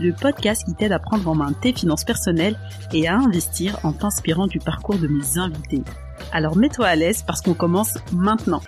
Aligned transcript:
le 0.00 0.12
podcast 0.12 0.64
qui 0.64 0.74
t'aide 0.74 0.92
à 0.92 0.98
prendre 0.98 1.28
en 1.28 1.34
main 1.34 1.52
tes 1.52 1.72
finances 1.72 2.04
personnelles 2.04 2.58
et 2.92 3.06
à 3.06 3.16
investir 3.16 3.78
en 3.84 3.92
t'inspirant 3.92 4.46
du 4.46 4.58
parcours 4.58 4.98
de 4.98 5.06
mes 5.06 5.38
invités. 5.38 5.82
Alors 6.32 6.56
mets-toi 6.56 6.86
à 6.86 6.96
l'aise 6.96 7.22
parce 7.26 7.42
qu'on 7.42 7.54
commence 7.54 7.98
maintenant. 8.12 8.62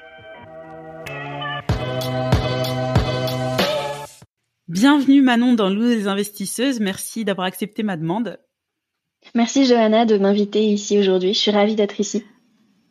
Bienvenue 4.69 5.23
Manon 5.23 5.55
dans 5.55 5.71
Nous, 5.71 5.83
les 5.83 6.09
investisseuses, 6.09 6.81
merci 6.81 7.25
d'avoir 7.25 7.47
accepté 7.47 7.83
ma 7.83 7.97
demande. 7.97 8.39
Merci 9.35 9.67
Johanna 9.67 10.07
de 10.07 10.19
m'inviter 10.19 10.65
ici 10.65 10.99
aujourd'hui, 10.99 11.35
je 11.35 11.39
suis 11.39 11.51
ravie 11.51 11.77
d'être 11.77 12.01
ici. 12.01 12.25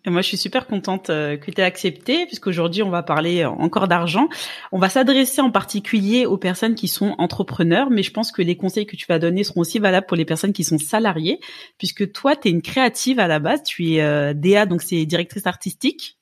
Et 0.06 0.10
moi, 0.10 0.22
je 0.22 0.28
suis 0.28 0.38
super 0.38 0.66
contente 0.66 1.10
euh, 1.10 1.38
que 1.38 1.52
tu 1.52 1.62
aies 1.62 1.64
accepté, 1.64 2.26
puisqu'aujourd'hui, 2.26 2.82
on 2.82 2.90
va 2.90 3.04
parler 3.04 3.44
euh, 3.44 3.50
encore 3.50 3.88
d'argent. 3.88 4.30
On 4.72 4.80
va 4.80 4.90
s'adresser 4.90 5.42
en 5.42 5.52
particulier 5.52 6.26
aux 6.26 6.38
personnes 6.38 6.74
qui 6.74 6.88
sont 6.88 7.14
entrepreneurs, 7.20 7.92
mais 7.92 8.02
je 8.02 8.12
pense 8.12 8.32
que 8.32 8.42
les 8.42 8.58
conseils 8.58 8.88
que 8.88 8.96
tu 8.96 9.06
vas 9.08 9.20
donner 9.20 9.44
seront 9.44 9.62
aussi 9.62 9.78
valables 9.78 10.08
pour 10.08 10.18
les 10.18 10.26
personnes 10.26 10.54
qui 10.54 10.64
sont 10.64 10.80
salariées, 10.80 11.40
puisque 11.78 12.12
toi, 12.12 12.36
tu 12.36 12.48
es 12.48 12.52
une 12.52 12.64
créative 12.64 13.20
à 13.20 13.28
la 13.28 13.40
base, 13.40 13.62
tu 13.64 13.94
es 13.94 14.02
euh, 14.02 14.34
DA, 14.34 14.66
donc 14.66 14.82
c'est 14.82 15.06
directrice 15.06 15.46
artistique. 15.46 16.18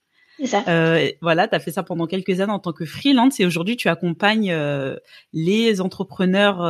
Ça. 0.45 0.63
Euh, 0.67 1.11
voilà, 1.21 1.47
tu 1.47 1.55
as 1.55 1.59
fait 1.59 1.71
ça 1.71 1.83
pendant 1.83 2.07
quelques 2.07 2.39
années 2.39 2.51
en 2.51 2.59
tant 2.59 2.71
que 2.71 2.85
freelance 2.85 3.39
et 3.41 3.45
aujourd'hui, 3.45 3.75
tu 3.75 3.89
accompagnes 3.89 4.55
les 5.33 5.81
entrepreneurs 5.81 6.61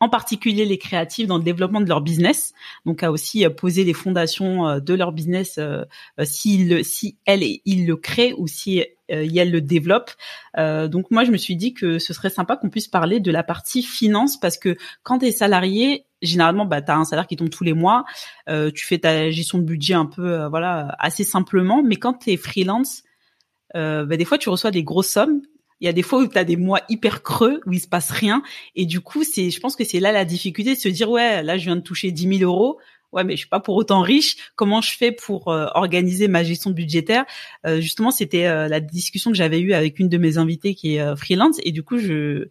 en 0.00 0.08
particulier 0.08 0.64
les 0.64 0.78
créatifs 0.78 1.26
dans 1.26 1.38
le 1.38 1.44
développement 1.44 1.80
de 1.80 1.88
leur 1.88 2.00
business, 2.00 2.52
donc 2.86 3.02
à 3.02 3.10
aussi 3.10 3.44
euh, 3.44 3.50
poser 3.50 3.84
les 3.84 3.92
fondations 3.92 4.68
euh, 4.68 4.80
de 4.80 4.94
leur 4.94 5.12
business 5.12 5.58
euh, 5.58 5.84
s'ils, 6.22 6.84
si 6.84 7.16
elle 7.26 7.42
et 7.42 7.62
il 7.64 7.86
le 7.86 7.96
créent 7.96 8.34
ou 8.36 8.46
si 8.46 8.84
elle 9.08 9.50
le 9.50 9.62
développe. 9.62 10.10
donc 10.54 11.10
moi 11.10 11.24
je 11.24 11.30
me 11.30 11.38
suis 11.38 11.56
dit 11.56 11.72
que 11.72 11.98
ce 11.98 12.12
serait 12.12 12.28
sympa 12.28 12.56
qu'on 12.56 12.68
puisse 12.68 12.88
parler 12.88 13.20
de 13.20 13.30
la 13.30 13.42
partie 13.42 13.82
finance 13.82 14.38
parce 14.38 14.58
que 14.58 14.76
quand 15.02 15.20
tu 15.20 15.26
es 15.26 15.32
salarié, 15.32 16.04
généralement 16.20 16.66
bah 16.66 16.82
tu 16.82 16.90
as 16.90 16.96
un 16.96 17.06
salaire 17.06 17.26
qui 17.26 17.36
tombe 17.36 17.48
tous 17.48 17.64
les 17.64 17.72
mois, 17.72 18.04
tu 18.46 18.84
fais 18.84 18.98
ta 18.98 19.30
gestion 19.30 19.56
de 19.56 19.62
budget 19.62 19.94
un 19.94 20.04
peu 20.04 20.44
voilà 20.48 20.94
assez 20.98 21.24
simplement, 21.24 21.82
mais 21.82 21.96
quand 21.96 22.18
tu 22.18 22.32
es 22.32 22.36
freelance 22.36 23.02
bah, 23.72 24.04
des 24.04 24.24
fois 24.26 24.36
tu 24.36 24.50
reçois 24.50 24.70
des 24.70 24.82
grosses 24.82 25.08
sommes 25.08 25.40
il 25.80 25.86
y 25.86 25.88
a 25.88 25.92
des 25.92 26.02
fois 26.02 26.20
où 26.20 26.26
tu 26.26 26.38
as 26.38 26.44
des 26.44 26.56
mois 26.56 26.80
hyper 26.88 27.22
creux 27.22 27.60
où 27.66 27.72
il 27.72 27.80
se 27.80 27.88
passe 27.88 28.10
rien. 28.10 28.42
Et 28.74 28.86
du 28.86 29.00
coup 29.00 29.24
c'est 29.24 29.50
je 29.50 29.60
pense 29.60 29.76
que 29.76 29.84
c'est 29.84 30.00
là 30.00 30.12
la 30.12 30.24
difficulté 30.24 30.74
de 30.74 30.80
se 30.80 30.88
dire 30.88 31.10
ouais 31.10 31.42
là 31.42 31.58
je 31.58 31.64
viens 31.64 31.76
de 31.76 31.80
toucher 31.82 32.10
10 32.10 32.38
000 32.38 32.50
euros. 32.50 32.78
Ouais 33.12 33.24
mais 33.24 33.34
je 33.34 33.38
suis 33.38 33.48
pas 33.48 33.60
pour 33.60 33.76
autant 33.76 34.02
riche. 34.02 34.36
Comment 34.56 34.80
je 34.80 34.96
fais 34.96 35.12
pour 35.12 35.48
euh, 35.48 35.66
organiser 35.74 36.28
ma 36.28 36.42
gestion 36.42 36.70
budgétaire? 36.70 37.24
Euh, 37.66 37.80
justement 37.80 38.10
c'était 38.10 38.46
euh, 38.46 38.68
la 38.68 38.80
discussion 38.80 39.30
que 39.30 39.36
j'avais 39.36 39.60
eue 39.60 39.72
avec 39.72 39.98
une 39.98 40.08
de 40.08 40.18
mes 40.18 40.38
invitées 40.38 40.74
qui 40.74 40.96
est 40.96 41.16
freelance. 41.16 41.58
Et 41.62 41.72
du 41.72 41.82
coup 41.82 41.98
je 41.98 42.48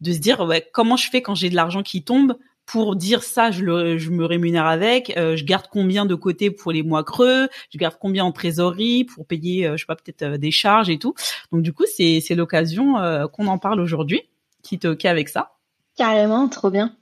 de 0.00 0.12
se 0.12 0.18
dire 0.18 0.40
ouais 0.40 0.66
comment 0.72 0.96
je 0.96 1.10
fais 1.10 1.22
quand 1.22 1.34
j'ai 1.34 1.50
de 1.50 1.56
l'argent 1.56 1.82
qui 1.82 2.02
tombe 2.02 2.36
pour 2.70 2.94
dire 2.94 3.24
ça, 3.24 3.50
je, 3.50 3.64
le, 3.64 3.98
je 3.98 4.10
me 4.10 4.24
rémunère 4.24 4.66
avec, 4.66 5.16
euh, 5.16 5.34
je 5.34 5.44
garde 5.44 5.66
combien 5.68 6.06
de 6.06 6.14
côté 6.14 6.52
pour 6.52 6.70
les 6.70 6.84
mois 6.84 7.02
creux, 7.02 7.48
je 7.72 7.78
garde 7.78 7.96
combien 8.00 8.24
en 8.24 8.30
trésorerie 8.30 9.04
pour 9.04 9.26
payer, 9.26 9.66
euh, 9.66 9.76
je 9.76 9.82
sais 9.82 9.86
pas, 9.86 9.96
peut-être 9.96 10.22
euh, 10.22 10.38
des 10.38 10.52
charges 10.52 10.88
et 10.88 10.96
tout. 10.96 11.14
Donc 11.50 11.62
du 11.62 11.72
coup, 11.72 11.82
c'est 11.92 12.20
c'est 12.20 12.36
l'occasion 12.36 12.94
qu'on 13.32 13.48
en 13.48 13.58
parle 13.58 13.80
aujourd'hui. 13.80 14.22
Qui 14.62 14.78
t'es 14.78 14.86
ok 14.86 15.04
avec 15.06 15.28
ça? 15.28 15.54
Carrément, 15.96 16.48
trop 16.48 16.70
bien. 16.70 16.94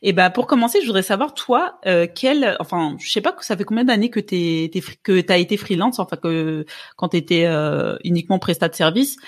Et 0.00 0.14
ben 0.14 0.30
pour 0.30 0.46
commencer, 0.46 0.80
je 0.80 0.86
voudrais 0.86 1.02
savoir 1.02 1.34
toi, 1.34 1.78
quel, 2.14 2.56
enfin, 2.58 2.96
je 2.98 3.10
sais 3.10 3.20
pas 3.20 3.32
que 3.32 3.44
ça 3.44 3.56
fait 3.56 3.64
combien 3.64 3.84
d'années 3.84 4.08
que 4.08 4.20
t'es, 4.20 4.70
t'es 4.72 4.80
que 5.02 5.20
t'as 5.20 5.36
été 5.36 5.58
freelance, 5.58 5.98
enfin 5.98 6.16
que 6.16 6.64
quand 6.96 7.08
t'étais 7.08 7.46
uniquement 8.04 8.38
prestat 8.38 8.68
de 8.68 8.74
service? 8.74 9.18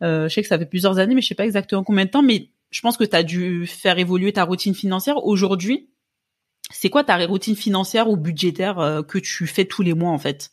je 0.00 0.28
sais 0.28 0.40
que 0.42 0.48
ça 0.48 0.58
fait 0.58 0.66
plusieurs 0.66 0.98
années, 0.98 1.14
mais 1.14 1.20
je 1.20 1.28
sais 1.28 1.34
pas 1.34 1.44
exactement 1.44 1.84
combien 1.84 2.06
de 2.06 2.10
temps. 2.10 2.22
Mais 2.22 2.48
je 2.72 2.80
pense 2.80 2.96
que 2.96 3.04
tu 3.04 3.14
as 3.14 3.22
dû 3.22 3.66
faire 3.66 3.98
évoluer 3.98 4.32
ta 4.32 4.44
routine 4.44 4.74
financière. 4.74 5.24
Aujourd'hui, 5.24 5.90
c'est 6.70 6.90
quoi 6.90 7.04
ta 7.04 7.24
routine 7.26 7.54
financière 7.54 8.08
ou 8.08 8.16
budgétaire 8.16 8.80
euh, 8.80 9.02
que 9.02 9.18
tu 9.18 9.46
fais 9.46 9.66
tous 9.66 9.82
les 9.82 9.94
mois 9.94 10.10
en 10.10 10.18
fait? 10.18 10.50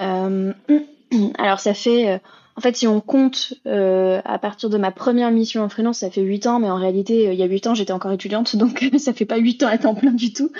Euh, 0.00 0.52
Alors 1.38 1.60
ça 1.60 1.74
fait, 1.74 2.10
euh, 2.10 2.18
en 2.56 2.60
fait 2.62 2.74
si 2.74 2.86
on 2.86 3.00
compte 3.00 3.52
à 3.66 4.38
partir 4.38 4.70
de 4.70 4.78
ma 4.78 4.90
première 4.90 5.30
mission 5.30 5.62
en 5.62 5.68
freelance, 5.68 5.98
ça 5.98 6.10
fait 6.10 6.22
8 6.22 6.46
ans, 6.46 6.58
mais 6.58 6.70
en 6.70 6.76
réalité 6.76 7.32
il 7.32 7.38
y 7.38 7.42
a 7.42 7.46
8 7.46 7.66
ans 7.68 7.74
j'étais 7.74 7.92
encore 7.92 8.12
étudiante, 8.12 8.56
donc 8.56 8.88
ça 8.98 9.12
fait 9.12 9.26
pas 9.26 9.36
8 9.36 9.62
ans 9.62 9.68
à 9.68 9.78
temps 9.78 9.94
plein 9.94 10.12
du 10.12 10.32
tout. 10.32 10.50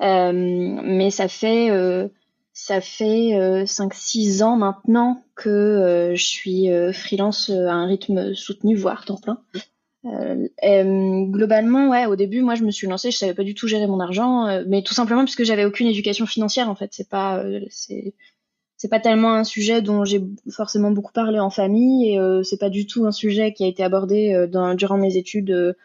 mais 0.00 1.10
ça 1.10 1.28
fait 1.28 1.70
ça 2.60 2.80
fait 2.80 3.64
5-6 3.64 4.42
ans 4.42 4.56
maintenant 4.56 5.22
que 5.36 6.12
je 6.14 6.24
suis 6.24 6.68
freelance 6.92 7.50
à 7.50 7.72
un 7.72 7.86
rythme 7.86 8.34
soutenu, 8.34 8.74
voire 8.74 9.04
temps 9.04 9.16
plein. 9.16 9.40
Euh, 10.04 11.24
globalement, 11.26 11.88
ouais, 11.90 12.06
au 12.06 12.16
début, 12.16 12.40
moi, 12.42 12.54
je 12.54 12.64
me 12.64 12.70
suis 12.70 12.86
lancée, 12.86 13.10
je 13.10 13.18
savais 13.18 13.34
pas 13.34 13.44
du 13.44 13.54
tout 13.54 13.66
gérer 13.68 13.86
mon 13.86 14.00
argent, 14.00 14.46
euh, 14.46 14.64
mais 14.66 14.82
tout 14.82 14.94
simplement 14.94 15.24
parce 15.24 15.36
que 15.36 15.44
j'avais 15.44 15.64
aucune 15.64 15.88
éducation 15.88 16.26
financière, 16.26 16.70
en 16.70 16.74
fait. 16.74 16.90
C'est 16.92 17.08
pas, 17.08 17.38
euh, 17.38 17.60
c'est, 17.70 18.14
pas 18.90 19.00
tellement 19.00 19.34
un 19.34 19.44
sujet 19.44 19.82
dont 19.82 20.04
j'ai 20.04 20.22
forcément 20.50 20.90
beaucoup 20.90 21.12
parlé 21.12 21.38
en 21.38 21.50
famille, 21.50 22.12
et 22.12 22.18
euh, 22.18 22.42
c'est 22.42 22.58
pas 22.58 22.70
du 22.70 22.86
tout 22.86 23.06
un 23.06 23.12
sujet 23.12 23.52
qui 23.52 23.64
a 23.64 23.66
été 23.66 23.82
abordé 23.82 24.46
durant 24.76 24.98
mes 24.98 25.16
études 25.16 25.76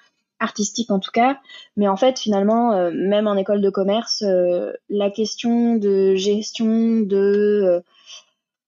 artistiques, 0.43 0.91
en 0.91 0.99
tout 0.99 1.11
cas. 1.11 1.39
Mais 1.77 1.87
en 1.87 1.97
fait, 1.97 2.19
finalement, 2.19 2.91
même 2.91 3.27
en 3.27 3.35
école 3.35 3.61
de 3.61 3.69
commerce, 3.69 4.23
la 4.89 5.09
question 5.09 5.75
de 5.75 6.15
gestion 6.15 6.99
de 6.99 7.81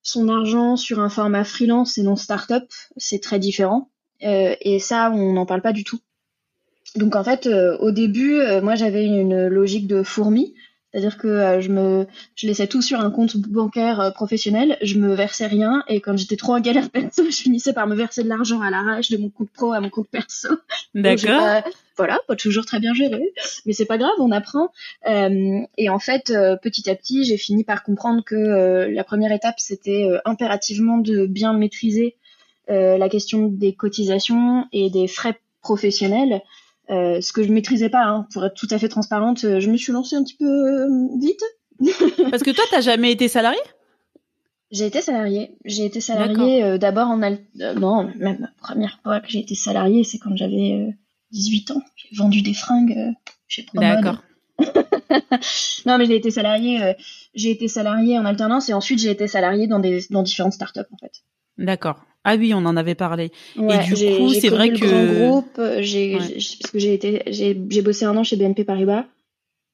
son 0.05 0.29
argent 0.29 0.77
sur 0.77 0.99
un 0.99 1.09
format 1.09 1.43
freelance 1.43 1.97
et 1.97 2.03
non 2.03 2.15
start-up, 2.15 2.63
c'est 2.95 3.21
très 3.21 3.39
différent. 3.39 3.89
Euh, 4.23 4.55
et 4.61 4.79
ça, 4.79 5.11
on 5.11 5.33
n'en 5.33 5.45
parle 5.45 5.61
pas 5.61 5.73
du 5.73 5.83
tout. 5.83 5.99
Donc 6.95 7.15
en 7.15 7.23
fait, 7.23 7.47
euh, 7.47 7.75
au 7.79 7.91
début, 7.91 8.39
euh, 8.39 8.61
moi 8.61 8.75
j'avais 8.75 9.05
une 9.05 9.47
logique 9.47 9.87
de 9.87 10.03
fourmi, 10.03 10.53
c'est-à-dire 10.95 11.17
que 11.17 11.59
je 11.59 11.69
me, 11.69 12.07
je 12.35 12.47
laissais 12.47 12.67
tout 12.67 12.81
sur 12.81 13.01
un 13.01 13.11
compte 13.11 13.35
bancaire 13.35 14.13
professionnel, 14.15 14.77
je 14.81 14.97
me 14.97 15.13
versais 15.13 15.45
rien, 15.45 15.83
et 15.89 15.99
quand 15.99 16.17
j'étais 16.17 16.37
trop 16.37 16.53
en 16.53 16.61
galère 16.61 16.89
perso, 16.89 17.25
je 17.25 17.35
finissais 17.35 17.73
par 17.73 17.85
me 17.85 17.95
verser 17.95 18.23
de 18.23 18.29
l'argent 18.29 18.61
à 18.61 18.69
l'arrache 18.69 19.09
de 19.09 19.17
mon 19.17 19.29
compte 19.29 19.49
pro 19.49 19.73
à 19.73 19.81
mon 19.81 19.89
compte 19.89 20.07
perso. 20.07 20.47
D'accord. 20.95 21.63
voilà, 21.97 22.19
pas 22.29 22.37
toujours 22.37 22.65
très 22.65 22.79
bien 22.79 22.93
géré, 22.93 23.33
mais 23.65 23.73
c'est 23.73 23.85
pas 23.85 23.97
grave, 23.97 24.13
on 24.19 24.31
apprend. 24.31 24.69
et 25.05 25.89
en 25.89 25.99
fait, 25.99 26.33
petit 26.61 26.89
à 26.89 26.95
petit, 26.95 27.25
j'ai 27.25 27.37
fini 27.37 27.65
par 27.65 27.83
comprendre 27.83 28.23
que 28.23 28.87
la 28.89 29.03
première 29.03 29.33
étape, 29.33 29.55
c'était 29.57 30.07
impérativement 30.23 30.97
de 30.97 31.25
bien 31.25 31.51
maîtriser 31.51 32.15
euh, 32.69 32.97
la 32.97 33.09
question 33.09 33.47
des 33.47 33.73
cotisations 33.73 34.65
et 34.71 34.89
des 34.89 35.07
frais 35.07 35.39
professionnels, 35.61 36.41
euh, 36.89 37.21
ce 37.21 37.33
que 37.33 37.43
je 37.43 37.51
maîtrisais 37.51 37.89
pas. 37.89 38.03
Hein, 38.05 38.27
pour 38.31 38.45
être 38.45 38.55
tout 38.55 38.67
à 38.71 38.79
fait 38.79 38.89
transparente, 38.89 39.43
euh, 39.43 39.59
je 39.59 39.69
me 39.69 39.77
suis 39.77 39.91
lancée 39.91 40.15
un 40.15 40.23
petit 40.23 40.37
peu 40.37 40.87
vite. 41.19 41.41
Parce 42.31 42.43
que 42.43 42.51
toi, 42.51 42.63
t'as 42.71 42.81
jamais 42.81 43.11
été 43.11 43.27
salarié 43.27 43.59
J'ai 44.71 44.85
été 44.85 45.01
salarié. 45.01 45.57
J'ai 45.65 45.85
été 45.85 45.99
salarié 46.01 46.77
d'abord 46.77 47.07
en 47.07 47.21
al 47.21 47.39
non, 47.75 48.11
même 48.15 48.37
la 48.39 48.51
première 48.57 48.99
fois 49.03 49.19
que 49.19 49.29
j'ai 49.29 49.39
été 49.39 49.55
salarié, 49.55 50.03
c'est 50.03 50.17
quand 50.17 50.35
j'avais 50.35 50.95
18 51.31 51.71
ans. 51.71 51.81
J'ai 51.95 52.15
vendu 52.15 52.41
des 52.41 52.53
fringues 52.53 53.13
chez 53.47 53.65
D'accord. 53.73 54.23
non, 55.85 55.97
mais 55.97 56.05
j'ai 56.05 56.15
été 56.15 56.31
salarié. 56.31 56.93
j'ai 57.33 57.51
été 57.51 57.67
salarié 57.67 58.17
en 58.17 58.25
alternance 58.25 58.69
et 58.69 58.73
ensuite 58.73 58.99
j'ai 58.99 59.11
été 59.11 59.27
salarié 59.27 59.67
dans 59.67 59.79
des 59.79 60.05
dans 60.09 60.23
différentes 60.23 60.53
startups 60.53 60.79
en 60.91 60.97
fait. 60.97 61.23
D'accord. 61.57 61.99
Ah 62.27 62.35
oui, 62.37 62.53
on 62.55 62.65
en 62.65 62.75
avait 62.75 62.95
parlé. 62.95 63.31
et 63.55 63.77
du 63.85 63.93
coup, 63.93 64.33
c'est 64.33 64.49
vrai 64.49 64.71
que 64.71 64.85
grand 64.85 65.13
groupe, 65.13 65.61
j'ai 65.79 66.17
parce 66.17 66.71
que 66.71 66.79
j'ai 66.79 66.95
été 66.95 67.21
j'ai 67.27 67.81
bossé 67.81 68.03
un 68.05 68.17
an 68.17 68.23
chez 68.23 68.35
BNP 68.35 68.65
Paribas. 68.65 69.05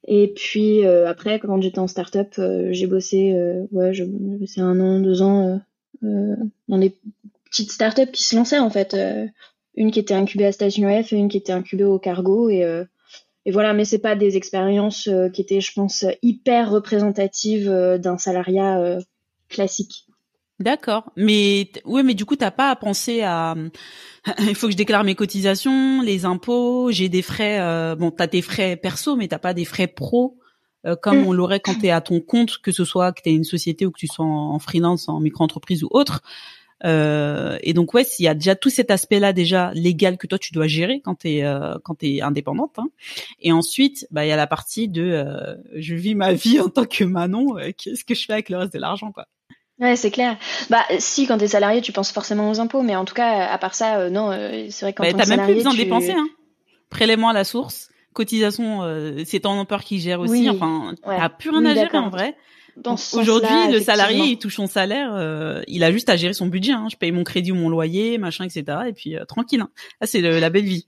Et 0.07 0.33
puis 0.36 0.86
euh, 0.86 1.07
après, 1.07 1.39
quand 1.39 1.62
j'étais 1.62 1.80
en 1.80 1.88
start-up, 1.88 2.33
euh, 2.39 2.69
j'ai 2.71 2.88
bossé 2.88 3.33
euh, 3.33 3.65
ouais, 3.71 3.94
bossé 4.06 4.59
un 4.59 4.80
an, 4.80 5.00
deux 5.00 5.21
ans 5.21 5.62
dans 6.01 6.77
des 6.77 6.95
petites 7.45 7.71
start-up 7.71 8.12
qui 8.12 8.24
se 8.24 8.36
lançaient 8.36 8.59
en 8.59 8.69
fait. 8.69 8.98
une 9.75 9.92
qui 9.92 10.00
était 10.00 10.13
incubée 10.13 10.45
à 10.45 10.51
Station 10.51 10.89
F 11.03 11.13
et 11.13 11.18
une 11.18 11.30
qui 11.30 11.38
était 11.38 11.53
incubée 11.53 11.83
au 11.83 12.00
Cargo 12.00 12.50
et 12.50 12.65
et 13.44 13.50
voilà, 13.50 13.74
mais 13.74 13.86
c'est 13.86 13.98
pas 13.98 14.15
des 14.15 14.38
expériences 14.38 15.09
qui 15.33 15.42
étaient, 15.42 15.62
je 15.62 15.74
pense, 15.74 16.06
hyper 16.21 16.69
représentatives 16.69 17.68
d'un 18.00 18.19
salariat 18.19 19.00
classique. 19.50 20.06
D'accord. 20.61 21.11
Mais 21.15 21.71
ouais, 21.85 22.03
mais 22.03 22.13
du 22.13 22.25
coup, 22.25 22.35
t'as 22.35 22.51
pas 22.51 22.69
à 22.69 22.75
penser 22.75 23.21
à. 23.21 23.55
Il 24.39 24.55
faut 24.55 24.67
que 24.67 24.73
je 24.73 24.77
déclare 24.77 25.03
mes 25.03 25.15
cotisations, 25.15 26.01
les 26.01 26.25
impôts. 26.25 26.91
J'ai 26.91 27.09
des 27.09 27.21
frais. 27.21 27.59
Euh... 27.59 27.95
Bon, 27.95 28.11
t'as 28.11 28.27
tes 28.27 28.41
frais 28.41 28.75
perso, 28.75 29.15
mais 29.15 29.27
t'as 29.27 29.39
pas 29.39 29.53
des 29.53 29.65
frais 29.65 29.87
pro 29.87 30.37
euh, 30.85 30.95
comme 30.95 31.21
mm. 31.21 31.27
on 31.27 31.33
l'aurait 31.33 31.59
quand 31.59 31.75
t'es 31.75 31.91
à 31.91 32.01
ton 32.01 32.19
compte, 32.21 32.57
que 32.57 32.71
ce 32.71 32.85
soit 32.85 33.11
que 33.11 33.21
t'aies 33.21 33.33
une 33.33 33.43
société 33.43 33.85
ou 33.85 33.91
que 33.91 33.99
tu 33.99 34.07
sois 34.07 34.25
en, 34.25 34.59
freelance, 34.59 35.09
en 35.09 35.19
micro-entreprise 35.19 35.83
ou 35.83 35.89
autre. 35.91 36.21
Euh, 36.83 37.59
et 37.61 37.73
donc 37.73 37.93
ouais, 37.93 38.03
s'il 38.03 38.25
y 38.25 38.27
a 38.27 38.33
déjà 38.33 38.55
tout 38.55 38.71
cet 38.71 38.89
aspect-là 38.89 39.33
déjà 39.33 39.71
légal 39.75 40.17
que 40.17 40.25
toi 40.25 40.39
tu 40.39 40.51
dois 40.51 40.65
gérer 40.65 40.99
quand 41.01 41.13
t'es 41.13 41.43
euh, 41.43 41.77
quand 41.83 41.95
t'es 41.95 42.21
indépendante. 42.21 42.79
Hein. 42.79 42.87
Et 43.39 43.51
ensuite, 43.51 44.07
bah 44.09 44.25
il 44.25 44.29
y 44.29 44.31
a 44.31 44.35
la 44.35 44.47
partie 44.47 44.87
de 44.87 45.03
euh, 45.03 45.55
je 45.75 45.93
vis 45.93 46.15
ma 46.15 46.33
vie 46.33 46.59
en 46.59 46.69
tant 46.69 46.85
que 46.85 47.03
Manon. 47.03 47.55
Qu'est-ce 47.77 48.03
que 48.03 48.15
je 48.15 48.25
fais 48.25 48.33
avec 48.33 48.49
le 48.49 48.57
reste 48.57 48.73
de 48.73 48.79
l'argent 48.79 49.11
quoi 49.11 49.27
Ouais, 49.81 49.95
c'est 49.95 50.11
clair. 50.11 50.37
Bah, 50.69 50.85
si, 50.99 51.25
quand 51.25 51.39
t'es 51.39 51.47
salarié, 51.47 51.81
tu 51.81 51.91
penses 51.91 52.11
forcément 52.11 52.51
aux 52.51 52.59
impôts, 52.59 52.83
mais 52.83 52.95
en 52.95 53.03
tout 53.03 53.15
cas, 53.15 53.47
à 53.47 53.57
part 53.57 53.73
ça, 53.73 53.97
euh, 53.97 54.09
non, 54.11 54.31
euh, 54.31 54.67
c'est 54.69 54.85
vrai 54.85 54.93
que 54.93 55.01
quand 55.01 55.11
bah, 55.11 55.25
t'as 55.25 55.35
même 55.35 55.45
plus 55.45 55.55
besoin 55.55 55.73
de 55.73 55.77
dépenser, 55.77 56.11
hein. 56.11 56.27
Prélèvement 56.91 57.29
à 57.29 57.33
la 57.33 57.43
source, 57.43 57.89
cotisation, 58.13 58.83
euh, 58.83 59.23
c'est 59.25 59.39
ton 59.39 59.51
employeur 59.51 59.83
qui 59.83 59.99
gère 59.99 60.19
aussi. 60.19 60.47
Enfin, 60.49 60.93
t'as 61.03 61.29
plus 61.29 61.49
rien 61.49 61.65
à 61.65 61.73
gérer 61.73 61.97
en 61.97 62.09
vrai. 62.09 62.35
Aujourd'hui, 63.13 63.71
le 63.71 63.79
salarié, 63.79 64.23
il 64.25 64.37
touche 64.37 64.55
son 64.55 64.67
salaire, 64.67 65.63
il 65.67 65.83
a 65.83 65.91
juste 65.91 66.09
à 66.09 66.15
gérer 66.15 66.33
son 66.33 66.45
budget. 66.45 66.73
Hein. 66.73 66.87
Je 66.91 66.97
paye 66.97 67.11
mon 67.11 67.23
crédit 67.23 67.51
ou 67.51 67.55
mon 67.55 67.69
loyer, 67.69 68.19
machin, 68.19 68.45
etc. 68.45 68.77
Et 68.87 68.93
puis 68.93 69.15
tranquille. 69.27 69.61
Hein. 69.61 69.69
Là, 69.99 70.05
c'est 70.05 70.21
la 70.21 70.49
belle 70.51 70.65
vie. 70.65 70.87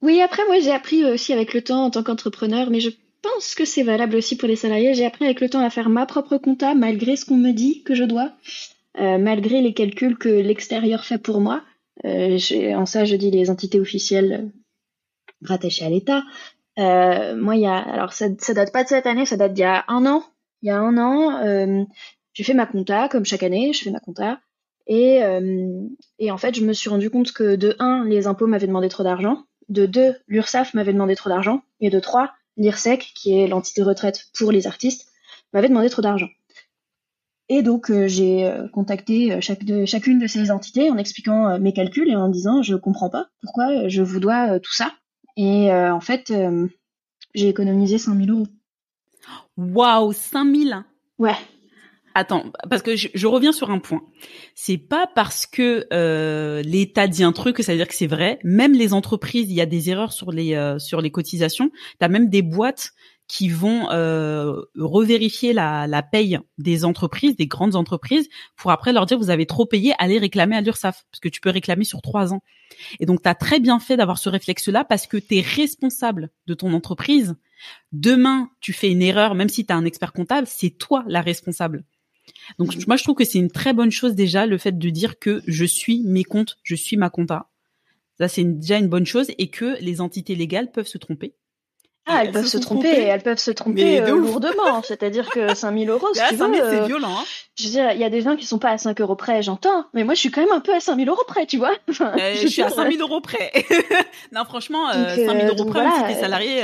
Oui, 0.00 0.20
après, 0.20 0.46
moi, 0.46 0.60
j'ai 0.60 0.70
appris 0.70 1.04
aussi 1.04 1.32
avec 1.32 1.54
le 1.54 1.62
temps 1.62 1.86
en 1.86 1.90
tant 1.90 2.04
qu'entrepreneur, 2.04 2.70
mais 2.70 2.78
je 2.78 2.90
pense 3.34 3.54
que 3.54 3.64
c'est 3.64 3.82
valable 3.82 4.16
aussi 4.16 4.36
pour 4.36 4.48
les 4.48 4.56
salariés. 4.56 4.94
J'ai 4.94 5.06
appris 5.06 5.24
avec 5.24 5.40
le 5.40 5.48
temps 5.48 5.64
à 5.64 5.70
faire 5.70 5.88
ma 5.88 6.06
propre 6.06 6.36
compta 6.38 6.74
malgré 6.74 7.16
ce 7.16 7.24
qu'on 7.24 7.36
me 7.36 7.52
dit 7.52 7.82
que 7.82 7.94
je 7.94 8.04
dois, 8.04 8.32
euh, 8.98 9.18
malgré 9.18 9.60
les 9.60 9.74
calculs 9.74 10.18
que 10.18 10.28
l'extérieur 10.28 11.04
fait 11.04 11.18
pour 11.18 11.40
moi. 11.40 11.62
Euh, 12.04 12.38
en 12.74 12.86
ça, 12.86 13.04
je 13.04 13.16
dis 13.16 13.30
les 13.30 13.50
entités 13.50 13.80
officielles 13.80 14.50
rattachées 15.44 15.84
à 15.84 15.90
l'État. 15.90 16.22
Euh, 16.78 17.36
moi, 17.36 17.56
il 17.56 17.62
y 17.62 17.66
a, 17.66 17.76
alors 17.76 18.12
ça, 18.12 18.26
ça 18.38 18.54
date 18.54 18.72
pas 18.72 18.84
de 18.84 18.88
cette 18.88 19.06
année, 19.06 19.26
ça 19.26 19.36
date 19.36 19.52
d'il 19.52 19.62
y 19.62 19.64
a 19.64 19.84
un 19.88 20.06
an. 20.06 20.22
Il 20.62 20.68
y 20.68 20.70
a 20.70 20.78
un 20.78 20.96
an, 20.98 21.86
j'ai 22.34 22.44
fait 22.44 22.54
ma 22.54 22.66
compta 22.66 23.08
comme 23.08 23.24
chaque 23.24 23.44
année, 23.44 23.72
je 23.72 23.84
fais 23.84 23.90
ma 23.90 24.00
compta. 24.00 24.40
Et, 24.88 25.20
et 26.18 26.30
en 26.32 26.38
fait, 26.38 26.56
je 26.56 26.64
me 26.64 26.72
suis 26.72 26.90
rendu 26.90 27.10
compte 27.10 27.30
que 27.30 27.54
de 27.54 27.76
un, 27.78 28.04
les 28.04 28.26
impôts 28.26 28.48
m'avaient 28.48 28.66
demandé 28.66 28.88
trop 28.88 29.04
d'argent. 29.04 29.44
De 29.68 29.86
deux, 29.86 30.16
l'URSSAF 30.26 30.74
m'avait 30.74 30.92
demandé 30.92 31.14
trop 31.14 31.28
d'argent. 31.30 31.62
Et 31.80 31.90
de 31.90 32.00
trois, 32.00 32.32
l'IRSEC, 32.58 33.12
qui 33.14 33.38
est 33.38 33.46
l'entité 33.46 33.82
retraite 33.82 34.26
pour 34.36 34.52
les 34.52 34.66
artistes, 34.66 35.08
m'avait 35.52 35.68
demandé 35.68 35.88
trop 35.88 36.02
d'argent. 36.02 36.28
Et 37.48 37.62
donc 37.62 37.90
euh, 37.90 38.06
j'ai 38.08 38.44
euh, 38.44 38.68
contacté 38.68 39.32
euh, 39.32 39.40
chaque 39.40 39.64
de, 39.64 39.86
chacune 39.86 40.18
de 40.18 40.26
ces 40.26 40.50
entités 40.50 40.90
en 40.90 40.98
expliquant 40.98 41.58
mes 41.58 41.72
calculs 41.72 42.10
et 42.10 42.16
en 42.16 42.28
disant 42.28 42.62
je 42.62 42.74
comprends 42.74 43.08
pas 43.08 43.28
pourquoi 43.40 43.88
je 43.88 44.02
vous 44.02 44.20
dois 44.20 44.60
tout 44.60 44.74
ça. 44.74 44.92
Et 45.36 45.72
en 45.72 46.00
fait, 46.00 46.32
j'ai 47.32 47.48
économisé 47.48 47.96
5000 47.96 48.28
euros. 48.32 48.48
Waouh, 49.56 50.12
5000 50.12 50.82
Ouais, 51.20 51.36
Attends, 52.14 52.52
parce 52.68 52.82
que 52.82 52.96
je, 52.96 53.26
reviens 53.26 53.52
sur 53.52 53.70
un 53.70 53.78
point. 53.78 54.02
C'est 54.54 54.78
pas 54.78 55.06
parce 55.14 55.46
que 55.46 55.86
euh, 55.92 56.62
l'État 56.62 57.06
dit 57.06 57.22
un 57.22 57.32
truc 57.32 57.56
que 57.56 57.62
ça 57.62 57.72
veut 57.72 57.78
dire 57.78 57.88
que 57.88 57.94
c'est 57.94 58.06
vrai. 58.06 58.38
Même 58.42 58.72
les 58.72 58.92
entreprises, 58.92 59.50
il 59.50 59.54
y 59.54 59.60
a 59.60 59.66
des 59.66 59.90
erreurs 59.90 60.12
sur 60.12 60.32
les 60.32 60.54
euh, 60.54 60.78
sur 60.78 61.00
les 61.00 61.10
cotisations. 61.10 61.70
T'as 61.98 62.08
même 62.08 62.28
des 62.28 62.42
boîtes 62.42 62.92
qui 63.28 63.50
vont 63.50 63.90
euh, 63.90 64.62
revérifier 64.76 65.52
la, 65.52 65.86
la 65.86 66.02
paye 66.02 66.38
des 66.56 66.86
entreprises, 66.86 67.36
des 67.36 67.46
grandes 67.46 67.76
entreprises, 67.76 68.28
pour 68.56 68.70
après 68.70 68.92
leur 68.94 69.04
dire 69.04 69.18
vous 69.18 69.28
avez 69.28 69.44
trop 69.44 69.66
payé, 69.66 69.92
allez 69.98 70.18
réclamer 70.18 70.56
à 70.56 70.62
l'URSSAF, 70.62 71.04
parce 71.10 71.20
que 71.20 71.28
tu 71.28 71.42
peux 71.42 71.50
réclamer 71.50 71.84
sur 71.84 72.00
trois 72.00 72.32
ans. 72.32 72.42
Et 73.00 73.06
donc 73.06 73.22
tu 73.22 73.28
as 73.28 73.34
très 73.34 73.60
bien 73.60 73.80
fait 73.80 73.98
d'avoir 73.98 74.18
ce 74.18 74.30
réflexe-là 74.30 74.84
parce 74.84 75.06
que 75.06 75.18
tu 75.18 75.36
es 75.36 75.40
responsable 75.42 76.30
de 76.46 76.54
ton 76.54 76.72
entreprise. 76.72 77.36
Demain, 77.92 78.50
tu 78.60 78.72
fais 78.72 78.90
une 78.90 79.02
erreur, 79.02 79.34
même 79.34 79.50
si 79.50 79.66
tu 79.66 79.72
as 79.72 79.76
un 79.76 79.84
expert 79.84 80.14
comptable, 80.14 80.46
c'est 80.46 80.70
toi 80.70 81.04
la 81.06 81.20
responsable. 81.20 81.84
Donc 82.58 82.86
moi 82.86 82.96
je 82.96 83.04
trouve 83.04 83.16
que 83.16 83.24
c'est 83.24 83.38
une 83.38 83.50
très 83.50 83.72
bonne 83.72 83.90
chose 83.90 84.14
déjà 84.14 84.46
le 84.46 84.58
fait 84.58 84.78
de 84.78 84.90
dire 84.90 85.18
que 85.18 85.42
je 85.46 85.64
suis 85.64 86.02
mes 86.04 86.24
comptes, 86.24 86.58
je 86.62 86.74
suis 86.74 86.96
ma 86.96 87.10
compta. 87.10 87.48
Ça 88.18 88.28
c'est 88.28 88.44
déjà 88.44 88.78
une 88.78 88.88
bonne 88.88 89.06
chose 89.06 89.30
et 89.38 89.48
que 89.48 89.76
les 89.80 90.00
entités 90.00 90.34
légales 90.34 90.70
peuvent 90.70 90.86
se 90.86 90.98
tromper 90.98 91.34
ah, 92.10 92.24
elles, 92.24 92.32
peuvent 92.32 92.46
se, 92.46 92.56
tromper, 92.56 92.88
elles 92.88 93.22
peuvent 93.22 93.38
se 93.38 93.50
tromper 93.50 94.00
euh, 94.00 94.16
lourdement. 94.16 94.82
C'est-à-dire 94.82 95.28
que 95.28 95.54
5000 95.54 95.90
euros, 95.90 96.06
si 96.14 96.22
tu 96.30 96.36
veux, 96.36 96.54
c'est 96.54 96.62
euh, 96.62 96.86
violent. 96.86 97.10
Hein. 97.10 97.24
Je 97.58 97.64
veux 97.64 97.70
dire, 97.70 97.92
il 97.92 97.98
y 97.98 98.04
a 98.04 98.08
des 98.08 98.22
gens 98.22 98.36
qui 98.36 98.46
sont 98.46 98.58
pas 98.58 98.70
à 98.70 98.78
5 98.78 99.00
euros 99.00 99.16
près, 99.16 99.42
j'entends. 99.42 99.84
Mais 99.92 100.04
moi, 100.04 100.14
je 100.14 100.20
suis 100.20 100.30
quand 100.30 100.40
même 100.40 100.52
un 100.52 100.60
peu 100.60 100.74
à 100.74 100.80
5000 100.80 101.08
euros 101.08 101.24
près, 101.26 101.46
tu 101.46 101.58
vois. 101.58 101.74
Euh, 102.08 102.34
je, 102.40 102.46
suis 102.46 102.62
à 102.62 102.70
5000 102.70 103.00
euros 103.00 103.20
près. 103.20 103.52
non, 104.32 104.44
franchement, 104.44 104.88
euh, 104.90 105.14
5000 105.16 105.46
euros 105.48 105.64
près, 105.64 105.84
si 105.84 106.14
t'es 106.14 106.20
salarié, 106.20 106.62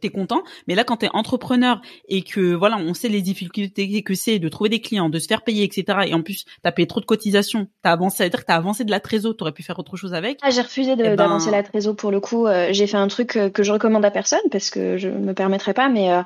t'es 0.00 0.10
content. 0.10 0.42
Mais 0.68 0.74
là, 0.74 0.84
quand 0.84 0.98
t'es 0.98 1.08
entrepreneur 1.12 1.80
et 2.08 2.22
que, 2.22 2.54
voilà, 2.54 2.76
on 2.76 2.94
sait 2.94 3.08
les 3.08 3.22
difficultés 3.22 4.02
que 4.02 4.14
c'est 4.14 4.38
de 4.38 4.48
trouver 4.48 4.68
des 4.70 4.80
clients, 4.80 5.08
de 5.08 5.18
se 5.18 5.26
faire 5.26 5.42
payer, 5.42 5.64
etc. 5.64 6.00
Et 6.06 6.14
en 6.14 6.22
plus, 6.22 6.44
t'as 6.62 6.72
payé 6.72 6.86
trop 6.86 7.00
de 7.00 7.06
cotisations, 7.06 7.68
t'as 7.82 7.92
avancé, 7.92 8.18
c'est-à-dire 8.18 8.40
que 8.40 8.46
t'as 8.46 8.56
avancé 8.56 8.84
de 8.84 8.90
la 8.90 9.00
trésor, 9.00 9.34
t'aurais 9.36 9.52
pu 9.52 9.62
faire 9.62 9.78
autre 9.78 9.96
chose 9.96 10.14
avec. 10.14 10.38
Ah, 10.42 10.50
j'ai 10.50 10.60
refusé 10.62 10.92
eh 10.92 10.96
ben 10.96 11.16
d'avancer 11.16 11.50
la 11.50 11.62
trésor 11.62 11.96
pour 11.96 12.10
le 12.10 12.20
coup. 12.20 12.46
j'ai 12.70 12.86
fait 12.86 12.98
un 12.98 13.08
truc 13.08 13.38
que 13.52 13.62
je 13.62 13.72
recommande 13.72 14.04
à 14.04 14.10
personne 14.10 14.40
parce 14.50 14.70
que 14.70 14.75
je 14.96 15.08
me 15.08 15.32
permets 15.34 15.58
pas, 15.58 15.88
mais 15.88 16.12
euh, 16.12 16.22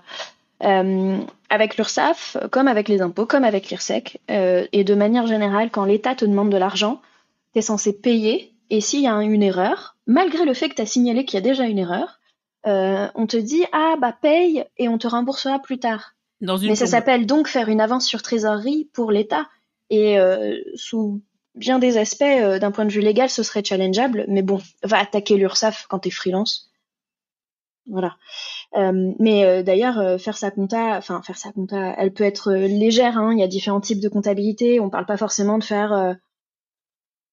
euh, 0.65 1.19
avec 1.49 1.77
l'URSSAF, 1.77 2.37
comme 2.51 2.69
avec 2.69 2.89
les 2.89 3.01
impôts, 3.01 3.27
comme 3.27 3.45
avec 3.45 3.71
l'IRSEC, 3.71 4.21
euh, 4.31 4.67
et 4.73 4.85
de 4.85 4.95
manière 4.95 5.27
générale, 5.27 5.71
quand 5.71 5.85
l'État 5.85 6.15
te 6.15 6.25
demande 6.25 6.51
de 6.51 6.57
l'argent, 6.57 7.01
tu 7.53 7.59
es 7.59 7.63
censé 7.63 7.93
payer, 7.93 8.53
et 8.71 8.81
s'il 8.81 9.03
y 9.03 9.09
a 9.09 9.15
une 9.23 9.43
erreur, 9.43 9.97
malgré 10.07 10.45
le 10.45 10.55
fait 10.55 10.69
que 10.69 10.75
tu 10.75 10.83
as 10.83 10.87
signalé 10.87 11.25
qu'il 11.25 11.39
y 11.39 11.43
a 11.43 11.45
déjà 11.45 11.65
une 11.65 11.79
erreur, 11.79 12.21
on 12.65 13.27
te 13.27 13.39
dit 13.39 13.65
ah 13.73 13.95
bah 13.99 14.15
paye 14.21 14.65
et 14.77 14.89
on 14.89 14.99
te 14.99 15.09
remboursera 15.09 15.59
plus 15.61 15.79
tard. 15.79 16.13
Dans 16.41 16.57
une 16.57 16.69
Mais 16.69 16.75
ça 16.75 16.87
s'appelle 16.87 17.27
donc 17.27 17.49
faire 17.49 17.69
une 17.69 17.81
avance 17.81 18.07
sur 18.07 18.23
trésorerie 18.23 18.89
pour 18.93 19.11
l'État. 19.11 19.49
Et 19.89 20.19
sous 20.77 21.21
bien 21.57 21.79
des 21.79 21.97
aspects, 21.97 22.23
d'un 22.23 22.71
point 22.71 22.85
de 22.85 22.93
vue 22.93 23.01
légal, 23.01 23.29
ce 23.29 23.43
serait 23.43 23.65
challengeable. 23.65 24.27
Mais 24.29 24.43
bon, 24.43 24.61
va 24.85 24.99
attaquer 24.99 25.37
l'URSSAF 25.37 25.87
quand 25.89 26.01
tu 26.01 26.09
es 26.09 26.13
freelance. 26.13 26.70
Voilà. 27.91 28.17
Euh, 28.77 29.13
mais 29.19 29.45
euh, 29.45 29.63
d'ailleurs, 29.63 29.99
euh, 29.99 30.19
faire 30.19 30.39
sa 30.39 30.51
compta, 30.51 30.97
enfin 30.97 31.23
faire 31.23 31.37
sa 31.37 31.53
compta, 31.53 31.95
elle 31.99 32.13
peut 32.13 32.25
être 32.25 32.53
légère. 32.53 33.19
Hein. 33.19 33.33
Il 33.33 33.41
y 33.41 33.43
a 33.43 33.49
différents 33.49 33.81
types 33.81 34.01
de 34.01 34.09
comptabilité. 34.09 34.81
On 34.81 34.91
parle 34.91 35.07
pas 35.07 35.17
forcément 35.17 35.59
de 35.59 35.65
faire 35.65 36.17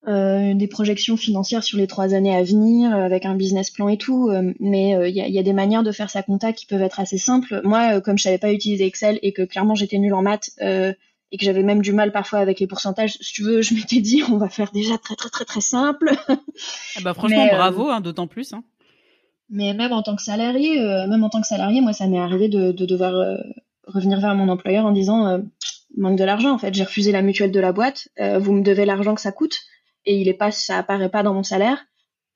des 0.05 0.67
projections 0.69 1.17
financières 1.17 1.63
sur 1.63 1.77
les 1.77 1.85
trois 1.85 2.13
années 2.13 2.33
à 2.33 2.41
venir 2.41 2.95
avec 2.95 3.25
un 3.25 3.35
business 3.35 3.69
plan 3.69 3.89
et 3.89 3.97
tout. 3.97 4.31
mais 4.59 4.91
il 5.09 5.15
y 5.15 5.21
a, 5.21 5.27
y, 5.27 5.37
a, 5.37 5.43
des 5.43 5.51
manières 5.51 5.83
de 5.83 5.91
faire 5.91 6.09
sa 6.09 6.23
compta 6.23 6.53
qui 6.53 6.65
peuvent 6.65 6.81
être 6.81 7.01
assez 7.01 7.17
simples. 7.17 7.59
Moi, 7.65 7.99
comme 7.99 8.17
je 8.17 8.23
savais 8.23 8.37
pas 8.37 8.53
utiliser 8.53 8.85
Excel 8.85 9.19
et 9.21 9.33
que 9.33 9.41
clairement 9.41 9.75
j'étais 9.75 9.97
nulle 9.97 10.13
en 10.13 10.21
maths 10.21 10.51
et 10.61 11.37
que 11.37 11.43
j'avais 11.43 11.63
même 11.63 11.81
du 11.81 11.91
mal 11.91 12.13
parfois 12.13 12.39
avec 12.39 12.61
les 12.61 12.67
pourcentages, 12.67 13.17
si 13.19 13.33
tu 13.33 13.43
veux, 13.43 13.61
je 13.61 13.73
m'étais 13.73 13.99
dit 13.99 14.23
on 14.23 14.37
va 14.37 14.47
faire 14.47 14.71
déjà 14.71 14.97
très 14.97 15.17
très 15.17 15.29
très 15.29 15.43
très 15.43 15.61
simple. 15.61 16.13
Ah 16.29 17.01
bah 17.03 17.13
franchement, 17.13 17.47
bravo, 17.47 17.89
hein, 17.89 17.99
d'autant 17.99 18.27
plus. 18.27 18.53
Hein. 18.53 18.63
Mais 19.49 19.73
même 19.73 19.93
en 19.93 20.03
tant 20.03 20.15
que 20.15 20.21
salarié, 20.21 20.79
euh, 20.81 21.07
même 21.07 21.23
en 21.23 21.29
tant 21.29 21.41
que 21.41 21.47
salarié, 21.47 21.81
moi, 21.81 21.93
ça 21.93 22.07
m'est 22.07 22.19
arrivé 22.19 22.49
de, 22.49 22.71
de 22.71 22.85
devoir 22.85 23.15
euh, 23.15 23.37
revenir 23.85 24.19
vers 24.19 24.35
mon 24.35 24.49
employeur 24.49 24.85
en 24.85 24.91
disant 24.91 25.27
euh, 25.27 25.37
manque 25.95 26.17
de 26.17 26.23
l'argent. 26.23 26.51
En 26.51 26.57
fait, 26.57 26.73
j'ai 26.73 26.83
refusé 26.83 27.11
la 27.11 27.21
mutuelle 27.21 27.51
de 27.51 27.59
la 27.59 27.71
boîte. 27.71 28.09
vous 28.19 28.51
me 28.51 28.61
devez 28.61 28.85
l'argent 28.85 29.15
que 29.15 29.21
ça 29.21 29.31
coûte 29.31 29.61
et 30.05 30.19
il 30.19 30.27
est 30.27 30.33
pas, 30.33 30.51
ça 30.51 30.77
apparaît 30.77 31.09
pas 31.09 31.23
dans 31.23 31.33
mon 31.33 31.43
salaire. 31.43 31.85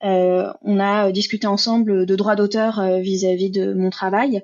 on 0.00 0.80
a 0.80 1.12
discuté 1.12 1.46
ensemble 1.46 2.06
de 2.06 2.16
droits 2.16 2.34
d'auteur 2.34 2.82
vis-à-vis 3.00 3.50
de 3.50 3.72
mon 3.72 3.90
travail, 3.90 4.42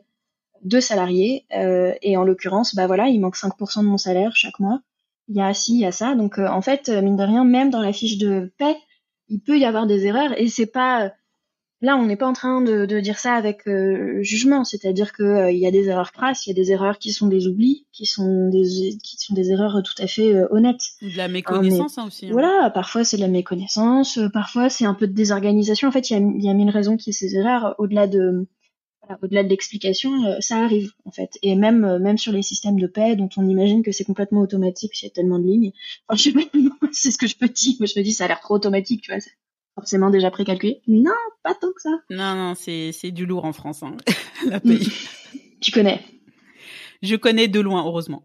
de 0.62 0.78
salariés 0.78 1.46
et 1.50 2.16
en 2.16 2.24
l'occurrence, 2.24 2.74
bah 2.74 2.86
voilà, 2.86 3.08
il 3.08 3.18
manque 3.20 3.36
5% 3.36 3.80
de 3.80 3.86
mon 3.86 3.98
salaire 3.98 4.36
chaque 4.36 4.60
mois. 4.60 4.80
Il 5.28 5.36
y 5.36 5.40
a 5.40 5.52
ci, 5.52 5.74
il 5.74 5.80
y 5.80 5.86
a 5.86 5.92
ça. 5.92 6.14
Donc 6.14 6.38
en 6.38 6.62
fait, 6.62 6.88
mine 6.88 7.16
de 7.16 7.24
rien, 7.24 7.44
même 7.44 7.70
dans 7.70 7.82
la 7.82 7.92
fiche 7.92 8.18
de 8.18 8.52
paie, 8.56 8.76
il 9.28 9.40
peut 9.40 9.58
y 9.58 9.64
avoir 9.64 9.86
des 9.86 10.06
erreurs 10.06 10.38
et 10.38 10.48
c'est 10.48 10.66
pas 10.66 11.12
Là, 11.80 11.96
on 11.96 12.06
n'est 12.06 12.16
pas 12.16 12.26
en 12.26 12.32
train 12.32 12.60
de, 12.60 12.86
dire 12.98 13.20
ça 13.20 13.34
avec 13.34 13.68
euh, 13.68 14.20
jugement, 14.20 14.64
c'est-à-dire 14.64 15.12
qu'il 15.12 15.24
euh, 15.24 15.52
y 15.52 15.64
a 15.64 15.70
des 15.70 15.86
erreurs 15.86 16.10
crasses, 16.10 16.44
il 16.44 16.50
y 16.50 16.52
a 16.52 16.54
des 16.54 16.72
erreurs 16.72 16.98
qui 16.98 17.12
sont 17.12 17.28
des 17.28 17.46
oublis, 17.46 17.86
qui 17.92 18.04
sont 18.04 18.48
des, 18.48 18.98
qui 19.00 19.16
sont 19.16 19.32
des 19.32 19.52
erreurs 19.52 19.80
tout 19.84 20.02
à 20.02 20.08
fait 20.08 20.34
euh, 20.34 20.48
honnêtes. 20.50 20.82
De 21.02 21.16
la 21.16 21.28
méconnaissance 21.28 21.96
hein, 21.98 22.06
aussi. 22.08 22.26
Hein. 22.26 22.30
Voilà, 22.32 22.70
parfois 22.70 23.04
c'est 23.04 23.16
de 23.16 23.22
la 23.22 23.28
méconnaissance, 23.28 24.18
parfois 24.32 24.70
c'est 24.70 24.86
un 24.86 24.94
peu 24.94 25.06
de 25.06 25.12
désorganisation. 25.12 25.86
En 25.86 25.92
fait, 25.92 26.10
il 26.10 26.14
y 26.14 26.16
a, 26.16 26.48
y 26.48 26.50
a 26.50 26.54
mille 26.54 26.70
raisons 26.70 26.96
qui 26.96 27.12
ces 27.12 27.36
erreurs, 27.36 27.76
au-delà 27.78 28.08
de 28.08 28.48
au-delà 29.22 29.42
de 29.42 29.48
l'explication, 29.48 30.10
ça 30.40 30.58
arrive 30.58 30.92
en 31.04 31.12
fait. 31.12 31.38
Et 31.42 31.54
même 31.54 31.98
même 31.98 32.18
sur 32.18 32.32
les 32.32 32.42
systèmes 32.42 32.78
de 32.78 32.88
paix, 32.88 33.14
dont 33.14 33.28
on 33.36 33.48
imagine 33.48 33.82
que 33.82 33.92
c'est 33.92 34.04
complètement 34.04 34.40
automatique, 34.40 35.00
il 35.00 35.06
y 35.06 35.08
a 35.08 35.12
tellement 35.12 35.38
de 35.38 35.46
lignes. 35.46 35.72
Enfin, 36.08 36.16
je 36.16 36.22
sais 36.24 36.32
pas, 36.32 36.40
c'est 36.92 37.12
ce 37.12 37.18
que 37.18 37.28
je 37.28 37.36
peux 37.36 37.48
dire. 37.48 37.76
Moi, 37.78 37.86
je 37.86 37.98
me 37.98 38.04
dis, 38.04 38.12
ça 38.12 38.24
a 38.24 38.28
l'air 38.28 38.40
trop 38.40 38.54
automatique, 38.54 39.02
tu 39.02 39.12
vois 39.12 39.20
forcément 39.78 40.10
déjà 40.10 40.30
précalculé 40.30 40.80
Non, 40.88 41.12
pas 41.44 41.54
tant 41.54 41.68
que 41.68 41.80
ça. 41.80 41.90
Non, 42.10 42.34
non, 42.34 42.54
c'est, 42.56 42.90
c'est 42.92 43.12
du 43.12 43.26
lourd 43.26 43.44
en 43.44 43.52
France, 43.52 43.84
hein, 43.84 43.96
la 44.48 44.58
pays. 44.58 44.88
tu 45.60 45.70
connais 45.70 46.00
Je 47.00 47.14
connais 47.14 47.46
de 47.46 47.60
loin, 47.60 47.84
heureusement. 47.86 48.24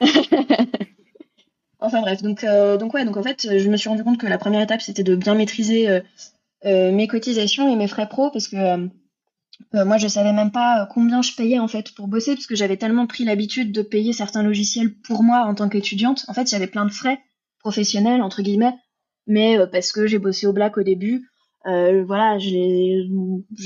en 0.00 0.06
enfin 1.80 2.02
bref, 2.02 2.22
donc, 2.22 2.44
donc 2.78 2.94
ouais, 2.94 3.04
donc 3.04 3.16
en 3.16 3.22
fait, 3.22 3.58
je 3.58 3.68
me 3.68 3.76
suis 3.76 3.88
rendu 3.88 4.04
compte 4.04 4.18
que 4.18 4.28
la 4.28 4.38
première 4.38 4.62
étape, 4.62 4.80
c'était 4.80 5.02
de 5.02 5.16
bien 5.16 5.34
maîtriser 5.34 6.00
mes 6.64 7.08
cotisations 7.08 7.68
et 7.68 7.74
mes 7.74 7.88
frais 7.88 8.08
pro, 8.08 8.30
parce 8.30 8.46
que 8.46 8.88
moi, 9.72 9.98
je 9.98 10.06
savais 10.06 10.32
même 10.32 10.52
pas 10.52 10.88
combien 10.94 11.20
je 11.20 11.34
payais 11.34 11.58
en 11.58 11.68
fait 11.68 11.92
pour 11.94 12.06
bosser, 12.06 12.34
parce 12.34 12.46
que 12.46 12.54
j'avais 12.54 12.76
tellement 12.76 13.08
pris 13.08 13.24
l'habitude 13.24 13.72
de 13.72 13.82
payer 13.82 14.12
certains 14.12 14.44
logiciels 14.44 14.94
pour 14.94 15.24
moi 15.24 15.46
en 15.46 15.54
tant 15.54 15.68
qu'étudiante. 15.68 16.24
En 16.28 16.34
fait, 16.34 16.48
j'avais 16.48 16.68
plein 16.68 16.84
de 16.84 16.92
frais 16.92 17.18
professionnels 17.58 18.22
entre 18.22 18.42
guillemets, 18.42 18.74
mais 19.26 19.58
parce 19.70 19.92
que 19.92 20.06
j'ai 20.06 20.18
bossé 20.18 20.46
au 20.46 20.52
black 20.52 20.76
au 20.78 20.82
début, 20.82 21.22
euh, 21.66 22.04
voilà, 22.04 22.38
j'ai 22.38 23.08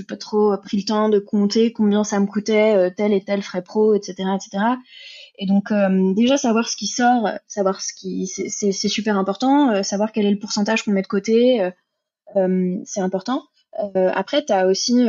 pas 0.06 0.16
trop 0.16 0.56
pris 0.58 0.76
le 0.76 0.84
temps 0.84 1.08
de 1.08 1.18
compter 1.18 1.72
combien 1.72 2.04
ça 2.04 2.20
me 2.20 2.26
coûtait 2.26 2.76
euh, 2.76 2.90
tel 2.94 3.12
et 3.12 3.22
tel 3.24 3.42
frais 3.42 3.62
pro, 3.62 3.94
etc., 3.94 4.14
etc. 4.34 4.64
Et 5.38 5.46
donc 5.46 5.70
euh, 5.70 6.12
déjà 6.14 6.36
savoir 6.36 6.68
ce 6.68 6.76
qui 6.76 6.86
sort, 6.86 7.28
savoir 7.46 7.80
ce 7.80 7.94
qui 7.94 8.26
c'est 8.26 8.72
super 8.72 9.16
important, 9.16 9.70
euh, 9.70 9.82
savoir 9.82 10.12
quel 10.12 10.26
est 10.26 10.30
le 10.30 10.38
pourcentage 10.38 10.82
qu'on 10.82 10.92
met 10.92 11.02
de 11.02 11.06
côté, 11.06 11.70
c'est 12.84 13.00
important. 13.00 13.42
après, 13.94 14.44
t'as 14.44 14.66
aussi 14.66 15.06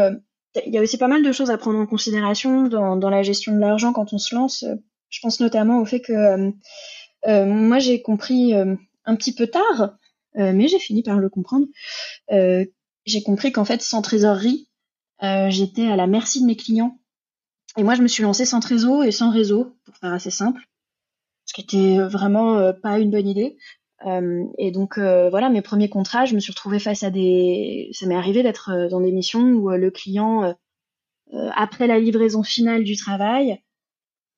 il 0.66 0.74
y 0.74 0.78
a 0.78 0.82
aussi 0.82 0.98
pas 0.98 1.08
mal 1.08 1.24
de 1.24 1.32
choses 1.32 1.52
à 1.52 1.58
prendre 1.58 1.80
en 1.80 1.86
considération 1.86 2.68
dans, 2.68 2.96
dans 2.96 3.10
la 3.10 3.22
gestion 3.22 3.54
de 3.54 3.60
l'argent 3.60 3.94
quand 3.94 4.14
on 4.14 4.18
se 4.18 4.34
lance. 4.34 4.66
Je 5.10 5.20
pense 5.22 5.40
notamment 5.40 5.80
au 5.82 5.86
fait 5.86 6.00
que 6.00 6.52
moi 7.26 7.80
j'ai 7.80 8.02
compris 8.02 8.54
un 8.54 9.16
petit 9.16 9.34
peu 9.34 9.48
tard, 9.48 9.98
mais 10.36 10.68
j'ai 10.68 10.80
fini 10.80 11.04
par 11.04 11.20
le 11.20 11.30
comprendre, 11.30 11.66
euh, 12.32 12.66
j'ai 13.08 13.24
compris 13.24 13.52
qu'en 13.52 13.66
fait, 13.66 13.82
sans 13.82 14.02
trésorerie, 14.02 14.68
euh, 15.24 15.50
j'étais 15.50 15.88
à 15.88 15.96
la 15.96 16.08
merci 16.08 16.42
de 16.42 16.46
mes 16.46 16.56
clients. 16.56 17.00
Et 17.78 17.84
moi, 17.84 17.96
je 17.96 18.02
me 18.02 18.08
suis 18.08 18.24
lancée 18.24 18.46
sans 18.46 18.60
trésor 18.60 19.04
et 19.04 19.12
sans 19.12 19.32
réseau, 19.32 19.76
pour 19.86 19.96
faire 19.96 20.14
assez 20.14 20.30
simple, 20.30 20.62
ce 21.46 21.54
qui 21.54 21.62
était 21.62 22.00
vraiment 22.00 22.58
euh, 22.58 22.74
pas 22.74 23.00
une 23.00 23.12
bonne 23.12 23.28
idée. 23.28 23.58
Euh, 24.06 24.44
et 24.58 24.72
donc 24.72 25.00
voilà, 25.00 25.50
mes 25.50 25.62
premiers 25.62 25.90
contrats, 25.90 26.26
je 26.26 26.36
me 26.36 26.40
suis 26.40 26.52
retrouvée 26.52 26.80
face 26.80 27.04
à 27.04 27.10
des. 27.10 27.90
Ça 27.94 28.06
m'est 28.06 28.16
arrivé 28.16 28.44
d'être 28.44 28.90
dans 28.90 29.02
des 29.02 29.12
missions 29.12 29.42
où 29.42 29.70
le 29.70 29.90
client, 29.90 30.56
après 31.56 31.88
la 31.88 31.98
livraison 31.98 32.44
finale 32.44 32.84
du 32.84 32.96
travail, 32.96 33.60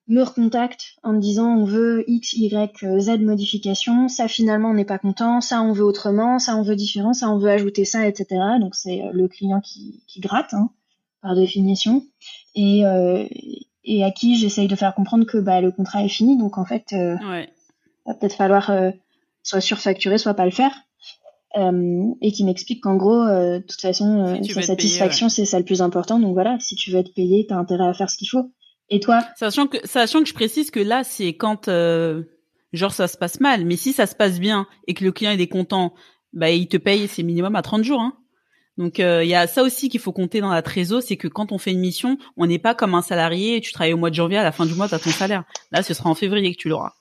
me 0.10 0.24
recontacte 0.24 0.96
en 1.04 1.14
me 1.14 1.20
disant 1.20 1.56
on 1.56 1.66
veut 1.66 2.04
X, 2.08 2.34
Y, 2.34 3.00
Z 3.00 3.20
modifications, 3.20 4.08
ça 4.08 4.28
finalement 4.28 4.72
on 4.72 4.74
n'est 4.74 4.86
pas 4.86 4.98
content, 4.98 5.40
ça 5.40 5.62
on 5.62 5.72
veut 5.72 5.84
autrement, 5.84 6.40
ça 6.40 6.58
on 6.58 6.64
veut 6.64 6.76
différent, 6.76 7.14
ça 7.14 7.30
on 7.30 7.38
veut 7.38 7.50
ajouter 7.50 7.86
ça, 7.86 8.08
etc. 8.08 8.42
Donc 8.60 8.76
c'est 8.76 9.04
euh, 9.04 9.12
le 9.14 9.28
client 9.28 9.62
qui, 9.62 10.02
qui 10.08 10.20
gratte, 10.20 10.54
hein, 10.56 10.72
par 11.22 11.36
définition, 11.36 12.04
et, 12.56 12.86
euh, 12.86 13.26
et 13.84 14.04
à 14.04 14.12
qui 14.12 14.36
j'essaye 14.36 14.68
de 14.68 14.76
faire 14.76 14.96
comprendre 14.96 15.26
que 15.26 15.38
bah, 15.38 15.62
le 15.62 15.72
contrat 15.72 16.04
est 16.04 16.10
fini, 16.10 16.38
donc 16.38 16.58
en 16.58 16.66
fait, 16.66 16.88
euh, 16.94 17.16
ouais. 17.30 17.50
va 18.06 18.16
peut-être 18.16 18.36
falloir 18.36 18.72
euh, 18.72 18.90
soit 19.44 19.62
surfacturer, 19.62 20.18
soit 20.18 20.34
pas 20.34 20.46
le 20.46 20.52
faire. 20.52 20.74
Et 22.22 22.32
qui 22.32 22.46
m'explique 22.46 22.84
qu'en 22.84 22.96
gros, 22.96 23.26
de 23.26 23.66
toute 23.68 23.82
façon, 23.82 24.40
sa 24.44 24.62
satisfaction, 24.62 25.30
c'est 25.30 25.46
ça 25.46 25.58
le 25.58 25.66
plus 25.66 25.82
important. 25.82 26.20
Donc 26.20 26.34
voilà, 26.34 26.58
si 26.60 26.76
tu 26.76 26.92
veux 26.92 27.00
être 27.00 27.14
payé, 27.14 27.48
t'as 27.50 27.56
intérêt 27.56 27.88
à 27.88 27.94
faire 27.94 28.10
ce 28.10 28.18
qu'il 28.18 28.30
faut. 28.30 28.52
Et 28.90 29.00
toi 29.00 29.24
Sachant 29.36 29.68
que, 29.68 29.78
sachant 29.86 30.22
que 30.22 30.28
je 30.28 30.34
précise 30.34 30.72
que 30.72 30.80
là, 30.80 31.04
c'est 31.04 31.34
quand, 31.34 31.68
euh, 31.68 32.24
genre, 32.74 32.92
ça 32.92 33.08
se 33.08 33.18
passe 33.18 33.40
mal. 33.40 33.66
Mais 33.66 33.76
si 33.76 33.94
ça 33.94 34.08
se 34.08 34.16
passe 34.16 34.40
bien 34.40 34.68
et 34.88 34.94
que 34.94 35.04
le 35.04 35.12
client 35.12 35.32
est 35.32 35.48
content, 35.48 35.94
bah, 36.34 36.50
il 36.50 36.68
te 36.68 36.78
paye, 36.78 37.08
c'est 37.08 37.24
minimum 37.24 37.56
à 37.56 37.62
30 37.62 37.84
jours. 37.84 38.02
Hein. 38.02 38.14
Donc, 38.78 39.00
il 39.00 39.04
euh, 39.04 39.24
y 39.26 39.36
a 39.36 39.46
ça 39.46 39.62
aussi 39.62 39.90
qu'il 39.90 40.00
faut 40.00 40.14
compter 40.14 40.40
dans 40.42 40.52
la 40.52 40.62
trésor, 40.62 41.02
c'est 41.02 41.18
que 41.18 41.28
quand 41.28 41.52
on 41.52 41.58
fait 41.58 41.72
une 41.72 41.82
mission, 41.82 42.18
on 42.38 42.46
n'est 42.46 42.60
pas 42.60 42.74
comme 42.74 42.96
un 42.96 43.02
salarié, 43.02 43.58
et 43.58 43.62
tu 43.62 43.74
travailles 43.74 43.94
au 43.94 43.98
mois 43.98 44.10
de 44.10 44.16
janvier, 44.16 44.38
à 44.38 44.44
la 44.44 44.54
fin 44.54 44.66
du 44.66 44.74
mois, 44.74 44.88
tu 44.88 44.96
as 44.96 45.00
ton 45.00 45.10
salaire. 45.10 45.44
Là, 45.72 45.84
ce 45.84 45.94
sera 45.94 46.10
en 46.10 46.16
février 46.16 46.56
que 46.56 46.60
tu 46.60 46.70
l'auras. 46.70 46.94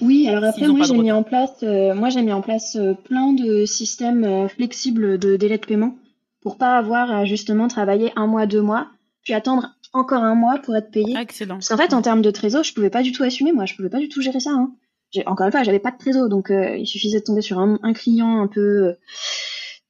Oui, 0.00 0.26
alors 0.28 0.42
après, 0.42 0.66
moi, 0.66 0.84
j'ai 0.84 0.96
mis 0.96 1.12
en 1.12 1.22
place, 1.22 1.62
euh, 1.62 1.94
moi, 1.94 2.08
j'ai 2.08 2.22
mis 2.22 2.32
en 2.32 2.40
place 2.40 2.76
plein 3.04 3.32
de 3.32 3.64
systèmes 3.66 4.48
flexibles 4.48 5.18
de 5.18 5.36
délai 5.36 5.58
de 5.58 5.66
paiement 5.66 5.96
pour 6.42 6.58
pas 6.58 6.76
avoir 6.76 7.10
à 7.10 7.24
justement 7.24 7.68
travailler 7.68 8.12
un 8.16 8.26
mois, 8.26 8.46
deux 8.46 8.62
mois, 8.62 8.88
puis 9.22 9.34
attendre 9.34 9.75
encore 9.96 10.22
un 10.22 10.34
mois 10.34 10.58
pour 10.58 10.76
être 10.76 10.90
payé. 10.90 11.16
Excellent. 11.18 11.56
Parce 11.56 11.68
qu'en 11.68 11.76
fait, 11.76 11.92
en 11.92 12.02
termes 12.02 12.22
de 12.22 12.30
trésor, 12.30 12.62
je 12.64 12.72
pouvais 12.72 12.90
pas 12.90 13.02
du 13.02 13.12
tout 13.12 13.22
assumer, 13.22 13.52
moi, 13.52 13.66
je 13.66 13.74
pouvais 13.74 13.90
pas 13.90 13.98
du 13.98 14.08
tout 14.08 14.20
gérer 14.20 14.40
ça. 14.40 14.50
Hein. 14.50 14.72
Encore 15.26 15.46
une 15.46 15.52
fois, 15.52 15.62
j'avais 15.62 15.78
pas 15.78 15.90
de 15.90 15.98
trésor, 15.98 16.28
donc 16.28 16.50
euh, 16.50 16.76
il 16.76 16.86
suffisait 16.86 17.20
de 17.20 17.24
tomber 17.24 17.40
sur 17.40 17.58
un, 17.58 17.92
client 17.92 18.40
un 18.40 18.48
peu 18.48 18.88
euh, 18.88 18.92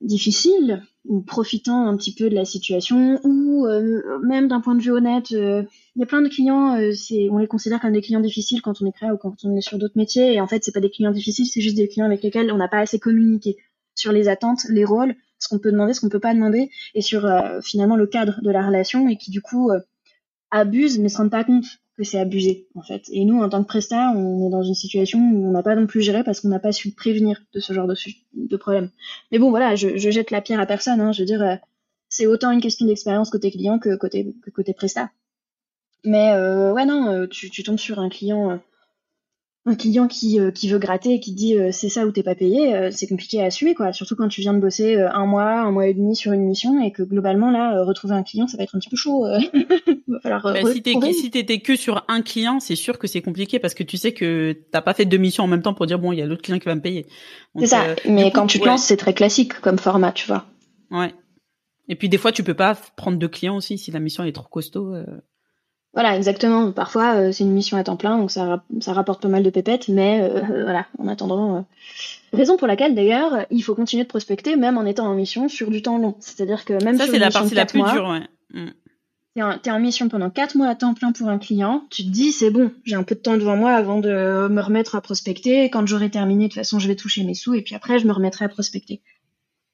difficile 0.00 0.82
ou 1.04 1.22
profitant 1.22 1.86
un 1.86 1.96
petit 1.96 2.14
peu 2.14 2.28
de 2.28 2.34
la 2.34 2.44
situation, 2.44 3.20
ou 3.24 3.66
euh, 3.66 4.18
même 4.24 4.48
d'un 4.48 4.60
point 4.60 4.74
de 4.74 4.82
vue 4.82 4.90
honnête, 4.90 5.30
il 5.30 5.66
y 5.96 6.02
a 6.02 6.06
plein 6.06 6.20
de 6.20 6.28
clients, 6.28 6.76
c'est, 6.92 7.28
on 7.30 7.38
les 7.38 7.46
considère 7.46 7.80
comme 7.80 7.92
des 7.92 8.00
clients 8.00 8.20
difficiles 8.20 8.60
quand 8.60 8.82
on 8.82 8.86
est 8.86 8.92
créé 8.92 9.10
ou 9.12 9.16
quand 9.16 9.36
on 9.44 9.56
est 9.56 9.60
sur 9.60 9.78
d'autres 9.78 9.96
métiers, 9.96 10.34
et 10.34 10.40
en 10.40 10.48
fait, 10.48 10.64
c'est 10.64 10.72
pas 10.72 10.80
des 10.80 10.90
clients 10.90 11.12
difficiles, 11.12 11.46
c'est 11.46 11.60
juste 11.60 11.76
des 11.76 11.86
clients 11.86 12.06
avec 12.06 12.24
lesquels 12.24 12.50
on 12.50 12.56
n'a 12.56 12.66
pas 12.66 12.80
assez 12.80 12.98
communiqué 12.98 13.56
sur 13.94 14.10
les 14.10 14.28
attentes, 14.28 14.66
les 14.68 14.84
rôles, 14.84 15.14
ce 15.38 15.48
qu'on 15.48 15.60
peut 15.60 15.70
demander, 15.70 15.94
ce 15.94 16.00
qu'on 16.00 16.08
peut 16.08 16.18
pas 16.18 16.34
demander, 16.34 16.70
et 16.96 17.02
sur 17.02 17.30
finalement 17.62 17.96
le 17.96 18.08
cadre 18.08 18.40
de 18.42 18.50
la 18.50 18.66
relation, 18.66 19.08
et 19.08 19.16
qui 19.16 19.30
du 19.30 19.40
coup 19.40 19.70
abusent 20.50 20.98
mais 20.98 21.08
se 21.08 21.18
rendent 21.18 21.30
pas 21.30 21.44
compte 21.44 21.64
que 21.96 22.04
c'est 22.04 22.18
abusé 22.18 22.68
en 22.74 22.82
fait. 22.82 23.04
Et 23.10 23.24
nous, 23.24 23.40
en 23.42 23.48
tant 23.48 23.62
que 23.62 23.68
prestat, 23.68 24.12
on 24.14 24.46
est 24.46 24.50
dans 24.50 24.62
une 24.62 24.74
situation 24.74 25.18
où 25.18 25.48
on 25.48 25.52
n'a 25.52 25.62
pas 25.62 25.74
non 25.74 25.86
plus 25.86 26.02
géré 26.02 26.22
parce 26.24 26.40
qu'on 26.40 26.48
n'a 26.48 26.58
pas 26.58 26.72
su 26.72 26.92
prévenir 26.92 27.42
de 27.54 27.60
ce 27.60 27.72
genre 27.72 27.86
de, 27.86 27.94
de 28.34 28.56
problème. 28.56 28.90
Mais 29.32 29.38
bon, 29.38 29.50
voilà, 29.50 29.76
je, 29.76 29.96
je 29.96 30.10
jette 30.10 30.30
la 30.30 30.42
pierre 30.42 30.60
à 30.60 30.66
personne. 30.66 31.00
Hein, 31.00 31.12
je 31.12 31.20
veux 31.20 31.26
dire, 31.26 31.42
euh, 31.42 31.56
c'est 32.08 32.26
autant 32.26 32.50
une 32.50 32.60
question 32.60 32.86
d'expérience 32.86 33.30
côté 33.30 33.50
client 33.50 33.78
que 33.78 33.96
côté 33.96 34.34
que 34.42 34.50
côté 34.50 34.74
prestat. 34.74 35.10
Mais 36.04 36.32
euh, 36.32 36.72
ouais, 36.72 36.84
non, 36.84 37.08
euh, 37.08 37.26
tu, 37.26 37.50
tu 37.50 37.62
tombes 37.62 37.78
sur 37.78 37.98
un 37.98 38.08
client 38.10 38.60
un 39.68 39.74
client 39.74 40.06
qui, 40.06 40.38
euh, 40.38 40.52
qui 40.52 40.68
veut 40.68 40.78
gratter 40.78 41.14
et 41.14 41.20
qui 41.20 41.32
dit 41.32 41.58
euh, 41.58 41.70
c'est 41.72 41.88
ça 41.88 42.06
ou 42.06 42.12
t'es 42.12 42.22
pas 42.22 42.36
payé, 42.36 42.74
euh, 42.74 42.90
c'est 42.92 43.08
compliqué 43.08 43.42
à 43.42 43.46
assumer 43.46 43.74
quoi. 43.74 43.92
Surtout 43.92 44.14
quand 44.14 44.28
tu 44.28 44.40
viens 44.40 44.54
de 44.54 44.60
bosser 44.60 44.96
un 44.96 45.26
mois, 45.26 45.60
un 45.60 45.72
mois 45.72 45.88
et 45.88 45.94
demi 45.94 46.14
sur 46.14 46.32
une 46.32 46.46
mission 46.46 46.80
et 46.80 46.92
que 46.92 47.02
globalement 47.02 47.50
là 47.50 47.82
retrouver 47.84 48.14
un 48.14 48.22
client 48.22 48.46
ça 48.46 48.56
va 48.56 48.62
être 48.62 48.76
un 48.76 48.78
petit 48.78 48.88
peu 48.88 48.96
chaud. 48.96 49.24
va 50.08 50.20
falloir. 50.22 50.42
Bah, 50.42 50.72
si 51.12 51.30
t'étais 51.30 51.58
que 51.58 51.74
sur 51.74 52.04
un 52.06 52.22
client, 52.22 52.60
c'est 52.60 52.76
sûr 52.76 52.98
que 52.98 53.08
c'est 53.08 53.22
compliqué 53.22 53.58
parce 53.58 53.74
que 53.74 53.82
tu 53.82 53.96
sais 53.96 54.12
que 54.12 54.56
t'as 54.70 54.82
pas 54.82 54.94
fait 54.94 55.04
deux 55.04 55.16
missions 55.16 55.42
en 55.42 55.48
même 55.48 55.62
temps 55.62 55.74
pour 55.74 55.86
dire 55.86 55.98
bon 55.98 56.12
il 56.12 56.20
y 56.20 56.22
a 56.22 56.26
l'autre 56.26 56.42
client 56.42 56.60
qui 56.60 56.66
va 56.66 56.76
me 56.76 56.80
payer. 56.80 57.06
C'est 57.58 57.66
ça. 57.66 57.82
Mais 58.08 58.30
quand 58.30 58.46
tu 58.46 58.60
te 58.60 58.64
lances 58.64 58.84
c'est 58.84 58.96
très 58.96 59.14
classique 59.14 59.60
comme 59.60 59.78
format 59.78 60.12
tu 60.12 60.28
vois. 60.28 60.44
Ouais. 60.92 61.12
Et 61.88 61.96
puis 61.96 62.08
des 62.08 62.18
fois 62.18 62.30
tu 62.30 62.44
peux 62.44 62.54
pas 62.54 62.78
prendre 62.96 63.18
deux 63.18 63.28
clients 63.28 63.56
aussi 63.56 63.78
si 63.78 63.90
la 63.90 63.98
mission 63.98 64.22
est 64.22 64.32
trop 64.32 64.48
costaud. 64.48 64.94
Voilà, 65.96 66.14
exactement. 66.14 66.72
Parfois, 66.72 67.14
euh, 67.14 67.32
c'est 67.32 67.42
une 67.42 67.52
mission 67.52 67.78
à 67.78 67.82
temps 67.82 67.96
plein, 67.96 68.18
donc 68.18 68.30
ça, 68.30 68.62
ça 68.80 68.92
rapporte 68.92 69.22
pas 69.22 69.28
mal 69.28 69.42
de 69.42 69.48
pépettes, 69.48 69.88
mais 69.88 70.20
euh, 70.20 70.40
voilà, 70.64 70.84
en 70.98 71.08
attendant. 71.08 71.56
Euh, 71.56 71.60
raison 72.34 72.58
pour 72.58 72.66
laquelle, 72.66 72.94
d'ailleurs, 72.94 73.46
il 73.50 73.62
faut 73.62 73.74
continuer 73.74 74.04
de 74.04 74.08
prospecter, 74.08 74.56
même 74.56 74.76
en 74.76 74.84
étant 74.84 75.06
en 75.06 75.14
mission 75.14 75.48
sur 75.48 75.70
du 75.70 75.80
temps 75.80 75.96
long. 75.96 76.14
C'est-à-dire 76.20 76.66
que 76.66 76.74
même 76.84 76.98
ça, 76.98 77.06
c'est 77.06 77.18
la 77.18 77.30
partie 77.30 77.54
la 77.54 77.64
plus 77.64 77.82
dure, 77.82 78.10
ouais. 78.10 78.20
Mm. 78.52 78.72
T'es 79.62 79.70
en, 79.70 79.80
mission 79.80 80.10
pendant 80.10 80.28
quatre 80.28 80.54
mois 80.54 80.68
à 80.68 80.74
temps 80.74 80.92
plein 80.92 81.12
pour 81.12 81.28
un 81.28 81.38
client, 81.38 81.84
tu 81.90 82.04
te 82.04 82.08
dis 82.08 82.32
c'est 82.32 82.50
bon, 82.50 82.72
j'ai 82.84 82.94
un 82.94 83.02
peu 83.02 83.14
de 83.14 83.20
temps 83.20 83.36
devant 83.36 83.56
moi 83.56 83.72
avant 83.72 84.00
de 84.00 84.48
me 84.48 84.60
remettre 84.60 84.96
à 84.96 85.00
prospecter. 85.00 85.64
Quand 85.70 85.86
j'aurai 85.86 86.10
terminé, 86.10 86.44
de 86.44 86.48
toute 86.48 86.60
façon, 86.60 86.78
je 86.78 86.88
vais 86.88 86.96
toucher 86.96 87.22
mes 87.22 87.34
sous 87.34 87.54
et 87.54 87.62
puis 87.62 87.74
après, 87.74 87.98
je 87.98 88.06
me 88.06 88.12
remettrai 88.12 88.46
à 88.46 88.48
prospecter. 88.48 89.02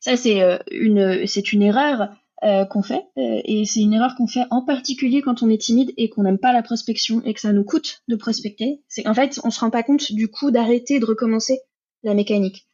Ça, 0.00 0.16
c'est 0.16 0.40
une, 0.72 1.26
c'est 1.26 1.52
une 1.52 1.62
erreur 1.62 2.08
euh, 2.44 2.64
qu'on 2.64 2.82
fait. 2.82 3.04
Euh, 3.18 3.40
et 3.44 3.64
c'est 3.64 3.80
une 3.80 3.92
erreur 3.92 4.16
qu'on 4.16 4.26
fait 4.26 4.44
en 4.50 4.62
particulier 4.62 5.22
quand 5.22 5.42
on 5.42 5.48
est 5.48 5.60
timide 5.60 5.92
et 5.96 6.08
qu'on 6.08 6.24
n'aime 6.24 6.38
pas 6.38 6.52
la 6.52 6.62
prospection 6.62 7.22
et 7.24 7.34
que 7.34 7.40
ça 7.40 7.52
nous 7.52 7.62
coûte 7.62 8.02
de 8.08 8.16
prospecter. 8.16 8.82
C'est 8.88 9.06
en 9.06 9.14
fait, 9.14 9.40
on 9.44 9.50
se 9.50 9.60
rend 9.60 9.70
pas 9.70 9.84
compte 9.84 10.10
du 10.12 10.28
coup 10.28 10.50
d'arrêter 10.50 10.98
de 10.98 11.04
recommencer 11.04 11.60
la 12.02 12.14
mécanique. 12.14 12.66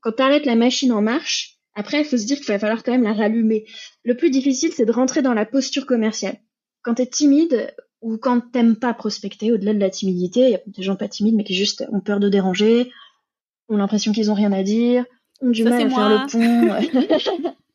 Quand 0.00 0.12
tu 0.12 0.22
arrêtes 0.22 0.46
la 0.46 0.56
machine 0.56 0.92
en 0.92 1.00
marche, 1.00 1.58
après, 1.76 2.00
il 2.00 2.04
faut 2.04 2.16
se 2.16 2.26
dire 2.26 2.38
qu'il 2.38 2.48
va 2.48 2.58
falloir 2.58 2.82
quand 2.82 2.90
même 2.90 3.04
la 3.04 3.12
rallumer. 3.12 3.66
Le 4.02 4.16
plus 4.16 4.30
difficile, 4.30 4.72
c'est 4.72 4.84
de 4.84 4.90
rentrer 4.90 5.22
dans 5.22 5.32
la 5.32 5.46
posture 5.46 5.86
commerciale. 5.86 6.36
Quand 6.82 6.94
tu 6.94 7.02
es 7.02 7.06
timide 7.06 7.72
ou 8.00 8.16
quand 8.16 8.40
t'aimes 8.50 8.74
pas 8.74 8.94
prospecter, 8.94 9.52
au-delà 9.52 9.74
de 9.74 9.78
la 9.78 9.90
timidité, 9.90 10.40
il 10.40 10.50
y 10.50 10.54
a 10.56 10.60
des 10.66 10.82
gens 10.82 10.96
pas 10.96 11.06
timides 11.06 11.36
mais 11.36 11.44
qui 11.44 11.54
juste 11.54 11.84
ont 11.92 12.00
peur 12.00 12.18
de 12.18 12.28
déranger, 12.28 12.90
ont 13.68 13.76
l'impression 13.76 14.12
qu'ils 14.12 14.32
ont 14.32 14.34
rien 14.34 14.50
à 14.50 14.64
dire, 14.64 15.04
ont 15.40 15.50
du 15.50 15.62
mal 15.62 15.74
à 15.74 15.88
faire 15.88 16.08
le 16.08 17.40
pont. 17.40 17.52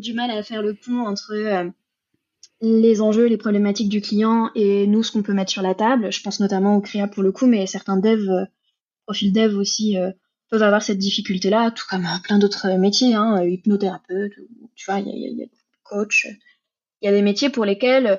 du 0.00 0.14
mal 0.14 0.30
à 0.30 0.42
faire 0.42 0.62
le 0.62 0.74
pont 0.74 1.06
entre 1.06 1.32
euh, 1.34 1.68
les 2.60 3.00
enjeux, 3.00 3.26
les 3.26 3.36
problématiques 3.36 3.88
du 3.88 4.00
client 4.00 4.50
et 4.54 4.86
nous, 4.86 5.02
ce 5.02 5.12
qu'on 5.12 5.22
peut 5.22 5.32
mettre 5.32 5.52
sur 5.52 5.62
la 5.62 5.74
table. 5.74 6.12
Je 6.12 6.22
pense 6.22 6.40
notamment 6.40 6.76
au 6.76 6.80
créa 6.80 7.08
pour 7.08 7.22
le 7.22 7.32
coup, 7.32 7.46
mais 7.46 7.66
certains 7.66 7.96
devs, 7.96 8.28
euh, 8.28 8.44
profils 9.06 9.32
dev 9.32 9.56
aussi, 9.56 9.98
euh, 9.98 10.10
peuvent 10.50 10.62
avoir 10.62 10.82
cette 10.82 10.98
difficulté-là, 10.98 11.70
tout 11.70 11.84
comme 11.88 12.06
plein 12.24 12.38
d'autres 12.38 12.68
métiers, 12.78 13.14
hein, 13.14 13.44
hypnothérapeute, 13.44 14.32
tu 14.74 14.90
vois, 14.90 15.00
il 15.00 15.08
y 15.08 15.26
a, 15.26 15.28
y 15.28 15.42
a, 15.42 15.46
coach. 15.82 16.26
Il 17.00 17.06
y 17.06 17.08
a 17.08 17.12
des 17.12 17.22
métiers 17.22 17.50
pour 17.50 17.64
lesquels, 17.64 18.18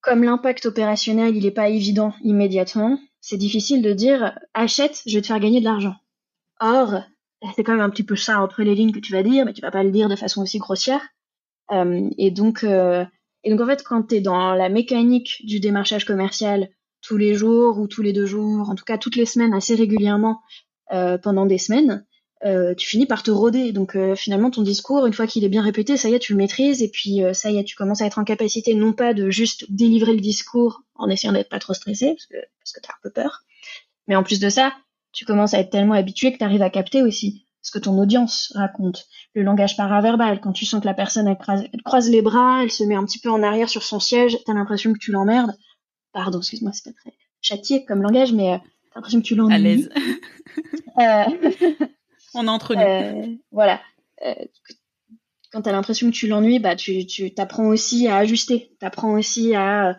comme 0.00 0.22
l'impact 0.22 0.66
opérationnel, 0.66 1.36
il 1.36 1.42
n'est 1.42 1.50
pas 1.50 1.68
évident 1.68 2.14
immédiatement, 2.22 2.98
c'est 3.20 3.36
difficile 3.36 3.82
de 3.82 3.92
dire 3.92 4.38
achète, 4.54 5.02
je 5.06 5.16
vais 5.16 5.22
te 5.22 5.26
faire 5.26 5.40
gagner 5.40 5.60
de 5.60 5.64
l'argent. 5.64 5.96
Or, 6.60 7.02
c'est 7.54 7.62
quand 7.62 7.72
même 7.72 7.82
un 7.82 7.90
petit 7.90 8.04
peu 8.04 8.16
ça 8.16 8.40
entre 8.40 8.62
les 8.62 8.74
lignes 8.74 8.92
que 8.92 9.00
tu 9.00 9.12
vas 9.12 9.22
dire, 9.22 9.44
mais 9.44 9.52
tu 9.52 9.62
vas 9.62 9.70
pas 9.70 9.82
le 9.82 9.90
dire 9.90 10.08
de 10.08 10.16
façon 10.16 10.42
aussi 10.42 10.58
grossière. 10.58 11.02
Euh, 11.70 12.08
et 12.18 12.30
donc, 12.30 12.64
euh, 12.64 13.04
et 13.44 13.50
donc 13.50 13.60
en 13.60 13.66
fait, 13.66 13.82
quand 13.82 14.08
tu 14.08 14.16
es 14.16 14.20
dans 14.20 14.54
la 14.54 14.68
mécanique 14.68 15.42
du 15.44 15.60
démarchage 15.60 16.04
commercial 16.04 16.68
tous 17.00 17.16
les 17.16 17.34
jours 17.34 17.78
ou 17.78 17.86
tous 17.86 18.02
les 18.02 18.12
deux 18.12 18.26
jours, 18.26 18.70
en 18.70 18.74
tout 18.74 18.84
cas 18.84 18.98
toutes 18.98 19.16
les 19.16 19.26
semaines 19.26 19.54
assez 19.54 19.74
régulièrement 19.74 20.40
pendant 21.22 21.44
des 21.44 21.58
semaines, 21.58 22.06
euh, 22.44 22.72
tu 22.74 22.88
finis 22.88 23.06
par 23.06 23.22
te 23.22 23.30
roder. 23.30 23.72
Donc 23.72 23.96
euh, 23.96 24.14
finalement, 24.14 24.50
ton 24.50 24.62
discours, 24.62 25.06
une 25.06 25.12
fois 25.12 25.26
qu'il 25.26 25.44
est 25.44 25.48
bien 25.48 25.62
répété, 25.62 25.96
ça 25.96 26.08
y 26.08 26.14
est, 26.14 26.18
tu 26.18 26.32
le 26.32 26.38
maîtrises, 26.38 26.82
et 26.82 26.88
puis 26.88 27.22
euh, 27.22 27.32
ça 27.32 27.50
y 27.50 27.58
est, 27.58 27.64
tu 27.64 27.74
commences 27.74 28.00
à 28.00 28.06
être 28.06 28.18
en 28.18 28.24
capacité 28.24 28.74
non 28.74 28.92
pas 28.92 29.12
de 29.12 29.30
juste 29.30 29.66
délivrer 29.70 30.14
le 30.14 30.20
discours 30.20 30.82
en 30.94 31.08
essayant 31.08 31.32
d'être 31.32 31.48
pas 31.48 31.58
trop 31.58 31.74
stressé, 31.74 32.14
parce 32.14 32.26
que, 32.26 32.36
parce 32.60 32.72
que 32.72 32.80
tu 32.80 32.88
as 32.88 32.94
un 32.94 32.98
peu 33.02 33.10
peur, 33.10 33.42
mais 34.06 34.14
en 34.14 34.22
plus 34.22 34.38
de 34.38 34.48
ça, 34.48 34.72
tu 35.12 35.24
commences 35.24 35.54
à 35.54 35.60
être 35.60 35.70
tellement 35.70 35.94
habitué 35.94 36.32
que 36.32 36.38
tu 36.38 36.44
arrives 36.44 36.62
à 36.62 36.70
capter 36.70 37.02
aussi 37.02 37.46
ce 37.62 37.70
que 37.70 37.78
ton 37.78 37.98
audience 37.98 38.52
raconte. 38.54 39.06
Le 39.34 39.42
langage 39.42 39.76
paraverbal, 39.76 40.40
quand 40.40 40.52
tu 40.52 40.64
sens 40.64 40.80
que 40.80 40.86
la 40.86 40.94
personne 40.94 41.26
elle 41.28 41.82
croise, 41.82 42.10
les 42.10 42.22
bras, 42.22 42.62
elle 42.62 42.70
se 42.70 42.84
met 42.84 42.94
un 42.94 43.04
petit 43.04 43.18
peu 43.18 43.30
en 43.30 43.42
arrière 43.42 43.68
sur 43.68 43.82
son 43.82 44.00
siège, 44.00 44.38
t'as 44.46 44.54
l'impression 44.54 44.92
que 44.92 44.98
tu 44.98 45.12
l'emmerdes. 45.12 45.54
Pardon, 46.12 46.38
excuse-moi, 46.38 46.72
c'est 46.72 46.84
pas 46.90 46.98
très 46.98 47.12
châtié 47.40 47.84
comme 47.84 48.02
langage, 48.02 48.32
mais 48.32 48.58
t'as 48.90 48.96
l'impression 48.96 49.20
que 49.20 49.26
tu 49.26 49.34
l'ennuies. 49.34 49.54
À 49.54 49.58
l'aise. 49.58 49.90
On 52.34 52.46
est 52.46 52.50
entre 52.50 52.74
nous. 52.74 52.80
Euh, 52.80 53.26
voilà. 53.52 53.80
Euh, 54.24 54.34
quand 55.50 55.62
tu 55.62 55.68
as 55.68 55.72
l'impression 55.72 56.10
que 56.10 56.14
tu 56.14 56.26
l'ennuies, 56.26 56.58
bah, 56.58 56.76
tu, 56.76 57.06
tu 57.06 57.32
t'apprends 57.32 57.66
aussi 57.66 58.06
à 58.06 58.16
ajuster. 58.16 58.74
Tu 58.78 58.86
apprends 58.86 59.12
aussi 59.12 59.54
à 59.54 59.96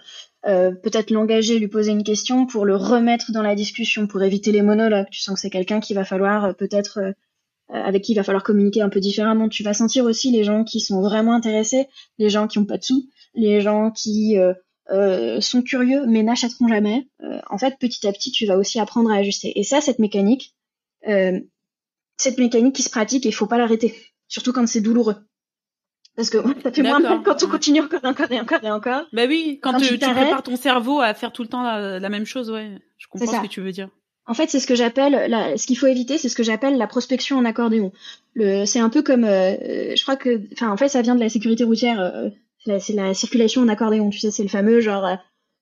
euh, 0.48 0.72
peut-être 0.72 1.12
l'engager, 1.12 1.60
lui 1.60 1.67
poser 1.67 1.91
une 1.91 2.03
question 2.03 2.46
pour 2.46 2.65
le 2.65 2.75
remettre 2.75 3.31
dans 3.31 3.41
la 3.41 3.55
discussion, 3.55 4.08
pour 4.08 4.24
éviter 4.24 4.51
les 4.51 4.62
monologues. 4.62 5.08
Tu 5.12 5.19
sens 5.19 5.36
que 5.36 5.41
c'est 5.41 5.50
quelqu'un 5.50 5.79
qui 5.79 5.93
va 5.93 6.05
falloir 6.05 6.55
peut-être 6.55 7.13
avec 7.72 8.03
qui 8.03 8.13
il 8.13 8.15
va 8.15 8.24
falloir 8.24 8.43
communiquer 8.43 8.81
un 8.81 8.89
peu 8.89 9.00
différemment. 9.00 9.50
Tu 9.50 9.63
vas 9.63 9.74
sentir 9.74 10.05
aussi 10.05 10.31
les 10.31 10.43
gens 10.43 10.63
qui 10.63 10.79
sont 10.79 11.01
vraiment 11.01 11.34
intéressés, 11.34 11.88
les 12.17 12.29
gens 12.29 12.48
qui 12.48 12.58
ont 12.58 12.65
pas 12.65 12.77
de 12.77 12.84
sous, 12.84 13.10
les 13.36 13.62
gens 13.62 13.91
qui 13.91 14.38
sont 15.41 15.62
curieux 15.62 16.05
mais 16.08 16.24
n'achèteront 16.24 16.67
jamais. 16.67 17.08
en 17.50 17.58
fait, 17.58 17.77
petit 17.77 18.08
à 18.08 18.13
petit, 18.13 18.31
tu 18.31 18.46
vas 18.46 18.58
aussi 18.58 18.79
apprendre 18.79 19.12
à 19.12 19.15
ajuster. 19.17 19.60
Et 19.60 19.63
ça, 19.63 19.81
cette 19.81 20.00
mécanique, 20.00 20.55
cette 21.03 22.38
mécanique 22.38 22.75
qui 22.75 22.84
se 22.84 22.89
pratique 22.89 23.25
il 23.25 23.34
faut 23.34 23.48
pas 23.48 23.58
l'arrêter, 23.58 23.93
surtout 24.27 24.53
quand 24.53 24.67
c'est 24.67 24.81
douloureux. 24.81 25.17
Parce 26.19 26.31
que 26.31 26.39
ça 26.61 26.71
fait 26.73 26.81
moins 26.81 26.99
mal 26.99 27.23
quand 27.23 27.41
on 27.43 27.47
continue 27.47 27.79
encore 27.79 28.01
et 28.03 28.07
encore 28.07 28.29
et 28.29 28.41
encore 28.41 28.59
et 28.61 28.69
encore. 28.69 29.03
Bah 29.13 29.21
oui, 29.25 29.57
quand, 29.63 29.77
tu, 29.77 29.97
prépares 29.97 30.43
ton 30.43 30.57
cerveau 30.57 30.99
à 30.99 31.13
faire 31.13 31.31
tout 31.31 31.43
le 31.43 31.47
temps 31.47 31.63
la, 31.63 32.09
même 32.09 32.25
chose, 32.25 32.51
ouais. 32.51 32.77
Je 32.97 33.07
comprends 33.07 33.38
ce 33.38 33.41
que 33.41 33.47
tu 33.47 33.61
veux 33.61 33.71
dire. 33.71 33.88
En 34.25 34.33
fait, 34.33 34.49
c'est 34.49 34.59
ce 34.59 34.67
que 34.67 34.75
j'appelle, 34.75 35.13
ce 35.57 35.65
qu'il 35.65 35.77
faut 35.77 35.88
éviter, 35.88 36.17
c'est 36.17 36.27
ce 36.27 36.35
que 36.35 36.43
j'appelle 36.43 36.77
la 36.77 36.88
prospection 36.88 37.38
en 37.38 37.45
accordéon. 37.45 37.93
Le, 38.33 38.65
c'est 38.65 38.81
un 38.81 38.89
peu 38.89 39.01
comme, 39.01 39.23
euh, 39.23 39.95
je 39.95 40.01
crois 40.03 40.17
que, 40.17 40.41
enfin, 40.51 40.69
en 40.69 40.75
fait, 40.75 40.89
ça 40.89 41.01
vient 41.01 41.15
de 41.15 41.21
la 41.21 41.29
sécurité 41.29 41.63
routière. 41.63 42.01
Euh, 42.01 42.29
c'est 42.79 42.93
la 42.93 43.13
circulation 43.13 43.61
en 43.61 43.69
accordéon. 43.69 44.09
Tu 44.09 44.19
sais, 44.19 44.29
c'est 44.29 44.43
le 44.43 44.49
fameux 44.49 44.81
genre, 44.81 45.05
euh, 45.05 45.15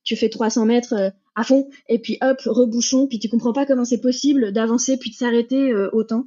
tu 0.03 0.15
fais 0.15 0.29
300 0.29 0.65
mètres 0.65 1.13
à 1.35 1.43
fond, 1.43 1.69
et 1.87 1.99
puis 1.99 2.17
hop, 2.21 2.41
rebouchon, 2.47 3.05
puis 3.05 3.19
tu 3.19 3.29
comprends 3.29 3.53
pas 3.53 3.67
comment 3.67 3.85
c'est 3.85 4.01
possible 4.01 4.51
d'avancer 4.53 4.97
puis 4.97 5.11
de 5.11 5.15
s'arrêter 5.15 5.71
autant 5.93 6.25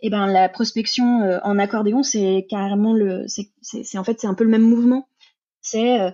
et 0.00 0.06
eh 0.06 0.10
ben 0.10 0.26
la 0.26 0.48
prospection 0.48 1.22
euh, 1.22 1.38
en 1.42 1.58
accordéon 1.58 2.04
c'est 2.04 2.46
carrément 2.48 2.92
le 2.92 3.24
c'est 3.26 3.98
en 3.98 4.04
fait 4.04 4.20
c'est 4.20 4.28
un 4.28 4.34
peu 4.34 4.44
le 4.44 4.50
même 4.50 4.62
mouvement. 4.62 5.08
C'est 5.60 6.00
euh, 6.00 6.10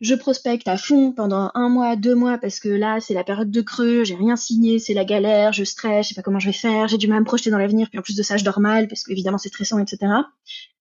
je 0.00 0.14
prospecte 0.14 0.66
à 0.66 0.78
fond 0.78 1.12
pendant 1.12 1.50
un 1.54 1.68
mois 1.68 1.96
deux 1.96 2.14
mois 2.14 2.38
parce 2.38 2.58
que 2.58 2.70
là 2.70 3.00
c'est 3.00 3.12
la 3.12 3.24
période 3.24 3.50
de 3.50 3.60
creux 3.60 4.04
j'ai 4.04 4.14
rien 4.14 4.36
signé 4.36 4.78
c'est 4.78 4.94
la 4.94 5.04
galère 5.04 5.52
je 5.52 5.64
stresse 5.64 6.06
je 6.06 6.08
sais 6.10 6.14
pas 6.14 6.22
comment 6.22 6.38
je 6.38 6.46
vais 6.46 6.54
faire 6.54 6.88
j'ai 6.88 6.96
du 6.96 7.06
mal 7.08 7.18
à 7.18 7.20
me 7.20 7.26
projeter 7.26 7.50
dans 7.50 7.58
l'avenir 7.58 7.88
puis 7.90 7.98
en 7.98 8.02
plus 8.02 8.16
de 8.16 8.22
ça 8.22 8.36
je 8.38 8.44
dors 8.44 8.60
mal 8.60 8.88
parce 8.88 9.02
que 9.02 9.12
évidemment 9.12 9.38
c'est 9.38 9.48
stressant 9.48 9.78
etc 9.78 9.98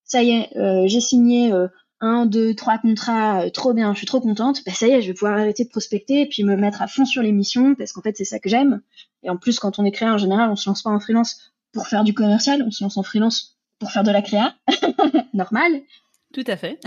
ça 0.06 0.24
y 0.24 0.30
est 0.32 0.56
euh, 0.56 0.88
j'ai 0.88 1.02
signé 1.02 1.52
un, 2.00 2.28
deux, 2.28 2.54
trois 2.54 2.78
contrats, 2.78 3.50
trop 3.50 3.74
bien, 3.74 3.92
je 3.94 3.98
suis 3.98 4.06
trop 4.06 4.22
contente, 4.22 4.62
bah 4.66 4.72
ça 4.72 4.88
y 4.88 4.92
est, 4.92 5.02
je 5.02 5.08
vais 5.08 5.14
pouvoir 5.14 5.34
arrêter 5.34 5.64
de 5.64 5.70
prospecter 5.70 6.22
et 6.22 6.26
puis 6.28 6.44
me 6.44 6.56
mettre 6.56 6.82
à 6.82 6.88
fond 6.88 7.06
sur 7.06 7.24
l'émission 7.24 7.74
parce 7.74 7.92
qu'en 7.92 8.02
fait 8.02 8.16
c'est 8.16 8.24
ça 8.24 8.40
que 8.40 8.50
j'aime. 8.50 8.82
Et 9.24 9.30
en 9.30 9.38
plus 9.38 9.60
quand 9.60 9.80
on 9.80 9.86
est 9.86 9.92
créé 9.92 10.08
en 10.08 10.20
général, 10.20 10.50
on 10.52 10.56
se 10.56 10.70
lance 10.70 10.84
pas 10.84 10.92
en 10.92 11.00
freelance 11.00 11.54
pour 11.78 11.86
faire 11.86 12.04
du 12.04 12.16
commercial, 12.16 12.64
on 12.66 12.72
se 12.72 12.84
lance 12.84 12.98
en 12.98 13.04
freelance 13.04 13.56
pour 13.78 13.92
faire 13.92 14.04
de 14.04 14.10
la 14.10 14.24
créa, 14.24 14.56
normal. 15.36 15.72
Tout 16.34 16.44
à 16.48 16.58
fait. 16.58 16.80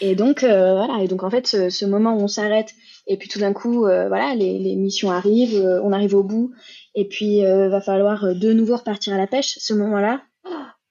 et 0.00 0.16
donc 0.16 0.42
euh, 0.42 0.74
voilà, 0.74 1.04
et 1.04 1.06
donc 1.06 1.22
en 1.22 1.30
fait 1.30 1.46
ce, 1.46 1.84
moment 1.84 2.16
où 2.16 2.20
on 2.20 2.26
s'arrête 2.26 2.74
et 3.06 3.16
puis 3.16 3.28
tout 3.28 3.38
d'un 3.38 3.52
coup 3.52 3.86
euh, 3.86 4.08
voilà 4.08 4.34
les, 4.34 4.74
missions 4.74 5.12
arrivent, 5.12 5.54
euh, 5.54 5.80
on 5.84 5.92
arrive 5.92 6.16
au 6.16 6.24
bout 6.24 6.50
et 6.96 7.06
puis 7.06 7.42
va 7.42 7.80
falloir 7.80 8.34
de 8.34 8.52
nouveau 8.52 8.76
repartir 8.76 9.14
à 9.14 9.16
la 9.16 9.28
pêche. 9.28 9.58
Ce 9.58 9.72
moment-là, 9.74 10.22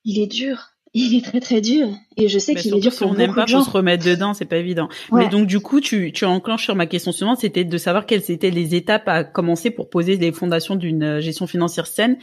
il 0.06 0.20
est 0.20 0.28
dur. 0.28 0.70
Il 0.94 1.18
est 1.18 1.26
très 1.26 1.40
très 1.40 1.60
dur 1.60 1.88
et 2.18 2.30
je 2.30 2.40
sais 2.40 2.56
qu'il 2.56 2.76
est 2.76 2.80
dur 2.80 2.94
si 2.94 3.04
on 3.04 3.16
n'aime 3.16 3.34
pas, 3.34 3.48
faut 3.48 3.64
se 3.64 3.70
remettre 3.70 4.06
dedans, 4.06 4.34
c'est 4.34 4.46
pas 4.46 4.58
évident. 4.58 4.88
Mais 5.12 5.28
donc 5.28 5.48
du 5.48 5.60
coup, 5.60 5.82
tu 5.82 6.14
tu 6.14 6.24
enclenches 6.24 6.64
sur 6.64 6.76
ma 6.76 6.86
question 6.86 7.12
suivante, 7.12 7.40
c'était 7.40 7.66
de 7.66 7.78
savoir 7.78 8.06
quelles 8.06 8.32
étaient 8.32 8.52
les 8.52 8.76
étapes 8.76 9.08
à 9.08 9.26
commencer 9.26 9.72
pour 9.72 9.90
poser 9.90 10.16
les 10.16 10.32
fondations 10.32 10.76
d'une 10.76 11.20
gestion 11.20 11.48
financière 11.48 11.88
saine 11.88 12.18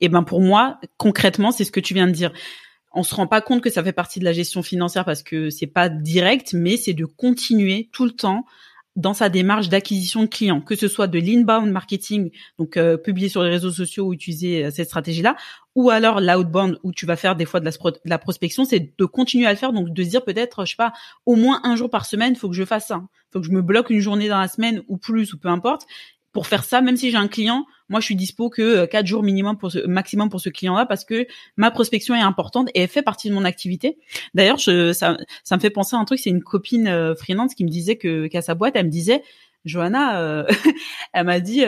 et 0.00 0.08
ben 0.08 0.22
pour 0.22 0.40
moi, 0.40 0.80
concrètement, 0.96 1.50
c'est 1.50 1.64
ce 1.64 1.72
que 1.72 1.80
tu 1.80 1.94
viens 1.94 2.06
de 2.06 2.12
dire. 2.12 2.32
On 2.92 3.02
se 3.02 3.14
rend 3.14 3.26
pas 3.26 3.40
compte 3.40 3.62
que 3.62 3.70
ça 3.70 3.82
fait 3.84 3.92
partie 3.92 4.18
de 4.18 4.24
la 4.24 4.32
gestion 4.32 4.62
financière 4.62 5.04
parce 5.04 5.22
que 5.22 5.50
c'est 5.50 5.66
pas 5.66 5.88
direct, 5.88 6.54
mais 6.54 6.76
c'est 6.76 6.94
de 6.94 7.04
continuer 7.04 7.90
tout 7.92 8.04
le 8.04 8.12
temps 8.12 8.44
dans 8.98 9.14
sa 9.14 9.28
démarche 9.28 9.68
d'acquisition 9.68 10.22
de 10.22 10.26
clients, 10.26 10.60
que 10.60 10.74
ce 10.74 10.88
soit 10.88 11.06
de 11.06 11.20
l'inbound 11.20 11.70
marketing, 11.70 12.30
donc 12.58 12.76
euh, 12.76 12.98
sur 13.28 13.44
les 13.44 13.50
réseaux 13.50 13.70
sociaux 13.70 14.06
ou 14.06 14.12
utiliser 14.12 14.64
euh, 14.64 14.70
cette 14.72 14.88
stratégie-là, 14.88 15.36
ou 15.76 15.90
alors 15.90 16.20
l'outbound 16.20 16.80
où 16.82 16.90
tu 16.90 17.06
vas 17.06 17.14
faire 17.14 17.36
des 17.36 17.44
fois 17.44 17.60
de 17.60 17.64
la, 17.64 17.70
la 18.04 18.18
prospection, 18.18 18.64
c'est 18.64 18.92
de 18.98 19.04
continuer 19.04 19.46
à 19.46 19.52
le 19.52 19.56
faire, 19.56 19.72
donc 19.72 19.90
de 19.90 20.02
se 20.02 20.08
dire 20.08 20.24
peut-être, 20.24 20.64
je 20.64 20.70
sais 20.70 20.76
pas, 20.76 20.92
au 21.26 21.36
moins 21.36 21.60
un 21.62 21.76
jour 21.76 21.88
par 21.88 22.06
semaine, 22.06 22.34
faut 22.34 22.48
que 22.48 22.56
je 22.56 22.64
fasse 22.64 22.88
ça, 22.88 23.00
faut 23.32 23.40
que 23.40 23.46
je 23.46 23.52
me 23.52 23.62
bloque 23.62 23.90
une 23.90 24.00
journée 24.00 24.28
dans 24.28 24.40
la 24.40 24.48
semaine 24.48 24.82
ou 24.88 24.96
plus 24.96 25.32
ou 25.32 25.38
peu 25.38 25.48
importe, 25.48 25.86
pour 26.38 26.46
faire 26.46 26.62
ça, 26.62 26.80
même 26.80 26.96
si 26.96 27.10
j'ai 27.10 27.16
un 27.16 27.26
client, 27.26 27.66
moi 27.88 27.98
je 27.98 28.04
suis 28.04 28.14
dispo 28.14 28.48
que 28.48 28.62
euh, 28.62 28.86
quatre 28.86 29.08
jours 29.08 29.24
minimum 29.24 29.58
pour 29.58 29.72
ce, 29.72 29.84
maximum 29.88 30.30
pour 30.30 30.40
ce 30.40 30.50
client-là 30.50 30.86
parce 30.86 31.04
que 31.04 31.26
ma 31.56 31.72
prospection 31.72 32.14
est 32.14 32.20
importante 32.20 32.68
et 32.76 32.82
elle 32.82 32.88
fait 32.88 33.02
partie 33.02 33.28
de 33.28 33.34
mon 33.34 33.44
activité. 33.44 33.98
D'ailleurs, 34.34 34.60
ça, 34.60 35.16
ça 35.42 35.56
me 35.56 35.60
fait 35.60 35.70
penser 35.70 35.96
à 35.96 35.98
un 35.98 36.04
truc, 36.04 36.20
c'est 36.20 36.30
une 36.30 36.44
copine 36.44 36.86
euh, 36.86 37.16
freelance 37.16 37.56
qui 37.56 37.64
me 37.64 37.68
disait 37.68 37.96
que 37.96 38.28
qu'à 38.28 38.40
sa 38.40 38.54
boîte, 38.54 38.76
elle 38.76 38.86
me 38.86 38.90
disait, 38.90 39.24
Johanna, 39.64 40.20
euh, 40.20 40.44
elle 41.12 41.26
m'a 41.26 41.40
dit. 41.40 41.64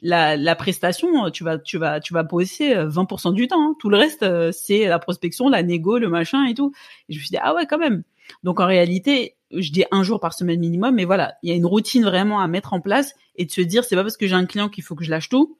la, 0.00 0.36
la 0.38 0.56
prestation, 0.56 1.30
tu 1.30 1.44
vas, 1.44 1.58
tu 1.58 1.76
vas, 1.76 2.00
tu 2.00 2.14
vas 2.14 2.22
bosser 2.22 2.74
20% 2.74 3.34
du 3.34 3.46
temps. 3.46 3.60
Hein. 3.60 3.76
Tout 3.78 3.90
le 3.90 3.98
reste, 3.98 4.24
c'est 4.52 4.86
la 4.86 4.98
prospection, 4.98 5.50
la 5.50 5.62
négo, 5.62 5.98
le 5.98 6.08
machin 6.08 6.46
et 6.46 6.54
tout. 6.54 6.72
Et 7.10 7.12
je 7.12 7.18
me 7.18 7.22
suis 7.24 7.30
dit 7.30 7.38
ah 7.42 7.54
ouais 7.54 7.66
quand 7.66 7.78
même. 7.78 8.04
Donc 8.42 8.58
en 8.58 8.66
réalité, 8.66 9.36
je 9.52 9.72
dis 9.72 9.84
un 9.90 10.02
jour 10.02 10.20
par 10.20 10.34
semaine 10.34 10.60
minimum, 10.60 10.94
mais 10.94 11.04
voilà, 11.04 11.34
il 11.42 11.50
y 11.50 11.52
a 11.52 11.56
une 11.56 11.66
routine 11.66 12.04
vraiment 12.04 12.40
à 12.40 12.48
mettre 12.48 12.72
en 12.72 12.80
place 12.80 13.14
et 13.36 13.44
de 13.44 13.50
se 13.50 13.60
dire 13.60 13.84
c'est 13.84 13.96
pas 13.96 14.02
parce 14.02 14.16
que 14.16 14.26
j'ai 14.26 14.34
un 14.34 14.46
client 14.46 14.68
qu'il 14.68 14.84
faut 14.84 14.94
que 14.94 15.04
je 15.04 15.10
lâche 15.10 15.28
tout. 15.28 15.58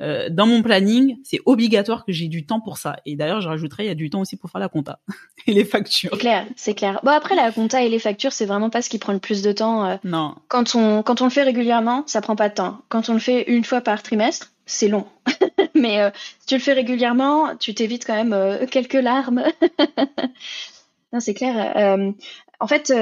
Euh, 0.00 0.28
dans 0.30 0.46
mon 0.46 0.62
planning, 0.62 1.18
c'est 1.24 1.40
obligatoire 1.44 2.06
que 2.06 2.12
j'ai 2.12 2.28
du 2.28 2.46
temps 2.46 2.60
pour 2.60 2.78
ça. 2.78 2.96
Et 3.04 3.16
d'ailleurs, 3.16 3.40
je 3.40 3.48
rajouterais, 3.48 3.84
il 3.84 3.88
y 3.88 3.90
a 3.90 3.94
du 3.94 4.08
temps 4.08 4.20
aussi 4.20 4.36
pour 4.36 4.50
faire 4.50 4.60
la 4.60 4.68
compta 4.68 5.00
et 5.46 5.52
les 5.52 5.64
factures. 5.64 6.10
C'est 6.12 6.18
clair, 6.18 6.46
c'est 6.56 6.74
clair. 6.74 7.00
Bon 7.02 7.10
après, 7.10 7.34
la 7.34 7.52
compta 7.52 7.82
et 7.82 7.88
les 7.88 7.98
factures, 7.98 8.32
c'est 8.32 8.46
vraiment 8.46 8.70
pas 8.70 8.82
ce 8.82 8.88
qui 8.88 8.98
prend 8.98 9.12
le 9.12 9.18
plus 9.18 9.42
de 9.42 9.52
temps. 9.52 9.84
Euh. 9.84 9.96
non. 10.04 10.34
Quand 10.48 10.74
on 10.74 11.02
quand 11.02 11.20
on 11.20 11.24
le 11.24 11.30
fait 11.30 11.42
régulièrement, 11.42 12.04
ça 12.06 12.20
prend 12.20 12.36
pas 12.36 12.48
de 12.48 12.54
temps. 12.54 12.80
Quand 12.88 13.08
on 13.10 13.14
le 13.14 13.18
fait 13.18 13.44
une 13.50 13.64
fois 13.64 13.82
par 13.82 14.02
trimestre, 14.02 14.52
c'est 14.64 14.88
long. 14.88 15.06
Mais 15.74 16.00
euh, 16.00 16.10
si 16.40 16.46
tu 16.46 16.54
le 16.54 16.60
fais 16.60 16.72
régulièrement, 16.72 17.56
tu 17.56 17.74
t'évites 17.74 18.06
quand 18.06 18.24
même 18.24 18.66
quelques 18.68 18.94
larmes. 18.94 19.44
non, 21.12 21.20
c'est 21.20 21.34
clair. 21.34 22.14
En 22.60 22.66
fait 22.66 22.92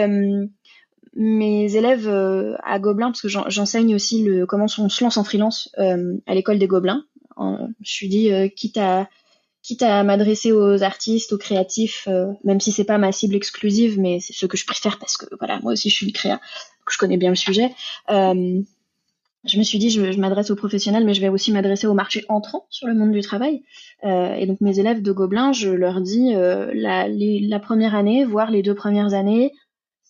mes 1.18 1.74
élèves 1.74 2.08
euh, 2.08 2.54
à 2.62 2.78
Gobelin, 2.78 3.08
parce 3.08 3.20
que 3.20 3.28
j'enseigne 3.28 3.94
aussi 3.94 4.22
le 4.22 4.46
comment 4.46 4.66
on 4.78 4.88
se 4.88 5.04
lance 5.04 5.16
en 5.16 5.24
freelance 5.24 5.68
euh, 5.78 6.16
à 6.26 6.34
l'école 6.34 6.58
des 6.58 6.68
Gobelins. 6.68 7.04
je 7.38 7.90
suis 7.90 8.08
dit 8.08 8.32
euh, 8.32 8.48
quitte 8.48 8.78
à 8.78 9.08
quitte 9.62 9.82
à 9.82 10.02
m'adresser 10.04 10.52
aux 10.52 10.82
artistes, 10.82 11.32
aux 11.32 11.38
créatifs, 11.38 12.08
même 12.44 12.60
si 12.60 12.72
c'est 12.72 12.84
pas 12.84 12.96
ma 12.96 13.12
cible 13.12 13.34
exclusive, 13.34 14.00
mais 14.00 14.18
c'est 14.18 14.32
ce 14.32 14.46
que 14.46 14.56
je 14.56 14.64
préfère 14.64 14.98
parce 14.98 15.18
que 15.18 15.26
voilà, 15.38 15.60
moi 15.60 15.72
aussi 15.72 15.90
je 15.90 15.96
suis 15.96 16.06
une 16.06 16.12
créa, 16.12 16.40
que 16.86 16.92
je 16.92 16.96
connais 16.96 17.18
bien 17.18 17.28
le 17.30 17.36
sujet. 17.36 17.70
Je 19.44 19.58
me 19.58 19.62
suis 19.62 19.78
dit, 19.78 19.90
je, 19.90 20.12
je 20.12 20.18
m'adresse 20.18 20.50
aux 20.50 20.56
professionnels, 20.56 21.04
mais 21.04 21.14
je 21.14 21.20
vais 21.20 21.28
aussi 21.28 21.52
m'adresser 21.52 21.86
au 21.86 21.94
marché 21.94 22.24
entrant 22.28 22.66
sur 22.70 22.86
le 22.86 22.94
monde 22.94 23.12
du 23.12 23.20
travail. 23.20 23.62
et 24.02 24.46
donc 24.46 24.60
mes 24.60 24.78
élèves 24.78 25.02
de 25.02 25.12
Gobelin, 25.12 25.52
je 25.52 25.70
leur 25.70 26.00
dis 26.00 26.32
la, 26.34 27.06
la 27.08 27.58
première 27.60 27.94
année, 27.94 28.24
voire 28.24 28.50
les 28.50 28.62
deux 28.62 28.74
premières 28.74 29.14
années, 29.14 29.52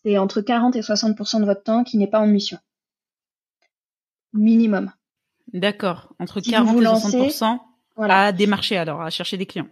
c'est 0.03 0.19
entre 0.19 0.41
40 0.41 0.77
et 0.77 0.81
60% 0.81 1.41
de 1.41 1.45
votre 1.45 1.63
temps 1.63 1.85
qui 1.85 1.99
n'est 1.99 2.07
pas 2.07 2.21
en 2.21 2.27
mission. 2.27 2.59
Minimum. 4.33 4.93
D'accord. 5.53 6.15
Entre 6.19 6.41
40 6.41 6.77
et 6.77 6.85
60% 6.85 7.59
à 7.99 8.33
démarcher 8.33 8.77
alors, 8.77 9.03
à 9.03 9.11
chercher 9.11 9.37
des 9.37 9.47
clients 9.47 9.69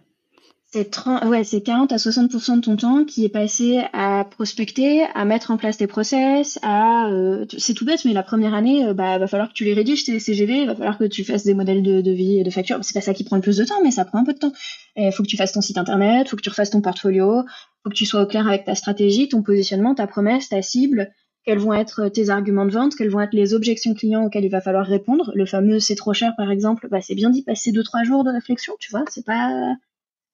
c'est 0.69 0.89
ouais, 1.25 1.45
c'est 1.45 1.61
40 1.61 1.93
à 1.93 1.95
60% 1.95 2.57
de 2.57 2.61
ton 2.61 2.75
temps 2.75 3.05
qui 3.05 3.23
est 3.23 3.29
passé 3.29 3.83
à 3.93 4.25
prospecter, 4.29 5.05
à 5.15 5.23
mettre 5.23 5.49
en 5.51 5.55
place 5.55 5.77
tes 5.77 5.87
process, 5.87 6.59
à 6.61 7.07
euh, 7.07 7.45
c'est 7.57 7.73
tout 7.73 7.85
bête 7.85 8.03
mais 8.03 8.11
la 8.11 8.21
première 8.21 8.53
année 8.53 8.85
euh, 8.85 8.93
bah 8.93 9.17
va 9.17 9.27
falloir 9.27 9.47
que 9.47 9.53
tu 9.53 9.63
les 9.63 9.73
rédiges 9.73 10.03
tes 10.03 10.19
CGV, 10.19 10.65
va 10.65 10.75
falloir 10.75 10.97
que 10.97 11.05
tu 11.05 11.23
fasses 11.23 11.45
des 11.45 11.53
modèles 11.53 11.83
de, 11.83 12.01
de 12.01 12.11
vie 12.11 12.39
et 12.39 12.43
de 12.43 12.49
facture, 12.49 12.79
c'est 12.81 12.93
pas 12.93 12.99
ça 12.99 13.13
qui 13.13 13.23
prend 13.23 13.37
le 13.37 13.41
plus 13.41 13.55
de 13.55 13.63
temps 13.63 13.81
mais 13.81 13.91
ça 13.91 14.03
prend 14.03 14.19
un 14.19 14.25
peu 14.25 14.33
de 14.33 14.39
temps. 14.39 14.51
Il 14.97 15.09
faut 15.13 15.23
que 15.23 15.29
tu 15.29 15.37
fasses 15.37 15.53
ton 15.53 15.61
site 15.61 15.77
internet, 15.77 16.27
faut 16.27 16.35
que 16.35 16.41
tu 16.41 16.49
refasses 16.49 16.71
ton 16.71 16.81
portfolio, 16.81 17.43
faut 17.83 17.89
que 17.89 17.95
tu 17.95 18.05
sois 18.05 18.23
au 18.23 18.25
clair 18.25 18.45
avec 18.45 18.65
ta 18.65 18.75
stratégie, 18.75 19.29
ton 19.29 19.43
positionnement, 19.43 19.95
ta 19.95 20.05
promesse, 20.05 20.49
ta 20.49 20.61
cible, 20.61 21.11
quels 21.45 21.59
vont 21.59 21.73
être 21.73 22.09
tes 22.09 22.29
arguments 22.29 22.65
de 22.65 22.71
vente, 22.71 22.93
quelles 22.97 23.09
vont 23.09 23.21
être 23.21 23.33
les 23.33 23.53
objections 23.53 23.93
clients 23.93 24.25
auxquelles 24.25 24.43
il 24.43 24.51
va 24.51 24.59
falloir 24.59 24.85
répondre. 24.85 25.31
Le 25.33 25.45
fameux 25.45 25.79
c'est 25.79 25.95
trop 25.95 26.11
cher 26.11 26.33
par 26.35 26.51
exemple, 26.51 26.89
bah, 26.91 26.99
c'est 26.99 27.15
bien 27.15 27.29
d'y 27.29 27.41
passer 27.41 27.71
deux 27.71 27.83
trois 27.83 28.03
jours 28.03 28.25
de 28.25 28.31
réflexion, 28.31 28.73
tu 28.81 28.91
vois, 28.91 29.05
c'est 29.09 29.25
pas 29.25 29.77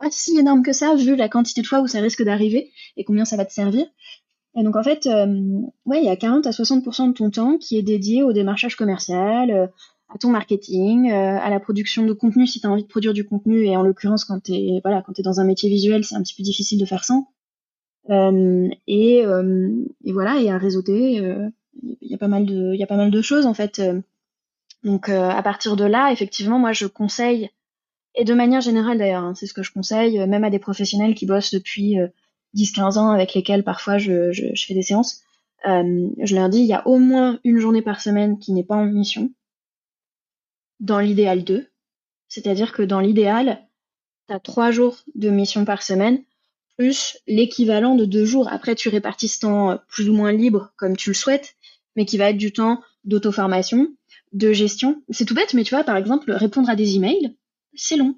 pas 0.03 0.11
si 0.11 0.37
énorme 0.37 0.63
que 0.63 0.73
ça 0.73 0.95
vu 0.95 1.15
la 1.15 1.29
quantité 1.29 1.61
de 1.61 1.67
fois 1.67 1.81
où 1.81 1.87
ça 1.87 1.99
risque 1.99 2.23
d'arriver 2.23 2.71
et 2.97 3.03
combien 3.03 3.25
ça 3.25 3.37
va 3.37 3.45
te 3.45 3.53
servir. 3.53 3.85
Et 4.55 4.63
donc 4.63 4.75
en 4.75 4.83
fait, 4.83 5.07
euh, 5.07 5.61
ouais, 5.85 5.99
il 5.99 6.05
y 6.05 6.09
a 6.09 6.15
40 6.15 6.45
à 6.45 6.51
60% 6.51 7.07
de 7.07 7.13
ton 7.13 7.31
temps 7.31 7.57
qui 7.57 7.77
est 7.77 7.81
dédié 7.81 8.21
au 8.23 8.33
démarchage 8.33 8.75
commercial, 8.75 9.49
euh, 9.49 9.67
à 10.13 10.17
ton 10.19 10.29
marketing, 10.29 11.09
euh, 11.09 11.39
à 11.39 11.49
la 11.49 11.59
production 11.59 12.05
de 12.05 12.13
contenu 12.13 12.45
si 12.45 12.59
tu 12.59 12.67
as 12.67 12.69
envie 12.69 12.83
de 12.83 12.87
produire 12.87 13.13
du 13.13 13.25
contenu 13.25 13.65
et 13.65 13.75
en 13.75 13.81
l'occurrence 13.81 14.25
quand 14.25 14.41
tu 14.43 14.53
es 14.53 14.79
voilà, 14.83 15.01
quand 15.01 15.17
es 15.17 15.23
dans 15.23 15.39
un 15.39 15.45
métier 15.45 15.69
visuel, 15.69 16.03
c'est 16.03 16.15
un 16.15 16.21
petit 16.21 16.35
peu 16.35 16.43
difficile 16.43 16.79
de 16.79 16.85
faire 16.85 17.03
sans. 17.03 17.29
Euh, 18.09 18.69
et, 18.85 19.23
et, 20.03 20.11
voilà, 20.11 20.41
et 20.41 20.51
à 20.51 20.57
réseauter, 20.57 21.15
il 21.81 22.07
y 22.07 22.13
a 22.13 22.17
pas 22.17 22.27
mal 22.27 22.45
de 22.45 22.73
il 22.73 22.79
y 22.79 22.83
a 22.83 22.87
pas 22.87 22.97
mal 22.97 23.09
de 23.09 23.21
choses 23.21 23.45
en 23.45 23.53
fait. 23.53 23.81
Donc 24.83 25.09
à 25.09 25.41
partir 25.41 25.75
de 25.77 25.85
là, 25.85 26.11
effectivement, 26.11 26.59
moi 26.59 26.73
je 26.73 26.85
conseille 26.85 27.49
et 28.15 28.23
de 28.25 28.33
manière 28.33 28.61
générale 28.61 28.97
d'ailleurs, 28.97 29.23
hein, 29.23 29.35
c'est 29.35 29.47
ce 29.47 29.53
que 29.53 29.63
je 29.63 29.71
conseille 29.71 30.19
même 30.27 30.43
à 30.43 30.49
des 30.49 30.59
professionnels 30.59 31.15
qui 31.15 31.25
bossent 31.25 31.53
depuis 31.53 31.97
10-15 32.55 32.97
ans 32.97 33.09
avec 33.09 33.33
lesquels 33.33 33.63
parfois 33.63 33.97
je, 33.97 34.31
je, 34.31 34.45
je 34.53 34.65
fais 34.65 34.73
des 34.73 34.83
séances. 34.83 35.23
Euh, 35.65 36.09
je 36.21 36.35
leur 36.35 36.49
dis, 36.49 36.59
il 36.59 36.65
y 36.65 36.73
a 36.73 36.85
au 36.87 36.97
moins 36.97 37.39
une 37.43 37.59
journée 37.59 37.81
par 37.81 38.01
semaine 38.01 38.37
qui 38.37 38.51
n'est 38.51 38.63
pas 38.63 38.75
en 38.75 38.85
mission 38.85 39.31
dans 40.79 40.99
l'idéal 40.99 41.43
2. 41.43 41.67
C'est-à-dire 42.27 42.73
que 42.73 42.81
dans 42.81 42.99
l'idéal, 42.99 43.65
tu 44.27 44.33
as 44.33 44.39
trois 44.39 44.71
jours 44.71 44.97
de 45.15 45.29
mission 45.29 45.65
par 45.65 45.81
semaine, 45.81 46.23
plus 46.77 47.17
l'équivalent 47.27 47.95
de 47.95 48.05
deux 48.05 48.25
jours. 48.25 48.51
Après, 48.51 48.75
tu 48.75 48.89
répartis 48.89 49.27
ce 49.27 49.39
temps 49.41 49.71
euh, 49.71 49.77
plus 49.87 50.09
ou 50.09 50.13
moins 50.13 50.31
libre 50.31 50.73
comme 50.75 50.97
tu 50.97 51.11
le 51.11 51.15
souhaites, 51.15 51.55
mais 51.95 52.05
qui 52.05 52.17
va 52.17 52.31
être 52.31 52.37
du 52.37 52.51
temps 52.51 52.81
d'auto-formation, 53.05 53.87
de 54.33 54.51
gestion. 54.51 55.01
C'est 55.11 55.25
tout 55.25 55.35
bête, 55.35 55.53
mais 55.53 55.63
tu 55.63 55.75
vois, 55.75 55.83
par 55.83 55.97
exemple, 55.97 56.31
répondre 56.31 56.69
à 56.69 56.75
des 56.75 56.95
emails, 56.95 57.35
c'est 57.75 57.97
long. 57.97 58.15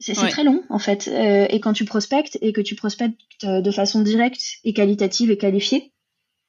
C'est 0.00 0.14
très 0.14 0.44
long, 0.44 0.62
en 0.68 0.78
fait. 0.78 1.08
Euh, 1.08 1.46
et 1.50 1.58
quand 1.58 1.72
tu 1.72 1.84
prospectes 1.84 2.38
et 2.40 2.52
que 2.52 2.60
tu 2.60 2.76
prospectes 2.76 3.18
euh, 3.42 3.60
de 3.60 3.70
façon 3.72 4.00
directe 4.00 4.40
et 4.62 4.72
qualitative 4.72 5.30
et 5.30 5.38
qualifiée, 5.38 5.92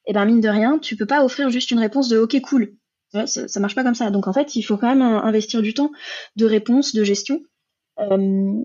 et 0.05 0.11
eh 0.11 0.13
ben 0.13 0.25
mine 0.25 0.39
de 0.39 0.49
rien, 0.49 0.77
tu 0.79 0.95
peux 0.95 1.05
pas 1.05 1.23
offrir 1.23 1.49
juste 1.49 1.71
une 1.71 1.79
réponse 1.79 2.09
de 2.09 2.17
OK, 2.17 2.39
cool 2.41 2.75
ça, 3.11 3.47
ça 3.47 3.59
marche 3.59 3.75
pas 3.75 3.83
comme 3.83 3.95
ça. 3.95 4.11
Donc 4.11 4.27
en 4.27 4.33
fait, 4.33 4.55
il 4.55 4.63
faut 4.63 4.77
quand 4.77 4.93
même 4.93 5.01
investir 5.01 5.61
du 5.61 5.73
temps 5.73 5.91
de 6.35 6.45
réponse, 6.45 6.93
de 6.93 7.03
gestion. 7.03 7.41
Euh, 7.99 8.63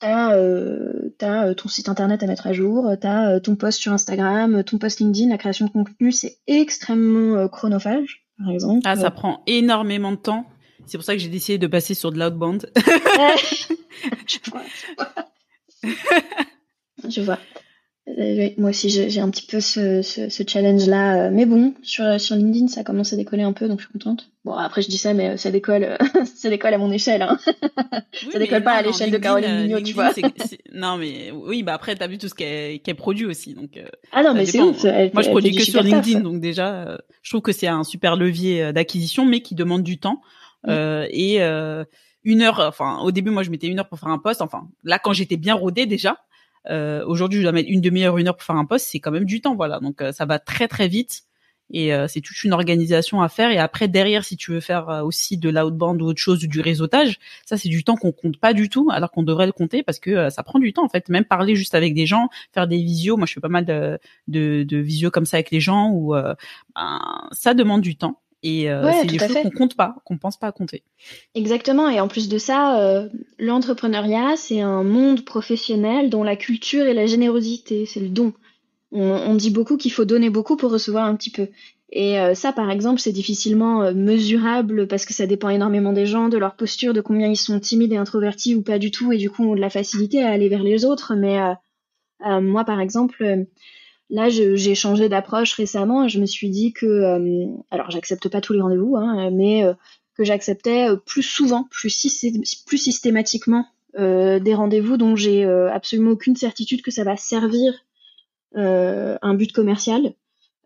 t'as 0.00 0.36
euh, 0.36 1.14
as 1.20 1.46
euh, 1.46 1.54
ton 1.54 1.68
site 1.68 1.88
internet 1.88 2.22
à 2.22 2.26
mettre 2.26 2.46
à 2.46 2.52
jour, 2.52 2.90
t'as 3.00 3.34
euh, 3.34 3.40
ton 3.40 3.56
post 3.56 3.78
sur 3.78 3.92
Instagram, 3.92 4.64
ton 4.64 4.78
post 4.78 5.00
LinkedIn, 5.00 5.30
la 5.30 5.38
création 5.38 5.66
de 5.66 5.70
contenu, 5.70 6.12
c'est 6.12 6.38
extrêmement 6.46 7.48
chronophage, 7.48 8.26
par 8.38 8.50
exemple. 8.50 8.80
Ah, 8.84 8.96
ça 8.96 9.10
prend 9.10 9.42
énormément 9.46 10.12
de 10.12 10.16
temps. 10.16 10.46
C'est 10.86 10.98
pour 10.98 11.04
ça 11.04 11.14
que 11.14 11.20
j'ai 11.20 11.28
décidé 11.28 11.58
de 11.58 11.66
passer 11.66 11.94
sur 11.94 12.12
de 12.12 12.18
l'outbound. 12.18 12.70
je 14.26 14.38
vois. 14.50 14.62
je 17.08 17.20
vois. 17.20 17.38
Euh, 18.06 18.50
moi 18.58 18.70
aussi, 18.70 18.90
j'ai 18.90 19.20
un 19.20 19.30
petit 19.30 19.46
peu 19.46 19.60
ce, 19.60 20.02
ce, 20.02 20.42
challenge-là. 20.46 21.26
Euh, 21.26 21.30
mais 21.32 21.46
bon, 21.46 21.72
sur, 21.82 22.20
sur 22.20 22.36
LinkedIn, 22.36 22.68
ça 22.68 22.84
commence 22.84 23.14
à 23.14 23.16
décoller 23.16 23.44
un 23.44 23.54
peu, 23.54 23.66
donc 23.66 23.80
je 23.80 23.86
suis 23.86 23.92
contente. 23.92 24.28
Bon, 24.44 24.52
après, 24.52 24.82
je 24.82 24.88
dis 24.88 24.98
ça, 24.98 25.14
mais 25.14 25.38
ça 25.38 25.50
décolle, 25.50 25.96
ça 26.36 26.50
décolle 26.50 26.74
à 26.74 26.78
mon 26.78 26.92
échelle. 26.92 27.22
Hein. 27.22 27.38
ça 28.30 28.38
décolle 28.38 28.62
pas 28.62 28.72
à 28.72 28.82
l'échelle 28.82 29.10
de 29.10 29.16
Caroline 29.16 29.62
Mignot, 29.62 29.80
tu 29.80 29.94
vois. 29.94 30.12
Non, 30.74 30.98
mais 30.98 31.30
oui, 31.32 31.62
bah 31.62 31.72
après, 31.72 31.94
t'as 31.94 32.06
vu 32.06 32.18
tout 32.18 32.28
ce 32.28 32.34
qu'elle 32.34 32.80
qu 32.80 32.94
produit 32.94 33.24
aussi. 33.24 33.54
Donc, 33.54 33.78
euh, 33.78 33.86
ah 34.12 34.22
non, 34.22 34.34
mais 34.34 34.44
c'est 34.44 34.60
ouf. 34.60 34.84
Moi, 34.84 35.22
je 35.22 35.30
produis 35.30 35.56
que 35.56 35.64
sur 35.64 35.82
LinkedIn, 35.82 36.20
donc 36.20 36.40
déjà, 36.40 36.98
je 37.22 37.30
trouve 37.30 37.42
que 37.42 37.52
c'est 37.52 37.68
un 37.68 37.84
super 37.84 38.16
levier 38.16 38.72
d'acquisition, 38.74 39.24
mais 39.24 39.40
qui 39.40 39.54
demande 39.54 39.82
du 39.82 39.98
temps. 39.98 40.20
Mm. 40.64 41.06
et 41.10 41.40
une 42.24 42.40
heure, 42.42 42.60
enfin, 42.60 43.00
au 43.00 43.10
début, 43.10 43.30
moi, 43.30 43.42
je 43.42 43.50
mettais 43.50 43.66
une 43.66 43.78
heure 43.78 43.88
pour 43.88 43.98
faire 43.98 44.08
un 44.08 44.18
post. 44.18 44.40
Enfin, 44.40 44.68
là, 44.82 44.98
quand 44.98 45.12
j'étais 45.12 45.36
bien 45.36 45.54
rodée 45.54 45.86
déjà, 45.86 46.16
euh, 46.70 47.04
Aujourd'hui, 47.06 47.38
je 47.38 47.44
dois 47.44 47.52
mettre 47.52 47.68
une 47.70 47.80
demi-heure, 47.80 48.18
une 48.18 48.28
heure 48.28 48.36
pour 48.36 48.44
faire 48.44 48.56
un 48.56 48.64
poste, 48.64 48.88
c'est 48.90 49.00
quand 49.00 49.10
même 49.10 49.24
du 49.24 49.40
temps, 49.40 49.54
voilà. 49.54 49.80
Donc 49.80 50.00
euh, 50.00 50.12
ça 50.12 50.24
va 50.24 50.38
très 50.38 50.68
très 50.68 50.88
vite 50.88 51.22
et 51.70 51.94
euh, 51.94 52.06
c'est 52.08 52.20
toute 52.20 52.42
une 52.44 52.52
organisation 52.52 53.22
à 53.22 53.28
faire. 53.28 53.50
Et 53.50 53.58
après 53.58 53.88
derrière, 53.88 54.24
si 54.24 54.36
tu 54.36 54.52
veux 54.52 54.60
faire 54.60 54.88
euh, 54.88 55.02
aussi 55.02 55.36
de 55.36 55.50
l'outbound 55.50 56.00
ou 56.00 56.06
autre 56.06 56.20
chose, 56.20 56.40
du 56.40 56.60
réseautage, 56.60 57.18
ça 57.44 57.56
c'est 57.56 57.68
du 57.68 57.84
temps 57.84 57.96
qu'on 57.96 58.12
compte 58.12 58.38
pas 58.38 58.54
du 58.54 58.68
tout, 58.68 58.88
alors 58.90 59.10
qu'on 59.10 59.22
devrait 59.22 59.46
le 59.46 59.52
compter 59.52 59.82
parce 59.82 59.98
que 59.98 60.30
ça 60.30 60.42
prend 60.42 60.58
du 60.58 60.72
temps 60.72 60.84
en 60.84 60.88
fait. 60.88 61.08
Même 61.10 61.24
parler 61.24 61.54
juste 61.54 61.74
avec 61.74 61.94
des 61.94 62.06
gens, 62.06 62.28
faire 62.52 62.66
des 62.66 62.78
visios. 62.78 63.16
Moi, 63.16 63.26
je 63.26 63.34
fais 63.34 63.40
pas 63.40 63.48
mal 63.48 63.66
de 63.66 63.98
de, 64.28 64.76
visios 64.78 65.10
comme 65.10 65.26
ça 65.26 65.36
avec 65.38 65.50
les 65.50 65.60
gens 65.60 65.90
où 65.90 66.14
ben, 66.14 67.28
ça 67.32 67.54
demande 67.54 67.82
du 67.82 67.96
temps. 67.96 68.20
Et 68.44 68.70
euh, 68.70 68.92
c'est 69.00 69.06
des 69.06 69.18
choses 69.18 69.32
qu'on 69.42 69.50
compte 69.50 69.74
pas, 69.74 69.96
qu'on 70.04 70.18
pense 70.18 70.36
pas 70.36 70.48
à 70.48 70.52
compter. 70.52 70.82
Exactement. 71.34 71.88
Et 71.88 71.98
en 71.98 72.08
plus 72.08 72.28
de 72.28 72.36
ça, 72.36 72.78
euh, 72.78 73.08
l'entrepreneuriat, 73.38 74.36
c'est 74.36 74.60
un 74.60 74.84
monde 74.84 75.24
professionnel 75.24 76.10
dont 76.10 76.22
la 76.22 76.36
culture 76.36 76.84
et 76.84 76.92
la 76.92 77.06
générosité, 77.06 77.86
c'est 77.86 78.00
le 78.00 78.10
don. 78.10 78.34
On, 78.92 79.34
dit 79.34 79.50
beaucoup 79.50 79.76
qu'il 79.76 79.90
faut 79.90 80.04
donner 80.04 80.30
beaucoup 80.30 80.56
pour 80.56 80.70
recevoir 80.70 81.06
un 81.06 81.16
petit 81.16 81.30
peu. 81.30 81.48
Et 81.90 82.20
euh, 82.20 82.34
ça, 82.34 82.52
par 82.52 82.70
exemple, 82.70 83.00
c'est 83.00 83.12
difficilement 83.12 83.92
mesurable 83.92 84.86
parce 84.86 85.06
que 85.06 85.14
ça 85.14 85.26
dépend 85.26 85.48
énormément 85.48 85.92
des 85.92 86.06
gens, 86.06 86.28
de 86.28 86.36
leur 86.36 86.54
posture, 86.54 86.92
de 86.92 87.00
combien 87.00 87.26
ils 87.26 87.36
sont 87.36 87.58
timides 87.58 87.94
et 87.94 87.96
introvertis 87.96 88.54
ou 88.54 88.62
pas 88.62 88.78
du 88.78 88.90
tout, 88.90 89.10
et 89.10 89.16
du 89.16 89.30
coup 89.30 89.50
ont 89.50 89.56
de 89.56 89.60
la 89.60 89.70
facilité 89.70 90.22
à 90.22 90.30
aller 90.30 90.48
vers 90.48 90.62
les 90.62 90.84
autres. 90.84 91.14
Mais 91.16 91.38
moi, 92.20 92.64
par 92.64 92.78
exemple 92.78 93.46
Là, 94.10 94.28
j'ai 94.28 94.74
changé 94.74 95.08
d'approche 95.08 95.54
récemment 95.54 96.04
et 96.04 96.08
je 96.08 96.20
me 96.20 96.26
suis 96.26 96.50
dit 96.50 96.72
que, 96.72 96.86
euh, 96.86 97.46
alors 97.70 97.90
j'accepte 97.90 98.28
pas 98.28 98.40
tous 98.40 98.52
les 98.52 98.60
rendez-vous, 98.60 98.96
hein, 98.96 99.30
mais 99.30 99.64
euh, 99.64 99.72
que 100.14 100.24
j'acceptais 100.24 100.90
euh, 100.90 100.96
plus 100.96 101.22
souvent, 101.22 101.64
plus, 101.70 101.90
systématiquement 101.90 103.66
des 103.96 104.54
rendez-vous 104.54 104.96
dont 104.96 105.14
j'ai 105.14 105.44
absolument 105.44 106.10
aucune 106.10 106.34
certitude 106.34 106.82
que 106.82 106.90
ça 106.90 107.04
va 107.04 107.16
servir 107.16 107.72
un 108.54 109.34
but 109.34 109.52
commercial. 109.52 110.14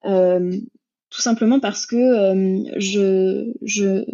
tout 0.03 1.21
simplement 1.21 1.61
parce 1.61 1.85
que 1.85 2.73
je, 2.79 3.53
je, 3.61 4.07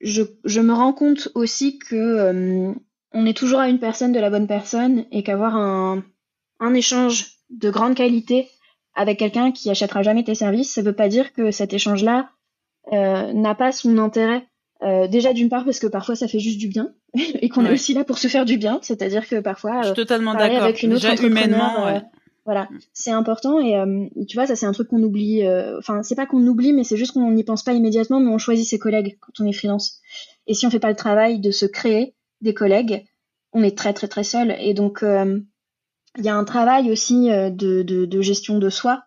je, 0.00 0.22
je, 0.44 0.60
me 0.60 0.72
rends 0.72 0.92
compte 0.92 1.28
aussi 1.36 1.78
que 1.78 2.74
on 3.12 3.26
est 3.26 3.36
toujours 3.36 3.60
à 3.60 3.68
une 3.68 3.78
personne 3.78 4.10
de 4.10 4.18
la 4.18 4.30
bonne 4.30 4.48
personne 4.48 5.04
et 5.12 5.22
qu'avoir 5.22 5.54
un, 5.54 6.02
un 6.60 6.74
échange 6.74 7.36
de 7.50 7.70
grande 7.70 7.94
qualité 7.94 8.48
avec 8.94 9.18
quelqu'un 9.18 9.52
qui 9.52 9.70
achètera 9.70 10.02
jamais 10.02 10.24
tes 10.24 10.34
services, 10.34 10.72
ça 10.72 10.82
veut 10.82 10.94
pas 10.94 11.08
dire 11.08 11.32
que 11.32 11.50
cet 11.50 11.72
échange-là 11.72 12.30
euh, 12.92 13.32
n'a 13.32 13.54
pas 13.54 13.72
son 13.72 13.98
intérêt. 13.98 14.46
Euh, 14.82 15.06
déjà 15.06 15.32
d'une 15.32 15.48
part 15.48 15.64
parce 15.64 15.78
que 15.78 15.86
parfois 15.86 16.14
ça 16.16 16.28
fait 16.28 16.40
juste 16.40 16.58
du 16.58 16.68
bien 16.68 16.92
et 17.14 17.48
qu'on 17.48 17.64
est 17.64 17.72
aussi 17.72 17.94
là 17.94 18.04
pour 18.04 18.18
se 18.18 18.28
faire 18.28 18.44
du 18.44 18.58
bien, 18.58 18.80
c'est-à-dire 18.82 19.26
que 19.26 19.40
parfois 19.40 19.78
Je 19.78 19.84
suis 19.84 19.92
euh, 19.92 19.94
totalement. 19.94 20.32
Avec 20.32 20.82
une 20.82 20.92
autre 20.94 21.08
déjà 21.08 21.26
humainement, 21.26 22.02
voilà, 22.44 22.64
mm. 22.64 22.78
c'est 22.92 23.10
important 23.10 23.58
et 23.58 24.26
tu 24.26 24.36
vois 24.36 24.46
ça 24.46 24.54
c'est 24.54 24.66
un 24.66 24.72
truc 24.72 24.88
qu'on 24.88 25.02
oublie. 25.02 25.42
Enfin 25.78 26.02
c'est 26.02 26.16
pas 26.16 26.26
qu'on 26.26 26.46
oublie 26.46 26.72
mais 26.72 26.84
c'est 26.84 26.96
juste 26.96 27.12
qu'on 27.12 27.30
n'y 27.30 27.44
pense 27.44 27.62
pas 27.62 27.72
immédiatement 27.72 28.20
mais 28.20 28.30
on 28.30 28.38
choisit 28.38 28.66
ses 28.66 28.78
collègues 28.78 29.16
quand 29.20 29.42
on 29.42 29.46
est 29.46 29.52
freelance. 29.52 30.00
Et 30.46 30.54
si 30.54 30.66
on 30.66 30.70
fait 30.70 30.80
pas 30.80 30.90
le 30.90 30.96
travail 30.96 31.38
de 31.38 31.50
se 31.50 31.64
créer 31.64 32.14
des 32.42 32.52
collègues, 32.52 33.06
on 33.52 33.62
est 33.62 33.78
très 33.78 33.94
très 33.94 34.08
très 34.08 34.24
seul 34.24 34.54
et 34.58 34.74
donc 34.74 35.02
il 36.18 36.24
y 36.24 36.28
a 36.28 36.36
un 36.36 36.44
travail 36.44 36.90
aussi 36.90 37.30
euh, 37.30 37.50
de, 37.50 37.82
de, 37.82 38.04
de 38.04 38.20
gestion 38.20 38.58
de 38.58 38.70
soi 38.70 39.04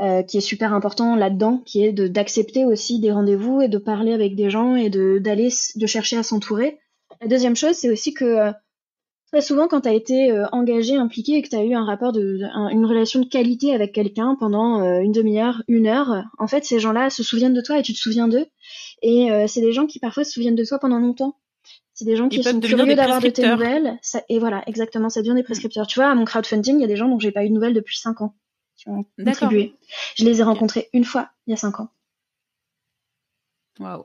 euh, 0.00 0.22
qui 0.22 0.38
est 0.38 0.42
super 0.42 0.72
important 0.72 1.16
là-dedans, 1.16 1.62
qui 1.66 1.84
est 1.84 1.92
d'accepter 1.92 2.64
aussi 2.64 3.00
des 3.00 3.12
rendez-vous 3.12 3.60
et 3.60 3.68
de 3.68 3.78
parler 3.78 4.12
avec 4.12 4.36
des 4.36 4.48
gens 4.48 4.76
et 4.76 4.90
de 4.90 5.18
d'aller 5.18 5.48
de 5.74 5.86
chercher 5.86 6.16
à 6.16 6.22
s'entourer. 6.22 6.78
La 7.20 7.26
deuxième 7.26 7.56
chose, 7.56 7.74
c'est 7.74 7.90
aussi 7.90 8.14
que 8.14 8.24
euh, 8.24 8.52
très 9.32 9.40
souvent, 9.40 9.66
quand 9.66 9.82
tu 9.82 9.88
as 9.88 9.94
été 9.94 10.32
engagé, 10.52 10.96
impliqué 10.96 11.32
et 11.36 11.42
que 11.42 11.48
tu 11.48 11.56
as 11.56 11.64
eu 11.64 11.74
un 11.74 11.84
rapport 11.84 12.12
de, 12.12 12.40
une 12.72 12.86
relation 12.86 13.20
de 13.20 13.26
qualité 13.26 13.74
avec 13.74 13.92
quelqu'un 13.92 14.36
pendant 14.38 14.82
une 15.00 15.12
demi-heure, 15.12 15.62
une 15.68 15.86
heure, 15.86 16.24
en 16.38 16.46
fait, 16.46 16.64
ces 16.64 16.78
gens-là 16.78 17.10
se 17.10 17.22
souviennent 17.22 17.52
de 17.52 17.60
toi 17.60 17.78
et 17.78 17.82
tu 17.82 17.92
te 17.92 17.98
souviens 17.98 18.26
d'eux. 18.26 18.46
Et 19.02 19.28
c'est 19.46 19.60
des 19.60 19.72
gens 19.72 19.86
qui 19.86 19.98
parfois 19.98 20.24
se 20.24 20.32
souviennent 20.32 20.54
de 20.54 20.64
toi 20.64 20.78
pendant 20.78 20.98
longtemps. 20.98 21.36
C'est 21.98 22.04
des 22.04 22.14
gens 22.14 22.28
qui 22.28 22.44
sont 22.44 22.60
curieux 22.60 22.94
d'avoir 22.94 23.20
de 23.20 23.28
tes 23.28 23.44
nouvelles. 23.44 23.98
Ça, 24.02 24.22
et 24.28 24.38
voilà, 24.38 24.62
exactement, 24.68 25.10
ça 25.10 25.20
devient 25.20 25.34
des 25.34 25.42
prescripteurs. 25.42 25.84
Tu 25.88 25.98
vois, 25.98 26.08
à 26.08 26.14
mon 26.14 26.24
crowdfunding, 26.24 26.76
il 26.76 26.80
y 26.80 26.84
a 26.84 26.86
des 26.86 26.94
gens 26.94 27.08
dont 27.08 27.18
j'ai 27.18 27.32
pas 27.32 27.44
eu 27.44 27.48
de 27.48 27.54
nouvelles 27.54 27.74
depuis 27.74 27.98
5 27.98 28.20
ans 28.20 28.36
qui 28.76 28.88
ont 28.88 29.04
contribué. 29.24 29.74
Je 30.14 30.24
les 30.24 30.38
ai 30.38 30.44
rencontrés 30.44 30.90
une 30.92 31.02
fois 31.02 31.30
il 31.48 31.50
y 31.50 31.54
a 31.54 31.56
5 31.56 31.80
ans. 31.80 31.90
Waouh. 33.80 34.04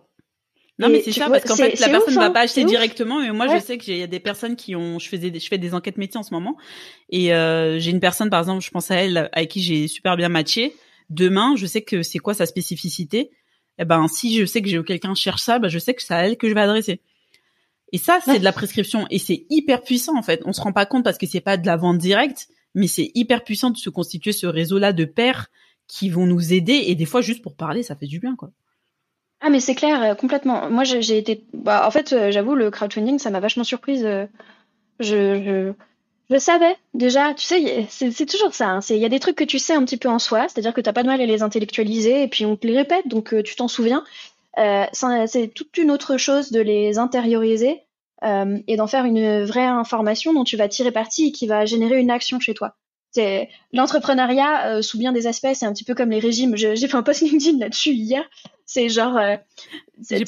Non, 0.80 0.90
mais 0.90 1.04
c'est 1.04 1.12
ça, 1.12 1.30
parce 1.30 1.44
qu'en 1.44 1.56
fait, 1.56 1.80
la 1.80 1.88
personne 1.88 2.16
ne 2.16 2.20
va 2.20 2.26
hein, 2.26 2.32
pas 2.32 2.40
acheter 2.40 2.66
directement. 2.66 3.20
Mais 3.20 3.32
moi, 3.32 3.46
je 3.56 3.62
sais 3.64 3.78
qu'il 3.78 3.96
y 3.96 4.02
a 4.02 4.08
des 4.08 4.20
personnes 4.20 4.56
qui 4.56 4.76
ont, 4.76 4.98
je 4.98 5.08
faisais, 5.08 5.32
je 5.32 5.48
fais 5.48 5.60
des 5.60 5.76
enquêtes 5.76 5.98
métiers 5.98 6.18
en 6.18 6.24
ce 6.24 6.34
moment. 6.34 6.58
Et, 7.12 7.32
euh, 7.32 7.78
j'ai 7.78 7.92
une 7.92 8.00
personne, 8.00 8.32
par 8.32 8.40
exemple, 8.40 8.64
je 8.64 8.72
pense 8.72 8.90
à 8.90 8.96
elle, 8.96 9.30
avec 9.34 9.52
qui 9.52 9.62
j'ai 9.62 9.88
super 9.88 10.18
bien 10.18 10.30
matché. 10.30 10.76
Demain, 11.12 11.56
je 11.58 11.68
sais 11.68 11.84
que 11.84 12.02
c'est 12.02 12.18
quoi 12.18 12.34
sa 12.34 12.48
spécificité. 12.48 13.30
Eh 13.78 13.86
ben, 13.86 14.08
si 14.08 14.36
je 14.36 14.46
sais 14.46 14.64
que 14.64 14.68
j'ai 14.68 14.84
quelqu'un 14.84 15.14
cherche 15.14 15.44
ça, 15.44 15.60
ben, 15.60 15.68
je 15.68 15.78
sais 15.78 15.94
que 15.94 16.02
c'est 16.02 16.16
à 16.16 16.26
elle 16.26 16.38
que 16.38 16.50
je 16.50 16.56
vais 16.56 16.62
adresser. 16.62 17.02
Et 17.94 18.00
ça, 18.00 18.20
c'est 18.26 18.40
de 18.40 18.44
la 18.44 18.52
prescription 18.52 19.06
et 19.12 19.20
c'est 19.20 19.46
hyper 19.52 19.84
puissant 19.84 20.18
en 20.18 20.24
fait. 20.24 20.42
On 20.46 20.52
se 20.52 20.60
rend 20.60 20.74
pas 20.74 20.88
compte 20.88 21.04
parce 21.04 21.20
que 21.20 21.28
c'est 21.28 21.42
pas 21.42 21.58
de 21.58 21.68
la 21.68 21.78
vente 21.78 22.00
directe, 22.00 22.48
mais 22.74 22.88
c'est 22.88 23.12
hyper 23.14 23.44
puissant 23.44 23.70
de 23.70 23.78
se 23.78 23.92
constituer 23.92 24.32
ce 24.32 24.48
réseau-là 24.48 24.94
de 24.94 25.06
pairs 25.06 25.52
qui 25.88 26.10
vont 26.10 26.26
nous 26.26 26.54
aider 26.54 26.86
et 26.88 26.96
des 26.96 27.06
fois 27.06 27.22
juste 27.22 27.44
pour 27.44 27.56
parler, 27.56 27.84
ça 27.84 27.96
fait 27.96 28.08
du 28.08 28.20
bien 28.20 28.36
quoi. 28.36 28.50
Ah 29.42 29.52
mais 29.52 29.60
c'est 29.60 29.76
clair, 29.76 30.02
euh, 30.02 30.16
complètement. 30.16 30.72
Moi 30.72 30.84
j'ai 30.86 31.18
été, 31.20 31.46
bah, 31.54 31.86
en 31.88 31.92
fait 31.92 32.14
euh, 32.14 32.32
j'avoue 32.32 32.56
le 32.56 32.72
crowdfunding 32.72 33.20
ça 33.20 33.30
m'a 33.30 33.40
vachement 33.40 33.64
surprise. 33.64 34.04
Euh, 34.04 34.26
je, 35.00 35.74
je, 36.32 36.38
savais 36.40 36.76
déjà, 36.96 37.36
tu 37.36 37.46
sais, 37.46 37.88
c'est 37.90 38.26
toujours 38.26 38.56
ça. 38.56 38.70
Hein. 38.70 38.80
Il 38.90 38.98
y 38.98 39.06
a 39.06 39.10
des 39.10 39.20
trucs 39.20 39.36
que 39.36 39.44
tu 39.44 39.60
sais 39.60 39.76
un 39.76 39.86
petit 39.86 39.98
peu 39.98 40.10
en 40.10 40.18
soi, 40.18 40.48
c'est-à-dire 40.48 40.74
que 40.74 40.82
tu 40.82 40.90
n'as 40.90 40.94
pas 40.94 41.04
de 41.04 41.08
mal 41.08 41.22
à 41.22 41.28
les 41.28 41.44
intellectualiser 41.44 42.24
et 42.24 42.28
puis 42.28 42.44
on 42.48 42.56
te 42.56 42.66
les 42.66 42.76
répète, 42.76 43.08
donc 43.08 43.36
tu 43.44 43.56
t'en 43.56 43.68
souviens. 43.68 44.04
c'est 44.94 45.52
toute 45.54 45.78
une 45.78 45.92
autre 45.92 46.18
chose 46.18 46.52
de 46.52 46.60
les 46.60 46.98
intérioriser 46.98 47.83
et 48.24 48.78
d'en 48.78 48.88
faire 48.88 49.06
une 49.06 49.44
vraie 49.44 49.66
information 49.66 50.34
dont 50.34 50.44
tu 50.44 50.56
vas 50.56 50.68
tirer 50.68 50.92
parti 50.92 51.28
et 51.28 51.32
qui 51.32 51.46
va 51.46 51.66
générer 51.66 52.00
une 52.00 52.10
action 52.10 52.40
chez 52.40 52.54
toi 52.54 52.76
c'est 53.14 53.50
l'entrepreneuriat 53.72 54.68
euh, 54.68 54.82
sous 54.82 54.98
bien 54.98 55.12
des 55.12 55.28
aspects, 55.28 55.54
c'est 55.54 55.66
un 55.66 55.74
petit 55.74 55.84
peu 55.84 55.94
comme 55.94 56.10
les 56.10 56.20
régimes. 56.20 56.58
J'ai 56.58 56.76
fait 56.76 56.96
un 56.96 57.04
post 57.04 57.22
LinkedIn 57.22 57.60
là-dessus 57.60 57.92
hier. 57.92 58.24
C'est 58.66 58.90
genre, 58.90 59.16
euh, 59.18 59.38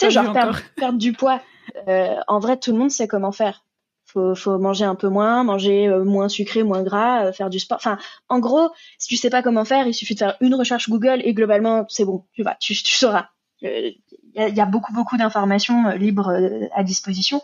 genre 0.09 0.33
perdre, 0.75 0.97
du 0.97 1.13
poids. 1.13 1.41
Euh, 1.87 2.15
en 2.27 2.39
vrai, 2.39 2.57
tout 2.57 2.71
le 2.71 2.77
monde 2.77 2.91
sait 2.91 3.07
comment 3.07 3.31
faire. 3.31 3.65
Faut, 4.05 4.35
faut 4.35 4.59
manger 4.59 4.85
un 4.85 4.93
peu 4.95 5.09
moins, 5.09 5.43
manger 5.43 5.89
moins 6.05 6.29
sucré, 6.29 6.61
moins 6.61 6.83
gras, 6.83 7.33
faire 7.33 7.49
du 7.49 7.59
sport. 7.59 7.77
Enfin, 7.77 7.97
en 8.29 8.39
gros, 8.39 8.69
si 8.99 9.07
tu 9.07 9.17
sais 9.17 9.31
pas 9.31 9.41
comment 9.41 9.65
faire, 9.65 9.87
il 9.87 9.93
suffit 9.93 10.13
de 10.13 10.19
faire 10.19 10.37
une 10.39 10.53
recherche 10.53 10.87
Google 10.89 11.21
et 11.23 11.33
globalement, 11.33 11.85
c'est 11.89 12.05
bon. 12.05 12.23
Tu 12.33 12.43
vas, 12.43 12.55
tu, 12.59 12.75
tu 12.75 12.93
sauras. 12.93 13.29
Il 13.61 13.95
y, 14.35 14.61
a 14.61 14.65
beaucoup, 14.65 14.93
beaucoup 14.93 15.17
d'informations 15.17 15.89
libres 15.91 16.31
à 16.73 16.83
disposition. 16.83 17.41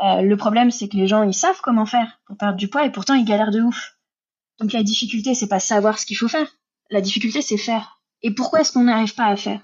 Le 0.00 0.34
problème, 0.34 0.70
c'est 0.70 0.88
que 0.88 0.96
les 0.96 1.06
gens, 1.06 1.22
ils 1.22 1.34
savent 1.34 1.60
comment 1.62 1.86
faire 1.86 2.20
pour 2.26 2.36
perdre 2.36 2.56
du 2.56 2.68
poids 2.68 2.84
et 2.86 2.92
pourtant 2.92 3.14
ils 3.14 3.24
galèrent 3.24 3.50
de 3.50 3.60
ouf. 3.60 3.96
Donc 4.60 4.72
la 4.72 4.82
difficulté, 4.82 5.34
c'est 5.34 5.48
pas 5.48 5.60
savoir 5.60 5.98
ce 5.98 6.06
qu'il 6.06 6.16
faut 6.16 6.28
faire. 6.28 6.46
La 6.90 7.00
difficulté, 7.00 7.42
c'est 7.42 7.56
faire. 7.56 8.00
Et 8.22 8.34
pourquoi 8.34 8.60
est-ce 8.60 8.72
qu'on 8.72 8.84
n'arrive 8.84 9.14
pas 9.14 9.26
à 9.26 9.36
faire? 9.36 9.60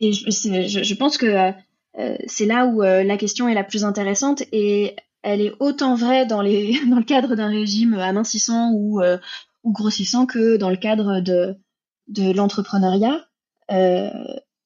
Et 0.00 0.12
je, 0.12 0.94
pense 0.94 1.16
que 1.16 1.52
euh, 1.98 2.16
c'est 2.26 2.46
là 2.46 2.66
où 2.66 2.82
euh, 2.82 3.04
la 3.04 3.16
question 3.16 3.48
est 3.48 3.54
la 3.54 3.62
plus 3.62 3.84
intéressante 3.84 4.42
et 4.50 4.96
elle 5.22 5.40
est 5.40 5.52
autant 5.60 5.94
vraie 5.94 6.26
dans, 6.26 6.42
le 6.42 7.04
cadre 7.04 7.36
d'un 7.36 7.48
régime 7.48 7.94
amincissant 7.94 8.72
ou, 8.72 9.00
euh, 9.00 9.18
grossissant 9.64 10.26
que 10.26 10.56
dans 10.56 10.70
le 10.70 10.76
cadre 10.76 11.20
de 11.20 12.32
l'entrepreneuriat. 12.32 13.24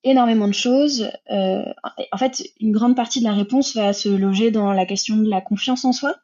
Énormément 0.08 0.48
de 0.48 0.54
choses. 0.54 1.10
en 1.28 2.18
fait, 2.18 2.42
une 2.60 2.72
grande 2.72 2.96
partie 2.96 3.20
de 3.20 3.24
la 3.24 3.34
réponse 3.34 3.74
va 3.74 3.92
se 3.92 4.08
loger 4.08 4.50
dans 4.50 4.72
la 4.72 4.86
question 4.86 5.16
de 5.16 5.28
la 5.28 5.40
confiance 5.40 5.84
en 5.84 5.92
soi 5.92 6.16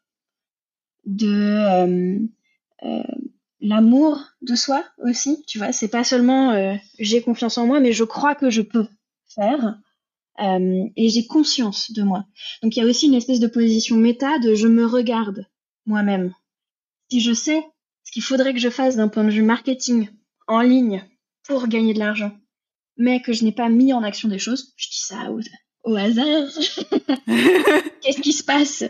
de 1.05 1.29
euh, 1.29 2.19
euh, 2.85 3.03
l'amour 3.61 4.21
de 4.43 4.55
soi 4.55 4.85
aussi, 4.99 5.45
tu 5.47 5.59
vois. 5.59 5.73
C'est 5.73 5.89
pas 5.89 6.05
seulement 6.05 6.53
euh, 6.53 6.75
j'ai 6.99 7.23
confiance 7.23 7.59
en 7.59 7.67
moi, 7.67 7.81
mais 7.81 7.93
je 7.93 8.05
crois 8.05 8.35
que 8.35 8.51
je 8.51 8.63
peux 8.63 8.87
faire. 9.27 9.79
et 10.39 11.09
j'ai 11.09 11.27
conscience 11.27 11.93
de 11.93 12.03
moi. 12.03 12.25
Donc 12.63 12.77
il 12.77 12.81
y 12.81 12.83
a 12.83 12.89
aussi 12.89 13.07
une 13.07 13.15
espèce 13.15 13.41
de 13.41 13.47
position 13.47 13.97
méta 13.97 14.39
de 14.39 14.55
je 14.55 14.67
me 14.67 14.87
regarde 14.87 15.47
moi-même. 15.87 16.35
Si 17.11 17.21
je 17.21 17.33
sais 17.33 17.65
ce 18.05 18.13
qu'il 18.13 18.23
faudrait 18.23 18.53
que 18.53 18.59
je 18.59 18.71
fasse 18.71 18.97
d'un 18.97 19.09
point 19.09 19.25
de 19.25 19.31
vue 19.31 19.43
marketing 19.43 20.09
en 20.49 20.61
ligne 20.61 21.05
pour 21.45 21.69
gagner 21.69 21.95
de 21.95 21.99
l'argent, 21.99 22.33
mais 22.97 23.21
que 23.21 23.33
je 23.33 23.45
n'ai 23.45 23.53
pas 23.53 23.69
mis 23.69 23.93
en 23.93 24.03
action 24.03 24.29
des 24.29 24.39
choses, 24.39 24.73
je 24.77 24.89
dis 24.89 25.01
ça 25.01 25.31
au, 25.31 25.41
au 25.85 25.97
hasard. 25.97 26.49
Qu'est-ce 28.03 28.21
qui 28.21 28.33
se 28.33 28.45
passe? 28.45 28.85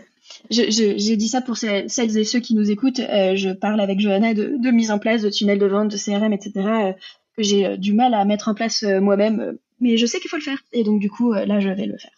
Je, 0.49 0.63
je, 0.71 1.13
dis 1.13 1.27
ça 1.27 1.41
pour 1.41 1.57
celles 1.57 2.17
et 2.17 2.23
ceux 2.23 2.39
qui 2.39 2.55
nous 2.55 2.69
écoutent. 2.69 2.99
Euh, 2.99 3.35
je 3.35 3.49
parle 3.49 3.79
avec 3.79 3.99
Johanna 3.99 4.33
de, 4.33 4.55
de, 4.57 4.71
mise 4.71 4.91
en 4.91 4.99
place 4.99 5.21
de 5.21 5.29
tunnels 5.29 5.59
de 5.59 5.65
vente, 5.65 5.89
de 5.89 5.97
CRM, 5.97 6.33
etc. 6.33 6.51
Euh, 6.55 6.93
que 7.37 7.43
j'ai 7.43 7.65
euh, 7.65 7.77
du 7.77 7.93
mal 7.93 8.13
à 8.13 8.25
mettre 8.25 8.49
en 8.49 8.53
place 8.53 8.83
moi-même, 8.83 9.57
mais 9.79 9.97
je 9.97 10.05
sais 10.05 10.19
qu'il 10.19 10.29
faut 10.29 10.37
le 10.37 10.43
faire. 10.43 10.59
Et 10.71 10.83
donc 10.83 10.99
du 10.99 11.09
coup, 11.09 11.33
là, 11.33 11.59
je 11.59 11.69
vais 11.69 11.85
le 11.85 11.97
faire. 11.97 12.11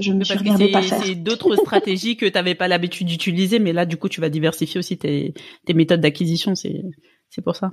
Je 0.00 0.12
me 0.12 0.24
suis 0.24 0.38
regardé 0.38 0.70
pas 0.70 0.80
faire. 0.80 1.02
C'est 1.02 1.14
d'autres 1.14 1.56
stratégies 1.56 2.16
que 2.16 2.24
tu 2.24 2.32
n'avais 2.32 2.54
pas 2.54 2.68
l'habitude 2.68 3.06
d'utiliser, 3.06 3.58
mais 3.58 3.74
là, 3.74 3.84
du 3.84 3.98
coup, 3.98 4.08
tu 4.08 4.22
vas 4.22 4.30
diversifier 4.30 4.78
aussi 4.78 4.96
tes, 4.96 5.34
tes 5.66 5.74
méthodes 5.74 6.00
d'acquisition. 6.00 6.54
C'est 6.54 6.82
c'est 7.28 7.42
pour 7.42 7.56
ça. 7.56 7.72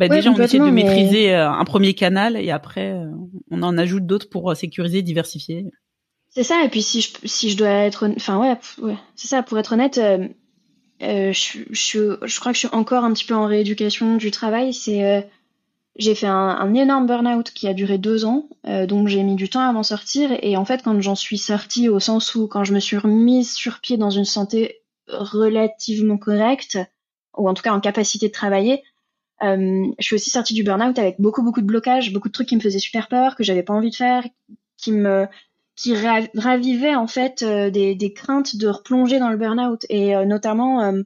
Bah, 0.00 0.08
déjà, 0.08 0.30
on 0.30 0.36
essaie 0.36 0.58
de 0.58 0.64
maîtriser 0.64 1.32
un 1.32 1.64
premier 1.64 1.94
canal 1.94 2.36
et 2.36 2.50
après, 2.50 2.96
on 3.50 3.62
en 3.62 3.78
ajoute 3.78 4.06
d'autres 4.06 4.28
pour 4.28 4.56
sécuriser, 4.56 5.02
diversifier. 5.02 5.66
C'est 6.30 6.44
ça, 6.44 6.64
et 6.64 6.68
puis 6.68 6.82
si 6.82 7.00
je, 7.00 7.10
si 7.24 7.50
je 7.50 7.56
dois 7.56 7.68
être. 7.68 8.08
Enfin, 8.16 8.38
ouais, 8.38 8.56
ouais 8.78 8.96
c'est 9.16 9.26
ça, 9.26 9.42
pour 9.42 9.58
être 9.58 9.72
honnête, 9.72 9.98
euh, 9.98 10.28
euh, 11.02 11.32
je, 11.32 11.58
je, 11.70 12.18
je, 12.24 12.40
crois 12.40 12.52
que 12.52 12.56
je 12.56 12.66
suis 12.66 12.74
encore 12.74 13.04
un 13.04 13.12
petit 13.12 13.24
peu 13.24 13.34
en 13.34 13.46
rééducation 13.46 14.16
du 14.16 14.30
travail. 14.30 14.72
C'est. 14.72 15.04
Euh, 15.04 15.22
j'ai 15.96 16.14
fait 16.14 16.28
un, 16.28 16.32
un 16.32 16.72
énorme 16.72 17.06
burn-out 17.06 17.50
qui 17.50 17.66
a 17.66 17.74
duré 17.74 17.98
deux 17.98 18.24
ans, 18.24 18.48
donc 18.64 19.08
j'ai 19.08 19.22
mis 19.24 19.34
du 19.34 19.50
temps 19.50 19.68
à 19.68 19.72
m'en 19.72 19.82
sortir. 19.82 20.30
Et 20.40 20.56
en 20.56 20.64
fait, 20.64 20.82
quand 20.82 20.98
j'en 21.00 21.16
suis 21.16 21.36
sortie, 21.36 21.88
au 21.88 21.98
sens 21.98 22.36
où 22.36 22.46
quand 22.46 22.62
je 22.62 22.72
me 22.72 22.78
suis 22.78 22.96
remise 22.96 23.52
sur 23.52 23.80
pied 23.80 23.98
dans 23.98 24.08
une 24.08 24.24
santé 24.24 24.82
relativement 25.08 26.16
correcte, 26.16 26.78
ou 27.36 27.48
en 27.48 27.54
tout 27.54 27.62
cas 27.62 27.72
en 27.72 27.80
capacité 27.80 28.28
de 28.28 28.32
travailler, 28.32 28.84
je 29.42 29.92
suis 30.00 30.14
aussi 30.14 30.30
sortie 30.30 30.54
du 30.54 30.62
burn-out 30.62 30.98
avec 30.98 31.20
beaucoup 31.20 31.42
beaucoup 31.42 31.60
de 31.60 31.66
blocages, 31.66 32.12
beaucoup 32.12 32.28
de 32.28 32.32
trucs 32.32 32.48
qui 32.48 32.56
me 32.56 32.60
faisaient 32.60 32.78
super 32.78 33.08
peur, 33.08 33.36
que 33.36 33.44
j'avais 33.44 33.62
pas 33.62 33.74
envie 33.74 33.90
de 33.90 33.96
faire, 33.96 34.24
qui 34.76 34.92
me 34.92 35.26
qui 35.80 35.94
ravivait 36.34 36.94
en 36.94 37.06
fait 37.06 37.42
euh, 37.42 37.70
des, 37.70 37.94
des, 37.94 38.12
craintes 38.12 38.56
de 38.56 38.68
replonger 38.68 39.18
dans 39.18 39.30
le 39.30 39.38
burn-out 39.38 39.86
et 39.88 40.14
euh, 40.14 40.26
notamment 40.26 40.82
euh, 40.82 41.02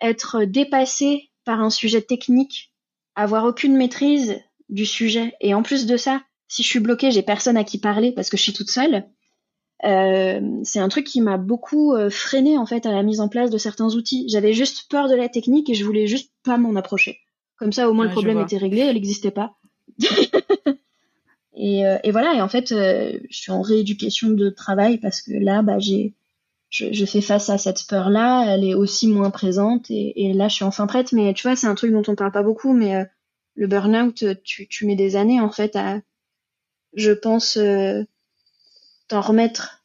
être 0.00 0.42
dépassé 0.42 1.30
par 1.44 1.60
un 1.60 1.70
sujet 1.70 2.02
technique, 2.02 2.72
avoir 3.14 3.44
aucune 3.44 3.76
maîtrise 3.76 4.40
du 4.68 4.86
sujet 4.86 5.36
et 5.40 5.54
en 5.54 5.62
plus 5.62 5.86
de 5.86 5.96
ça, 5.96 6.20
si 6.48 6.64
je 6.64 6.68
suis 6.68 6.80
bloquée, 6.80 7.12
j'ai 7.12 7.22
personne 7.22 7.56
à 7.56 7.62
qui 7.62 7.78
parler 7.78 8.10
parce 8.10 8.28
que 8.28 8.36
je 8.36 8.42
suis 8.42 8.52
toute 8.52 8.70
seule. 8.70 9.04
c'est 9.82 10.80
un 10.80 10.88
truc 10.88 11.06
qui 11.06 11.20
m'a 11.20 11.38
beaucoup 11.38 11.94
freiné 12.10 12.58
en 12.58 12.66
fait 12.66 12.86
à 12.86 12.92
la 12.92 13.02
mise 13.02 13.20
en 13.20 13.28
place 13.28 13.50
de 13.50 13.58
certains 13.58 13.94
outils. 13.94 14.26
J'avais 14.28 14.52
juste 14.52 14.90
peur 14.90 15.08
de 15.08 15.14
la 15.14 15.28
technique 15.28 15.70
et 15.70 15.74
je 15.74 15.84
voulais 15.84 16.06
juste 16.06 16.32
pas 16.42 16.58
m'en 16.58 16.74
approcher. 16.76 17.21
Comme 17.62 17.72
ça, 17.72 17.88
au 17.88 17.92
moins 17.92 18.06
le 18.06 18.10
problème 18.10 18.40
était 18.40 18.56
réglé, 18.56 18.80
elle 18.80 18.94
n'existait 18.94 19.30
pas. 19.30 19.54
Et, 21.54 21.86
euh, 21.86 21.96
et, 22.02 22.10
voilà, 22.10 22.34
et 22.34 22.40
en 22.40 22.48
fait, 22.48 22.72
euh, 22.72 23.20
je 23.30 23.36
suis 23.36 23.52
en 23.52 23.62
rééducation 23.62 24.30
de 24.30 24.50
travail 24.50 24.98
parce 24.98 25.20
que 25.20 25.30
là, 25.32 25.62
bah, 25.62 25.78
j'ai, 25.78 26.12
je, 26.70 26.92
je, 26.92 27.04
fais 27.04 27.20
face 27.20 27.50
à 27.50 27.58
cette 27.58 27.86
peur-là, 27.86 28.46
elle 28.48 28.64
est 28.64 28.74
aussi 28.74 29.06
moins 29.06 29.30
présente, 29.30 29.88
et, 29.88 30.24
et, 30.24 30.32
là, 30.32 30.48
je 30.48 30.56
suis 30.56 30.64
enfin 30.64 30.88
prête. 30.88 31.12
Mais 31.12 31.32
tu 31.34 31.46
vois, 31.46 31.54
c'est 31.54 31.68
un 31.68 31.76
truc 31.76 31.92
dont 31.92 32.02
on 32.08 32.16
parle 32.16 32.32
pas 32.32 32.42
beaucoup, 32.42 32.72
mais 32.72 32.96
euh, 32.96 33.04
le 33.54 33.68
burn-out, 33.68 34.24
tu, 34.42 34.66
tu, 34.66 34.86
mets 34.86 34.96
des 34.96 35.14
années, 35.14 35.40
en 35.40 35.50
fait, 35.50 35.76
à, 35.76 36.00
je 36.94 37.12
pense, 37.12 37.56
t'en 39.06 39.20
remettre. 39.20 39.84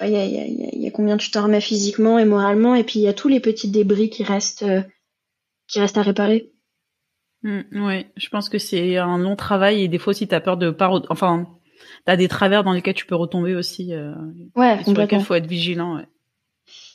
Il 0.00 0.08
y 0.08 0.16
a, 0.16 0.24
y, 0.24 0.38
a, 0.38 0.46
y 0.46 0.88
a, 0.88 0.90
combien 0.90 1.16
tu 1.16 1.30
t'en 1.30 1.44
remets 1.44 1.60
physiquement 1.60 2.18
et 2.18 2.24
moralement, 2.24 2.74
et 2.74 2.82
puis 2.82 2.98
il 2.98 3.02
y 3.02 3.08
a 3.08 3.14
tous 3.14 3.28
les 3.28 3.38
petits 3.38 3.68
débris 3.68 4.10
qui 4.10 4.24
restent, 4.24 4.64
qui 5.68 5.80
restent 5.80 5.98
à 5.98 6.02
réparer. 6.02 6.50
Mm, 7.42 7.60
oui, 7.72 8.06
je 8.16 8.28
pense 8.28 8.48
que 8.48 8.58
c'est 8.58 8.96
un 8.96 9.18
long 9.18 9.36
travail 9.36 9.82
et 9.82 9.88
des 9.88 9.98
fois 9.98 10.12
aussi 10.12 10.26
tu 10.26 10.34
as 10.34 10.40
peur 10.40 10.56
de 10.56 10.70
pas 10.70 10.90
enfin 11.10 11.46
tu 12.06 12.12
as 12.12 12.16
des 12.16 12.28
travers 12.28 12.64
dans 12.64 12.72
lesquels 12.72 12.94
tu 12.94 13.06
peux 13.06 13.14
retomber 13.14 13.54
aussi 13.54 13.92
euh, 13.92 14.14
ouais, 14.56 14.82
sur 14.82 14.94
lesquels 14.94 15.20
il 15.20 15.24
faut 15.24 15.34
être 15.34 15.46
vigilant 15.46 15.96
ouais. 15.96 16.08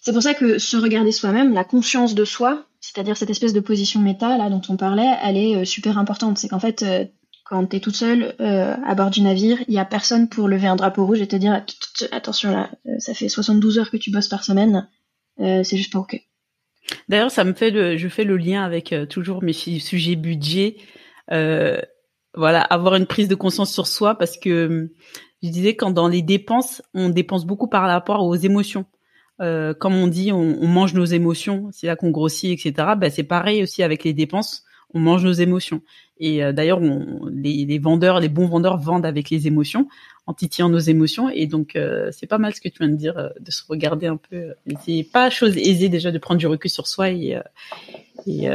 C'est 0.01 0.13
pour 0.13 0.23
ça 0.23 0.33
que 0.33 0.57
se 0.57 0.77
regarder 0.77 1.11
soi-même, 1.11 1.53
la 1.53 1.63
conscience 1.63 2.15
de 2.15 2.25
soi, 2.25 2.65
c'est-à-dire 2.79 3.17
cette 3.17 3.29
espèce 3.29 3.53
de 3.53 3.59
position 3.59 3.99
méta 3.99 4.37
là 4.37 4.49
dont 4.49 4.61
on 4.69 4.77
parlait, 4.77 5.17
elle 5.23 5.37
est 5.37 5.55
euh, 5.57 5.65
super 5.65 5.97
importante, 5.97 6.37
c'est 6.37 6.47
qu'en 6.47 6.59
fait 6.59 6.83
euh, 6.83 7.05
quand 7.45 7.67
tu 7.67 7.75
es 7.75 7.79
toute 7.79 7.95
seule 7.95 8.35
euh, 8.39 8.75
à 8.85 8.95
bord 8.95 9.09
du 9.09 9.21
navire, 9.21 9.59
il 9.67 9.73
y 9.73 9.79
a 9.79 9.85
personne 9.85 10.29
pour 10.29 10.47
lever 10.47 10.67
un 10.67 10.75
drapeau 10.75 11.05
rouge 11.05 11.21
et 11.21 11.27
te 11.27 11.35
dire 11.35 11.63
attention 12.11 12.51
là, 12.51 12.71
ça 12.99 13.13
fait 13.13 13.29
72 13.29 13.77
heures 13.77 13.91
que 13.91 13.97
tu 13.97 14.11
bosses 14.11 14.27
par 14.27 14.43
semaine, 14.43 14.87
c'est 15.37 15.77
juste 15.77 15.91
pas 15.91 15.99
OK. 15.99 16.28
D'ailleurs, 17.07 17.31
ça 17.31 17.43
me 17.43 17.53
fait 17.53 17.71
le, 17.71 17.97
je 17.97 18.07
fais 18.07 18.23
le 18.23 18.37
lien 18.37 18.63
avec 18.63 18.93
euh, 18.93 19.05
toujours 19.05 19.43
mes 19.43 19.53
sujets 19.53 20.15
budget. 20.15 20.77
Euh, 21.31 21.79
voilà, 22.35 22.61
avoir 22.61 22.95
une 22.95 23.05
prise 23.05 23.27
de 23.27 23.35
conscience 23.35 23.73
sur 23.73 23.87
soi 23.87 24.15
parce 24.15 24.37
que 24.37 24.67
hum, 24.67 24.89
je 25.43 25.49
disais 25.49 25.75
quand 25.75 25.91
dans 25.91 26.07
les 26.07 26.21
dépenses, 26.21 26.81
on 26.93 27.09
dépense 27.09 27.45
beaucoup 27.45 27.67
par 27.67 27.83
rapport 27.83 28.25
aux 28.25 28.35
émotions. 28.35 28.85
Euh, 29.41 29.73
comme 29.73 29.95
on 29.95 30.07
dit, 30.07 30.31
on, 30.33 30.67
mange 30.67 30.93
nos 30.93 31.05
émotions, 31.05 31.69
c'est 31.71 31.87
là 31.87 31.95
qu'on 31.95 32.11
grossit, 32.11 32.51
etc. 32.51 32.89
Ben, 32.97 33.09
c'est 33.09 33.23
pareil 33.23 33.63
aussi 33.63 33.83
avec 33.83 34.03
les 34.03 34.13
dépenses, 34.13 34.63
on 34.93 34.99
mange 34.99 35.23
nos 35.23 35.31
émotions. 35.31 35.81
Et 36.17 36.41
d'ailleurs, 36.51 36.81
les, 36.81 37.79
vendeurs, 37.79 38.19
les 38.19 38.27
bons 38.27 38.47
vendeurs 38.47 38.77
vendent 38.77 39.05
avec 39.05 39.29
les 39.29 39.47
émotions 39.47 39.87
en 40.29 40.33
titillant 40.35 40.69
nos 40.69 40.77
émotions. 40.77 41.27
Et 41.27 41.47
donc, 41.47 41.75
euh, 41.75 42.11
c'est 42.11 42.27
pas 42.27 42.37
mal 42.37 42.53
ce 42.53 42.61
que 42.61 42.69
tu 42.69 42.77
viens 42.79 42.89
de 42.89 42.95
dire, 42.95 43.17
euh, 43.17 43.29
de 43.39 43.49
se 43.49 43.63
regarder 43.67 44.05
un 44.05 44.17
peu. 44.17 44.53
C'est 44.85 45.03
pas 45.11 45.31
chose 45.31 45.57
aisée 45.57 45.89
déjà 45.89 46.11
de 46.11 46.19
prendre 46.19 46.39
du 46.39 46.45
recul 46.45 46.69
sur 46.69 46.85
soi 46.85 47.09
et, 47.09 47.35
euh, 47.35 47.41
et 48.27 48.47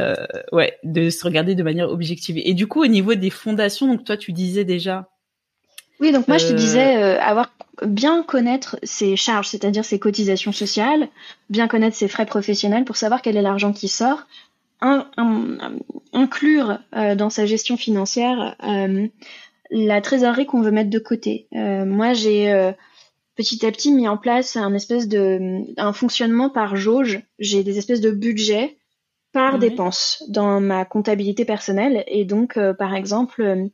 ouais, 0.53 0.77
de 0.85 1.09
se 1.09 1.25
regarder 1.25 1.53
de 1.53 1.63
manière 1.63 1.89
objective. 1.89 2.37
Et 2.41 2.53
du 2.53 2.67
coup, 2.67 2.81
au 2.81 2.87
niveau 2.87 3.13
des 3.13 3.29
fondations, 3.29 3.87
donc 3.87 4.05
toi, 4.05 4.15
tu 4.15 4.31
disais 4.31 4.63
déjà 4.63 5.09
Oui, 5.99 6.13
donc 6.13 6.29
moi 6.29 6.37
je 6.37 6.47
te 6.47 6.53
disais 6.53 7.17
avoir 7.19 7.51
bien 7.85 8.23
connaître 8.23 8.77
ses 8.83 9.17
charges, 9.17 9.49
c'est-à-dire 9.49 9.83
ses 9.83 9.99
cotisations 9.99 10.53
sociales, 10.53 11.09
bien 11.49 11.67
connaître 11.67 11.97
ses 11.97 12.07
frais 12.07 12.25
professionnels 12.25 12.85
pour 12.85 12.95
savoir 12.95 13.21
quel 13.21 13.35
est 13.35 13.41
l'argent 13.41 13.73
qui 13.73 13.89
sort, 13.89 14.27
inclure 16.13 16.79
dans 16.93 17.29
sa 17.29 17.45
gestion 17.45 17.75
financière 17.75 18.55
la 19.77 20.01
trésorerie 20.01 20.45
qu'on 20.45 20.61
veut 20.61 20.71
mettre 20.71 20.89
de 20.89 20.99
côté. 20.99 21.47
moi 21.51 22.13
j'ai 22.13 22.73
petit 23.35 23.65
à 23.65 23.71
petit 23.71 23.91
mis 23.91 24.07
en 24.07 24.17
place 24.17 24.55
un 24.55 24.73
espèce 24.73 25.07
de 25.07 25.63
un 25.77 25.93
fonctionnement 25.93 26.49
par 26.49 26.75
jauge. 26.75 27.21
J'ai 27.39 27.63
des 27.63 27.77
espèces 27.77 28.01
de 28.01 28.11
budgets 28.11 28.77
par 29.33 29.59
dépense 29.59 30.23
dans 30.29 30.61
ma 30.61 30.85
comptabilité 30.85 31.43
personnelle 31.43 32.05
et 32.07 32.23
donc 32.23 32.55
euh, 32.55 32.73
par 32.73 32.95
exemple 32.95 33.41
euh, 33.41 33.67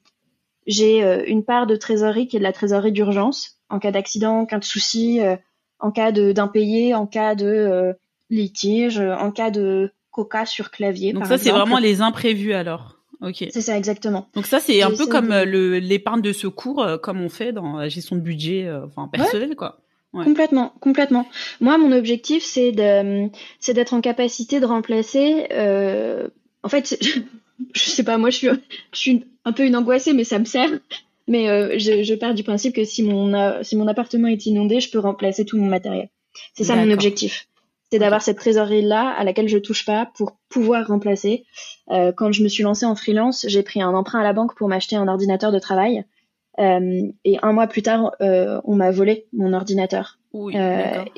j'ai 0.66 1.04
euh, 1.04 1.24
une 1.28 1.46
part 1.46 1.68
de 1.68 1.76
trésorerie 1.76 2.28
qui 2.28 2.36
est 2.36 2.40
de 2.40 2.44
la 2.44 2.52
trésorerie 2.52 2.92
d'urgence 2.92 3.60
en 3.70 3.78
cas 3.78 3.92
d'accident, 3.92 4.40
en 4.40 4.46
cas 4.48 4.58
de 4.58 4.66
souci, 4.66 5.22
en 5.80 5.92
cas 5.92 6.12
d'impayé, 6.12 6.94
en 6.94 7.08
cas 7.08 7.36
de 7.36 7.96
litige, 8.30 9.00
en 9.00 9.32
cas 9.32 9.50
de 9.50 9.94
coca 10.10 10.46
sur 10.46 10.72
clavier. 10.72 11.14
Donc 11.14 11.26
ça 11.26 11.38
c'est 11.38 11.52
vraiment 11.52 11.80
les 11.80 12.02
imprévus 12.02 12.52
alors. 12.54 13.01
Ok. 13.21 13.45
C'est 13.51 13.62
ça 13.62 13.77
exactement. 13.77 14.27
Donc 14.34 14.47
ça 14.47 14.60
c'est 14.60 14.81
un 14.81 14.91
peu 14.91 15.05
comme 15.05 15.31
euh, 15.31 15.45
le 15.45 15.79
l'épargne 15.79 16.21
de 16.21 16.34
secours, 16.34 16.81
euh, 16.81 16.97
comme 16.97 17.21
on 17.21 17.29
fait 17.29 17.51
dans 17.53 17.77
la 17.77 17.88
gestion 17.88 18.15
de 18.15 18.21
budget, 18.21 18.65
euh, 18.65 18.86
enfin 18.86 19.07
personnel 19.07 19.55
quoi. 19.55 19.79
Complètement, 20.13 20.73
complètement. 20.81 21.25
Moi, 21.62 21.77
mon 21.77 21.93
objectif, 21.93 22.43
c'est 22.43 22.73
de, 22.73 23.29
c'est 23.62 23.73
d'être 23.73 23.93
en 23.93 24.01
capacité 24.01 24.60
de 24.60 24.65
remplacer. 24.65 25.47
en 26.63 26.67
fait, 26.67 26.97
je, 27.73 27.79
sais 27.79 28.03
pas, 28.03 28.17
moi, 28.17 28.29
je 28.29 28.36
suis, 28.36 28.47
je 28.91 28.99
suis 28.99 29.23
un 29.45 29.53
peu 29.53 29.65
une 29.65 29.73
angoissée, 29.73 30.12
mais 30.12 30.25
ça 30.25 30.38
me 30.38 30.43
sert. 30.43 30.69
Mais 31.29 31.79
je, 31.79 32.03
je 32.03 32.13
pars 32.13 32.34
du 32.34 32.43
principe 32.43 32.75
que 32.75 32.84
si 32.84 33.03
mon, 33.03 33.63
si 33.63 33.77
mon 33.77 33.88
appartement 33.88 34.27
est 34.27 34.45
inondé, 34.45 34.81
je 34.81 34.91
peux 34.91 34.99
remplacer 34.99 35.45
tout 35.45 35.57
mon 35.57 35.67
matériel. 35.67 36.10
C'est 36.55 36.65
ça 36.65 36.75
mon 36.75 36.91
objectif 36.91 37.47
c'est 37.91 37.99
d'avoir 37.99 38.21
cette 38.21 38.38
trésorerie 38.38 38.82
là 38.82 39.10
à 39.17 39.23
laquelle 39.23 39.49
je 39.49 39.58
touche 39.58 39.86
pas 39.86 40.10
pour 40.15 40.38
pouvoir 40.49 40.88
remplacer. 40.88 41.43
Euh, 41.89 42.12
quand 42.15 42.32
je 42.32 42.41
me 42.41 42.47
suis 42.47 42.63
lancée 42.63 42.86
en 42.86 42.95
freelance, 42.95 43.45
j'ai 43.47 43.63
pris 43.63 43.82
un 43.82 43.93
emprunt 43.93 44.21
à 44.21 44.23
la 44.23 44.34
banque 44.34 44.56
pour 44.56 44.69
m'acheter 44.69 44.95
un 44.95 45.08
ordinateur 45.08 45.51
de 45.51 45.60
travail. 45.60 46.06
Euh, 46.60 47.01
et 47.25 47.38
un 47.41 47.51
mois 47.54 47.67
plus 47.67 47.82
tard, 47.82 48.13
euh, 48.21 48.62
on 48.63 48.75
m'a 48.75 48.91
volé 48.91 49.27
mon 49.34 49.54
ordinateur. 49.54 50.19
Oui, 50.34 50.56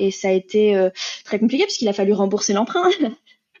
et 0.00 0.10
ça 0.10 0.28
a 0.28 0.32
été 0.32 0.88
très 1.24 1.38
compliqué 1.38 1.62
parce 1.64 1.76
qu'il 1.76 1.86
a 1.86 1.92
fallu 1.92 2.12
rembourser 2.12 2.52
l'emprunt. 2.52 2.88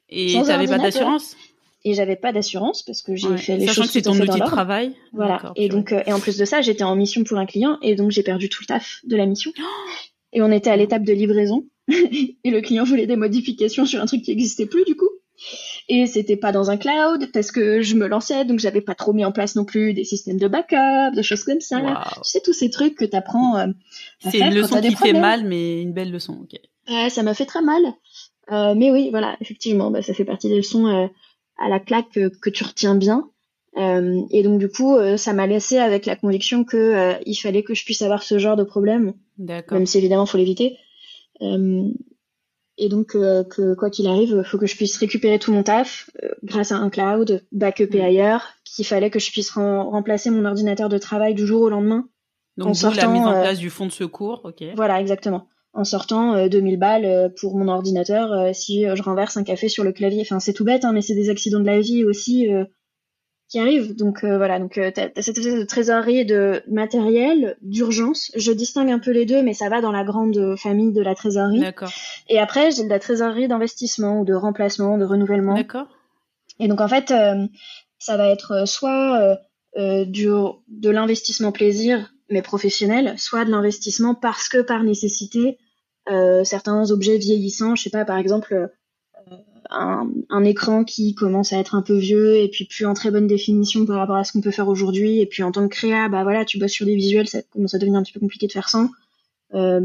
Et 0.08 0.26
tu 0.32 0.42
n'avais 0.42 0.66
pas 0.66 0.78
d'assurance? 0.78 1.36
Et 1.84 1.94
j'avais 1.94 2.16
pas 2.16 2.32
d'assurance 2.32 2.82
parce 2.82 3.02
que 3.02 3.14
j'ai 3.14 3.36
fait 3.36 3.58
les 3.58 3.68
choses 3.68 3.86
que 3.86 3.92
c'est 3.92 4.02
ton 4.02 4.18
outil 4.18 4.40
de 4.40 4.46
travail. 4.46 4.96
Voilà. 5.12 5.52
Et 5.54 5.68
donc 5.68 5.92
et 5.92 6.12
en 6.12 6.18
plus 6.18 6.36
de 6.38 6.44
ça, 6.44 6.62
j'étais 6.62 6.82
en 6.82 6.96
mission 6.96 7.22
pour 7.22 7.38
un 7.38 7.46
client 7.46 7.78
et 7.82 7.94
donc 7.94 8.10
j'ai 8.10 8.24
perdu 8.24 8.48
tout 8.48 8.62
le 8.62 8.66
taf 8.66 9.00
de 9.04 9.16
la 9.16 9.26
mission. 9.26 9.52
et 10.32 10.42
on 10.42 10.50
était 10.50 10.70
à 10.70 10.76
l'étape 10.76 11.04
de 11.04 11.12
livraison 11.12 11.64
et 11.88 12.50
le 12.50 12.60
client 12.60 12.84
voulait 12.84 13.06
des 13.06 13.16
modifications 13.16 13.86
sur 13.86 14.00
un 14.00 14.06
truc 14.06 14.22
qui 14.22 14.30
n'existait 14.30 14.66
plus 14.66 14.84
du 14.84 14.96
coup. 14.96 15.08
Et 15.88 16.06
c'était 16.06 16.36
pas 16.36 16.52
dans 16.52 16.70
un 16.70 16.76
cloud 16.76 17.30
parce 17.32 17.50
que 17.50 17.82
je 17.82 17.96
me 17.96 18.06
lançais, 18.06 18.44
donc 18.44 18.58
j'avais 18.58 18.80
pas 18.80 18.94
trop 18.94 19.12
mis 19.12 19.24
en 19.24 19.32
place 19.32 19.56
non 19.56 19.64
plus 19.64 19.92
des 19.92 20.04
systèmes 20.04 20.38
de 20.38 20.48
backup, 20.48 21.14
des 21.14 21.22
choses 21.22 21.44
comme 21.44 21.60
ça. 21.60 21.80
Tu 22.22 22.30
sais 22.30 22.40
tous 22.40 22.52
ces 22.52 22.70
trucs 22.70 22.96
que 22.96 23.04
t'apprends. 23.04 23.58
Euh, 23.58 23.66
C'est 24.20 24.38
une 24.38 24.54
leçon 24.54 24.80
qui 24.80 24.94
fait 24.94 25.12
mal, 25.12 25.44
mais 25.44 25.82
une 25.82 25.92
belle 25.92 26.10
leçon. 26.10 26.38
ok 26.42 26.58
Ouais, 26.88 27.10
ça 27.10 27.22
m'a 27.22 27.34
fait 27.34 27.46
très 27.46 27.62
mal. 27.62 27.82
Euh, 28.52 28.74
mais 28.74 28.90
oui, 28.90 29.08
voilà, 29.10 29.36
effectivement, 29.40 29.90
bah, 29.90 30.02
ça 30.02 30.14
fait 30.14 30.24
partie 30.24 30.48
des 30.48 30.56
leçons 30.56 30.86
euh, 30.86 31.06
à 31.58 31.68
la 31.68 31.80
claque 31.80 32.10
que, 32.12 32.50
tu 32.50 32.64
retiens 32.64 32.94
bien. 32.94 33.30
Euh, 33.76 34.22
et 34.30 34.42
donc 34.42 34.60
du 34.60 34.68
coup, 34.68 34.96
euh, 34.96 35.16
ça 35.16 35.32
m'a 35.32 35.46
laissé 35.46 35.78
avec 35.78 36.06
la 36.06 36.14
conviction 36.14 36.64
que 36.64 36.76
euh, 36.76 37.14
il 37.26 37.34
fallait 37.34 37.64
que 37.64 37.74
je 37.74 37.84
puisse 37.84 38.02
avoir 38.02 38.22
ce 38.22 38.38
genre 38.38 38.56
de 38.56 38.62
problème, 38.62 39.14
même 39.38 39.86
si 39.86 39.98
évidemment 39.98 40.26
faut 40.26 40.38
l'éviter. 40.38 40.78
Euh, 41.42 41.88
et 42.76 42.88
donc, 42.88 43.14
euh, 43.14 43.44
que 43.44 43.74
quoi 43.74 43.90
qu'il 43.90 44.06
arrive, 44.06 44.42
il 44.44 44.48
faut 44.48 44.58
que 44.58 44.66
je 44.66 44.76
puisse 44.76 44.96
récupérer 44.96 45.38
tout 45.38 45.52
mon 45.52 45.62
taf 45.62 46.10
euh, 46.22 46.28
grâce 46.42 46.72
à 46.72 46.76
un 46.76 46.90
cloud, 46.90 47.44
backuper 47.52 48.00
mm. 48.00 48.04
ailleurs, 48.04 48.48
qu'il 48.64 48.84
fallait 48.84 49.10
que 49.10 49.18
je 49.18 49.30
puisse 49.30 49.50
remplacer 49.50 50.30
mon 50.30 50.44
ordinateur 50.44 50.88
de 50.88 50.98
travail 50.98 51.34
du 51.34 51.46
jour 51.46 51.62
au 51.62 51.68
lendemain. 51.68 52.08
Donc, 52.56 52.68
en 52.68 52.74
sortant, 52.74 53.06
la 53.06 53.12
mise 53.12 53.22
en 53.22 53.32
place 53.40 53.58
du 53.58 53.70
fonds 53.70 53.86
de 53.86 53.92
secours, 53.92 54.40
ok. 54.44 54.64
Voilà, 54.74 55.00
exactement. 55.00 55.48
En 55.72 55.82
sortant 55.82 56.46
2000 56.46 56.78
balles 56.78 57.32
pour 57.40 57.56
mon 57.56 57.66
ordinateur 57.66 58.54
si 58.54 58.84
je 58.84 59.02
renverse 59.02 59.36
un 59.36 59.42
café 59.42 59.68
sur 59.68 59.82
le 59.82 59.90
clavier. 59.90 60.20
Enfin, 60.20 60.38
c'est 60.38 60.52
tout 60.52 60.64
bête, 60.64 60.84
hein, 60.84 60.92
mais 60.92 61.02
c'est 61.02 61.16
des 61.16 61.30
accidents 61.30 61.58
de 61.58 61.66
la 61.66 61.80
vie 61.80 62.04
aussi 62.04 62.46
qui 63.54 63.60
arrive. 63.60 63.94
Donc 63.94 64.24
euh, 64.24 64.36
voilà, 64.36 64.58
donc 64.58 64.78
euh, 64.78 64.90
tu 64.92 65.00
as, 65.00 65.22
cette 65.22 65.38
espèce 65.38 65.54
de 65.54 65.62
trésorerie 65.62 66.26
de 66.26 66.60
matériel, 66.66 67.56
d'urgence. 67.62 68.32
Je 68.34 68.50
distingue 68.50 68.90
un 68.90 68.98
peu 68.98 69.12
les 69.12 69.26
deux, 69.26 69.44
mais 69.44 69.54
ça 69.54 69.68
va 69.68 69.80
dans 69.80 69.92
la 69.92 70.02
grande 70.02 70.56
famille 70.56 70.92
de 70.92 71.00
la 71.00 71.14
trésorerie. 71.14 71.60
D'accord. 71.60 71.92
Et 72.28 72.40
après, 72.40 72.72
j'ai 72.72 72.82
de 72.82 72.88
la 72.88 72.98
trésorerie 72.98 73.46
d'investissement 73.46 74.20
ou 74.20 74.24
de 74.24 74.34
remplacement, 74.34 74.98
de 74.98 75.04
renouvellement. 75.04 75.54
D'accord. 75.54 75.86
Et 76.58 76.66
donc 76.66 76.80
en 76.80 76.88
fait, 76.88 77.12
euh, 77.12 77.46
ça 78.00 78.16
va 78.16 78.28
être 78.28 78.66
soit 78.66 79.38
du, 79.76 80.26
de 80.26 80.90
l'investissement 80.90 81.52
plaisir, 81.52 82.12
mais 82.30 82.42
professionnel, 82.42 83.14
soit 83.18 83.44
de 83.44 83.52
l'investissement 83.52 84.16
parce 84.16 84.48
que 84.48 84.62
par 84.62 84.82
nécessité, 84.82 85.58
certains 86.42 86.90
objets 86.90 87.18
vieillissants, 87.18 87.76
je 87.76 87.84
sais 87.84 87.90
pas, 87.90 88.04
par 88.04 88.18
exemple 88.18 88.70
un, 89.74 90.44
écran 90.44 90.84
qui 90.84 91.14
commence 91.14 91.52
à 91.52 91.58
être 91.58 91.74
un 91.74 91.82
peu 91.82 91.96
vieux 91.96 92.36
et 92.36 92.48
puis 92.48 92.64
plus 92.64 92.86
en 92.86 92.94
très 92.94 93.10
bonne 93.10 93.26
définition 93.26 93.86
par 93.86 93.96
rapport 93.96 94.16
à 94.16 94.24
ce 94.24 94.32
qu'on 94.32 94.40
peut 94.40 94.50
faire 94.50 94.68
aujourd'hui. 94.68 95.20
Et 95.20 95.26
puis 95.26 95.42
en 95.42 95.52
tant 95.52 95.68
que 95.68 95.74
créa, 95.74 96.08
bah 96.08 96.22
voilà, 96.22 96.44
tu 96.44 96.58
bosses 96.58 96.72
sur 96.72 96.86
des 96.86 96.96
visuels, 96.96 97.28
ça 97.28 97.42
commence 97.52 97.74
à 97.74 97.78
devenir 97.78 97.98
un 97.98 98.02
petit 98.02 98.12
peu 98.12 98.20
compliqué 98.20 98.46
de 98.46 98.52
faire 98.52 98.68
sans. 98.68 98.88
Euh, 99.54 99.80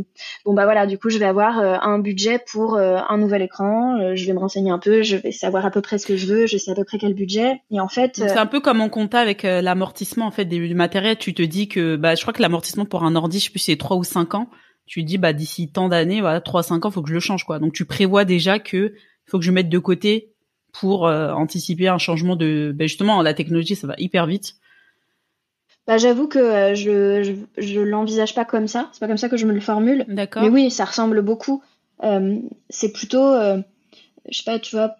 bon 0.45 0.53
bah 0.53 0.63
voilà, 0.63 0.87
du 0.87 0.97
coup 0.97 1.09
je 1.09 1.19
vais 1.19 1.25
avoir 1.25 1.59
euh, 1.59 1.75
un 1.81 1.99
budget 1.99 2.39
pour 2.51 2.75
euh, 2.75 2.97
un 3.07 3.17
nouvel 3.17 3.43
écran. 3.43 4.15
je 4.15 4.25
vais 4.25 4.33
me 4.33 4.39
renseigner 4.39 4.71
un 4.71 4.79
peu, 4.79 5.03
je 5.03 5.15
vais 5.15 5.31
savoir 5.31 5.65
à 5.65 5.71
peu 5.71 5.81
près 5.81 5.97
ce 5.97 6.07
que 6.07 6.17
je 6.17 6.25
veux, 6.25 6.47
je 6.47 6.57
sais 6.57 6.71
à 6.71 6.75
peu 6.75 6.83
près 6.83 6.97
quel 6.97 7.13
budget. 7.13 7.61
Et 7.69 7.79
en 7.79 7.87
fait, 7.87 8.15
c'est 8.15 8.37
un 8.37 8.45
peu 8.45 8.61
comme 8.61 8.81
en 8.81 8.89
compta 8.89 9.19
avec 9.19 9.43
l'amortissement 9.43 10.25
en 10.25 10.31
fait 10.31 10.45
du 10.45 10.73
matériel. 10.73 11.17
Tu 11.17 11.33
te 11.33 11.43
dis 11.43 11.67
que 11.67 11.95
bah 11.95 12.15
je 12.15 12.21
crois 12.21 12.33
que 12.33 12.41
l'amortissement 12.41 12.85
pour 12.85 13.03
un 13.03 13.15
ordi, 13.15 13.39
je 13.39 13.45
sais 13.45 13.51
plus 13.51 13.59
c'est 13.59 13.77
3 13.77 13.97
ou 13.97 14.03
5 14.03 14.35
ans. 14.35 14.49
Tu 14.85 15.03
dis 15.03 15.19
bah 15.19 15.33
d'ici 15.33 15.71
tant 15.71 15.87
d'années, 15.87 16.21
voilà 16.21 16.41
3 16.41 16.63
5 16.63 16.85
ans, 16.85 16.91
faut 16.91 17.03
que 17.03 17.09
je 17.09 17.13
le 17.13 17.19
change 17.19 17.43
quoi. 17.43 17.59
Donc 17.59 17.73
tu 17.73 17.85
prévois 17.85 18.25
déjà 18.25 18.57
que 18.57 18.93
il 19.29 19.31
faut 19.31 19.37
que 19.37 19.45
je 19.45 19.51
mette 19.51 19.69
de 19.69 19.77
côté 19.77 20.33
pour 20.71 21.07
euh, 21.07 21.31
anticiper 21.33 21.87
un 21.87 21.99
changement 21.99 22.35
de 22.35 22.71
ben 22.73 22.87
justement 22.87 23.21
la 23.21 23.35
technologie 23.35 23.75
ça 23.75 23.85
va 23.85 23.93
hyper 23.99 24.25
vite. 24.25 24.55
Bah, 25.85 25.97
j'avoue 25.97 26.27
que 26.27 26.39
euh, 26.39 26.73
je, 26.73 27.35
je, 27.59 27.79
l'envisage 27.79 28.33
pas 28.33 28.45
comme 28.45 28.67
ça. 28.67 28.89
C'est 28.91 28.99
pas 28.99 29.07
comme 29.07 29.17
ça 29.17 29.29
que 29.29 29.37
je 29.37 29.45
me 29.45 29.53
le 29.53 29.59
formule. 29.59 30.05
D'accord. 30.07 30.41
Mais 30.41 30.49
oui 30.49 30.71
ça 30.71 30.85
ressemble 30.85 31.21
beaucoup. 31.21 31.61
Euh, 32.03 32.37
c'est 32.71 32.91
plutôt 32.91 33.35
je 34.29 34.37
sais 34.37 34.43
pas 34.43 34.57
tu 34.57 34.75
vois 34.75 34.95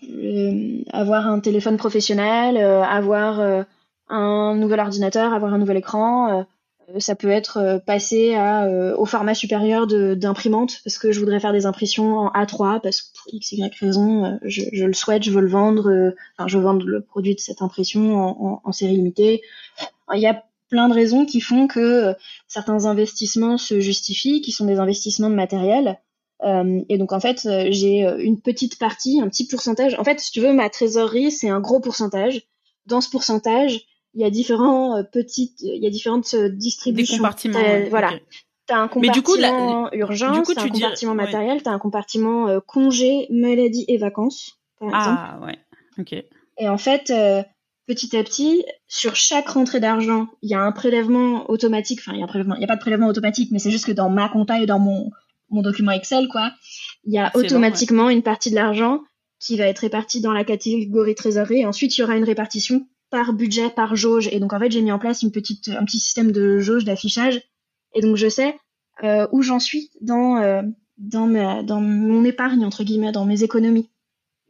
avoir 0.94 1.26
un 1.26 1.40
téléphone 1.40 1.78
professionnel 1.78 2.58
avoir 2.58 3.66
un 4.10 4.56
nouvel 4.56 4.80
ordinateur 4.80 5.34
avoir 5.34 5.56
un 5.56 5.58
nouvel 5.58 5.78
écran 5.78 6.46
ça 6.98 7.16
peut 7.16 7.30
être 7.30 7.58
euh, 7.58 7.80
passé 7.80 8.34
à, 8.34 8.66
euh, 8.66 8.96
au 8.98 9.06
format 9.06 9.36
supérieur 9.36 9.86
d'imprimante 9.88 10.80
parce 10.84 10.98
que 10.98 11.12
je 11.12 11.20
voudrais 11.20 11.40
faire 11.40 11.54
des 11.54 11.66
impressions 11.66 12.18
en 12.18 12.30
A3 12.30 12.82
parce 12.82 13.02
que 13.02 13.18
pour 13.18 13.34
x 13.34 13.52
y 13.52 13.72
raison 13.80 14.40
je, 14.44 14.86
le 14.86 14.94
souhaite 14.94 15.24
je 15.24 15.32
veux 15.32 15.42
le 15.42 15.50
vendre 15.50 16.14
enfin 16.38 16.48
je 16.48 16.58
veux 16.58 16.64
vendre 16.64 16.86
le 16.86 17.02
produit 17.02 17.36
de 17.36 17.40
cette 17.40 17.62
impression 17.62 18.62
en, 18.66 18.72
série 18.72 18.96
limitée. 18.96 19.42
Il 20.14 20.20
y 20.20 20.28
a 20.28 20.44
plein 20.70 20.90
de 20.90 20.94
raisons 20.94 21.26
qui 21.26 21.42
font 21.42 21.68
que 21.68 22.14
certains 22.48 22.86
investissements 22.86 23.58
se 23.58 23.80
justifient 23.80 24.42
qui 24.42 24.52
sont 24.52 24.66
des 24.66 24.80
investissements 24.80 25.30
de 25.30 25.36
matériel. 25.36 26.00
Euh, 26.46 26.82
et 26.88 26.98
donc 26.98 27.12
en 27.12 27.20
fait 27.20 27.48
j'ai 27.72 28.02
une 28.20 28.40
petite 28.40 28.80
partie 28.80 29.22
un 29.22 29.28
petit 29.28 29.46
pourcentage. 29.46 29.96
En 30.00 30.04
fait 30.04 30.20
si 30.20 30.32
tu 30.32 30.40
veux 30.40 30.54
ma 30.54 30.70
trésorerie 30.70 31.32
c'est 31.32 31.50
un 31.50 31.60
gros 31.60 31.80
pourcentage. 31.80 32.44
Dans 32.86 33.02
ce 33.02 33.10
pourcentage 33.10 33.86
il 34.20 34.24
y 34.24 34.26
a 34.26 34.30
différents 34.30 34.98
euh, 34.98 35.04
petites, 35.04 35.62
il 35.62 35.82
y 35.82 35.88
a 35.88 35.90
différentes 35.90 36.34
euh, 36.34 36.50
distributions. 36.50 37.16
Des 37.16 37.20
compartiments. 37.20 37.60
voilà. 37.90 38.12
Tu 38.68 38.74
as 38.74 38.80
un 38.80 38.90
compartiment 38.90 39.14
du 39.14 39.22
coup, 39.24 39.36
la... 39.38 39.90
urgence, 39.94 40.46
tu 40.46 40.60
as 40.60 40.64
un 40.64 40.70
compartiment 40.70 41.16
matériel, 41.16 41.64
tu 41.64 41.70
as 41.70 41.72
un 41.72 41.80
compartiment 41.80 42.50
euh, 42.50 42.60
congé, 42.60 43.28
maladie 43.30 43.86
et 43.88 43.98
vacances, 43.98 44.60
par 44.80 44.90
ah, 44.94 45.40
ouais. 45.46 45.58
OK. 46.00 46.14
Et 46.58 46.68
en 46.68 46.78
fait, 46.78 47.14
petit 47.88 48.18
à 48.18 48.24
petit, 48.24 48.66
sur 48.90 49.16
chaque 49.16 49.48
rentrée 49.48 49.80
d'argent, 49.80 50.28
il 50.42 50.50
y 50.50 50.54
a 50.54 50.62
un 50.62 50.74
prélèvement 50.74 51.50
automatique. 51.50 52.00
Enfin, 52.02 52.12
il 52.14 52.20
y 52.20 52.22
a 52.22 52.26
un 52.26 52.28
prélèvement, 52.28 52.56
il 52.56 52.62
y 52.62 52.66
a 52.66 52.68
pas 52.68 52.76
de 52.76 52.82
prélèvement 52.82 53.08
automatique, 53.08 53.52
mais 53.54 53.60
c'est 53.60 53.72
juste 53.72 53.86
que 53.86 53.94
dans 53.94 54.10
ma 54.10 54.28
compta 54.28 54.62
et 54.62 54.66
dans 54.66 54.80
mon, 54.80 55.10
mon 55.50 55.62
document 55.62 55.92
Excel, 55.92 56.28
quoi, 56.28 56.52
il 57.06 57.14
y 57.14 57.18
a 57.18 57.32
automatiquement 57.36 58.10
une 58.10 58.24
partie 58.24 58.50
de 58.50 58.56
l'argent 58.56 59.00
qui 59.40 59.56
va 59.56 59.68
être 59.68 59.80
répartie 59.80 60.20
dans 60.20 60.34
la 60.34 60.44
catégorie 60.44 61.16
trésorerie. 61.16 61.62
Et 61.62 61.66
ensuite, 61.66 61.98
il 61.98 62.02
y 62.02 62.04
aura 62.04 62.18
une 62.18 62.26
répartition 62.26 62.86
par 63.10 63.34
budget, 63.34 63.70
par 63.70 63.96
jauge. 63.96 64.28
Et 64.32 64.40
donc 64.40 64.54
en 64.54 64.60
fait, 64.60 64.72
j'ai 64.72 64.82
mis 64.82 64.92
en 64.92 65.00
place 65.00 65.22
une 65.22 65.32
petite, 65.32 65.70
un 65.70 65.86
petit 65.86 66.00
système 66.00 66.32
de 66.32 66.60
jauge 66.60 66.86
d'affichage. 66.86 67.42
Et 67.96 68.02
donc 68.02 68.16
je 68.16 68.30
sais 68.30 68.58
euh, 69.04 69.28
où 69.32 69.42
j'en 69.42 69.60
suis 69.60 69.90
dans 70.02 70.38
euh, 70.38 70.62
dans 70.98 71.28
ma, 71.28 71.64
dans 71.64 71.82
mon 71.82 72.24
épargne 72.24 72.66
entre 72.66 72.84
guillemets, 72.84 73.12
dans 73.12 73.26
mes 73.26 73.44
économies. 73.44 73.90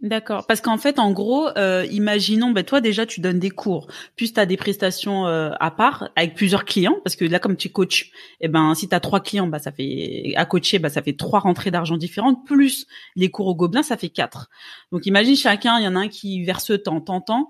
D'accord. 0.01 0.47
Parce 0.47 0.61
qu'en 0.61 0.77
fait, 0.77 0.97
en 0.97 1.11
gros, 1.11 1.49
euh, 1.57 1.85
imaginons, 1.91 2.51
ben 2.51 2.63
toi 2.63 2.79
déjà, 2.79 3.05
tu 3.05 3.19
donnes 3.19 3.39
des 3.39 3.49
cours, 3.49 3.87
plus 4.15 4.33
tu 4.33 4.39
as 4.39 4.45
des 4.45 4.55
prestations 4.55 5.27
euh, 5.27 5.51
à 5.59 5.71
part 5.71 6.09
avec 6.15 6.35
plusieurs 6.35 6.63
clients, 6.63 6.95
parce 7.03 7.17
que 7.17 7.25
là, 7.25 7.37
comme 7.37 7.57
tu 7.57 7.69
coaches, 7.69 8.11
eh 8.39 8.47
ben 8.47 8.73
si 8.75 8.87
tu 8.87 8.95
as 8.95 9.01
trois 9.01 9.19
clients, 9.19 9.47
bah 9.47 9.59
ça 9.59 9.73
fait 9.73 10.31
à 10.37 10.45
coacher, 10.45 10.79
bah 10.79 10.89
ça 10.89 11.01
fait 11.01 11.17
trois 11.17 11.39
rentrées 11.39 11.69
d'argent 11.69 11.97
différentes, 11.97 12.45
plus 12.45 12.87
les 13.17 13.29
cours 13.29 13.47
au 13.47 13.55
gobelin, 13.55 13.83
ça 13.83 13.97
fait 13.97 14.07
quatre. 14.07 14.49
Donc 14.93 15.05
imagine 15.05 15.35
chacun, 15.35 15.77
il 15.79 15.83
y 15.83 15.87
en 15.87 15.97
a 15.97 15.99
un 15.99 16.07
qui 16.07 16.45
verse 16.45 16.71
tant, 16.81 17.01
tant, 17.01 17.19
tant. 17.19 17.49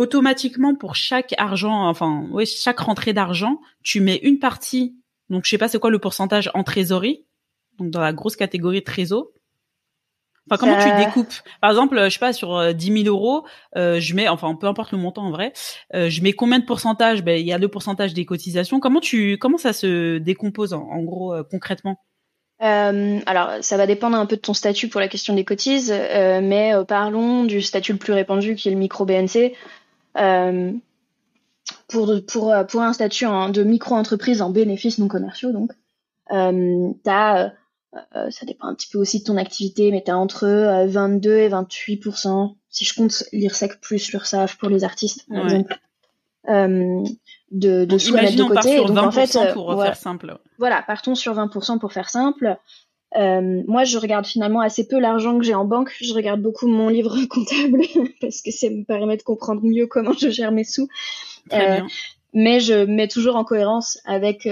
Automatiquement, 0.00 0.74
pour 0.74 0.96
chaque 0.96 1.34
argent, 1.36 1.86
enfin, 1.86 2.26
ouais, 2.30 2.46
chaque 2.46 2.80
rentrée 2.80 3.12
d'argent, 3.12 3.60
tu 3.82 4.00
mets 4.00 4.16
une 4.22 4.38
partie. 4.38 4.96
Donc 5.28 5.44
je 5.44 5.50
sais 5.50 5.58
pas 5.58 5.68
c'est 5.68 5.78
quoi 5.78 5.90
le 5.90 5.98
pourcentage 5.98 6.50
en 6.54 6.64
trésorerie, 6.64 7.26
donc 7.78 7.90
dans 7.90 8.00
la 8.00 8.14
grosse 8.14 8.34
catégorie 8.34 8.82
trésor 8.82 9.26
Enfin, 10.50 10.56
comment 10.58 10.78
tu 10.82 11.04
découpes? 11.04 11.34
Par 11.60 11.68
exemple, 11.68 12.02
je 12.02 12.08
sais 12.08 12.18
pas, 12.18 12.32
sur 12.32 12.74
10 12.74 12.90
euh, 12.90 13.02
000 13.02 13.14
euros, 13.14 13.44
euh, 13.76 14.00
je 14.00 14.14
mets, 14.14 14.26
enfin, 14.26 14.54
peu 14.54 14.66
importe 14.66 14.92
le 14.92 14.96
montant 14.96 15.26
en 15.26 15.30
vrai, 15.30 15.52
euh, 15.94 16.08
je 16.08 16.22
mets 16.22 16.32
combien 16.32 16.60
de 16.60 16.64
pourcentage? 16.64 17.22
Ben, 17.22 17.38
il 17.38 17.46
y 17.46 17.52
a 17.52 17.58
le 17.58 17.68
pourcentage 17.68 18.14
des 18.14 18.24
cotisations. 18.24 18.80
Comment 18.80 19.00
tu, 19.00 19.36
comment 19.36 19.58
ça 19.58 19.74
se 19.74 20.16
décompose 20.16 20.72
en, 20.72 21.02
gros 21.02 21.34
concrètement? 21.50 21.98
Alors, 22.58 23.50
ça 23.60 23.76
va 23.76 23.86
dépendre 23.86 24.16
un 24.16 24.24
peu 24.24 24.36
de 24.36 24.40
ton 24.40 24.54
statut 24.54 24.88
pour 24.88 25.00
la 25.00 25.08
question 25.08 25.34
des 25.34 25.44
cotises, 25.44 25.90
mais 25.90 26.72
parlons 26.88 27.44
du 27.44 27.60
statut 27.60 27.92
le 27.92 27.98
plus 27.98 28.14
répandu 28.14 28.54
qui 28.54 28.68
est 28.68 28.72
le 28.72 28.78
micro-BNC. 28.78 29.52
Pour, 30.14 32.12
pour, 32.26 32.54
pour 32.68 32.80
un 32.82 32.92
statut 32.92 33.26
de 33.26 33.62
micro-entreprise 33.62 34.42
en 34.42 34.50
bénéfices 34.50 34.98
non 34.98 35.08
commerciaux, 35.08 35.52
donc, 35.52 35.72
tu 36.30 37.10
as 37.10 37.52
euh, 38.14 38.30
ça 38.30 38.46
dépend 38.46 38.68
un 38.68 38.74
petit 38.74 38.88
peu 38.88 38.98
aussi 38.98 39.20
de 39.20 39.24
ton 39.24 39.36
activité, 39.36 39.90
mais 39.90 40.02
tu 40.04 40.10
as 40.10 40.16
entre 40.16 40.46
22 40.86 41.30
euh, 41.30 41.44
et 41.44 41.48
28 41.48 42.04
si 42.68 42.84
je 42.84 42.94
compte 42.94 43.24
l'IRSEC 43.32 43.80
plus 43.80 44.12
l'URSAF 44.12 44.56
pour 44.58 44.68
les 44.68 44.84
artistes, 44.84 45.26
par 45.28 45.44
exemple. 45.44 45.76
Euh, 46.48 47.02
de, 47.50 47.84
de 47.84 48.12
mettre 48.12 48.36
de 48.36 48.44
côté. 48.44 48.76
Sur 48.76 48.92
20% 48.92 48.94
donc 48.94 49.04
en 49.06 49.10
fait, 49.10 49.52
pour 49.52 49.82
faire 49.82 49.96
simple. 49.96 50.38
Voilà, 50.58 50.82
partons 50.82 51.16
sur 51.16 51.34
20% 51.34 51.80
pour 51.80 51.92
faire 51.92 52.08
simple. 52.08 52.56
Euh, 53.16 53.62
moi, 53.66 53.84
je 53.84 53.98
regarde 53.98 54.26
finalement 54.26 54.60
assez 54.60 54.86
peu 54.86 54.98
l'argent 54.98 55.38
que 55.38 55.44
j'ai 55.44 55.54
en 55.54 55.64
banque. 55.64 55.92
Je 56.00 56.14
regarde 56.14 56.40
beaucoup 56.40 56.68
mon 56.68 56.88
livre 56.88 57.16
comptable 57.28 57.82
parce 58.20 58.42
que 58.42 58.50
ça 58.50 58.68
me 58.70 58.84
permet 58.84 59.16
de 59.16 59.22
comprendre 59.22 59.62
mieux 59.62 59.86
comment 59.86 60.12
je 60.12 60.30
gère 60.30 60.52
mes 60.52 60.64
sous. 60.64 60.88
Euh, 61.52 61.80
mais 62.32 62.60
je 62.60 62.84
mets 62.84 63.08
toujours 63.08 63.34
en 63.34 63.44
cohérence 63.44 63.98
avec 64.04 64.46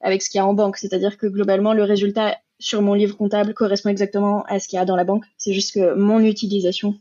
avec 0.00 0.22
ce 0.22 0.30
qu'il 0.30 0.38
y 0.38 0.40
a 0.40 0.46
en 0.46 0.54
banque, 0.54 0.78
c'est-à-dire 0.78 1.16
que 1.16 1.28
globalement 1.28 1.74
le 1.74 1.84
résultat 1.84 2.36
sur 2.58 2.82
mon 2.82 2.94
livre 2.94 3.16
comptable 3.16 3.54
correspond 3.54 3.88
exactement 3.88 4.44
à 4.48 4.58
ce 4.58 4.66
qu'il 4.66 4.78
y 4.78 4.80
a 4.80 4.84
dans 4.84 4.96
la 4.96 5.04
banque. 5.04 5.24
C'est 5.38 5.52
juste 5.52 5.74
que 5.74 5.94
mon 5.94 6.18
utilisation 6.20 6.98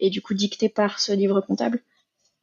est 0.00 0.10
du 0.10 0.22
coup 0.22 0.34
dictée 0.34 0.70
par 0.70 1.00
ce 1.00 1.12
livre 1.12 1.40
comptable. 1.42 1.80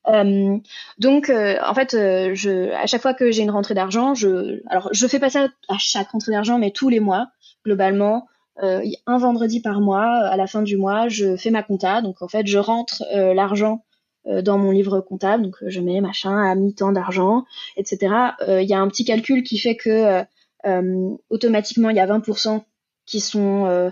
Euh, 0.08 0.58
donc, 0.98 1.30
euh, 1.30 1.58
en 1.66 1.74
fait, 1.74 1.94
euh, 1.94 2.32
je, 2.34 2.72
à 2.72 2.88
chaque 2.88 3.02
fois 3.02 3.14
que 3.14 3.32
j'ai 3.32 3.44
une 3.44 3.52
rentrée 3.52 3.74
d'argent, 3.74 4.14
je, 4.14 4.62
alors 4.68 4.90
je 4.92 5.08
fais 5.08 5.20
pas 5.20 5.30
ça 5.30 5.50
à 5.68 5.78
chaque 5.78 6.10
rentrée 6.10 6.32
d'argent, 6.32 6.58
mais 6.58 6.72
tous 6.72 6.90
les 6.90 7.00
mois, 7.00 7.28
globalement, 7.66 8.28
un 8.62 9.18
vendredi 9.18 9.62
par 9.62 9.80
mois, 9.80 10.06
à 10.06 10.36
la 10.36 10.46
fin 10.46 10.62
du 10.62 10.76
mois, 10.76 11.08
je 11.08 11.38
fais 11.38 11.50
ma 11.50 11.64
compta. 11.64 12.02
Donc, 12.02 12.22
en 12.22 12.28
fait, 12.28 12.46
je 12.46 12.58
rentre 12.58 13.06
l'argent 13.34 13.86
dans 14.26 14.58
mon 14.58 14.72
livre 14.72 15.00
comptable. 15.00 15.44
Donc, 15.44 15.56
je 15.66 15.80
mets 15.80 16.02
machin 16.02 16.38
à 16.38 16.56
mi-temps 16.56 16.92
d'argent, 16.92 17.46
etc. 17.78 18.14
Il 18.50 18.68
y 18.68 18.74
a 18.74 18.82
un 18.82 18.90
petit 18.90 19.06
calcul 19.06 19.44
qui 19.44 19.60
fait 19.60 19.78
que 19.78 20.26
euh, 20.66 21.16
automatiquement, 21.30 21.90
il 21.90 21.96
y 21.96 22.00
a 22.00 22.08
20% 22.08 22.64
qui 23.06 23.20
sont 23.20 23.66
euh, 23.66 23.90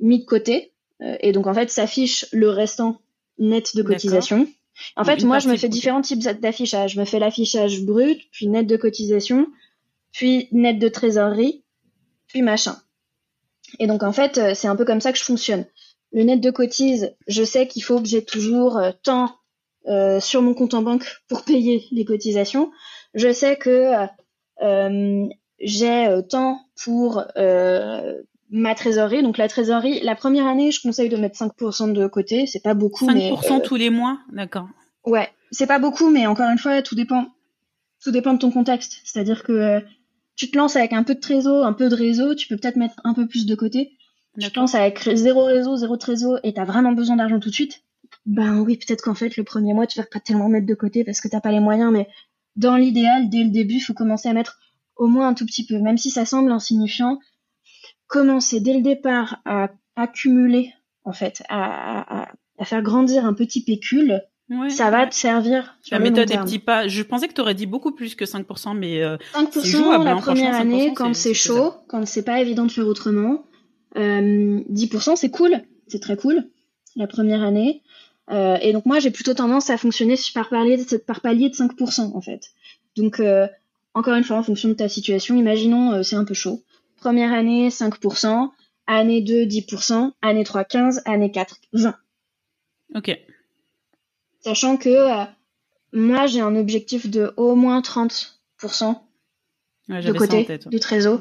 mis 0.00 0.20
de 0.20 0.24
côté. 0.24 0.72
Euh, 1.00 1.16
et 1.20 1.32
donc, 1.32 1.46
en 1.46 1.54
fait, 1.54 1.70
s'affiche 1.70 2.26
le 2.32 2.50
restant 2.50 3.00
net 3.38 3.76
de 3.76 3.82
cotisation. 3.82 4.48
En 4.96 5.04
fait, 5.04 5.22
moi, 5.24 5.38
je 5.38 5.48
me 5.48 5.56
fais 5.56 5.68
différents 5.68 6.02
types 6.02 6.20
d'affichage. 6.20 6.94
Je 6.94 7.00
me 7.00 7.04
fais 7.04 7.18
l'affichage 7.18 7.82
brut, 7.82 8.20
puis 8.32 8.46
net 8.48 8.66
de 8.66 8.76
cotisation, 8.76 9.46
puis 10.12 10.48
net 10.52 10.78
de 10.78 10.88
trésorerie, 10.88 11.64
puis 12.28 12.42
machin. 12.42 12.76
Et 13.78 13.86
donc, 13.86 14.02
en 14.02 14.12
fait, 14.12 14.54
c'est 14.54 14.68
un 14.68 14.76
peu 14.76 14.84
comme 14.84 15.00
ça 15.00 15.12
que 15.12 15.18
je 15.18 15.24
fonctionne. 15.24 15.66
Le 16.12 16.22
net 16.22 16.40
de 16.40 16.50
cotise, 16.50 17.14
je 17.26 17.42
sais 17.42 17.66
qu'il 17.66 17.82
faut 17.82 18.00
que 18.00 18.08
j'ai 18.08 18.24
toujours 18.24 18.80
tant 19.02 19.36
sur 20.20 20.42
mon 20.42 20.54
compte 20.54 20.74
en 20.74 20.82
banque 20.82 21.06
pour 21.28 21.44
payer 21.44 21.84
les 21.90 22.04
cotisations. 22.04 22.70
Je 23.14 23.32
sais 23.32 23.56
que 23.56 24.08
j'ai 25.60 26.06
euh, 26.06 26.22
tant 26.22 26.60
pour 26.82 27.24
euh, 27.36 28.22
ma 28.50 28.74
trésorerie. 28.74 29.22
Donc 29.22 29.38
la 29.38 29.48
trésorerie, 29.48 30.00
la 30.00 30.14
première 30.14 30.46
année, 30.46 30.70
je 30.70 30.80
conseille 30.80 31.08
de 31.08 31.16
mettre 31.16 31.38
5% 31.38 31.92
de 31.92 32.06
côté. 32.06 32.46
C'est 32.46 32.62
pas 32.62 32.74
beaucoup. 32.74 33.06
5% 33.06 33.14
mais, 33.14 33.32
euh, 33.32 33.60
tous 33.60 33.76
les 33.76 33.90
mois, 33.90 34.18
d'accord. 34.32 34.68
Ouais, 35.04 35.28
c'est 35.50 35.66
pas 35.66 35.78
beaucoup, 35.78 36.10
mais 36.10 36.26
encore 36.26 36.50
une 36.50 36.58
fois, 36.58 36.82
tout 36.82 36.94
dépend. 36.94 37.26
Tout 38.02 38.10
dépend 38.10 38.34
de 38.34 38.38
ton 38.38 38.50
contexte. 38.50 39.00
C'est-à-dire 39.04 39.42
que 39.42 39.82
tu 40.36 40.50
te 40.50 40.56
lances 40.56 40.76
avec 40.76 40.92
un 40.92 41.02
peu 41.02 41.14
de 41.14 41.20
trésor, 41.20 41.66
un 41.66 41.72
peu 41.72 41.88
de 41.88 41.94
réseau, 41.94 42.34
tu 42.34 42.46
peux 42.46 42.56
peut-être 42.56 42.76
mettre 42.76 42.94
un 43.04 43.14
peu 43.14 43.26
plus 43.26 43.44
de 43.44 43.54
côté. 43.54 43.92
Tu 44.38 44.50
te 44.50 44.58
lances 44.58 44.76
avec 44.76 45.02
zéro 45.14 45.44
réseau, 45.44 45.76
zéro 45.76 45.96
trésor 45.96 46.38
et 46.44 46.52
t'as 46.52 46.64
vraiment 46.64 46.92
besoin 46.92 47.16
d'argent 47.16 47.40
tout 47.40 47.48
de 47.48 47.54
suite. 47.54 47.82
Ben 48.24 48.60
oui, 48.60 48.76
peut-être 48.76 49.02
qu'en 49.02 49.14
fait, 49.14 49.36
le 49.36 49.42
premier 49.42 49.74
mois, 49.74 49.86
tu 49.86 49.98
vas 49.98 50.06
pas 50.06 50.20
tellement 50.20 50.48
mettre 50.48 50.66
de 50.66 50.74
côté 50.74 51.02
parce 51.02 51.20
que 51.20 51.26
t'as 51.26 51.40
pas 51.40 51.50
les 51.50 51.58
moyens, 51.58 51.90
mais 51.92 52.06
dans 52.54 52.76
l'idéal, 52.76 53.28
dès 53.30 53.42
le 53.42 53.50
début, 53.50 53.76
il 53.76 53.80
faut 53.80 53.94
commencer 53.94 54.28
à 54.28 54.32
mettre 54.32 54.58
au 54.96 55.06
moins 55.06 55.28
un 55.28 55.34
tout 55.34 55.46
petit 55.46 55.66
peu, 55.66 55.78
même 55.78 55.98
si 55.98 56.10
ça 56.10 56.24
semble 56.24 56.52
insignifiant, 56.52 57.18
commencer 58.08 58.60
dès 58.60 58.74
le 58.74 58.82
départ 58.82 59.40
à 59.44 59.68
accumuler, 59.96 60.72
en 61.04 61.12
fait, 61.12 61.42
à, 61.48 62.28
faire 62.64 62.82
grandir 62.82 63.24
un 63.24 63.34
petit 63.34 63.62
pécule, 63.62 64.22
ça 64.68 64.90
va 64.90 65.06
te 65.06 65.14
servir. 65.14 65.76
la 65.90 65.98
méthode 65.98 66.28
des 66.28 66.38
petits 66.38 66.58
pas. 66.58 66.88
Je 66.88 67.02
pensais 67.02 67.28
que 67.28 67.34
tu 67.34 67.40
aurais 67.40 67.54
dit 67.54 67.66
beaucoup 67.66 67.92
plus 67.92 68.14
que 68.14 68.24
5%, 68.24 68.76
mais 68.76 69.02
euh, 69.02 69.16
5% 69.34 70.02
la 70.04 70.12
hein, 70.12 70.16
première 70.16 70.54
année, 70.54 70.92
quand 70.94 71.14
c'est 71.14 71.34
chaud, 71.34 71.74
quand 71.86 72.06
c'est 72.06 72.22
pas 72.22 72.40
évident 72.40 72.64
de 72.64 72.72
faire 72.72 72.86
autrement. 72.86 73.44
Euh, 73.96 74.60
10% 74.70 75.16
c'est 75.16 75.30
cool, 75.30 75.62
c'est 75.86 76.00
très 76.00 76.16
cool, 76.16 76.48
la 76.96 77.06
première 77.06 77.42
année. 77.42 77.82
Euh, 78.30 78.58
et 78.60 78.72
donc 78.72 78.84
moi 78.84 78.98
j'ai 78.98 79.10
plutôt 79.10 79.32
tendance 79.32 79.70
à 79.70 79.78
fonctionner 79.78 80.14
par 80.34 80.50
palier 80.50 80.76
de, 80.76 80.96
par 80.98 81.20
palier 81.20 81.48
de 81.48 81.54
5% 81.54 82.14
en 82.14 82.20
fait. 82.20 82.50
Donc 82.96 83.20
euh, 83.20 83.46
encore 83.94 84.14
une 84.14 84.24
fois, 84.24 84.36
en 84.36 84.42
fonction 84.42 84.68
de 84.68 84.74
ta 84.74 84.88
situation, 84.88 85.36
imaginons 85.36 85.92
euh, 85.92 86.02
c'est 86.02 86.16
un 86.16 86.24
peu 86.24 86.34
chaud. 86.34 86.62
Première 86.98 87.32
année, 87.32 87.68
5%, 87.68 88.50
année 88.86 89.22
2, 89.22 89.44
10%, 89.44 90.12
année 90.22 90.44
3, 90.44 90.64
15, 90.64 91.02
année 91.04 91.30
4, 91.30 91.56
20. 91.72 91.94
Ok. 92.94 93.18
Sachant 94.40 94.76
que 94.76 94.88
euh, 94.88 95.24
moi, 95.92 96.26
j'ai 96.26 96.40
un 96.40 96.56
objectif 96.56 97.08
de 97.08 97.32
au 97.36 97.54
moins 97.54 97.80
30% 97.80 98.96
de 99.88 100.12
côté 100.12 100.58
du 100.66 100.80
trésor. 100.80 101.20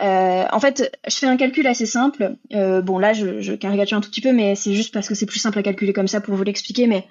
Euh, 0.00 0.44
en 0.52 0.60
fait, 0.60 0.96
je 1.08 1.14
fais 1.16 1.26
un 1.26 1.36
calcul 1.36 1.66
assez 1.66 1.86
simple. 1.86 2.36
bon, 2.50 2.98
là, 2.98 3.12
je, 3.12 3.40
je, 3.40 3.54
caricature 3.54 3.98
un 3.98 4.00
tout 4.00 4.10
petit 4.10 4.20
peu, 4.20 4.32
mais 4.32 4.54
c'est 4.54 4.74
juste 4.74 4.94
parce 4.94 5.08
que 5.08 5.14
c'est 5.14 5.26
plus 5.26 5.40
simple 5.40 5.58
à 5.58 5.62
calculer 5.62 5.92
comme 5.92 6.08
ça 6.08 6.20
pour 6.20 6.34
vous 6.34 6.44
l'expliquer. 6.44 6.86
Mais 6.86 7.06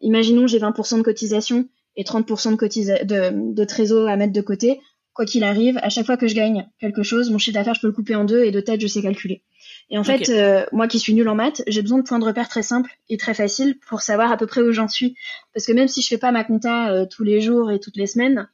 imaginons 0.00 0.46
j'ai 0.46 0.58
20% 0.58 0.98
de 0.98 1.02
cotisation 1.02 1.68
et 1.96 2.04
30% 2.04 2.56
de, 2.56 3.04
de, 3.04 3.54
de 3.54 3.64
trésor 3.64 4.08
à 4.08 4.16
mettre 4.16 4.32
de 4.32 4.40
côté, 4.40 4.80
quoi 5.14 5.24
qu'il 5.24 5.44
arrive, 5.44 5.78
à 5.82 5.88
chaque 5.88 6.06
fois 6.06 6.16
que 6.16 6.26
je 6.26 6.34
gagne 6.34 6.68
quelque 6.78 7.02
chose, 7.02 7.30
mon 7.30 7.38
chiffre 7.38 7.54
d'affaires, 7.54 7.74
je 7.74 7.80
peux 7.80 7.86
le 7.88 7.92
couper 7.92 8.14
en 8.14 8.24
deux 8.24 8.44
et 8.44 8.50
de 8.50 8.60
tête, 8.60 8.80
je 8.80 8.86
sais 8.86 9.02
calculer. 9.02 9.42
Et 9.90 9.98
en 9.98 10.04
fait, 10.04 10.30
euh, 10.30 10.64
moi 10.72 10.88
qui 10.88 10.98
suis 10.98 11.12
nulle 11.14 11.28
en 11.28 11.34
maths, 11.34 11.62
j'ai 11.66 11.82
besoin 11.82 11.98
de 11.98 12.04
points 12.04 12.18
de 12.18 12.24
repère 12.24 12.48
très 12.48 12.62
simples 12.62 12.90
et 13.08 13.18
très 13.18 13.34
faciles 13.34 13.78
pour 13.88 14.00
savoir 14.00 14.32
à 14.32 14.36
peu 14.36 14.46
près 14.46 14.62
où 14.62 14.72
j'en 14.72 14.88
suis. 14.88 15.14
Parce 15.52 15.66
que 15.66 15.72
même 15.72 15.88
si 15.88 16.00
je 16.00 16.08
fais 16.08 16.18
pas 16.18 16.32
ma 16.32 16.44
compta 16.44 16.90
euh, 16.90 17.06
tous 17.10 17.24
les 17.24 17.40
jours 17.40 17.70
et 17.70 17.78
toutes 17.78 17.96
les 17.96 18.06
semaines, 18.06 18.48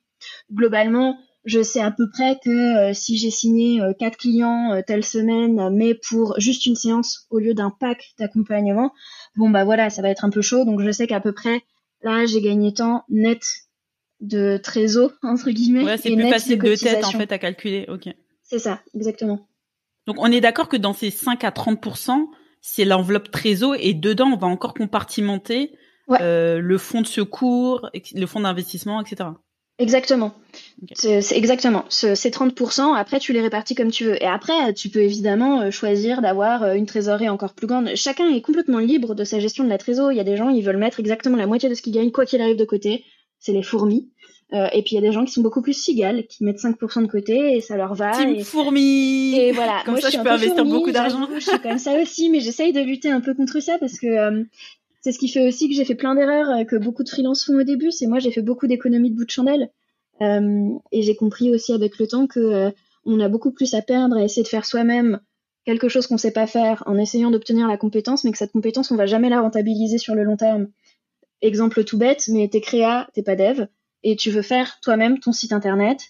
globalement, 0.53 1.17
je 1.45 1.63
sais 1.63 1.81
à 1.81 1.93
peu 1.93 2.11
près 2.11 2.39
que 2.45 2.91
euh, 2.91 2.93
si 2.93 3.17
j'ai 3.19 3.31
signé 3.31 3.81
quatre 3.99 4.17
clients 4.17 4.83
telle 4.87 5.05
semaine, 5.05 5.71
mais 5.73 5.95
pour 5.95 6.39
juste 6.41 6.67
une 6.67 6.77
séance 6.77 7.27
au 7.31 7.39
lieu 7.39 7.55
d'un 7.55 7.71
pack 7.71 8.15
d'accompagnement, 8.19 8.93
bon 9.37 9.49
bah 9.49 9.65
voilà, 9.65 9.91
ça 9.91 10.03
va 10.03 10.11
être 10.11 10.25
un 10.25 10.31
peu 10.31 10.43
chaud. 10.43 10.65
Donc 10.65 10.81
je 10.83 10.91
sais 10.91 11.07
qu'à 11.07 11.21
peu 11.21 11.33
près 11.33 11.63
Là, 12.03 12.27
j'ai 12.27 12.41
gagné 12.41 12.73
tant 12.73 13.05
net 13.09 13.43
de 14.21 14.59
trésor, 14.63 15.13
entre 15.23 15.51
guillemets. 15.51 15.85
Ouais, 15.85 15.97
c'est 15.97 16.15
plus 16.15 16.29
facile 16.29 16.59
de, 16.59 16.75
tête, 16.75 17.05
en 17.05 17.11
fait, 17.11 17.31
à 17.33 17.39
calculer. 17.39 17.87
Ok. 17.89 18.09
C'est 18.43 18.59
ça, 18.59 18.81
exactement. 18.95 19.49
Donc, 20.07 20.17
on 20.19 20.33
est 20.33 20.41
d'accord 20.41 20.69
que 20.69 20.77
dans 20.77 20.95
ces 20.95 21.11
5 21.11 21.45
à 21.45 21.51
30%, 21.51 22.27
c'est 22.61 22.85
l'enveloppe 22.85 23.31
trésor 23.31 23.77
et 23.79 23.95
dedans, 23.95 24.31
on 24.33 24.37
va 24.37 24.47
encore 24.47 24.75
compartimenter 24.75 25.73
euh, 26.21 26.59
le 26.61 26.79
fonds 26.79 27.03
de 27.03 27.07
secours, 27.07 27.91
le 28.15 28.27
fonds 28.27 28.41
d'investissement, 28.41 29.01
etc. 29.03 29.31
Exactement. 29.79 30.35
C'est 30.95 31.37
exactement. 31.37 31.85
Ces 31.89 32.15
30%, 32.15 32.97
après, 32.97 33.21
tu 33.21 33.33
les 33.33 33.41
répartis 33.41 33.77
comme 33.77 33.93
tu 33.93 34.05
veux. 34.05 34.21
Et 34.21 34.27
après, 34.27 34.75
tu 34.75 34.89
peux 34.89 35.03
évidemment 35.03 35.61
euh, 35.61 35.71
choisir 35.71 36.21
d'avoir 36.21 36.65
euh, 36.65 36.75
une 36.75 36.87
trésorerie 36.87 37.29
encore 37.29 37.55
plus 37.55 37.69
grande. 37.69 37.95
Chacun 37.95 38.29
est 38.29 38.41
complètement 38.41 38.79
libre 38.79 39.15
de 39.15 39.23
sa 39.23 39.39
gestion 39.39 39.63
de 39.63 39.69
la 39.69 39.79
trésorerie. 39.79 40.17
Il 40.17 40.19
y 40.19 40.21
a 40.23 40.25
des 40.25 40.37
gens, 40.37 40.49
ils 40.49 40.65
veulent 40.65 40.79
mettre 40.79 40.99
exactement 40.99 41.37
la 41.37 41.47
moitié 41.47 41.69
de 41.69 41.75
ce 41.75 41.83
qu'ils 41.83 41.93
gagnent, 41.93 42.11
quoi 42.11 42.27
qu'il 42.27 42.41
arrive 42.41 42.57
de 42.57 42.65
côté. 42.65 43.05
C'est 43.39 43.53
les 43.53 43.63
fourmis. 43.63 44.11
Euh, 44.55 44.67
et 44.73 44.83
puis 44.83 44.93
il 44.93 44.95
y 44.95 44.99
a 44.99 45.03
des 45.03 45.13
gens 45.13 45.25
qui 45.27 45.33
sont 45.33 45.43
beaucoup 45.43 45.61
plus 45.61 45.75
cigales, 45.75 46.27
qui 46.27 46.43
mettent 46.43 46.59
5% 46.59 47.03
de 47.03 47.07
côté 47.07 47.57
et 47.57 47.61
ça 47.61 47.77
leur 47.77 47.95
va. 47.95 48.13
Team 48.13 48.31
et... 48.31 48.43
fourmi. 48.43 49.39
Et 49.39 49.53
voilà. 49.53 49.83
Comme 49.85 50.01
ça, 50.01 50.09
je, 50.09 50.19
peux 50.19 50.31
investir 50.31 50.65
beaucoup 50.65 50.91
d'argent. 50.91 51.29
Je 51.35 51.41
suis 51.41 51.59
comme 51.59 51.79
ça 51.79 52.01
aussi, 52.01 52.31
mais 52.31 52.41
j'essaye 52.41 52.73
de 52.73 52.81
lutter 52.81 53.11
un 53.11 53.21
peu 53.21 53.35
contre 53.35 53.61
ça 53.61 53.77
parce 53.79 53.99
que 53.99 54.07
euh, 54.07 54.45
c'est 55.03 55.13
ce 55.13 55.19
qui 55.19 55.29
fait 55.29 55.47
aussi 55.47 55.69
que 55.69 55.75
j'ai 55.75 55.85
fait 55.85 55.95
plein 55.95 56.15
d'erreurs 56.15 56.49
euh, 56.51 56.65
que 56.65 56.77
beaucoup 56.77 57.05
de 57.05 57.11
freelances 57.11 57.45
font 57.45 57.59
au 57.59 57.63
début. 57.63 57.91
C'est 57.91 58.07
moi, 58.07 58.21
j'ai 58.21 58.31
fait 58.31 58.43
beaucoup 58.43 58.67
d'économies 58.67 59.11
de 59.11 59.17
bout 59.17 59.27
de 59.27 59.31
chandelle. 59.31 59.71
Euh, 60.23 60.71
et 60.93 61.03
j'ai 61.03 61.15
compris 61.15 61.55
aussi 61.55 61.75
avec 61.75 61.99
le 61.99 62.07
temps 62.07 62.27
que 62.27 62.73
on 63.05 63.21
a 63.21 63.29
beaucoup 63.29 63.53
plus 63.53 63.75
à 63.75 63.83
perdre 63.83 64.17
à 64.17 64.25
essayer 64.25 64.43
de 64.43 64.49
faire 64.49 64.67
soi-même 64.67 65.21
quelque 65.65 65.89
chose 65.89 66.07
qu'on 66.07 66.17
sait 66.17 66.31
pas 66.31 66.47
faire 66.47 66.83
en 66.87 66.97
essayant 66.97 67.31
d'obtenir 67.31 67.69
la 67.69 67.77
compétence, 67.77 68.25
mais 68.25 68.33
que 68.33 68.39
cette 68.39 68.53
compétence, 68.53 68.91
on 68.91 68.97
va 68.97 69.05
jamais 69.05 69.29
la 69.29 69.43
rentabiliser 69.43 69.99
sur 69.99 70.15
le 70.15 70.25
long 70.25 70.39
terme. 70.39 70.69
Exemple 71.43 71.85
tout 71.85 71.99
bête, 71.99 72.25
mais 72.29 72.49
t'es 72.49 72.61
créa, 72.61 73.09
t'es 73.15 73.23
pas 73.23 73.37
dev, 73.37 73.67
et 74.03 74.17
tu 74.17 74.31
veux 74.31 74.43
faire 74.43 74.79
toi-même 74.83 75.19
ton 75.21 75.33
site 75.33 75.53
internet, 75.53 76.01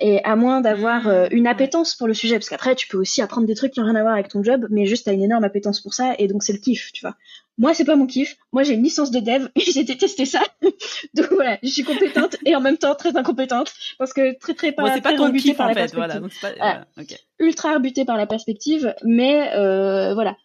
et 0.00 0.22
à 0.24 0.36
moins 0.36 0.60
d'avoir 0.62 1.08
euh, 1.08 1.26
une 1.30 1.46
appétence 1.46 1.94
pour 1.94 2.06
le 2.06 2.14
sujet, 2.14 2.36
parce 2.36 2.48
qu'après 2.48 2.74
tu 2.74 2.86
peux 2.88 2.96
aussi 2.96 3.20
apprendre 3.20 3.46
des 3.46 3.54
trucs 3.54 3.72
qui 3.72 3.80
n'ont 3.80 3.86
rien 3.86 3.96
à 3.96 4.02
voir 4.02 4.14
avec 4.14 4.28
ton 4.28 4.42
job, 4.42 4.66
mais 4.70 4.86
juste 4.86 5.04
t'as 5.04 5.12
une 5.12 5.22
énorme 5.22 5.44
appétence 5.44 5.80
pour 5.80 5.92
ça, 5.92 6.14
et 6.18 6.28
donc 6.28 6.42
c'est 6.42 6.52
le 6.54 6.58
kiff, 6.60 6.92
tu 6.92 7.02
vois. 7.02 7.16
Moi 7.58 7.74
c'est 7.74 7.84
pas 7.84 7.96
mon 7.96 8.06
kiff, 8.06 8.36
moi 8.52 8.62
j'ai 8.62 8.72
une 8.74 8.82
licence 8.82 9.10
de 9.10 9.20
dev, 9.20 9.48
et 9.56 9.60
j'ai 9.60 9.84
détesté 9.84 10.24
ça, 10.24 10.40
donc 11.14 11.26
voilà, 11.32 11.58
je 11.62 11.68
suis 11.68 11.82
compétente 11.84 12.36
et 12.46 12.54
en 12.56 12.60
même 12.60 12.78
temps 12.78 12.94
très 12.94 13.14
incompétente, 13.16 13.74
parce 13.98 14.14
que 14.14 14.38
très 14.38 14.54
très 14.54 14.72
pas, 14.72 14.94
c'est 14.94 15.02
pas 15.02 15.14
ton 15.14 15.30
kiff 15.32 15.56
par 15.56 15.66
en 15.66 15.68
la 15.70 15.74
fait, 15.74 15.80
perspective. 15.80 15.96
voilà, 15.98 16.20
donc 16.20 16.32
c'est 16.32 16.40
pas, 16.40 16.54
Voilà. 16.56 16.86
voilà, 16.96 17.06
ok. 17.10 17.18
ultra 17.40 17.74
rebuté 17.74 18.04
par 18.06 18.16
la 18.16 18.26
perspective, 18.26 18.94
mais 19.04 19.50
euh, 19.54 20.14
voilà. 20.14 20.36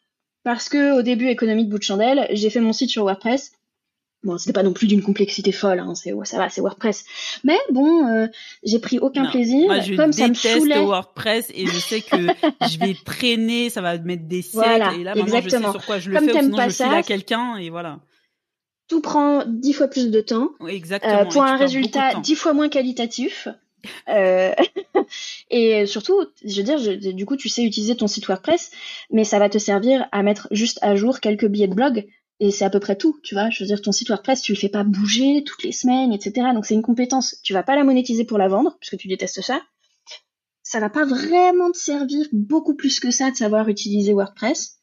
Parce 0.44 0.70
que 0.70 1.00
au 1.00 1.02
début, 1.02 1.28
économie 1.30 1.66
de 1.66 1.72
bout 1.72 1.80
de 1.80 1.84
chandelle, 1.84 2.28
j'ai 2.30 2.52
fait 2.52 2.60
mon 2.60 2.72
site 2.74 2.92
sur 2.92 3.04
WordPress. 3.04 3.52
Bon, 4.26 4.38
c'était 4.38 4.52
pas 4.54 4.64
non 4.64 4.74
plus 4.74 4.88
d'une 4.88 5.02
complexité 5.04 5.52
folle, 5.54 5.80
hein, 5.80 5.96
c'est 5.96 6.12
ça 6.24 6.38
va, 6.38 6.50
c'est 6.50 6.60
WordPress. 6.60 7.06
Mais 7.44 7.58
bon, 7.72 8.08
euh, 8.08 8.28
j'ai 8.64 8.80
pris 8.80 9.00
aucun 9.00 9.24
Non. 9.24 9.30
plaisir. 9.32 9.68
Moi, 9.68 9.80
je 9.80 9.94
comme 9.96 10.12
ça 10.12 10.24
me 10.28 10.34
déteste 10.34 10.58
saoulait. 10.58 10.80
WordPress 10.80 11.52
et 11.54 11.68
je 11.68 11.78
sais 11.80 12.02
que 12.02 12.18
je 12.68 12.80
vais 12.80 12.96
traîner, 13.06 13.70
ça 13.70 13.82
va 13.82 13.98
mettre 14.00 14.24
des 14.26 14.42
siècles. 14.42 14.66
Voilà, 14.66 14.94
et 14.96 15.04
là, 15.04 15.14
maintenant, 15.16 15.32
je 15.34 15.46
exactement. 15.46 15.72
sais 15.72 15.78
sur 15.80 15.86
quoi 15.86 16.00
je 16.00 16.10
le 16.10 16.18
Comme 16.18 16.26
fais, 16.28 16.38
ou 16.38 16.42
sinon 16.42 16.58
pas 16.58 16.64
je 16.70 16.74
file 16.76 16.86
ça, 16.88 16.92
à 16.98 17.04
quelqu'un 17.04 17.56
et 17.58 17.70
voilà. 17.70 18.00
Tout 18.88 19.02
prend 19.02 19.44
dix 19.48 19.74
fois 19.74 19.88
plus 19.88 20.10
de 20.12 20.22
temps 20.22 20.50
Oui, 20.60 20.72
euh, 20.72 20.76
Exactement. 20.76 21.26
pour 21.28 21.44
un 21.44 21.56
résultat 21.58 22.20
dix 22.22 22.36
fois 22.36 22.54
moins 22.54 22.70
qualitatif. 22.70 23.48
Euh, 24.10 24.52
et 25.52 25.86
surtout, 25.86 26.16
je 26.44 26.58
veux 26.58 26.64
dire, 26.64 26.80
je- 26.80 27.12
du 27.12 27.26
coup, 27.28 27.38
tu 27.38 27.50
sais 27.50 27.64
utiliser 27.64 27.96
ton 27.96 28.08
site 28.08 28.26
WordPress, 28.28 28.72
mais 29.12 29.24
ça 29.24 29.38
va 29.38 29.48
te 29.48 29.60
servir 29.60 30.08
à 30.12 30.24
mettre 30.24 30.48
juste 30.50 30.80
à 30.82 30.96
jour 30.96 31.20
quelques 31.20 31.46
billets 31.46 31.68
de 31.68 31.76
blog. 31.76 32.08
Et 32.40 32.52
c'est 32.52 32.66
à 32.66 32.70
peu 32.70 32.80
près 32.80 32.98
tout, 32.98 33.18
tu 33.24 33.34
vois. 33.34 33.50
Je 33.50 33.64
veux 33.64 33.68
dire, 33.68 33.82
ton 33.82 33.94
site 33.94 34.10
WordPress, 34.10 34.42
tu 34.42 34.52
le 34.52 34.58
fais 34.58 34.70
pas 34.70 34.84
bouger 34.84 35.44
toutes 35.46 35.64
les 35.64 35.72
semaines, 35.72 36.12
etc. 36.12 36.48
Donc 36.54 36.66
c'est 36.66 36.74
une 36.74 36.82
compétence. 36.82 37.38
Tu 37.44 37.54
vas 37.54 37.64
pas 37.64 37.76
la 37.76 37.84
monétiser 37.84 38.26
pour 38.26 38.38
la 38.38 38.48
vendre, 38.48 38.76
puisque 38.80 38.98
tu 38.98 39.08
détestes 39.08 39.42
ça. 39.42 39.62
Ça 40.64 40.80
va 40.80 40.90
pas 40.90 41.06
vraiment 41.06 41.72
te 41.72 41.78
servir 41.78 42.26
beaucoup 42.34 42.76
plus 42.76 43.00
que 43.00 43.12
ça 43.12 43.32
de 43.32 43.36
savoir 43.36 43.70
utiliser 43.70 44.14
WordPress, 44.14 44.80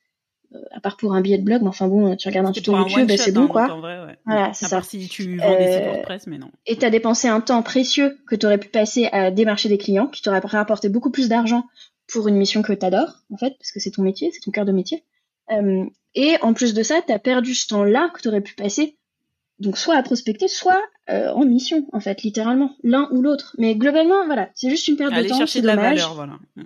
euh, 0.54 0.58
à 0.70 0.80
part 0.80 0.96
pour 0.96 1.12
un 1.12 1.20
billet 1.20 1.36
de 1.36 1.42
blog. 1.42 1.60
Mais 1.60 1.68
enfin 1.68 1.88
bon, 1.88 2.16
tu 2.16 2.28
regardes 2.28 2.46
un 2.46 2.52
tuto 2.52 2.74
YouTube, 2.74 3.10
c'est 3.10 3.30
hein, 3.30 3.32
bon, 3.34 3.40
donc 3.42 3.50
quoi. 3.50 3.66
vrai, 3.66 4.00
ouais. 4.00 4.18
Voilà, 4.24 4.54
c'est 4.54 4.66
à 4.66 4.68
ça. 4.68 4.76
part 4.76 4.84
si 4.86 5.06
tu 5.08 5.36
vends 5.36 5.58
des 5.58 5.72
sites 5.72 5.84
WordPress, 5.84 6.26
mais 6.28 6.38
non. 6.38 6.50
et 6.64 6.76
tu 6.76 6.86
as 6.86 6.90
dépensé 6.90 7.28
un 7.28 7.40
temps 7.42 7.62
précieux 7.62 8.16
que 8.26 8.36
tu 8.36 8.46
aurais 8.46 8.58
pu 8.58 8.68
passer 8.68 9.06
à 9.12 9.30
démarcher 9.30 9.68
des 9.68 9.78
clients, 9.78 10.06
qui 10.06 10.22
t'aurait 10.22 10.38
rapporté 10.38 10.88
beaucoup 10.88 11.10
plus 11.10 11.28
d'argent 11.28 11.64
pour 12.06 12.28
une 12.28 12.36
mission 12.36 12.62
que 12.62 12.72
tu 12.72 12.86
adores, 12.86 13.18
en 13.30 13.36
fait, 13.36 13.56
parce 13.58 13.72
que 13.72 13.80
c'est 13.80 13.90
ton 13.90 14.02
métier, 14.02 14.30
c'est 14.32 14.40
ton 14.40 14.52
cœur 14.52 14.64
de 14.64 14.72
métier. 14.72 15.04
Euh, 15.50 15.84
et 16.14 16.36
en 16.42 16.52
plus 16.52 16.74
de 16.74 16.82
ça, 16.82 17.00
tu 17.06 17.12
as 17.12 17.18
perdu 17.18 17.54
ce 17.54 17.68
temps-là 17.68 18.10
que 18.14 18.20
tu 18.20 18.28
aurais 18.28 18.40
pu 18.40 18.54
passer, 18.54 18.96
donc 19.58 19.78
soit 19.78 19.96
à 19.96 20.02
prospecter, 20.02 20.48
soit 20.48 20.80
euh, 21.10 21.30
en 21.30 21.44
mission, 21.44 21.86
en 21.92 22.00
fait, 22.00 22.22
littéralement, 22.22 22.76
l'un 22.82 23.08
ou 23.12 23.22
l'autre. 23.22 23.54
Mais 23.58 23.74
globalement, 23.74 24.26
voilà, 24.26 24.50
c'est 24.54 24.70
juste 24.70 24.88
une 24.88 24.96
perte 24.96 25.12
de 25.12 25.16
Aller 25.16 25.28
temps, 25.28 25.38
chercher 25.38 25.58
c'est 25.58 25.62
de 25.62 25.66
la 25.66 25.76
valeur, 25.76 26.14
voilà. 26.14 26.38
Mm. 26.56 26.62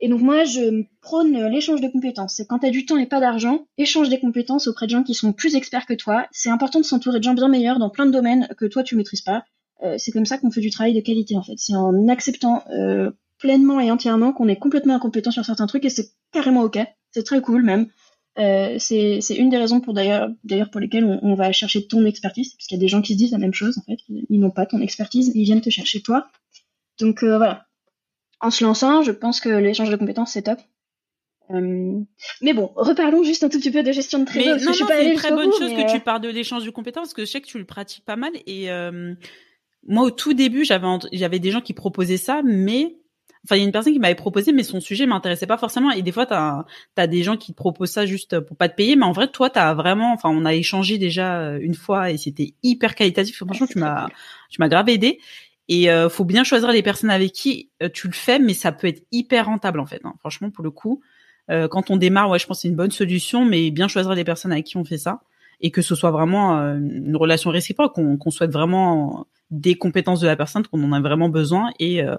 Et 0.00 0.08
donc 0.08 0.20
moi, 0.20 0.44
je 0.44 0.84
prône 1.00 1.46
l'échange 1.46 1.80
de 1.80 1.88
compétences. 1.88 2.34
C'est 2.36 2.46
quand 2.46 2.58
tu 2.58 2.66
as 2.66 2.70
du 2.70 2.84
temps 2.84 2.98
et 2.98 3.06
pas 3.06 3.20
d'argent, 3.20 3.66
échange 3.78 4.10
des 4.10 4.20
compétences 4.20 4.66
auprès 4.66 4.84
de 4.84 4.90
gens 4.90 5.02
qui 5.02 5.14
sont 5.14 5.32
plus 5.32 5.54
experts 5.54 5.86
que 5.86 5.94
toi. 5.94 6.26
C'est 6.30 6.50
important 6.50 6.80
de 6.80 6.84
s'entourer 6.84 7.20
de 7.20 7.24
gens 7.24 7.32
bien 7.32 7.48
meilleurs 7.48 7.78
dans 7.78 7.88
plein 7.88 8.04
de 8.04 8.10
domaines 8.10 8.48
que 8.58 8.66
toi 8.66 8.82
tu 8.82 8.96
maîtrises 8.96 9.22
pas. 9.22 9.44
Euh, 9.82 9.94
c'est 9.96 10.10
comme 10.10 10.26
ça 10.26 10.36
qu'on 10.36 10.50
fait 10.50 10.60
du 10.60 10.70
travail 10.70 10.92
de 10.94 11.00
qualité 11.00 11.36
en 11.36 11.42
fait. 11.42 11.54
C'est 11.56 11.74
en 11.74 12.08
acceptant 12.08 12.64
euh, 12.70 13.12
pleinement 13.38 13.80
et 13.80 13.90
entièrement 13.90 14.32
qu'on 14.32 14.48
est 14.48 14.58
complètement 14.58 14.94
incompétent 14.94 15.30
sur 15.30 15.44
certains 15.44 15.66
trucs 15.66 15.84
et 15.86 15.90
c'est 15.90 16.10
carrément 16.32 16.62
ok. 16.62 16.78
C'est 17.12 17.24
très 17.24 17.40
cool 17.40 17.62
même. 17.62 17.88
Euh, 18.38 18.76
c'est 18.80 19.20
c'est 19.20 19.36
une 19.36 19.48
des 19.48 19.58
raisons 19.58 19.80
pour 19.80 19.94
d'ailleurs 19.94 20.28
d'ailleurs 20.42 20.70
pour 20.70 20.80
lesquelles 20.80 21.04
on, 21.04 21.20
on 21.22 21.34
va 21.36 21.52
chercher 21.52 21.86
ton 21.86 22.04
expertise 22.04 22.54
parce 22.54 22.66
qu'il 22.66 22.76
y 22.76 22.80
a 22.80 22.82
des 22.82 22.88
gens 22.88 23.00
qui 23.00 23.12
se 23.12 23.18
disent 23.18 23.30
la 23.32 23.38
même 23.38 23.54
chose 23.54 23.78
en 23.78 23.82
fait. 23.82 23.98
Ils 24.08 24.40
n'ont 24.40 24.50
pas 24.50 24.66
ton 24.66 24.80
expertise, 24.80 25.30
ils 25.34 25.44
viennent 25.44 25.60
te 25.60 25.70
chercher 25.70 26.02
toi. 26.02 26.26
Donc 26.98 27.22
euh, 27.22 27.36
voilà 27.36 27.66
en 28.44 28.50
se 28.50 28.62
lançant, 28.62 29.02
je 29.02 29.10
pense 29.10 29.40
que 29.40 29.48
l'échange 29.48 29.90
de 29.90 29.96
compétences, 29.96 30.32
c'est 30.32 30.42
top. 30.42 30.58
Euh, 31.50 31.98
mais 32.42 32.52
bon, 32.52 32.72
reparlons 32.76 33.22
juste 33.22 33.42
un 33.42 33.48
tout 33.48 33.58
petit 33.58 33.70
peu 33.70 33.82
de 33.82 33.90
gestion 33.90 34.18
de 34.18 34.24
Mais 34.24 34.30
trésor. 34.30 34.52
parce 34.66 34.80
non, 34.80 34.86
c'est 34.86 35.10
une 35.10 35.16
très 35.16 35.30
bonne 35.30 35.52
chose 35.52 35.70
mais, 35.70 35.84
que 35.84 35.90
euh, 35.90 35.94
tu 35.94 36.00
parles 36.00 36.20
de 36.20 36.28
l'échange 36.28 36.64
de 36.64 36.70
compétences, 36.70 37.08
parce 37.08 37.14
que 37.14 37.24
je 37.24 37.30
sais 37.30 37.40
que 37.40 37.46
tu 37.46 37.58
le 37.58 37.64
pratiques 37.64 38.04
pas 38.04 38.16
mal. 38.16 38.32
Et 38.46 38.70
euh, 38.70 39.14
moi, 39.86 40.04
au 40.04 40.10
tout 40.10 40.34
début, 40.34 40.64
j'avais 40.64 41.38
des 41.38 41.50
gens 41.50 41.62
qui 41.62 41.72
proposaient 41.72 42.18
ça, 42.18 42.42
mais 42.44 42.96
enfin, 43.44 43.56
il 43.56 43.58
y 43.58 43.62
a 43.62 43.64
une 43.64 43.72
personne 43.72 43.92
qui 43.92 43.98
m'avait 43.98 44.14
proposé, 44.14 44.52
mais 44.52 44.62
son 44.62 44.80
sujet 44.80 45.06
m'intéressait 45.06 45.46
pas 45.46 45.58
forcément. 45.58 45.90
Et 45.90 46.02
des 46.02 46.12
fois, 46.12 46.26
t'as 46.26 46.64
as 46.96 47.06
des 47.06 47.22
gens 47.22 47.36
qui 47.36 47.52
te 47.52 47.56
proposent 47.56 47.90
ça 47.90 48.06
juste 48.06 48.40
pour 48.40 48.56
pas 48.56 48.68
te 48.68 48.74
payer, 48.74 48.96
mais 48.96 49.04
en 49.04 49.12
vrai, 49.12 49.28
toi, 49.28 49.50
t'as 49.50 49.74
vraiment, 49.74 50.12
enfin, 50.12 50.30
on 50.30 50.44
a 50.44 50.54
échangé 50.54 50.98
déjà 50.98 51.40
euh, 51.40 51.58
une 51.60 51.74
fois 51.74 52.10
et 52.10 52.16
c'était 52.16 52.54
hyper 52.62 52.94
qualitatif. 52.94 53.36
Franchement, 53.36 53.66
tu 53.66 53.78
m'as, 53.78 54.08
tu 54.50 54.60
m'as 54.60 54.68
grave 54.68 54.88
aidé. 54.88 55.20
Et 55.68 55.90
euh, 55.90 56.08
faut 56.08 56.24
bien 56.24 56.44
choisir 56.44 56.70
les 56.72 56.82
personnes 56.82 57.10
avec 57.10 57.32
qui 57.32 57.70
euh, 57.82 57.88
tu 57.92 58.06
le 58.06 58.12
fais, 58.12 58.38
mais 58.38 58.52
ça 58.54 58.72
peut 58.72 58.86
être 58.86 59.02
hyper 59.12 59.46
rentable 59.46 59.80
en 59.80 59.86
fait. 59.86 60.00
hein. 60.04 60.14
Franchement, 60.20 60.50
pour 60.50 60.62
le 60.62 60.70
coup, 60.70 61.00
euh, 61.50 61.68
quand 61.68 61.90
on 61.90 61.96
démarre, 61.96 62.30
ouais, 62.30 62.38
je 62.38 62.46
pense 62.46 62.58
que 62.58 62.62
c'est 62.62 62.68
une 62.68 62.76
bonne 62.76 62.90
solution, 62.90 63.44
mais 63.44 63.70
bien 63.70 63.88
choisir 63.88 64.14
les 64.14 64.24
personnes 64.24 64.52
avec 64.52 64.66
qui 64.66 64.76
on 64.76 64.84
fait 64.84 64.98
ça 64.98 65.20
et 65.60 65.70
que 65.70 65.82
ce 65.82 65.94
soit 65.94 66.10
vraiment 66.10 66.58
euh, 66.58 66.76
une 66.76 67.16
relation 67.16 67.50
réciproque, 67.50 67.94
qu'on 67.94 68.16
qu'on 68.18 68.30
souhaite 68.30 68.52
vraiment 68.52 69.26
des 69.50 69.76
compétences 69.76 70.20
de 70.20 70.26
la 70.26 70.36
personne, 70.36 70.66
qu'on 70.66 70.82
en 70.82 70.92
a 70.92 71.00
vraiment 71.00 71.28
besoin 71.28 71.70
et 71.78 72.02
euh, 72.02 72.16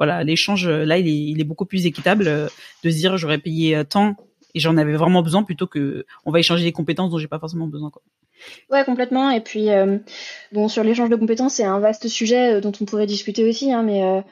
voilà, 0.00 0.24
l'échange 0.24 0.66
là, 0.66 0.96
il 0.96 1.06
est, 1.06 1.14
il 1.14 1.40
est 1.42 1.44
beaucoup 1.44 1.66
plus 1.66 1.84
équitable 1.84 2.26
euh, 2.26 2.48
de 2.82 2.88
se 2.88 2.96
dire 2.96 3.18
j'aurais 3.18 3.36
payé 3.36 3.76
euh, 3.76 3.84
tant 3.84 4.16
et 4.54 4.58
j'en 4.58 4.78
avais 4.78 4.94
vraiment 4.94 5.22
besoin 5.22 5.42
plutôt 5.42 5.66
que 5.66 6.06
on 6.24 6.30
va 6.30 6.38
échanger 6.38 6.64
des 6.64 6.72
compétences 6.72 7.10
dont 7.10 7.18
j'ai 7.18 7.28
pas 7.28 7.38
forcément 7.38 7.66
besoin 7.66 7.90
quoi. 7.90 8.00
Ouais, 8.70 8.82
complètement. 8.84 9.28
Et 9.28 9.42
puis, 9.42 9.68
euh, 9.68 9.98
bon, 10.52 10.68
sur 10.68 10.82
l'échange 10.82 11.10
de 11.10 11.16
compétences, 11.16 11.54
c'est 11.54 11.64
un 11.64 11.78
vaste 11.80 12.08
sujet 12.08 12.54
euh, 12.54 12.60
dont 12.62 12.72
on 12.80 12.86
pourrait 12.86 13.04
discuter 13.04 13.46
aussi, 13.46 13.70
hein, 13.70 13.82
mais 13.82 14.02
euh, 14.02 14.22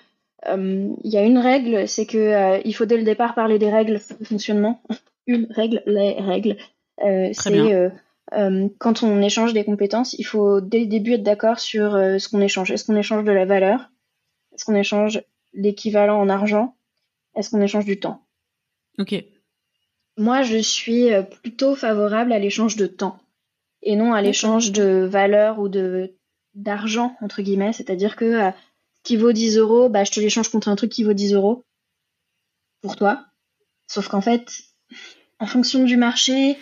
euh, 0.49 0.89
il 1.05 1.13
y 1.13 1.19
a 1.19 1.23
une 1.23 1.37
règle, 1.37 1.87
c'est 1.87 2.07
que 2.07 2.17
euh, 2.17 2.61
il 2.65 2.75
faut 2.75 2.87
dès 2.87 2.97
le 2.97 3.03
départ 3.03 3.35
parler 3.35 3.59
des 3.59 3.71
règles 3.71 4.01
de 4.21 4.25
fonctionnement. 4.25 4.83
une 5.27 5.49
règle, 5.51 5.83
les 5.85 6.15
règles. 6.15 6.57
Euh, 7.05 7.29
c'est 7.33 7.75
euh, 7.75 7.91
euh, 8.33 8.69
quand 8.79 9.03
on 9.03 9.21
échange 9.21 9.53
des 9.53 9.65
compétences, 9.65 10.15
il 10.15 10.25
faut 10.25 10.63
dès 10.63 10.81
le 10.81 10.87
début 10.87 11.13
être 11.13 11.23
d'accord 11.23 11.61
sur 11.61 11.95
euh, 11.95 12.17
ce 12.17 12.31
qu'on 12.31 12.41
échange. 12.41 12.71
Est-ce 12.71 12.87
qu'on 12.87 12.97
échange 12.97 13.25
de 13.25 13.33
la 13.33 13.45
valeur? 13.45 13.91
Est-ce 14.55 14.65
qu'on 14.65 14.75
échange 14.75 15.23
l'équivalent 15.53 16.21
en 16.21 16.29
argent 16.29 16.77
Est-ce 17.35 17.51
qu'on 17.51 17.61
échange 17.61 17.85
du 17.85 17.99
temps? 18.01 18.27
Ok. 18.99 19.15
Moi, 20.17 20.43
je 20.43 20.59
suis 20.59 21.13
euh, 21.13 21.23
plutôt 21.23 21.75
favorable 21.77 22.33
à 22.33 22.39
l'échange 22.39 22.77
de 22.77 22.87
temps 22.87 23.19
et 23.83 23.95
non 23.95 24.13
à 24.13 24.21
l'échange 24.23 24.73
de 24.73 25.07
valeur 25.09 25.59
ou 25.61 25.69
de 25.69 26.17
d'argent 26.55 27.17
entre 27.21 27.43
guillemets. 27.43 27.73
C'est-à-dire 27.73 28.17
que 28.17 28.25
euh, 28.25 28.51
ce 28.51 29.03
qui 29.05 29.17
vaut 29.17 29.33
10 29.33 29.57
euros, 29.59 29.89
bah, 29.89 30.03
je 30.05 30.11
te 30.11 30.19
l'échange 30.21 30.49
contre 30.49 30.69
un 30.69 30.75
truc 30.77 30.91
qui 30.91 31.05
vaut 31.05 31.13
10 31.13 31.35
euros 31.35 31.65
pour 32.83 32.97
toi. 32.97 33.25
Sauf 33.87 34.09
qu'en 34.09 34.21
fait, 34.21 34.51
en 35.39 35.47
fonction 35.47 35.85
du 35.85 35.97
marché, 35.97 36.57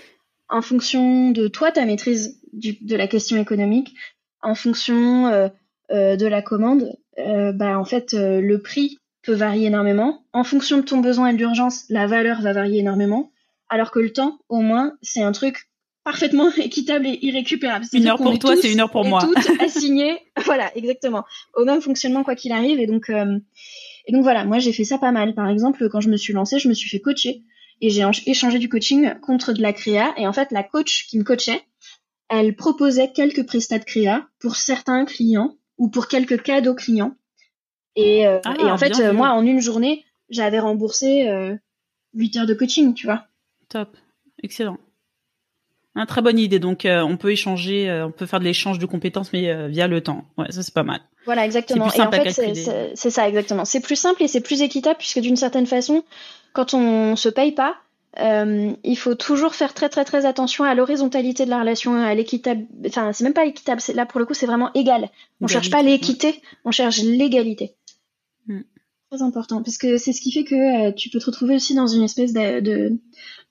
en 0.48 0.62
fonction 0.62 1.30
de 1.30 1.48
toi, 1.48 1.72
ta 1.72 1.84
maîtrise 1.86 2.40
du- 2.52 2.78
de 2.82 2.96
la 2.96 3.08
question 3.08 3.36
économique, 3.38 3.94
en 4.42 4.54
fonction 4.54 5.26
euh, 5.28 5.48
euh, 5.90 6.16
de 6.16 6.26
la 6.26 6.42
commande, 6.42 6.92
euh, 7.18 7.52
bah, 7.52 7.78
en 7.78 7.84
fait, 7.84 8.14
euh, 8.14 8.40
le 8.40 8.60
prix 8.60 8.98
peut 9.22 9.34
varier 9.34 9.66
énormément. 9.66 10.24
En 10.32 10.44
fonction 10.44 10.78
de 10.78 10.82
ton 10.82 10.98
besoin 10.98 11.28
et 11.28 11.32
de 11.32 11.38
l'urgence, 11.38 11.84
la 11.88 12.06
valeur 12.06 12.40
va 12.40 12.52
varier 12.52 12.80
énormément. 12.80 13.32
Alors 13.68 13.90
que 13.90 13.98
le 13.98 14.12
temps, 14.12 14.38
au 14.48 14.60
moins, 14.60 14.96
c'est 15.02 15.22
un 15.22 15.32
truc 15.32 15.68
parfaitement 16.04 16.50
équitable 16.56 17.06
et 17.06 17.18
irrécupérable. 17.22 17.84
Une 17.92 18.06
heure 18.06 18.18
pour 18.18 18.38
toi, 18.38 18.54
c'est 18.56 18.72
une 18.72 18.80
heure 18.80 18.90
pour 18.90 19.04
et 19.04 19.08
moi. 19.08 19.20
toutes 19.22 19.60
assignées, 19.60 20.18
voilà, 20.44 20.70
exactement, 20.76 21.24
au 21.54 21.64
même 21.64 21.80
fonctionnement 21.80 22.22
quoi 22.22 22.36
qu'il 22.36 22.52
arrive. 22.52 22.78
Et 22.78 22.86
donc, 22.86 23.10
euh, 23.10 23.38
et 24.06 24.12
donc 24.12 24.22
voilà, 24.22 24.44
moi 24.44 24.58
j'ai 24.60 24.72
fait 24.72 24.84
ça 24.84 24.98
pas 24.98 25.10
mal. 25.10 25.34
Par 25.34 25.48
exemple, 25.48 25.88
quand 25.88 26.00
je 26.00 26.08
me 26.08 26.16
suis 26.16 26.32
lancée, 26.32 26.58
je 26.60 26.68
me 26.68 26.74
suis 26.74 26.88
fait 26.88 27.00
coacher 27.00 27.42
et 27.80 27.90
j'ai 27.90 28.04
échangé 28.26 28.58
du 28.58 28.68
coaching 28.68 29.18
contre 29.20 29.52
de 29.52 29.60
la 29.60 29.72
créa. 29.72 30.14
Et 30.16 30.26
en 30.26 30.32
fait, 30.32 30.52
la 30.52 30.62
coach 30.62 31.06
qui 31.08 31.18
me 31.18 31.24
coachait, 31.24 31.62
elle 32.28 32.54
proposait 32.54 33.10
quelques 33.12 33.44
prestats 33.44 33.78
de 33.78 33.84
créa 33.84 34.26
pour 34.38 34.56
certains 34.56 35.04
clients 35.04 35.56
ou 35.78 35.88
pour 35.88 36.08
quelques 36.08 36.42
cadeaux 36.42 36.74
clients. 36.74 37.14
Et, 37.96 38.26
euh, 38.26 38.40
Ah, 38.44 38.54
et 38.60 38.64
en 38.64 38.78
fait, 38.78 38.98
euh, 39.00 39.12
moi, 39.12 39.30
en 39.30 39.44
une 39.44 39.60
journée, 39.60 40.04
j'avais 40.28 40.58
remboursé 40.58 41.28
euh, 41.28 41.54
8 42.14 42.36
heures 42.36 42.46
de 42.46 42.54
coaching, 42.54 42.94
tu 42.94 43.06
vois. 43.06 43.24
Top. 43.68 43.96
Excellent. 44.42 44.78
Un 45.94 46.04
très 46.04 46.20
bonne 46.20 46.38
idée. 46.38 46.58
Donc, 46.58 46.84
euh, 46.84 47.00
on 47.00 47.16
peut 47.16 47.32
échanger, 47.32 47.88
euh, 47.88 48.06
on 48.06 48.10
peut 48.10 48.26
faire 48.26 48.38
de 48.38 48.44
l'échange 48.44 48.78
de 48.78 48.84
compétences, 48.86 49.32
mais 49.32 49.68
via 49.68 49.88
le 49.88 50.02
temps. 50.02 50.24
Ouais, 50.36 50.50
ça 50.52 50.62
c'est 50.62 50.74
pas 50.74 50.82
mal. 50.82 51.00
Voilà, 51.24 51.44
exactement. 51.46 51.90
Et 51.90 52.00
en 52.00 52.10
fait, 52.12 52.30
c'est 52.94 53.10
ça, 53.10 53.28
exactement. 53.28 53.64
C'est 53.64 53.80
plus 53.80 53.96
simple 53.96 54.22
et 54.22 54.28
c'est 54.28 54.42
plus 54.42 54.62
équitable 54.62 54.98
puisque 54.98 55.20
d'une 55.20 55.36
certaine 55.36 55.66
façon, 55.66 56.04
quand 56.52 56.74
on 56.74 57.16
se 57.16 57.28
paye 57.28 57.52
pas, 57.52 57.76
il 58.18 58.96
faut 58.96 59.14
toujours 59.14 59.54
faire 59.54 59.74
très 59.74 59.88
très 59.88 60.04
très 60.04 60.26
attention 60.26 60.64
à 60.64 60.74
l'horizontalité 60.74 61.44
de 61.44 61.50
la 61.50 61.60
relation, 61.60 61.94
à 61.94 62.14
l'équitable. 62.14 62.66
Enfin, 62.86 63.12
c'est 63.12 63.24
même 63.24 63.34
pas 63.34 63.46
équitable. 63.46 63.80
Là, 63.94 64.06
pour 64.06 64.20
le 64.20 64.26
coup, 64.26 64.34
c'est 64.34 64.46
vraiment 64.46 64.72
égal. 64.74 65.10
On 65.40 65.46
cherche 65.46 65.70
pas 65.70 65.82
l'équité, 65.82 66.40
on 66.64 66.70
cherche 66.70 67.02
l'égalité. 67.02 67.74
Hmm. 68.46 68.62
Très 69.10 69.22
important, 69.22 69.62
parce 69.62 69.78
que 69.78 69.98
c'est 69.98 70.12
ce 70.12 70.20
qui 70.20 70.32
fait 70.32 70.44
que 70.44 70.90
tu 70.92 71.10
peux 71.10 71.20
te 71.20 71.26
retrouver 71.26 71.56
aussi 71.56 71.74
dans 71.74 71.86
une 71.86 72.02
espèce 72.02 72.32
de 72.32 72.98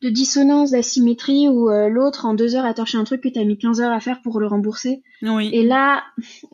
de 0.01 0.09
dissonance, 0.09 0.72
d'asymétrie 0.72 1.47
où 1.47 1.70
euh, 1.70 1.89
l'autre 1.89 2.26
en 2.26 2.34
deux 2.34 2.55
heures 2.55 2.66
a 2.66 2.74
torché 2.74 2.97
un 2.97 3.03
truc 3.03 3.22
que 3.22 3.30
tu 3.30 3.39
as 3.39 3.43
mis 3.43 3.57
15 3.57 3.82
heures 3.82 3.93
à 3.93 3.99
faire 3.99 4.22
pour 4.22 4.39
le 4.39 4.47
rembourser. 4.47 5.03
Oui. 5.22 5.49
Et 5.53 5.63
là, 5.63 6.03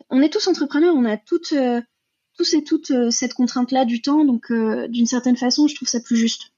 on 0.09 0.22
est 0.22 0.32
tous 0.32 0.47
entrepreneurs, 0.47 0.95
on 0.95 1.05
a 1.05 1.18
toutes, 1.18 1.53
euh, 1.53 1.82
tous 2.38 2.53
et 2.53 2.64
toutes 2.64 2.91
euh, 2.91 3.09
cette 3.09 3.34
contrainte-là 3.34 3.86
du 3.86 4.01
temps, 4.01 4.24
donc 4.26 4.51
d'une 4.89 5.05
certaine 5.05 5.38
façon, 5.38 5.68
je 5.68 5.76
trouve 5.76 5.88
ça 5.88 5.99
plus 5.99 6.18
juste. 6.18 6.50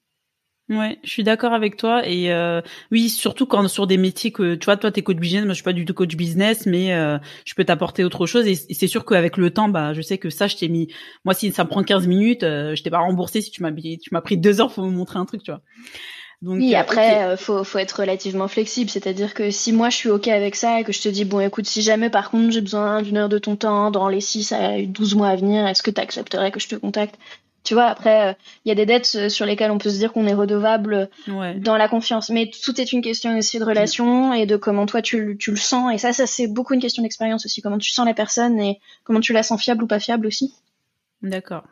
Ouais, 0.77 0.99
je 1.03 1.09
suis 1.09 1.23
d'accord 1.23 1.53
avec 1.53 1.77
toi 1.77 2.01
et 2.07 2.31
oui, 2.91 3.09
surtout 3.09 3.45
quand 3.45 3.67
sur 3.67 3.87
des 3.87 3.97
métiers 3.97 4.31
que 4.31 4.55
tu 4.55 4.65
vois, 4.65 4.77
toi 4.77 4.91
t'es 4.91 5.01
coach 5.01 5.17
business, 5.17 5.43
moi 5.43 5.53
je 5.53 5.55
suis 5.55 5.63
pas 5.63 5.73
du 5.73 5.85
tout 5.85 5.93
coach 5.93 6.15
business, 6.15 6.65
mais 6.65 6.89
je 7.45 7.53
peux 7.55 7.63
t'apporter 7.63 8.03
autre 8.03 8.25
chose 8.25 8.47
et, 8.47 8.55
c'est 8.55 8.87
sûr 8.87 9.05
qu'avec 9.05 9.37
le 9.37 9.51
temps, 9.51 9.69
bah 9.69 9.93
je 9.93 10.01
sais 10.01 10.17
que 10.17 10.29
ça 10.29 10.47
je 10.47 10.55
t'ai 10.55 10.69
mis, 10.69 10.87
moi 11.25 11.33
si 11.33 11.51
ça 11.51 11.63
me 11.63 11.69
prend 11.69 11.83
15 11.83 12.07
minutes, 12.07 12.41
je 12.41 12.81
t'ai 12.81 12.89
pas 12.89 12.99
remboursé 12.99 13.41
si 13.41 13.51
tu 13.51 13.61
m'as 13.61 13.71
tu 13.71 14.09
m'as 14.11 14.21
pris 14.21 14.37
deux 14.37 14.61
heures 14.61 14.71
pour 14.71 14.83
me 14.85 14.91
montrer 14.91 15.19
un 15.19 15.25
truc, 15.25 15.43
tu 15.43 15.51
vois 15.51 15.61
oui, 16.45 16.75
euh, 16.75 16.79
après, 16.79 17.23
euh, 17.23 17.37
faut, 17.37 17.63
faut 17.63 17.77
être 17.77 18.01
relativement 18.01 18.47
flexible. 18.47 18.89
C'est-à-dire 18.89 19.33
que 19.33 19.49
si 19.49 19.71
moi 19.71 19.89
je 19.89 19.95
suis 19.95 20.09
OK 20.09 20.27
avec 20.27 20.55
ça 20.55 20.79
et 20.79 20.83
que 20.83 20.91
je 20.91 21.01
te 21.01 21.09
dis, 21.09 21.25
bon, 21.25 21.39
écoute, 21.39 21.65
si 21.65 21.81
jamais 21.81 22.09
par 22.09 22.29
contre 22.29 22.51
j'ai 22.51 22.61
besoin 22.61 23.01
d'une 23.01 23.17
heure 23.17 23.29
de 23.29 23.37
ton 23.37 23.55
temps 23.55 23.91
dans 23.91 24.09
les 24.09 24.21
6 24.21 24.51
à 24.51 24.81
12 24.81 25.15
mois 25.15 25.29
à 25.29 25.35
venir, 25.35 25.65
est-ce 25.65 25.81
que 25.81 25.91
tu 25.91 26.01
accepterais 26.01 26.51
que 26.51 26.59
je 26.59 26.67
te 26.67 26.75
contacte? 26.75 27.15
Tu 27.63 27.73
vois, 27.73 27.85
après, 27.85 28.35
il 28.65 28.67
euh, 28.67 28.69
y 28.69 28.71
a 28.71 28.75
des 28.75 28.85
dettes 28.85 29.29
sur 29.29 29.45
lesquelles 29.45 29.71
on 29.71 29.77
peut 29.77 29.89
se 29.89 29.97
dire 29.97 30.11
qu'on 30.11 30.27
est 30.27 30.33
redevable 30.33 31.09
dans 31.27 31.77
la 31.77 31.87
confiance. 31.87 32.29
Mais 32.29 32.51
tout 32.63 32.79
est 32.81 32.91
une 32.91 33.01
question 33.01 33.37
aussi 33.37 33.57
de 33.57 33.63
relation 33.63 34.33
et 34.33 34.45
de 34.45 34.57
comment 34.57 34.85
toi 34.85 35.01
tu, 35.01 35.37
tu 35.39 35.51
le 35.51 35.57
sens. 35.57 35.93
Et 35.93 35.97
ça, 35.97 36.11
ça 36.11 36.27
c'est 36.27 36.47
beaucoup 36.47 36.73
une 36.73 36.81
question 36.81 37.03
d'expérience 37.03 37.45
aussi. 37.45 37.61
Comment 37.61 37.77
tu 37.77 37.91
sens 37.91 38.05
la 38.05 38.13
personne 38.13 38.59
et 38.59 38.79
comment 39.03 39.21
tu 39.21 39.33
la 39.33 39.43
sens 39.43 39.61
fiable 39.61 39.83
ou 39.83 39.87
pas 39.87 39.99
fiable 39.99 40.27
aussi. 40.27 40.53
D'accord. 41.21 41.63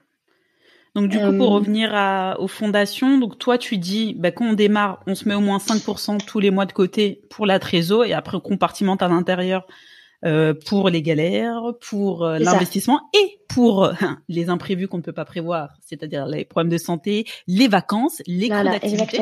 Donc 0.96 1.08
du 1.08 1.18
coup, 1.18 1.38
pour 1.38 1.52
euh, 1.52 1.56
revenir 1.56 1.92
à, 1.94 2.38
aux 2.40 2.50
fondations, 2.50 3.18
donc 3.18 3.38
toi 3.38 3.58
tu 3.58 3.78
dis, 3.78 4.14
bah, 4.14 4.32
quand 4.32 4.46
on 4.46 4.54
démarre, 4.54 5.02
on 5.08 5.16
se 5.16 5.28
met 5.28 5.36
au 5.36 5.40
moins 5.40 5.58
5% 5.58 6.26
tous 6.26 6.40
les 6.40 6.52
mois 6.52 6.66
de 6.66 6.74
côté 6.74 7.22
pour 7.30 7.46
la 7.46 7.60
trésor 7.60 8.04
et 8.04 8.14
après 8.14 8.36
on 8.36 8.42
compartimente 8.42 9.02
à 9.02 9.08
l'intérieur 9.08 9.66
euh, 10.26 10.54
pour 10.54 10.90
les 10.90 11.02
galères, 11.02 11.62
pour 11.90 12.26
euh, 12.26 12.40
l'investissement 12.40 13.02
et 13.14 13.40
pour 13.48 13.92
les 14.30 14.50
imprévus 14.50 14.88
qu'on 14.88 14.98
ne 14.98 15.04
peut 15.04 15.14
pas 15.14 15.26
prévoir, 15.26 15.70
c'est-à-dire 15.86 16.26
les 16.26 16.46
problèmes 16.46 16.72
de 16.72 16.78
santé, 16.78 17.26
les 17.48 17.68
vacances, 17.68 18.22
les 18.28 18.50
coûts 18.50 18.64
d'activité. 18.64 19.22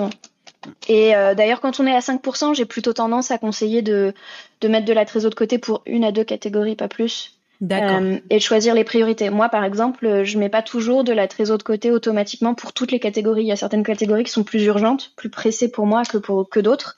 Et 0.87 1.11
d'ailleurs, 1.37 1.61
quand 1.61 1.79
on 1.79 1.87
est 1.87 1.95
à 1.95 1.99
5%, 1.99 2.53
j'ai 2.53 2.65
plutôt 2.65 2.93
tendance 2.93 3.31
à 3.31 3.37
conseiller 3.37 3.81
de, 3.81 4.13
de 4.61 4.67
mettre 4.67 4.85
de 4.85 4.93
la 4.93 5.05
trésor 5.05 5.31
de 5.31 5.35
côté 5.35 5.57
pour 5.57 5.81
une 5.85 6.03
à 6.03 6.11
deux 6.11 6.25
catégories, 6.25 6.75
pas 6.75 6.89
plus. 6.89 7.39
Euh, 7.61 8.19
et 8.29 8.37
de 8.37 8.41
choisir 8.41 8.73
les 8.73 8.85
priorités. 8.85 9.29
Moi, 9.29 9.49
par 9.49 9.65
exemple, 9.65 10.23
je 10.23 10.37
mets 10.37 10.49
pas 10.49 10.61
toujours 10.61 11.03
de 11.03 11.11
la 11.11 11.27
trésor 11.27 11.57
de 11.57 11.63
côté 11.63 11.91
automatiquement 11.91 12.55
pour 12.55 12.71
toutes 12.71 12.91
les 12.91 12.99
catégories. 12.99 13.43
Il 13.43 13.47
y 13.47 13.51
a 13.51 13.57
certaines 13.57 13.83
catégories 13.83 14.23
qui 14.23 14.31
sont 14.31 14.45
plus 14.45 14.63
urgentes, 14.63 15.11
plus 15.17 15.29
pressées 15.29 15.69
pour 15.69 15.85
moi 15.85 16.03
que 16.03 16.17
pour 16.17 16.49
que 16.49 16.59
d'autres. 16.61 16.97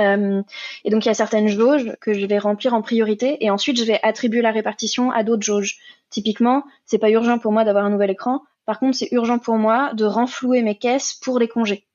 Euh, 0.00 0.42
et 0.84 0.90
donc, 0.90 1.04
il 1.04 1.08
y 1.08 1.10
a 1.10 1.14
certaines 1.14 1.48
jauges 1.48 1.94
que 2.00 2.12
je 2.12 2.26
vais 2.26 2.38
remplir 2.38 2.74
en 2.74 2.82
priorité, 2.82 3.36
et 3.44 3.50
ensuite, 3.50 3.78
je 3.78 3.84
vais 3.84 4.00
attribuer 4.02 4.42
la 4.42 4.50
répartition 4.50 5.10
à 5.10 5.22
d'autres 5.22 5.42
jauges. 5.42 5.78
Typiquement, 6.10 6.64
c'est 6.84 6.98
pas 6.98 7.10
urgent 7.10 7.38
pour 7.38 7.52
moi 7.52 7.64
d'avoir 7.64 7.84
un 7.84 7.90
nouvel 7.90 8.10
écran. 8.10 8.42
Par 8.66 8.78
contre, 8.78 8.96
c'est 8.96 9.08
urgent 9.12 9.38
pour 9.38 9.56
moi 9.56 9.92
de 9.94 10.04
renflouer 10.04 10.62
mes 10.62 10.76
caisses 10.76 11.14
pour 11.14 11.38
les 11.38 11.48
congés. 11.48 11.86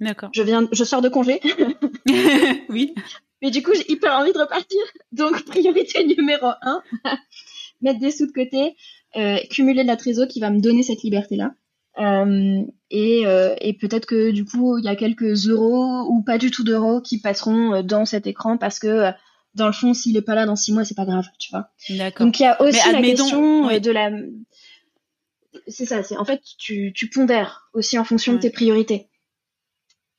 D'accord. 0.00 0.30
Je 0.32 0.42
viens, 0.42 0.68
je 0.72 0.84
sors 0.84 1.02
de 1.02 1.08
congé. 1.08 1.40
oui. 2.68 2.94
Mais 3.42 3.50
du 3.50 3.62
coup, 3.62 3.72
j'ai 3.74 3.90
hyper 3.92 4.12
envie 4.14 4.32
de 4.32 4.38
repartir. 4.38 4.80
Donc, 5.12 5.44
priorité 5.44 6.04
numéro 6.04 6.48
un, 6.62 6.82
mettre 7.82 8.00
des 8.00 8.10
sous 8.10 8.26
de 8.26 8.32
côté, 8.32 8.76
euh, 9.16 9.38
cumuler 9.50 9.82
de 9.82 9.88
la 9.88 9.96
trésor 9.96 10.26
qui 10.26 10.40
va 10.40 10.50
me 10.50 10.60
donner 10.60 10.82
cette 10.82 11.02
liberté-là. 11.02 11.54
Euh, 11.98 12.62
et, 12.90 13.26
euh, 13.26 13.54
et 13.60 13.72
peut-être 13.72 14.06
que 14.06 14.30
du 14.30 14.44
coup, 14.44 14.78
il 14.78 14.84
y 14.84 14.88
a 14.88 14.96
quelques 14.96 15.46
euros 15.48 16.06
ou 16.08 16.22
pas 16.22 16.38
du 16.38 16.50
tout 16.50 16.64
d'euros 16.64 17.00
qui 17.00 17.20
passeront 17.20 17.82
dans 17.82 18.04
cet 18.04 18.26
écran 18.26 18.56
parce 18.58 18.78
que 18.78 19.10
dans 19.54 19.66
le 19.66 19.72
fond, 19.72 19.94
s'il 19.94 20.16
est 20.16 20.22
pas 20.22 20.34
là 20.34 20.46
dans 20.46 20.56
six 20.56 20.72
mois, 20.72 20.84
c'est 20.84 20.96
pas 20.96 21.04
grave, 21.04 21.26
tu 21.38 21.50
vois. 21.50 21.70
Donc 22.18 22.40
il 22.40 22.42
y 22.42 22.46
a 22.46 22.60
aussi 22.60 22.92
la 22.92 23.00
question 23.00 23.66
de 23.78 23.90
la. 23.90 24.10
C'est 25.68 25.86
ça, 25.86 26.02
c'est 26.02 26.16
en 26.16 26.24
fait 26.24 26.42
tu, 26.58 26.92
tu 26.94 27.08
pondères 27.08 27.70
aussi 27.74 27.96
en 27.96 28.04
fonction 28.04 28.32
de 28.32 28.38
tes 28.38 28.50
priorités 28.50 29.08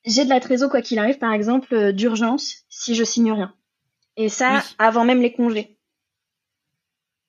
j'ai 0.06 0.24
de 0.24 0.30
la 0.30 0.40
trésor 0.40 0.70
quoi 0.70 0.82
qu'il 0.82 1.00
arrive, 1.00 1.18
par 1.18 1.34
exemple, 1.34 1.74
euh, 1.74 1.92
d'urgence, 1.92 2.66
si 2.70 2.96
je 2.96 3.04
signe 3.04 3.32
rien. 3.32 3.54
Et 4.18 4.30
ça, 4.30 4.64
avant 4.78 5.04
même 5.04 5.22
les 5.22 5.34
congés. 5.34 5.75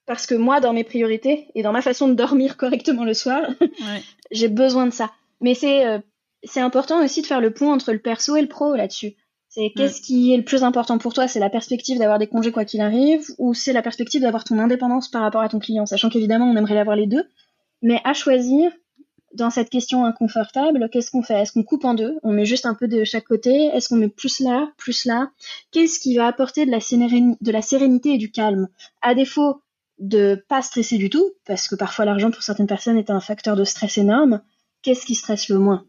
Parce 0.06 0.26
que 0.26 0.34
moi, 0.34 0.60
dans 0.60 0.72
mes 0.72 0.84
priorités 0.84 1.48
et 1.54 1.62
dans 1.62 1.72
ma 1.72 1.82
façon 1.82 2.08
de 2.08 2.14
dormir 2.14 2.56
correctement 2.58 3.04
le 3.04 3.14
soir, 3.14 3.42
j'ai 4.30 4.48
besoin 4.48 4.86
de 4.86 4.92
ça. 4.92 5.10
Mais 5.40 5.54
c'est 5.54 5.86
euh, 5.86 5.98
c'est 6.44 6.60
important 6.60 7.04
aussi 7.04 7.22
de 7.22 7.26
faire 7.26 7.40
le 7.40 7.52
point 7.52 7.74
entre 7.74 7.92
le 7.92 7.98
perso 7.98 8.36
et 8.36 8.42
le 8.42 8.48
pro 8.48 8.74
là-dessus. 8.74 9.14
C'est 9.48 9.72
qu'est-ce 9.74 10.02
qui 10.02 10.34
est 10.34 10.36
le 10.36 10.44
plus 10.44 10.64
important 10.64 10.98
pour 10.98 11.14
toi? 11.14 11.28
C'est 11.28 11.40
la 11.40 11.48
perspective 11.48 11.98
d'avoir 11.98 12.18
des 12.18 12.26
congés 12.26 12.52
quoi 12.52 12.66
qu'il 12.66 12.82
arrive, 12.82 13.24
ou 13.38 13.54
c'est 13.54 13.72
la 13.72 13.80
perspective 13.80 14.20
d'avoir 14.20 14.44
ton 14.44 14.58
indépendance 14.58 15.08
par 15.08 15.22
rapport 15.22 15.40
à 15.40 15.48
ton 15.48 15.58
client, 15.58 15.86
sachant 15.86 16.10
qu'évidemment 16.10 16.44
on 16.44 16.56
aimerait 16.56 16.78
avoir 16.78 16.94
les 16.94 17.06
deux. 17.06 17.24
Mais 17.80 18.02
à 18.04 18.12
choisir, 18.12 18.70
dans 19.32 19.48
cette 19.48 19.70
question 19.70 20.04
inconfortable, 20.04 20.90
qu'est-ce 20.90 21.10
qu'on 21.10 21.22
fait? 21.22 21.40
Est-ce 21.40 21.52
qu'on 21.52 21.62
coupe 21.62 21.86
en 21.86 21.94
deux? 21.94 22.18
On 22.22 22.32
met 22.32 22.44
juste 22.44 22.66
un 22.66 22.74
peu 22.74 22.86
de 22.86 23.04
chaque 23.04 23.24
côté? 23.24 23.66
Est-ce 23.66 23.88
qu'on 23.88 23.96
met 23.96 24.08
plus 24.08 24.40
là, 24.40 24.68
plus 24.76 25.06
là? 25.06 25.30
Qu'est-ce 25.70 26.00
qui 26.00 26.16
va 26.16 26.26
apporter 26.26 26.66
de 26.66 26.70
la, 26.70 26.78
de 26.78 27.50
la 27.50 27.62
sérénité 27.62 28.14
et 28.14 28.18
du 28.18 28.30
calme? 28.30 28.68
À 29.00 29.14
défaut 29.14 29.62
de 29.98 30.44
pas 30.48 30.62
stresser 30.62 30.98
du 30.98 31.10
tout, 31.10 31.32
parce 31.46 31.68
que 31.68 31.74
parfois 31.74 32.04
l'argent 32.04 32.30
pour 32.30 32.42
certaines 32.42 32.66
personnes 32.66 32.98
est 32.98 33.10
un 33.10 33.20
facteur 33.20 33.56
de 33.56 33.64
stress 33.64 33.98
énorme, 33.98 34.42
qu'est-ce 34.82 35.06
qui 35.06 35.14
stresse 35.14 35.48
le 35.48 35.58
moins? 35.58 35.84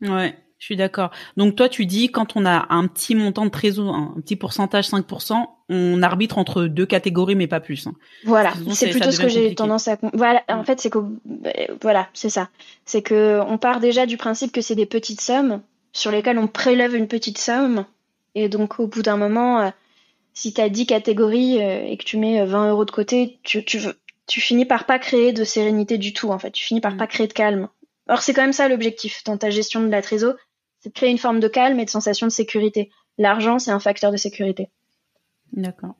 Ouais. 0.00 0.36
Je 0.58 0.64
suis 0.64 0.76
d'accord. 0.76 1.10
Donc 1.36 1.54
toi, 1.54 1.68
tu 1.68 1.86
dis 1.86 2.10
quand 2.10 2.36
on 2.36 2.44
a 2.44 2.66
un 2.70 2.88
petit 2.88 3.14
montant 3.14 3.44
de 3.44 3.50
trésor, 3.50 3.94
un 3.94 4.20
petit 4.20 4.34
pourcentage, 4.34 4.88
5%, 4.88 5.46
on 5.68 6.02
arbitre 6.02 6.36
entre 6.36 6.64
deux 6.64 6.86
catégories, 6.86 7.36
mais 7.36 7.46
pas 7.46 7.60
plus. 7.60 7.86
Hein. 7.86 7.92
Voilà, 8.24 8.52
c'est 8.72 8.90
plutôt 8.90 9.12
ce 9.12 9.20
que 9.20 9.28
j'ai 9.28 9.54
tendance 9.54 9.86
à. 9.86 9.98
Voilà, 10.12 10.42
en 10.48 10.64
fait, 10.64 10.80
c'est 10.80 10.90
que 10.90 10.98
voilà, 11.80 12.08
c'est 12.12 12.28
ça. 12.28 12.48
C'est 12.84 13.02
que 13.02 13.40
on 13.46 13.56
part 13.56 13.78
déjà 13.78 14.04
du 14.04 14.16
principe 14.16 14.50
que 14.50 14.60
c'est 14.60 14.74
des 14.74 14.86
petites 14.86 15.20
sommes 15.20 15.62
sur 15.92 16.10
lesquelles 16.10 16.38
on 16.38 16.48
prélève 16.48 16.94
une 16.94 17.06
petite 17.06 17.38
somme, 17.38 17.84
et 18.34 18.48
donc 18.48 18.80
au 18.80 18.88
bout 18.88 19.02
d'un 19.02 19.16
moment, 19.16 19.60
euh, 19.60 19.70
si 20.38 20.54
tu 20.54 20.60
as 20.60 20.68
10 20.68 20.86
catégories 20.86 21.60
euh, 21.60 21.84
et 21.84 21.96
que 21.96 22.04
tu 22.04 22.16
mets 22.16 22.44
20 22.44 22.66
euh, 22.66 22.70
euros 22.70 22.84
de 22.84 22.92
côté, 22.92 23.40
tu, 23.42 23.64
tu, 23.64 23.80
tu 24.28 24.40
finis 24.40 24.64
par 24.64 24.86
pas 24.86 25.00
créer 25.00 25.32
de 25.32 25.42
sérénité 25.42 25.98
du 25.98 26.12
tout. 26.12 26.30
En 26.30 26.38
fait, 26.38 26.52
tu 26.52 26.64
finis 26.64 26.80
par 26.80 26.94
mm. 26.94 26.96
pas 26.96 27.06
créer 27.08 27.26
de 27.26 27.32
calme. 27.32 27.68
Or, 28.08 28.22
c'est 28.22 28.34
quand 28.34 28.42
même 28.42 28.52
ça 28.52 28.68
l'objectif 28.68 29.24
dans 29.24 29.36
ta 29.36 29.50
gestion 29.50 29.80
de 29.80 29.88
la 29.88 30.00
trésor, 30.00 30.34
c'est 30.78 30.90
de 30.90 30.94
créer 30.94 31.10
une 31.10 31.18
forme 31.18 31.40
de 31.40 31.48
calme 31.48 31.80
et 31.80 31.84
de 31.84 31.90
sensation 31.90 32.28
de 32.28 32.32
sécurité. 32.32 32.88
L'argent, 33.18 33.58
c'est 33.58 33.72
un 33.72 33.80
facteur 33.80 34.12
de 34.12 34.16
sécurité. 34.16 34.70
D'accord. 35.52 35.96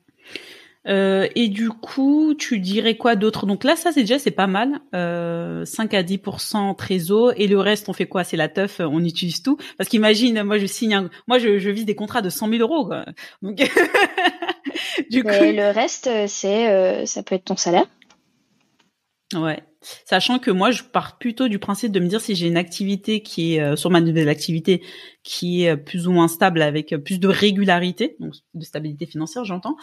Euh, 0.87 1.27
et 1.35 1.49
du 1.49 1.69
coup, 1.69 2.33
tu 2.37 2.59
dirais 2.59 2.95
quoi 2.95 3.15
d'autre? 3.15 3.45
Donc 3.45 3.63
là, 3.63 3.75
ça 3.75 3.91
c'est 3.91 4.01
déjà 4.01 4.17
c'est 4.17 4.31
pas 4.31 4.47
mal, 4.47 4.79
euh, 4.95 5.65
5 5.65 5.93
à 5.93 6.03
10% 6.03 6.75
trésor 6.75 7.33
et 7.35 7.47
le 7.47 7.59
reste 7.59 7.89
on 7.89 7.93
fait 7.93 8.07
quoi? 8.07 8.23
C'est 8.23 8.37
la 8.37 8.47
teuf, 8.47 8.79
on 8.79 9.03
utilise 9.03 9.43
tout. 9.43 9.57
Parce 9.77 9.89
qu'imagine, 9.89 10.41
moi 10.43 10.57
je 10.57 10.65
signe, 10.65 10.93
un... 10.93 11.09
moi 11.27 11.37
je, 11.37 11.59
je 11.59 11.69
vise 11.69 11.85
des 11.85 11.95
contrats 11.95 12.21
de 12.21 12.29
100 12.29 12.49
000 12.49 12.61
euros. 12.61 12.85
Quoi. 12.85 13.05
Donc 13.41 13.57
du 15.09 15.23
coup, 15.23 15.29
et 15.29 15.53
le 15.53 15.69
reste, 15.71 16.09
c'est 16.27 16.71
euh, 16.71 17.05
ça 17.05 17.23
peut 17.23 17.35
être 17.35 17.45
ton 17.45 17.57
salaire. 17.57 17.85
Ouais. 19.35 19.61
Sachant 20.05 20.39
que 20.39 20.51
moi, 20.51 20.71
je 20.71 20.83
pars 20.83 21.17
plutôt 21.17 21.47
du 21.47 21.57
principe 21.57 21.91
de 21.91 21.99
me 21.99 22.07
dire 22.07 22.19
si 22.19 22.35
j'ai 22.35 22.47
une 22.47 22.57
activité 22.57 23.21
qui 23.21 23.55
est 23.55 23.61
euh, 23.61 23.75
sur 23.77 23.89
ma 23.89 24.01
nouvelle 24.01 24.27
activité 24.27 24.83
qui 25.23 25.63
est 25.63 25.71
euh, 25.71 25.75
plus 25.77 26.07
ou 26.07 26.11
moins 26.11 26.27
stable 26.27 26.61
avec 26.61 26.91
euh, 26.91 26.97
plus 26.97 27.19
de 27.19 27.29
régularité, 27.29 28.17
donc 28.19 28.33
de 28.53 28.63
stabilité 28.65 29.05
financière, 29.05 29.45
j'entends. 29.45 29.77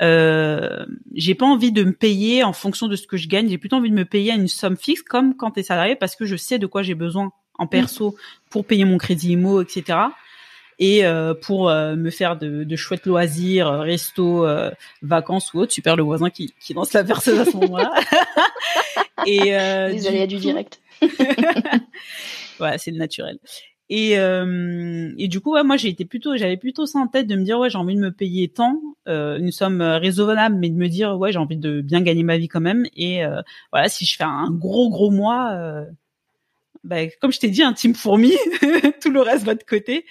Euh, 0.00 0.86
j'ai 1.14 1.34
pas 1.34 1.46
envie 1.46 1.72
de 1.72 1.84
me 1.84 1.92
payer 1.92 2.42
en 2.44 2.52
fonction 2.52 2.88
de 2.88 2.96
ce 2.96 3.06
que 3.06 3.16
je 3.16 3.28
gagne. 3.28 3.48
J'ai 3.48 3.58
plutôt 3.58 3.76
envie 3.76 3.90
de 3.90 3.94
me 3.94 4.04
payer 4.04 4.32
à 4.32 4.34
une 4.34 4.48
somme 4.48 4.76
fixe, 4.76 5.02
comme 5.02 5.36
quand 5.36 5.52
t'es 5.52 5.62
salarié, 5.62 5.96
parce 5.96 6.16
que 6.16 6.24
je 6.24 6.36
sais 6.36 6.58
de 6.58 6.66
quoi 6.66 6.82
j'ai 6.82 6.94
besoin 6.94 7.32
en 7.58 7.66
perso 7.66 8.16
pour 8.48 8.64
payer 8.64 8.84
mon 8.84 8.96
crédit 8.96 9.32
IMO, 9.32 9.60
etc 9.60 9.98
et 10.80 11.04
euh, 11.04 11.34
pour 11.34 11.68
euh, 11.68 11.94
me 11.94 12.10
faire 12.10 12.36
de, 12.36 12.64
de, 12.64 12.76
chouettes 12.76 13.04
loisirs, 13.04 13.68
euh, 13.68 13.82
resto, 13.82 14.46
vacances 15.02 15.52
ou 15.52 15.60
autre. 15.60 15.72
Super 15.72 15.94
le 15.94 16.02
voisin 16.02 16.30
qui, 16.30 16.54
qui 16.58 16.72
lance 16.72 16.94
la 16.94 17.04
perceuse 17.04 17.38
à 17.38 17.44
ce 17.44 17.56
moment-là. 17.56 17.92
et 19.26 19.54
euh, 19.54 19.88
Les 19.90 20.26
du 20.26 20.36
direct. 20.36 20.80
ouais, 22.60 22.78
c'est 22.78 22.90
le 22.90 22.96
naturel. 22.96 23.38
Et, 23.90 24.18
euh, 24.18 25.12
du 25.18 25.40
coup, 25.40 25.52
ouais, 25.52 25.64
moi, 25.64 25.76
j'ai 25.76 25.88
été 25.88 26.04
plutôt, 26.04 26.36
j'avais 26.36 26.56
plutôt 26.56 26.86
ça 26.86 27.00
en 27.00 27.08
tête 27.08 27.26
de 27.26 27.36
me 27.36 27.44
dire, 27.44 27.58
ouais, 27.58 27.68
j'ai 27.70 27.78
envie 27.78 27.96
de 27.96 28.00
me 28.00 28.12
payer 28.12 28.48
tant, 28.48 28.80
euh, 29.08 29.38
une 29.38 29.50
somme 29.50 29.82
raisonnable, 29.82 30.56
mais 30.56 30.70
de 30.70 30.76
me 30.76 30.88
dire, 30.88 31.18
ouais, 31.18 31.32
j'ai 31.32 31.38
envie 31.38 31.56
de 31.58 31.80
bien 31.80 32.00
gagner 32.00 32.22
ma 32.22 32.38
vie 32.38 32.48
quand 32.48 32.60
même. 32.60 32.86
Et 32.96 33.24
euh, 33.24 33.42
voilà, 33.72 33.88
si 33.88 34.06
je 34.06 34.16
fais 34.16 34.24
un 34.24 34.50
gros 34.50 34.90
gros 34.90 35.10
mois, 35.10 35.50
euh, 35.52 35.84
bah, 36.84 37.06
comme 37.20 37.32
je 37.32 37.38
t'ai 37.38 37.50
dit, 37.50 37.62
un 37.62 37.72
team 37.72 37.94
fourmi, 37.94 38.32
tout 39.02 39.10
le 39.10 39.20
reste 39.20 39.44
va 39.44 39.54
de 39.54 39.62
côté. 39.62 40.06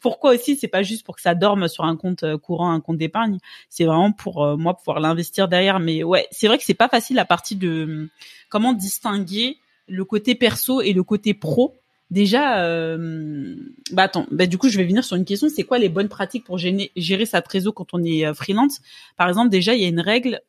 Pourquoi 0.00 0.34
aussi 0.34 0.56
C'est 0.56 0.68
pas 0.68 0.82
juste 0.82 1.04
pour 1.04 1.16
que 1.16 1.22
ça 1.22 1.34
dorme 1.34 1.66
sur 1.68 1.84
un 1.84 1.96
compte 1.96 2.22
euh, 2.22 2.38
courant, 2.38 2.70
un 2.70 2.80
compte 2.80 2.98
d'épargne. 2.98 3.38
C'est 3.68 3.84
vraiment 3.84 4.12
pour 4.12 4.44
euh, 4.44 4.56
moi 4.56 4.76
pouvoir 4.76 5.00
l'investir 5.00 5.48
derrière. 5.48 5.80
Mais 5.80 6.04
ouais, 6.04 6.28
c'est 6.30 6.46
vrai 6.46 6.58
que 6.58 6.64
c'est 6.64 6.74
pas 6.74 6.88
facile 6.88 7.16
la 7.16 7.24
partie 7.24 7.56
de 7.56 8.08
comment 8.48 8.72
distinguer 8.72 9.58
le 9.88 10.04
côté 10.04 10.34
perso 10.34 10.80
et 10.80 10.92
le 10.92 11.02
côté 11.02 11.34
pro 11.34 11.81
Déjà, 12.12 12.58
euh, 12.58 13.56
bah 13.90 14.02
attends, 14.02 14.26
bah 14.30 14.44
du 14.44 14.58
coup 14.58 14.68
je 14.68 14.76
vais 14.76 14.84
venir 14.84 15.02
sur 15.02 15.16
une 15.16 15.24
question. 15.24 15.48
C'est 15.48 15.62
quoi 15.62 15.78
les 15.78 15.88
bonnes 15.88 16.10
pratiques 16.10 16.44
pour 16.44 16.58
gérer, 16.58 17.24
sa 17.24 17.40
trésor 17.40 17.72
quand 17.72 17.94
on 17.94 18.04
est 18.04 18.26
euh, 18.26 18.34
freelance? 18.34 18.82
Par 19.16 19.30
exemple, 19.30 19.48
déjà 19.48 19.74
il 19.74 19.80
y 19.80 19.86
a 19.86 19.88
une 19.88 19.98
règle. 19.98 20.42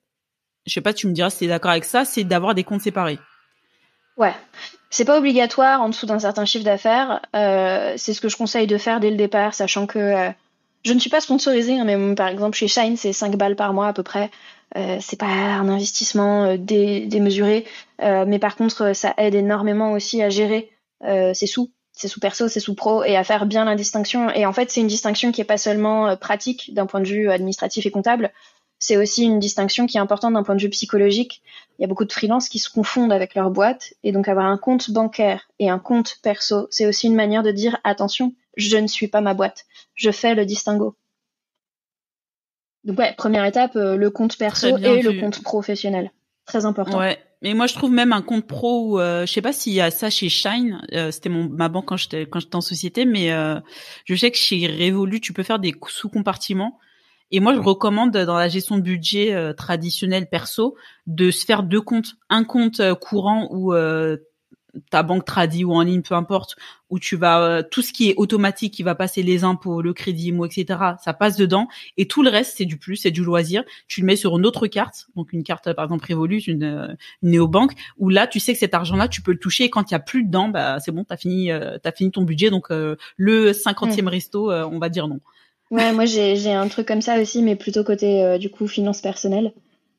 Je 0.66 0.74
sais 0.74 0.82
pas, 0.82 0.93
tu 0.93 1.07
me 1.07 1.14
diras 1.14 1.30
si 1.30 1.38
tu 1.38 1.45
es 1.45 1.47
d'accord 1.47 1.72
avec 1.72 1.86
ça, 1.86 2.03
c'est 2.03 2.26
d'avoir 2.26 2.53
des 2.53 2.66
comptes 2.66 2.82
séparés. 2.82 3.18
Ouais, 4.18 4.34
c'est 4.89 5.05
pas 5.05 5.18
obligatoire 5.18 5.82
en 5.82 5.88
dessous 5.88 6.05
d'un 6.05 6.20
certain 6.20 6.43
chiffre 6.43 6.66
d'affaires. 6.66 7.22
Euh, 7.34 7.93
c'est 7.95 8.14
ce 8.14 8.20
que 8.20 8.28
je 8.28 8.36
conseille 8.36 8.68
de 8.68 8.78
faire 8.78 8.99
dès 8.99 9.09
le 9.09 9.16
départ, 9.16 9.53
sachant 9.53 9.88
que 9.88 10.34
je 10.84 10.91
ne 10.91 10.99
suis 10.99 11.09
pas 11.09 11.22
sponsorisée, 11.22 11.80
hein, 11.80 11.86
mais 11.86 12.16
par 12.16 12.28
exemple 12.28 12.57
chez 12.57 12.68
Shine, 12.68 12.97
c'est 12.97 13.14
5 13.14 13.38
balles 13.38 13.55
par 13.55 13.72
mois 13.74 13.88
à 13.88 13.93
peu 13.93 14.03
près. 14.03 14.32
Euh, 14.76 14.97
c'est 14.99 15.18
pas 15.18 15.28
un 15.28 15.70
investissement 15.70 16.57
dé 16.57 17.05
démesuré, 17.05 17.66
mais 18.01 18.39
par 18.39 18.57
contre, 18.57 18.93
ça 18.93 19.14
aide 19.18 19.36
énormément 19.36 19.93
aussi 19.93 20.22
à 20.22 20.30
gérer 20.30 20.70
c'est 21.33 21.47
sous, 21.47 21.71
c'est 21.93 22.07
sous 22.07 22.19
perso, 22.19 22.47
c'est 22.47 22.59
sous 22.59 22.73
pro, 22.73 23.03
et 23.03 23.15
à 23.15 23.23
faire 23.23 23.45
bien 23.45 23.65
la 23.65 23.75
distinction. 23.75 24.29
Et 24.31 24.45
en 24.45 24.53
fait, 24.53 24.71
c'est 24.71 24.81
une 24.81 24.87
distinction 24.87 25.31
qui 25.31 25.41
est 25.41 25.45
pas 25.45 25.57
seulement 25.57 26.07
euh, 26.07 26.15
pratique 26.15 26.73
d'un 26.73 26.85
point 26.85 26.99
de 26.99 27.07
vue 27.07 27.29
administratif 27.29 27.85
et 27.85 27.91
comptable, 27.91 28.31
c'est 28.79 28.97
aussi 28.97 29.23
une 29.23 29.39
distinction 29.39 29.85
qui 29.85 29.95
est 29.95 30.01
importante 30.01 30.33
d'un 30.33 30.43
point 30.43 30.55
de 30.55 30.61
vue 30.61 30.69
psychologique. 30.69 31.41
Il 31.77 31.83
y 31.83 31.85
a 31.85 31.87
beaucoup 31.87 32.03
de 32.03 32.11
freelances 32.11 32.49
qui 32.49 32.59
se 32.59 32.69
confondent 32.69 33.13
avec 33.13 33.33
leur 33.35 33.49
boîte, 33.49 33.93
et 34.03 34.11
donc 34.11 34.27
avoir 34.27 34.47
un 34.47 34.57
compte 34.57 34.91
bancaire 34.91 35.47
et 35.59 35.69
un 35.69 35.79
compte 35.79 36.17
perso, 36.21 36.67
c'est 36.69 36.85
aussi 36.85 37.07
une 37.07 37.15
manière 37.15 37.43
de 37.43 37.51
dire 37.51 37.77
attention, 37.83 38.33
je 38.57 38.75
ne 38.77 38.87
suis 38.87 39.07
pas 39.07 39.21
ma 39.21 39.33
boîte, 39.33 39.65
je 39.95 40.11
fais 40.11 40.35
le 40.35 40.45
distinguo. 40.45 40.95
Donc 42.83 42.99
ouais, 42.99 43.13
première 43.15 43.45
étape, 43.45 43.77
euh, 43.77 43.95
le 43.95 44.09
compte 44.09 44.37
perso 44.37 44.77
et 44.77 45.01
le 45.01 45.21
compte 45.21 45.41
professionnel. 45.41 46.11
Très 46.45 46.65
important. 46.65 46.99
Ouais. 46.99 47.17
Mais 47.43 47.53
moi, 47.53 47.67
je 47.67 47.73
trouve 47.73 47.91
même 47.91 48.13
un 48.13 48.21
compte 48.21 48.47
pro. 48.47 48.99
Euh, 48.99 49.25
je 49.25 49.31
sais 49.31 49.41
pas 49.41 49.51
s'il 49.51 49.73
y 49.73 49.81
a 49.81 49.91
ça 49.91 50.09
chez 50.09 50.29
Shine. 50.29 50.81
Euh, 50.93 51.11
C'était 51.11 51.29
mon 51.29 51.49
ma 51.49 51.67
banque 51.67 51.87
quand 51.87 51.97
j'étais 51.97 52.25
quand 52.25 52.39
j'étais 52.39 52.55
en 52.55 52.61
société, 52.61 53.03
mais 53.05 53.33
euh, 53.33 53.59
je 54.05 54.15
sais 54.15 54.31
que 54.31 54.37
chez 54.37 54.65
Revolut, 54.65 55.19
tu 55.19 55.33
peux 55.33 55.43
faire 55.43 55.59
des 55.59 55.75
sous-compartiments. 55.87 56.79
Et 57.31 57.39
moi, 57.39 57.53
je 57.53 57.59
recommande 57.59 58.11
dans 58.11 58.37
la 58.37 58.47
gestion 58.47 58.77
de 58.77 58.83
budget 58.83 59.33
euh, 59.33 59.53
traditionnelle 59.53 60.29
perso 60.29 60.75
de 61.05 61.31
se 61.31 61.45
faire 61.45 61.63
deux 61.63 61.81
comptes, 61.81 62.15
un 62.29 62.43
compte 62.43 62.79
euh, 62.79 62.95
courant 62.95 63.49
où 63.51 63.73
ta 64.89 65.03
banque 65.03 65.26
tradie 65.26 65.63
ou 65.63 65.74
en 65.74 65.82
ligne, 65.82 66.01
peu 66.01 66.15
importe, 66.15 66.55
où 66.89 66.99
tu 66.99 67.15
vas 67.15 67.41
euh, 67.41 67.63
tout 67.63 67.82
ce 67.82 67.93
qui 67.93 68.09
est 68.09 68.15
automatique, 68.17 68.74
qui 68.74 68.84
va 68.84 68.95
passer 68.95 69.24
les 69.24 69.43
impôts, 69.43 69.82
le 69.82 69.93
crédit, 69.93 70.34
etc. 70.45 70.80
Ça 71.03 71.13
passe 71.13 71.38
dedans 71.38 71.67
et 71.97 72.07
tout 72.07 72.24
le 72.24 72.30
reste 72.30 72.57
c'est 72.57 72.65
du 72.65 72.78
plus, 72.78 72.95
c'est 72.97 73.11
du 73.11 73.24
loisir. 73.24 73.63
Tu 73.88 74.01
le 74.01 74.07
mets 74.07 74.15
sur 74.15 74.38
une 74.38 74.45
autre 74.45 74.67
carte, 74.67 75.07
donc 75.15 75.34
une 75.34 75.43
carte 75.43 75.71
par 75.74 75.86
exemple 75.86 76.05
Revolut, 76.07 76.39
une, 76.39 76.63
euh, 76.63 76.88
une 77.21 77.32
néobanque, 77.32 77.74
où 77.97 78.09
là 78.09 78.28
tu 78.28 78.39
sais 78.39 78.53
que 78.53 78.59
cet 78.59 78.74
argent-là 78.74 79.07
tu 79.07 79.21
peux 79.21 79.32
le 79.32 79.39
toucher 79.39 79.65
et 79.65 79.69
quand 79.69 79.89
il 79.91 79.93
y 79.93 79.95
a 79.95 79.99
plus 79.99 80.24
dedans, 80.24 80.49
bah 80.49 80.80
c'est 80.80 80.91
bon, 80.91 81.03
t'as 81.03 81.17
fini, 81.17 81.51
euh, 81.51 81.78
t'as 81.82 81.91
fini 81.91 82.11
ton 82.11 82.24
budget, 82.24 82.49
donc 82.49 82.67
le 83.17 83.53
cinquantième 83.53 84.07
resto, 84.07 84.51
on 84.51 84.80
va 84.80 84.89
dire 84.89 85.07
non. 85.07 85.19
Ouais, 85.71 85.91
moi 85.93 86.05
j'ai 86.05 86.36
j'ai 86.36 86.51
un 86.51 86.67
truc 86.67 86.88
comme 86.88 87.01
ça 87.01 87.19
aussi, 87.19 87.41
mais 87.41 87.55
plutôt 87.55 87.84
côté 87.84 88.38
du 88.39 88.49
coup 88.49 88.67
finance 88.67 89.01
personnelle. 89.01 89.53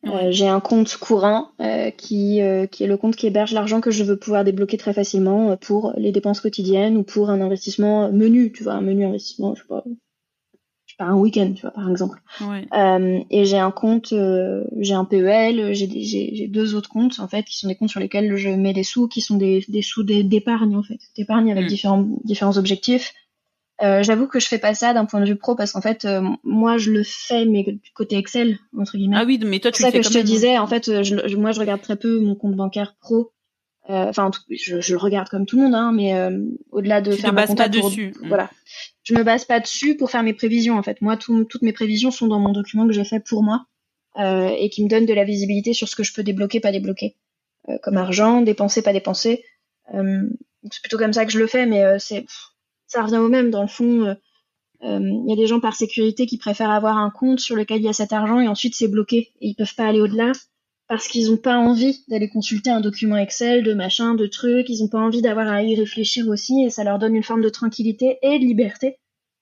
Euh, 0.06 0.30
j'ai 0.30 0.48
un 0.48 0.60
compte 0.60 0.96
courant 0.96 1.50
euh, 1.60 1.90
qui, 1.90 2.42
euh, 2.42 2.66
qui 2.66 2.84
est 2.84 2.86
le 2.86 2.96
compte 2.96 3.16
qui 3.16 3.26
héberge 3.26 3.52
l'argent 3.52 3.80
que 3.80 3.90
je 3.90 4.04
veux 4.04 4.16
pouvoir 4.16 4.44
débloquer 4.44 4.76
très 4.76 4.92
facilement 4.92 5.56
pour 5.56 5.92
les 5.96 6.12
dépenses 6.12 6.40
quotidiennes 6.40 6.96
ou 6.96 7.02
pour 7.02 7.30
un 7.30 7.40
investissement 7.40 8.10
menu, 8.12 8.52
tu 8.52 8.64
vois, 8.64 8.74
un 8.74 8.80
menu 8.80 9.04
investissement, 9.04 9.54
je 9.54 9.62
sais 9.62 9.68
pas, 9.68 9.82
je 9.86 10.92
sais 10.92 10.96
pas 10.98 11.04
un 11.04 11.16
week-end, 11.16 11.52
tu 11.54 11.62
vois, 11.62 11.70
par 11.70 11.90
exemple. 11.90 12.20
Ouais. 12.40 12.66
et 13.30 13.44
j'ai 13.44 13.58
un 13.58 13.70
compte, 13.70 14.14
j'ai 14.78 14.94
un 14.94 15.04
PEL, 15.04 15.74
j'ai 15.74 15.88
j'ai 16.02 16.48
deux 16.48 16.74
autres 16.74 16.90
comptes 16.90 17.18
en 17.20 17.28
fait 17.28 17.44
qui 17.44 17.56
sont 17.56 17.68
des 17.68 17.76
comptes 17.76 17.90
sur 17.90 18.00
lesquels 18.00 18.36
je 18.36 18.50
mets 18.50 18.72
des 18.72 18.84
sous, 18.84 19.08
qui 19.08 19.20
sont 19.20 19.36
des, 19.36 19.64
des 19.68 19.82
sous 19.82 20.02
d'épargne 20.02 20.76
en 20.76 20.82
fait, 20.82 20.98
d'épargne 21.16 21.50
avec 21.50 21.64
mm. 21.64 21.68
différents 21.68 22.06
différents 22.24 22.58
objectifs. 22.58 23.14
Euh, 23.82 24.04
j'avoue 24.04 24.28
que 24.28 24.38
je 24.38 24.46
fais 24.46 24.58
pas 24.58 24.74
ça 24.74 24.94
d'un 24.94 25.04
point 25.04 25.20
de 25.20 25.26
vue 25.26 25.36
pro 25.36 25.56
parce 25.56 25.72
qu'en 25.72 25.80
fait, 25.80 26.04
euh, 26.04 26.22
moi, 26.44 26.78
je 26.78 26.92
le 26.92 27.02
fais, 27.02 27.44
mais 27.44 27.64
du 27.64 27.90
côté 27.92 28.16
Excel, 28.16 28.58
entre 28.78 28.96
guillemets. 28.96 29.16
Ah 29.18 29.24
oui, 29.24 29.40
mais 29.44 29.58
toi, 29.58 29.72
tu 29.72 29.82
le 29.82 29.90
fais 29.90 30.02
ça 30.02 30.08
que 30.08 30.14
je 30.14 30.20
te 30.20 30.24
disais. 30.24 30.58
En 30.58 30.66
fait, 30.66 31.02
je, 31.02 31.36
moi, 31.36 31.50
je 31.50 31.60
regarde 31.60 31.82
très 31.82 31.96
peu 31.96 32.20
mon 32.20 32.36
compte 32.36 32.54
bancaire 32.54 32.94
pro. 33.00 33.32
Euh, 33.90 34.08
enfin, 34.08 34.30
je, 34.48 34.80
je, 34.80 34.92
le 34.92 34.98
regarde 34.98 35.28
comme 35.28 35.44
tout 35.44 35.56
le 35.56 35.64
monde, 35.64 35.74
hein, 35.74 35.92
mais 35.92 36.14
au-delà 36.70 37.00
de 37.00 37.12
tu 37.12 37.20
faire 37.20 37.32
ma 37.32 37.46
bases 37.46 37.56
pas 37.56 37.68
dessus. 37.68 38.14
Voilà, 38.22 38.48
je 39.02 39.14
me 39.14 39.24
base 39.24 39.44
pas 39.44 39.60
dessus 39.60 39.96
pour 39.96 40.10
faire 40.10 40.22
mes 40.22 40.34
prévisions. 40.34 40.78
En 40.78 40.82
fait, 40.82 41.00
moi, 41.02 41.16
toutes 41.16 41.62
mes 41.62 41.72
prévisions 41.72 42.10
sont 42.10 42.28
dans 42.28 42.38
mon 42.38 42.52
document 42.52 42.86
que 42.86 42.92
j'ai 42.92 43.04
fait 43.04 43.20
pour 43.20 43.42
moi 43.42 43.66
et 44.16 44.70
qui 44.70 44.84
me 44.84 44.88
donne 44.88 45.04
de 45.04 45.12
la 45.12 45.24
visibilité 45.24 45.74
sur 45.74 45.88
ce 45.88 45.96
que 45.96 46.04
je 46.04 46.14
peux 46.14 46.22
débloquer, 46.22 46.60
pas 46.60 46.72
débloquer, 46.72 47.16
comme 47.82 47.96
argent, 47.96 48.40
dépenser, 48.40 48.80
pas 48.80 48.92
dépenser. 48.92 49.44
c'est 49.92 50.80
plutôt 50.80 50.96
comme 50.96 51.12
ça 51.12 51.26
que 51.26 51.32
je 51.32 51.38
le 51.40 51.48
fais, 51.48 51.66
mais 51.66 51.98
c'est 51.98 52.24
ça 52.94 53.02
revient 53.02 53.18
au 53.18 53.28
même. 53.28 53.50
Dans 53.50 53.62
le 53.62 53.68
fond, 53.68 54.04
euh, 54.04 54.14
euh, 54.84 55.00
il 55.00 55.28
y 55.28 55.32
a 55.32 55.36
des 55.36 55.48
gens 55.48 55.60
par 55.60 55.74
sécurité 55.74 56.26
qui 56.26 56.38
préfèrent 56.38 56.70
avoir 56.70 56.96
un 56.96 57.10
compte 57.10 57.40
sur 57.40 57.56
lequel 57.56 57.78
il 57.78 57.84
y 57.84 57.88
a 57.88 57.92
cet 57.92 58.12
argent 58.12 58.40
et 58.40 58.48
ensuite 58.48 58.74
c'est 58.74 58.88
bloqué 58.88 59.32
et 59.40 59.48
ils 59.48 59.54
peuvent 59.54 59.74
pas 59.74 59.86
aller 59.86 60.00
au-delà 60.00 60.30
parce 60.86 61.08
qu'ils 61.08 61.30
n'ont 61.30 61.38
pas 61.38 61.56
envie 61.56 62.04
d'aller 62.08 62.28
consulter 62.28 62.70
un 62.70 62.80
document 62.80 63.16
Excel, 63.16 63.64
de 63.64 63.74
machin, 63.74 64.14
de 64.14 64.26
trucs. 64.26 64.68
Ils 64.68 64.80
n'ont 64.82 64.88
pas 64.88 65.00
envie 65.00 65.22
d'avoir 65.22 65.48
à 65.48 65.62
y 65.62 65.74
réfléchir 65.74 66.28
aussi 66.28 66.62
et 66.62 66.70
ça 66.70 66.84
leur 66.84 66.98
donne 66.98 67.16
une 67.16 67.22
forme 67.22 67.42
de 67.42 67.48
tranquillité 67.48 68.18
et 68.22 68.38
de 68.38 68.44
liberté 68.44 68.98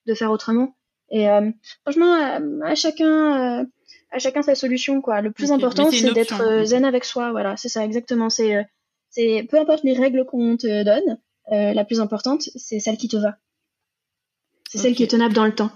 de 0.06 0.14
faire 0.14 0.30
autrement. 0.30 0.74
Et 1.10 1.28
euh, 1.28 1.50
franchement, 1.82 2.14
à, 2.64 2.74
chacun, 2.74 3.66
à 4.10 4.18
chacun 4.18 4.40
sa 4.40 4.54
solution 4.54 5.02
quoi. 5.02 5.20
Le 5.20 5.30
plus 5.30 5.52
important 5.52 5.90
c'est 5.90 6.14
d'être 6.14 6.64
zen 6.64 6.86
avec 6.86 7.04
soi. 7.04 7.32
Voilà, 7.32 7.56
c'est 7.58 7.68
ça 7.68 7.84
exactement. 7.84 8.30
C'est, 8.30 8.64
c'est 9.10 9.46
peu 9.50 9.58
importe 9.58 9.84
les 9.84 9.92
règles 9.92 10.24
qu'on 10.24 10.56
te 10.56 10.84
donne, 10.84 11.18
euh, 11.50 11.72
la 11.72 11.84
plus 11.84 12.00
importante, 12.00 12.42
c'est 12.54 12.78
celle 12.78 12.96
qui 12.96 13.08
te 13.08 13.16
va. 13.16 13.36
C'est 14.70 14.78
celle 14.78 14.94
qui 14.94 15.02
est 15.02 15.10
tenable 15.10 15.34
dans 15.34 15.44
le 15.44 15.54
temps. 15.54 15.72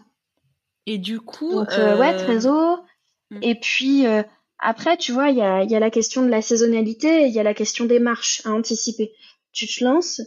Et 0.87 0.99
du 0.99 1.21
coup, 1.21 1.53
Donc, 1.53 1.73
euh, 1.73 1.99
ouais, 1.99 2.17
trésor. 2.17 2.85
Hmm. 3.31 3.41
Et 3.43 3.57
puis 3.57 4.07
euh, 4.07 4.23
après, 4.59 4.97
tu 4.97 5.13
vois, 5.13 5.31
il 5.31 5.37
y 5.37 5.43
a, 5.43 5.65
y 5.65 5.75
a, 5.75 5.81
la 5.81 5.91
question 5.91 6.23
de 6.23 6.29
la 6.29 6.41
saisonnalité, 6.41 7.27
il 7.27 7.33
y 7.33 7.41
a 7.41 7.43
la 7.43 7.55
question 7.55 7.85
des 7.85 7.99
marches 7.99 8.43
à 8.45 8.53
anticiper. 8.53 9.13
Tu 9.53 9.67
te 9.67 9.85
lances. 9.85 10.21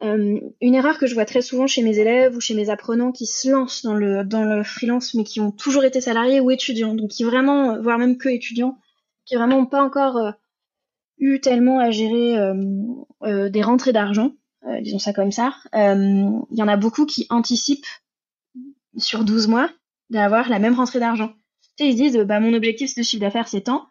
une 0.00 0.74
erreur 0.74 0.98
que 0.98 1.06
je 1.06 1.14
vois 1.14 1.24
très 1.24 1.42
souvent 1.42 1.66
chez 1.66 1.82
mes 1.82 1.98
élèves 1.98 2.36
ou 2.36 2.40
chez 2.40 2.54
mes 2.54 2.70
apprenants 2.70 3.12
qui 3.12 3.26
se 3.26 3.50
lancent 3.50 3.82
dans 3.82 3.94
le 3.94 4.24
dans 4.24 4.44
le 4.44 4.62
freelance, 4.62 5.14
mais 5.14 5.24
qui 5.24 5.40
ont 5.40 5.50
toujours 5.50 5.84
été 5.84 6.00
salariés 6.00 6.40
ou 6.40 6.50
étudiants, 6.50 6.94
donc 6.94 7.10
qui 7.10 7.24
vraiment, 7.24 7.80
voire 7.80 7.98
même 7.98 8.16
que 8.16 8.28
étudiants, 8.28 8.78
qui 9.24 9.34
vraiment 9.34 9.58
n'ont 9.58 9.66
pas 9.66 9.82
encore 9.82 10.34
eu 11.18 11.40
tellement 11.40 11.78
à 11.80 11.90
gérer 11.90 12.36
des 13.22 13.62
rentrées 13.62 13.92
d'argent 13.92 14.32
euh, 14.66 14.80
disons 14.80 14.98
ça 14.98 15.12
comme 15.12 15.32
ça, 15.32 15.54
euh, 15.74 16.30
il 16.50 16.58
y 16.58 16.62
en 16.62 16.68
a 16.68 16.76
beaucoup 16.76 17.06
qui 17.06 17.26
anticipent 17.30 17.86
sur 18.96 19.24
12 19.24 19.48
mois 19.48 19.70
d'avoir 20.10 20.48
la 20.48 20.58
même 20.58 20.74
rentrée 20.74 21.00
d'argent. 21.00 21.32
Tu 21.76 21.84
sais, 21.84 21.90
ils 21.90 21.96
disent, 21.96 22.16
bah, 22.18 22.40
mon 22.40 22.54
objectif 22.54 22.94
de 22.96 23.02
chiffre 23.02 23.20
d'affaires, 23.20 23.48
c'est 23.48 23.62
tant. 23.62 23.86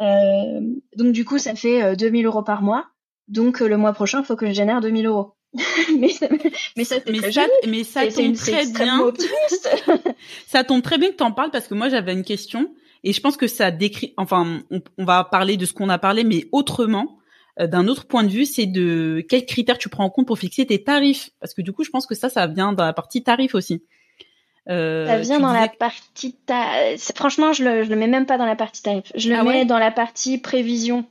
Euh, 0.00 0.60
donc, 0.96 1.12
du 1.12 1.24
coup, 1.24 1.38
ça 1.38 1.54
fait 1.54 1.96
2000 1.96 2.26
euros 2.26 2.42
par 2.42 2.62
mois. 2.62 2.86
Donc, 3.28 3.60
le 3.60 3.76
mois 3.76 3.92
prochain, 3.92 4.20
il 4.20 4.24
faut 4.24 4.36
que 4.36 4.46
je 4.46 4.52
génère 4.52 4.80
2000 4.80 5.06
euros. 5.06 5.34
mais 5.98 6.08
ça, 6.08 6.28
mais 6.76 6.84
ça, 6.84 6.96
mais 7.06 7.32
ça, 7.32 7.46
mais 7.66 7.84
ça 7.84 8.06
tombe 8.08 8.34
très 8.34 8.66
bien. 8.66 9.12
ça 10.46 10.64
tombe 10.64 10.82
très 10.82 10.98
bien 10.98 11.10
que 11.10 11.16
tu 11.16 11.22
en 11.22 11.32
parles 11.32 11.50
parce 11.50 11.68
que 11.68 11.74
moi, 11.74 11.88
j'avais 11.88 12.12
une 12.12 12.24
question 12.24 12.70
et 13.04 13.12
je 13.12 13.20
pense 13.20 13.36
que 13.36 13.46
ça 13.46 13.70
décrit, 13.70 14.14
enfin, 14.16 14.62
on 14.70 15.04
va 15.04 15.24
parler 15.24 15.56
de 15.56 15.66
ce 15.66 15.72
qu'on 15.72 15.88
a 15.88 15.98
parlé, 15.98 16.24
mais 16.24 16.48
autrement. 16.52 17.17
Euh, 17.60 17.66
d'un 17.66 17.88
autre 17.88 18.06
point 18.06 18.24
de 18.24 18.28
vue, 18.28 18.44
c'est 18.44 18.66
de 18.66 19.24
quels 19.28 19.46
critères 19.46 19.78
tu 19.78 19.88
prends 19.88 20.04
en 20.04 20.10
compte 20.10 20.26
pour 20.26 20.38
fixer 20.38 20.66
tes 20.66 20.82
tarifs. 20.82 21.30
Parce 21.40 21.54
que 21.54 21.62
du 21.62 21.72
coup, 21.72 21.84
je 21.84 21.90
pense 21.90 22.06
que 22.06 22.14
ça, 22.14 22.28
ça 22.28 22.46
vient 22.46 22.72
dans 22.72 22.84
la 22.84 22.92
partie 22.92 23.22
tarif 23.22 23.54
aussi. 23.54 23.82
Euh, 24.68 25.06
ça 25.06 25.18
vient 25.18 25.40
dans 25.40 25.52
la 25.52 25.68
partie 25.68 26.34
tarif. 26.34 27.12
Franchement, 27.14 27.52
je 27.52 27.64
le, 27.64 27.84
je 27.84 27.90
le 27.90 27.96
mets 27.96 28.06
même 28.06 28.26
pas 28.26 28.38
dans 28.38 28.46
la 28.46 28.56
partie 28.56 28.82
tarif. 28.82 29.10
Je 29.14 29.30
le 29.30 29.36
ah 29.36 29.44
mets 29.44 29.64
dans 29.64 29.78
la 29.78 29.90
partie 29.90 30.38
prévision. 30.38 31.06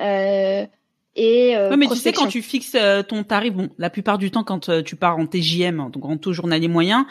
Euh, 0.00 0.66
et 1.16 1.56
euh, 1.56 1.76
mais 1.76 1.88
tu 1.88 1.96
sais 1.96 2.12
quand 2.12 2.28
tu 2.28 2.42
fixes 2.42 2.76
euh, 2.76 3.02
ton 3.02 3.24
tarif, 3.24 3.52
bon, 3.52 3.70
la 3.78 3.90
plupart 3.90 4.18
du 4.18 4.30
temps 4.30 4.44
quand 4.44 4.70
tu 4.84 4.96
pars 4.96 5.18
en 5.18 5.26
TJM, 5.26 5.90
donc 5.90 6.04
en 6.04 6.16
taux 6.16 6.32
journalier 6.32 6.68
moyen, 6.68 7.06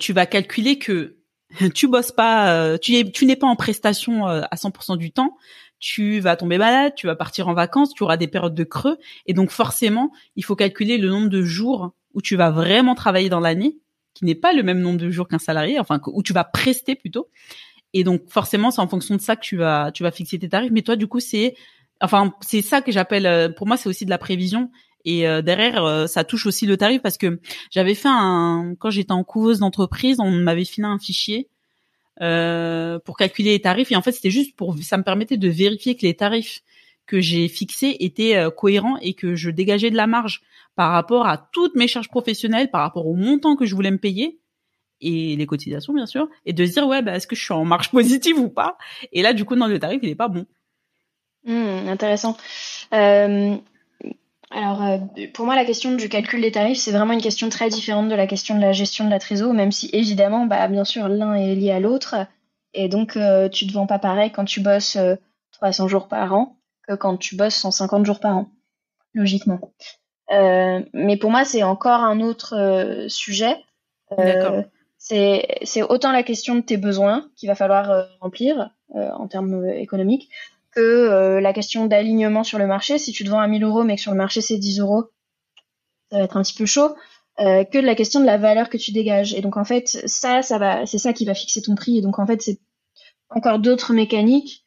tu 0.00 0.12
vas 0.12 0.26
calculer 0.26 0.78
que 0.78 1.16
tu 1.74 1.86
bosses 1.86 2.12
pas, 2.12 2.76
tu, 2.78 3.10
tu 3.12 3.26
n'es 3.26 3.36
pas 3.36 3.46
en 3.46 3.56
prestation 3.56 4.26
à 4.26 4.54
100% 4.54 4.96
du 4.96 5.12
temps, 5.12 5.36
tu 5.78 6.20
vas 6.20 6.36
tomber 6.36 6.58
malade, 6.58 6.94
tu 6.96 7.06
vas 7.06 7.16
partir 7.16 7.48
en 7.48 7.54
vacances, 7.54 7.94
tu 7.94 8.02
auras 8.02 8.16
des 8.16 8.28
périodes 8.28 8.54
de 8.54 8.64
creux. 8.64 8.98
Et 9.26 9.34
donc 9.34 9.50
forcément, 9.50 10.12
il 10.36 10.44
faut 10.44 10.56
calculer 10.56 10.98
le 10.98 11.08
nombre 11.08 11.28
de 11.28 11.42
jours 11.42 11.92
où 12.14 12.22
tu 12.22 12.36
vas 12.36 12.50
vraiment 12.50 12.94
travailler 12.94 13.28
dans 13.28 13.40
l'année, 13.40 13.78
qui 14.14 14.24
n'est 14.24 14.34
pas 14.34 14.52
le 14.52 14.62
même 14.62 14.80
nombre 14.80 14.98
de 14.98 15.10
jours 15.10 15.28
qu'un 15.28 15.38
salarié, 15.38 15.78
enfin 15.78 16.00
où 16.06 16.22
tu 16.22 16.32
vas 16.32 16.44
prester 16.44 16.94
plutôt. 16.94 17.28
Et 17.94 18.04
donc 18.04 18.28
forcément, 18.28 18.70
c'est 18.70 18.80
en 18.80 18.88
fonction 18.88 19.16
de 19.16 19.20
ça 19.20 19.36
que 19.36 19.42
tu 19.42 19.56
vas 19.56 19.92
tu 19.92 20.02
vas 20.02 20.10
fixer 20.10 20.38
tes 20.38 20.48
tarifs. 20.48 20.72
Mais 20.72 20.82
toi, 20.82 20.96
du 20.96 21.06
coup, 21.06 21.20
c'est 21.20 21.54
enfin 22.00 22.34
c'est 22.40 22.62
ça 22.62 22.82
que 22.82 22.92
j'appelle 22.92 23.26
euh, 23.26 23.48
pour 23.48 23.66
moi 23.66 23.76
c'est 23.76 23.88
aussi 23.88 24.04
de 24.04 24.10
la 24.10 24.18
prévision. 24.18 24.70
Et 25.04 25.28
euh, 25.28 25.42
derrière, 25.42 25.84
euh, 25.84 26.06
ça 26.06 26.24
touche 26.24 26.46
aussi 26.46 26.66
le 26.66 26.76
tarif 26.76 27.00
parce 27.02 27.18
que 27.18 27.40
j'avais 27.70 27.94
fait 27.94 28.08
un 28.10 28.74
quand 28.78 28.90
j'étais 28.90 29.12
en 29.12 29.24
couveuse 29.24 29.60
d'entreprise, 29.60 30.18
on 30.20 30.30
m'avait 30.30 30.64
filé 30.64 30.86
un 30.86 30.98
fichier 30.98 31.48
euh, 32.20 32.98
pour 33.00 33.16
calculer 33.16 33.52
les 33.52 33.60
tarifs. 33.60 33.92
Et 33.92 33.96
en 33.96 34.02
fait, 34.02 34.12
c'était 34.12 34.30
juste 34.30 34.56
pour 34.56 34.76
ça 34.82 34.96
me 34.96 35.02
permettait 35.02 35.36
de 35.36 35.48
vérifier 35.48 35.96
que 35.96 36.06
les 36.06 36.14
tarifs 36.14 36.62
que 37.06 37.20
j'ai 37.20 37.48
fixés 37.48 37.96
étaient 38.00 38.36
euh, 38.36 38.50
cohérents 38.50 38.98
et 39.00 39.14
que 39.14 39.34
je 39.34 39.50
dégageais 39.50 39.90
de 39.90 39.96
la 39.96 40.06
marge 40.06 40.42
par 40.76 40.92
rapport 40.92 41.26
à 41.26 41.38
toutes 41.52 41.74
mes 41.74 41.88
charges 41.88 42.08
professionnelles, 42.08 42.70
par 42.70 42.82
rapport 42.82 43.06
au 43.06 43.14
montant 43.14 43.56
que 43.56 43.66
je 43.66 43.74
voulais 43.74 43.90
me 43.90 43.98
payer 43.98 44.38
et 45.00 45.36
les 45.36 45.46
cotisations 45.46 45.92
bien 45.92 46.06
sûr, 46.06 46.28
et 46.44 46.52
de 46.52 46.66
se 46.66 46.72
dire 46.72 46.86
ouais 46.86 47.02
bah 47.02 47.14
est-ce 47.14 47.26
que 47.26 47.36
je 47.36 47.42
suis 47.42 47.54
en 47.54 47.64
marge 47.64 47.90
positive 47.92 48.38
ou 48.38 48.48
pas? 48.48 48.76
Et 49.12 49.22
là 49.22 49.32
du 49.32 49.44
coup 49.44 49.54
non 49.54 49.66
le 49.66 49.78
tarif 49.78 50.00
il 50.02 50.08
est 50.08 50.14
pas 50.14 50.28
bon. 50.28 50.46
Mmh, 51.44 51.88
intéressant. 51.88 52.36
Euh, 52.92 53.56
alors, 54.50 54.82
euh, 54.82 54.98
pour 55.34 55.44
moi, 55.44 55.54
la 55.54 55.64
question 55.64 55.94
du 55.94 56.08
calcul 56.08 56.40
des 56.40 56.52
tarifs, 56.52 56.78
c'est 56.78 56.92
vraiment 56.92 57.12
une 57.12 57.20
question 57.20 57.48
très 57.50 57.68
différente 57.68 58.08
de 58.08 58.14
la 58.14 58.26
question 58.26 58.56
de 58.56 58.60
la 58.60 58.72
gestion 58.72 59.04
de 59.04 59.10
la 59.10 59.18
trésorerie, 59.18 59.56
même 59.56 59.72
si 59.72 59.90
évidemment, 59.92 60.46
bah, 60.46 60.66
bien 60.68 60.84
sûr, 60.84 61.08
l'un 61.08 61.34
est 61.34 61.54
lié 61.54 61.70
à 61.70 61.80
l'autre. 61.80 62.16
Et 62.72 62.88
donc, 62.88 63.16
euh, 63.16 63.48
tu 63.48 63.66
te 63.66 63.72
vends 63.72 63.86
pas 63.86 63.98
pareil 63.98 64.30
quand 64.30 64.44
tu 64.44 64.60
bosses 64.60 64.96
300 65.52 65.84
euh, 65.84 65.88
jours 65.88 66.08
par 66.08 66.32
an 66.32 66.56
que 66.86 66.94
quand 66.94 67.18
tu 67.18 67.36
bosses 67.36 67.56
150 67.56 68.06
jours 68.06 68.20
par 68.20 68.36
an, 68.36 68.48
logiquement. 69.12 69.60
mais 70.30 71.16
pour 71.20 71.30
moi, 71.30 71.44
c'est 71.44 71.62
encore 71.62 72.00
un 72.00 72.20
autre 72.20 73.06
sujet. 73.08 73.56
c'est 74.96 75.82
autant 75.82 76.12
la 76.12 76.22
question 76.22 76.54
de 76.54 76.62
tes 76.62 76.78
besoins 76.78 77.28
qu'il 77.36 77.48
va 77.50 77.54
falloir 77.54 78.08
remplir 78.20 78.70
en 78.94 79.28
termes 79.28 79.68
économiques 79.68 80.30
que 80.72 80.80
euh, 80.80 81.40
la 81.40 81.52
question 81.52 81.86
d'alignement 81.86 82.44
sur 82.44 82.58
le 82.58 82.66
marché. 82.66 82.98
Si 82.98 83.12
tu 83.12 83.24
te 83.24 83.30
vends 83.30 83.40
à 83.40 83.46
1000 83.46 83.64
euros 83.64 83.84
mais 83.84 83.96
que 83.96 84.02
sur 84.02 84.12
le 84.12 84.18
marché 84.18 84.40
c'est 84.40 84.58
10 84.58 84.80
euros, 84.80 85.04
ça 86.10 86.18
va 86.18 86.24
être 86.24 86.36
un 86.36 86.42
petit 86.42 86.54
peu 86.54 86.66
chaud. 86.66 86.94
Euh, 87.40 87.62
que 87.64 87.78
de 87.78 87.86
la 87.86 87.94
question 87.94 88.20
de 88.20 88.26
la 88.26 88.36
valeur 88.36 88.68
que 88.68 88.76
tu 88.76 88.90
dégages. 88.90 89.32
Et 89.34 89.40
donc 89.40 89.56
en 89.56 89.64
fait, 89.64 89.86
ça, 90.06 90.42
ça 90.42 90.58
va, 90.58 90.86
c'est 90.86 90.98
ça 90.98 91.12
qui 91.12 91.24
va 91.24 91.34
fixer 91.34 91.62
ton 91.62 91.76
prix. 91.76 91.98
Et 91.98 92.02
donc 92.02 92.18
en 92.18 92.26
fait, 92.26 92.42
c'est 92.42 92.58
encore 93.30 93.60
d'autres 93.60 93.92
mécaniques. 93.92 94.64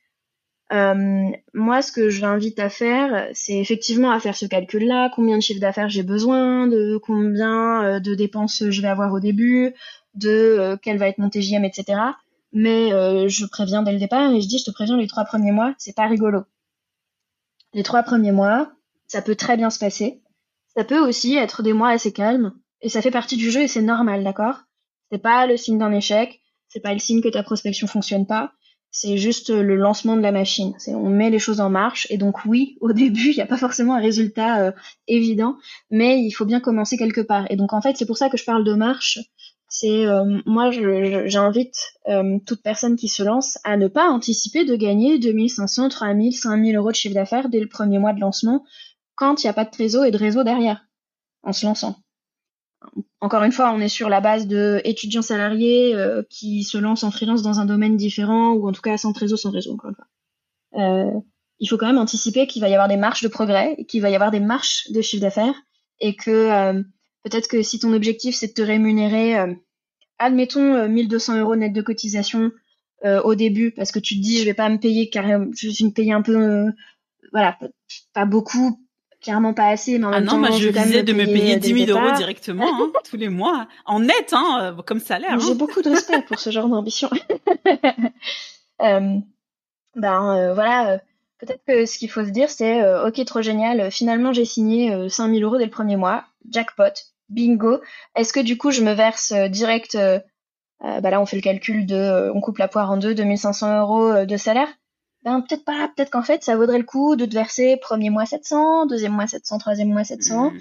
Euh, 0.72 1.26
moi, 1.54 1.82
ce 1.82 1.92
que 1.92 2.10
je 2.10 2.22
l'invite 2.22 2.58
à 2.60 2.70
faire, 2.70 3.28
c'est 3.34 3.58
effectivement 3.58 4.12
à 4.12 4.22
faire 4.22 4.38
ce 4.38 4.46
calcul-là. 4.46 5.12
Combien 5.14 5.36
de 5.36 5.42
chiffre 5.42 5.60
d'affaires 5.60 5.90
j'ai 5.90 6.04
besoin, 6.04 6.68
de 6.68 6.98
combien 6.98 8.00
de 8.00 8.16
dépenses 8.16 8.64
je 8.70 8.82
vais 8.82 8.88
avoir 8.88 9.12
au 9.12 9.20
début, 9.20 9.74
de 10.16 10.80
quel 10.82 10.98
va 10.98 11.10
être 11.10 11.18
mon 11.18 11.30
TJM, 11.30 11.66
etc 11.66 11.98
mais 12.54 12.94
euh, 12.94 13.28
je 13.28 13.46
préviens 13.46 13.84
dès 13.84 13.94
le 13.94 14.00
départ 14.00 14.32
et 14.32 14.42
je 14.42 14.48
dis 14.48 14.60
je 14.60 14.66
te 14.66 14.72
préviens 14.72 14.98
les 14.98 15.08
trois 15.08 15.26
premiers 15.26 15.52
mois 15.52 15.74
c'est 15.78 15.96
pas 15.96 16.08
rigolo. 16.08 16.44
Les 17.74 17.84
trois 17.84 18.04
premiers 18.04 18.32
mois 18.32 18.72
ça 19.08 19.22
peut 19.22 19.36
très 19.36 19.58
bien 19.58 19.70
se 19.70 19.80
passer. 19.80 20.22
Ça 20.76 20.84
peut 20.84 21.00
aussi 21.00 21.36
être 21.36 21.64
des 21.64 21.74
mois 21.74 21.90
assez 21.90 22.14
calmes 22.14 22.54
et 22.82 22.90
ça 22.90 23.02
fait 23.02 23.12
partie 23.12 23.38
du 23.38 23.52
jeu 23.52 23.62
et 23.62 23.68
c'est 23.68 23.82
normal 23.82 24.24
d'accord? 24.24 24.62
C'est 25.12 25.22
pas 25.22 25.48
le 25.48 25.58
signe 25.58 25.78
d'un 25.78 25.92
échec 25.92 26.42
c'est 26.70 26.80
pas 26.80 26.94
le 26.94 27.00
signe 27.00 27.22
que 27.22 27.30
ta 27.30 27.44
prospection 27.44 27.88
fonctionne 27.88 28.26
pas 28.26 28.54
c'est 28.92 29.18
juste 29.18 29.50
le 29.50 29.76
lancement 29.78 30.18
de 30.18 30.22
la 30.22 30.34
machine. 30.34 30.74
C'est 30.78 30.94
on 30.94 31.10
met 31.10 31.30
les 31.30 31.40
choses 31.40 31.62
en 31.62 31.70
marche 31.70 32.08
et 32.10 32.18
donc 32.18 32.46
oui 32.46 32.78
au 32.82 32.92
début 32.92 33.30
il 33.30 33.36
n'y 33.36 33.42
a 33.42 33.48
pas 33.48 33.58
forcément 33.58 33.96
un 33.96 34.02
résultat 34.02 34.62
euh, 34.62 34.72
évident 35.08 35.58
mais 35.90 36.22
il 36.22 36.32
faut 36.32 36.46
bien 36.46 36.60
commencer 36.60 36.98
quelque 36.98 37.22
part. 37.22 37.46
Et 37.50 37.56
donc 37.56 37.74
en 37.74 37.82
fait 37.82 37.96
c'est 37.98 38.06
pour 38.06 38.18
ça 38.18 38.30
que 38.30 38.38
je 38.38 38.44
parle 38.44 38.64
de 38.64 38.74
marche 38.74 39.20
c'est 39.74 40.06
euh, 40.06 40.42
moi 40.46 40.70
j'invite 40.70 41.94
euh, 42.10 42.40
toute 42.46 42.62
personne 42.62 42.98
qui 42.98 43.08
se 43.08 43.24
lance 43.24 43.58
à 43.64 43.78
ne 43.78 43.88
pas 43.88 44.10
anticiper 44.10 44.66
de 44.66 44.76
gagner 44.76 45.18
2500, 45.18 45.88
3000, 45.88 46.36
5000 46.36 46.76
euros 46.76 46.92
de 46.92 46.96
chiffre 46.96 47.16
d'affaires 47.16 47.48
dès 47.48 47.62
le 47.62 47.70
premier 47.70 47.98
mois 47.98 48.12
de 48.12 48.20
lancement 48.20 48.66
quand 49.16 49.42
il 49.42 49.46
n'y 49.46 49.50
a 49.50 49.54
pas 49.54 49.64
de 49.64 49.72
trésor 49.72 50.04
et 50.04 50.12
de 50.12 50.18
réseau 50.18 50.44
derrière 50.44 50.86
en 51.44 51.54
se 51.54 51.66
lançant. 51.66 51.96
Encore 53.22 53.44
une 53.44 53.54
fois, 53.54 53.72
on 53.74 53.80
est 53.80 53.88
sur 53.88 54.10
la 54.10 54.20
base 54.20 54.46
de 54.46 54.82
étudiants 54.84 55.22
salariés 55.22 55.96
euh, 55.96 56.22
qui 56.30 56.64
se 56.64 56.78
lancent 56.78 57.06
en 57.06 57.12
freelance 57.12 57.42
dans 57.42 57.62
un 57.62 57.66
domaine 57.66 57.96
différent 57.96 58.52
ou 58.52 58.68
en 58.68 58.74
tout 58.74 58.82
cas 58.82 58.98
sans 58.98 59.14
trésor, 59.14 59.40
sans 59.40 59.52
réseau. 59.52 59.72
Encore 59.72 59.92
une 59.92 59.96
fois. 59.96 61.24
il 61.60 61.70
faut 61.70 61.78
quand 61.78 61.88
même 61.88 61.98
anticiper 61.98 62.46
qu'il 62.46 62.62
va 62.62 62.68
y 62.68 62.74
avoir 62.74 62.90
des 62.90 62.98
marches 62.98 63.24
de 63.24 63.30
progrès, 63.30 63.78
qu'il 63.88 64.02
va 64.02 64.10
y 64.10 64.16
avoir 64.16 64.32
des 64.32 64.42
marches 64.42 64.92
de 64.92 65.00
chiffre 65.02 65.22
d'affaires 65.22 65.56
et 66.02 66.18
que 66.18 66.84
Peut-être 67.24 67.48
que 67.48 67.62
si 67.62 67.80
ton 67.80 67.94
objectif 67.94 68.36
c'est 68.36 68.48
de 68.48 68.54
te 68.54 68.62
rémunérer, 68.62 69.38
euh, 69.38 69.54
admettons 70.18 70.88
1200 70.88 71.34
euh, 71.36 71.40
euros 71.42 71.56
net 71.56 71.74
de 71.74 71.82
cotisation 71.82 72.52
euh, 73.04 73.22
au 73.22 73.36
début, 73.36 73.72
parce 73.72 73.92
que 73.92 74.00
tu 74.00 74.16
te 74.16 74.22
dis 74.22 74.40
je 74.40 74.46
vais 74.46 74.54
pas 74.54 74.70
me 74.70 74.78
payer 74.78 75.10
carrément, 75.10 75.48
je 75.56 75.68
vais 75.68 75.86
me 75.86 75.92
payer 75.92 76.14
un 76.14 76.22
peu, 76.22 76.72
voilà, 77.32 77.58
pas 78.14 78.26
beaucoup, 78.26 78.80
clairement 79.22 79.54
pas 79.54 79.68
assez, 79.68 80.00
mais 80.00 80.06
en 80.06 80.12
ah 80.12 80.20
même 80.20 80.26
non, 80.26 80.32
temps, 80.34 80.38
moi 80.40 80.52
je 80.52 80.68
visais 80.68 81.04
de 81.04 81.14
me 81.14 81.26
payer 81.26 81.58
10 81.58 81.86
000 81.86 82.00
euros 82.00 82.16
directement 82.16 82.84
hein, 82.84 82.92
tous 83.10 83.18
les 83.18 83.30
mois, 83.30 83.68
en 83.86 84.00
net, 84.00 84.34
hein, 84.34 84.76
comme 84.86 85.00
salaire. 85.00 85.40
J'ai 85.40 85.52
hein. 85.52 85.56
beaucoup 85.56 85.82
de 85.82 85.90
respect 85.90 86.22
pour 86.24 86.40
ce 86.40 86.50
genre 86.50 86.68
d'ambition. 86.68 87.10
euh, 88.82 89.18
ben 89.96 90.54
voilà, 90.54 91.00
peut-être 91.40 91.64
que 91.68 91.86
ce 91.86 91.98
qu'il 91.98 92.10
faut 92.10 92.24
se 92.24 92.30
dire 92.30 92.50
c'est 92.50 92.84
ok 93.04 93.26
trop 93.26 93.42
génial, 93.42 93.92
finalement 93.92 94.34
j'ai 94.34 94.46
signé 94.46 95.10
5000 95.10 95.44
euros 95.44 95.58
dès 95.58 95.66
le 95.66 95.72
premier 95.72 95.98
mois, 95.98 96.26
jackpot, 96.50 97.11
bingo. 97.32 97.82
Est-ce 98.16 98.34
que 98.34 98.40
du 98.40 98.58
coup, 98.58 98.72
je 98.72 98.82
me 98.82 98.94
verse 98.94 99.32
euh, 99.32 99.48
direct, 99.48 99.96
euh, 99.96 100.20
euh, 100.84 101.02
bah 101.02 101.10
là, 101.10 101.22
on 101.22 101.26
fait 101.26 101.38
le 101.38 101.42
calcul 101.42 101.86
de, 101.86 102.32
on 102.34 102.42
coupe 102.42 102.58
la 102.58 102.68
poire 102.68 102.92
en 102.92 102.98
deux, 102.98 103.16
2500 103.16 103.80
euros 103.82 104.26
de 104.26 104.38
salaire? 104.38 104.68
Ben 105.24 105.42
peut-être 105.42 105.64
pas, 105.64 105.88
peut-être 105.96 106.10
qu'en 106.10 106.24
fait 106.24 106.44
ça 106.44 106.56
vaudrait 106.56 106.80
le 106.80 106.84
coup 106.84 107.16
de 107.16 107.26
te 107.26 107.34
verser 107.36 107.78
premier 107.78 108.10
mois 108.10 108.26
700, 108.26 108.88
deuxième 108.88 109.12
mois 109.12 109.28
700, 109.28 109.60
troisième 109.60 109.90
mois 109.90 110.04
700, 110.04 110.50
mmh. 110.50 110.60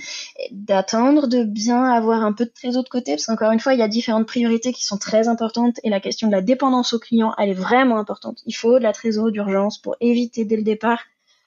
d'attendre 0.51 1.29
de 1.29 1.45
bien 1.45 1.83
avoir 1.83 2.23
un 2.23 2.35
peu 2.35 2.45
de 2.45 2.51
trésor 2.51 2.85
de 2.85 2.89
côté, 2.91 3.13
parce 3.13 3.25
qu'encore 3.25 3.53
une 3.53 3.61
fois 3.61 3.73
il 3.73 3.79
y 3.79 3.83
a 3.83 3.89
différentes 3.89 4.27
priorités 4.27 4.75
qui 4.75 4.85
sont 4.85 4.99
très 4.99 5.29
importantes 5.29 5.81
et 5.83 5.89
la 5.89 5.99
question 5.99 6.27
de 6.27 6.33
la 6.33 6.43
dépendance 6.43 6.93
au 6.93 6.99
client 6.99 7.33
elle 7.39 7.49
est 7.49 7.55
vraiment 7.55 7.97
importante. 7.97 8.43
Il 8.45 8.55
faut 8.55 8.79
de 8.79 8.83
la 8.83 8.93
trésor 8.93 9.33
d'urgence 9.33 9.79
pour 9.79 9.97
éviter 10.01 10.45
dès 10.45 10.57
le 10.57 10.63
départ 10.63 11.05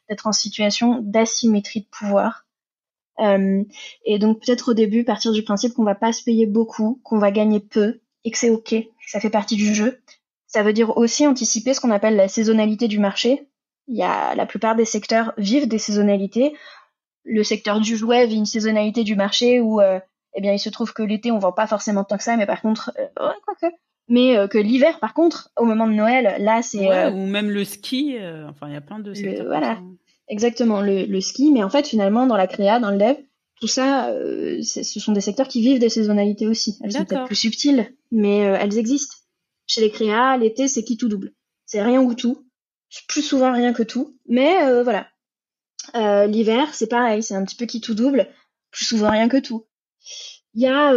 d'être 0.09 0.25
en 0.25 0.31
situation 0.31 0.99
d'asymétrie 1.03 1.81
de 1.81 1.87
pouvoir 1.95 2.42
euh, 3.19 3.63
et 4.05 4.19
donc 4.19 4.41
peut-être 4.43 4.71
au 4.71 4.73
début 4.73 5.03
partir 5.03 5.31
du 5.31 5.43
principe 5.43 5.73
qu'on 5.73 5.83
va 5.83 5.95
pas 5.95 6.13
se 6.13 6.23
payer 6.23 6.45
beaucoup, 6.45 6.99
qu'on 7.03 7.19
va 7.19 7.31
gagner 7.31 7.59
peu 7.59 7.99
et 8.23 8.31
que 8.31 8.37
c'est 8.37 8.49
ok, 8.49 8.69
que 8.69 8.87
ça 9.07 9.19
fait 9.19 9.29
partie 9.29 9.55
du 9.55 9.73
jeu. 9.73 9.99
Ça 10.47 10.63
veut 10.63 10.73
dire 10.73 10.97
aussi 10.97 11.25
anticiper 11.27 11.73
ce 11.73 11.81
qu'on 11.81 11.91
appelle 11.91 12.15
la 12.15 12.27
saisonnalité 12.27 12.87
du 12.87 12.99
marché. 12.99 13.47
Il 13.87 13.97
y 13.97 14.03
a 14.03 14.35
la 14.35 14.45
plupart 14.45 14.75
des 14.75 14.85
secteurs 14.85 15.33
vivent 15.37 15.67
des 15.67 15.77
saisonnalités. 15.77 16.53
Le 17.25 17.43
secteur 17.43 17.79
du 17.79 17.97
jouet 17.97 18.27
vit 18.27 18.35
une 18.35 18.45
saisonnalité 18.45 19.03
du 19.03 19.15
marché 19.15 19.59
où 19.59 19.81
euh, 19.81 19.99
eh 20.35 20.41
bien 20.41 20.53
il 20.53 20.59
se 20.59 20.69
trouve 20.69 20.93
que 20.93 21.03
l'été 21.03 21.31
on 21.31 21.39
vend 21.39 21.51
pas 21.51 21.67
forcément 21.67 22.03
tant 22.03 22.17
que 22.17 22.23
ça, 22.23 22.37
mais 22.37 22.45
par 22.45 22.61
contre 22.61 22.91
euh, 22.99 23.27
ouais, 23.27 23.35
quoi 23.45 23.55
que 23.61 23.73
mais 24.09 24.37
euh, 24.37 24.47
que 24.47 24.57
l'hiver 24.57 24.99
par 24.99 25.13
contre 25.13 25.49
au 25.57 25.63
moment 25.63 25.87
de 25.87 25.93
Noël 25.93 26.35
là 26.39 26.61
c'est 26.61 26.89
ouais, 26.89 27.07
ou 27.07 27.25
même 27.25 27.49
le 27.49 27.63
ski 27.63 28.17
enfin 28.49 28.67
il 28.67 28.73
y 28.73 28.77
a 28.77 28.81
plein 28.81 28.99
de 28.99 29.13
secteurs 29.13 29.45
voilà 29.47 29.79
exactement 30.27 30.81
le, 30.81 31.21
ski, 31.21 31.51
mais 31.51 31.63
en 31.63 31.69
fait 31.69 31.87
finalement 31.87 32.27
dans 32.27 32.37
la 32.37 32.47
créa, 32.47 32.79
dans 32.79 32.91
le 32.91 32.97
dev, 32.97 33.15
tout 33.59 33.67
ça, 33.67 34.09
euh, 34.09 34.61
ce 34.61 34.99
sont 34.99 35.13
des 35.13 35.21
secteurs 35.21 35.47
qui 35.47 35.61
vivent 35.61 35.79
des 35.79 35.89
saisonnalités 35.89 36.47
aussi. 36.47 36.77
Elles 36.83 36.91
sont 36.91 37.05
peut-être 37.05 37.25
plus 37.25 37.35
subtiles, 37.35 37.93
mais 38.11 38.45
euh, 38.45 38.57
elles 38.59 38.77
existent. 38.77 39.15
Chez 39.67 39.81
les 39.81 39.91
créas, 39.91 40.37
l'été 40.37 40.67
c'est 40.67 40.83
qui 40.83 40.97
tout 40.97 41.07
double. 41.07 41.33
C'est 41.65 41.81
rien 41.81 42.01
ou 42.01 42.13
tout. 42.13 42.45
Plus 43.07 43.21
souvent 43.21 43.51
rien 43.51 43.73
que 43.73 43.83
tout, 43.83 44.17
mais 44.27 44.63
euh, 44.63 44.83
voilà. 44.83 45.07
L'hiver 46.27 46.73
c'est 46.73 46.87
pareil, 46.87 47.23
c'est 47.23 47.35
un 47.35 47.43
petit 47.43 47.55
peu 47.55 47.65
qui 47.65 47.81
tout 47.81 47.93
double. 47.93 48.27
Plus 48.71 48.85
souvent 48.85 49.09
rien 49.09 49.29
que 49.29 49.37
tout. 49.37 49.65
Il 50.53 50.61
y 50.61 50.67
a 50.67 50.93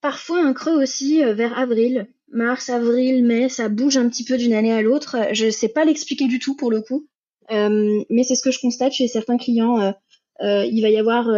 parfois 0.00 0.42
un 0.42 0.52
creux 0.52 0.82
aussi 0.82 1.22
vers 1.22 1.58
avril, 1.58 2.08
mars, 2.32 2.70
avril, 2.70 3.24
mai, 3.24 3.48
ça 3.48 3.68
bouge 3.68 3.96
un 3.96 4.08
petit 4.08 4.24
peu 4.24 4.36
d'une 4.36 4.54
année 4.54 4.72
à 4.72 4.82
l'autre. 4.82 5.16
Je 5.32 5.50
sais 5.50 5.68
pas 5.68 5.84
l'expliquer 5.84 6.28
du 6.28 6.38
tout 6.38 6.54
pour 6.54 6.70
le 6.70 6.80
coup. 6.80 7.08
Euh, 7.50 8.04
mais 8.10 8.22
c'est 8.22 8.34
ce 8.34 8.42
que 8.42 8.50
je 8.50 8.60
constate 8.60 8.92
chez 8.92 9.08
certains 9.08 9.38
clients. 9.38 9.80
Euh, 9.80 9.92
euh, 10.40 10.64
il 10.64 10.82
va 10.82 10.90
y 10.90 10.98
avoir 10.98 11.28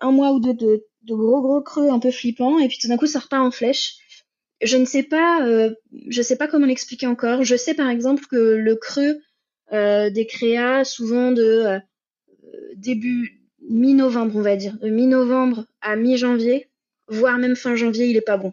un 0.00 0.12
mois 0.12 0.32
ou 0.32 0.40
deux 0.40 0.54
de, 0.54 0.84
gros 1.06 1.40
gros 1.40 1.62
creux 1.62 1.88
un 1.88 1.98
peu 1.98 2.10
flippants 2.10 2.58
et 2.58 2.68
puis 2.68 2.78
tout 2.78 2.88
d'un 2.88 2.96
coup 2.96 3.06
ça 3.06 3.18
repart 3.18 3.44
en 3.44 3.50
flèche. 3.50 3.96
Je 4.62 4.76
ne 4.76 4.84
sais 4.84 5.02
pas, 5.02 5.46
je 6.08 6.22
sais 6.22 6.36
pas 6.36 6.48
comment 6.48 6.66
l'expliquer 6.66 7.06
encore. 7.06 7.44
Je 7.44 7.56
sais 7.56 7.74
par 7.74 7.88
exemple 7.88 8.24
que 8.30 8.36
le 8.36 8.76
creux 8.76 9.20
des 9.70 10.26
créas, 10.28 10.84
souvent 10.84 11.32
de 11.32 11.78
début 12.76 13.40
mi-novembre, 13.68 14.36
on 14.36 14.42
va 14.42 14.56
dire, 14.56 14.78
de 14.78 14.88
mi-novembre 14.88 15.66
à 15.80 15.96
mi-janvier, 15.96 16.68
voire 17.08 17.38
même 17.38 17.56
fin 17.56 17.76
janvier, 17.76 18.06
il 18.06 18.16
est 18.16 18.22
pas 18.22 18.38
bon. 18.38 18.52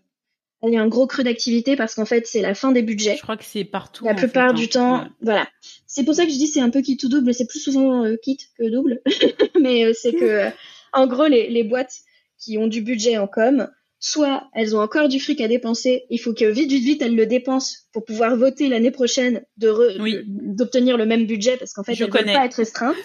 Il 0.68 0.74
y 0.74 0.78
a 0.78 0.82
un 0.82 0.88
gros 0.88 1.08
creux 1.08 1.24
d'activité 1.24 1.76
parce 1.76 1.96
qu'en 1.96 2.06
fait, 2.06 2.28
c'est 2.28 2.42
la 2.42 2.54
fin 2.54 2.72
des 2.72 2.82
budgets. 2.82 3.16
Je 3.18 3.22
crois 3.22 3.38
que 3.38 3.46
c'est 3.46 3.64
partout. 3.64 4.06
La 4.06 4.14
plupart 4.14 4.50
hein. 4.50 4.54
du 4.54 4.68
temps, 4.70 5.08
voilà. 5.22 5.48
C'est 5.88 6.04
pour 6.04 6.16
ça 6.16 6.26
que 6.26 6.32
je 6.32 6.38
dis 6.38 6.48
c'est 6.48 6.62
un 6.62 6.70
peu 6.70 6.82
quitte 6.82 7.04
ou 7.04 7.10
double. 7.10 7.34
C'est 7.34 7.48
plus 7.48 7.60
souvent 7.60 8.04
euh, 8.06 8.16
quitte 8.16 8.50
que 8.58 8.70
double. 8.70 9.02
Mais 9.60 9.86
euh, 9.86 9.94
c'est 9.94 10.14
que, 10.14 10.26
euh, 10.26 10.50
en 10.94 11.08
gros, 11.08 11.28
les, 11.28 11.50
les 11.50 11.64
boîtes 11.64 12.00
qui 12.38 12.58
ont 12.58 12.68
du 12.68 12.82
budget 12.82 13.18
en 13.18 13.28
com, 13.28 13.68
soit 14.00 14.44
elles 14.54 14.76
ont 14.76 14.82
encore 14.82 15.08
du 15.08 15.20
fric 15.20 15.42
à 15.42 15.48
dépenser, 15.48 16.06
il 16.10 16.20
faut 16.20 16.34
que 16.34 16.46
vite, 16.46 16.70
vite, 16.70 16.84
vite, 16.84 17.02
elles 17.02 17.16
le 17.16 17.26
dépensent 17.26 17.78
pour 17.92 18.06
pouvoir 18.06 18.36
voter 18.38 18.70
l'année 18.70 18.92
prochaine 18.92 19.44
Oui. 19.62 20.18
d'obtenir 20.28 20.98
le 20.98 21.06
même 21.06 21.26
budget 21.26 21.58
parce 21.58 21.74
qu'en 21.74 21.84
fait, 21.84 21.96
Je 21.96 22.04
elles 22.04 22.10
ne 22.12 22.34
pas 22.34 22.46
être 22.46 22.56
restreintes. 22.56 22.96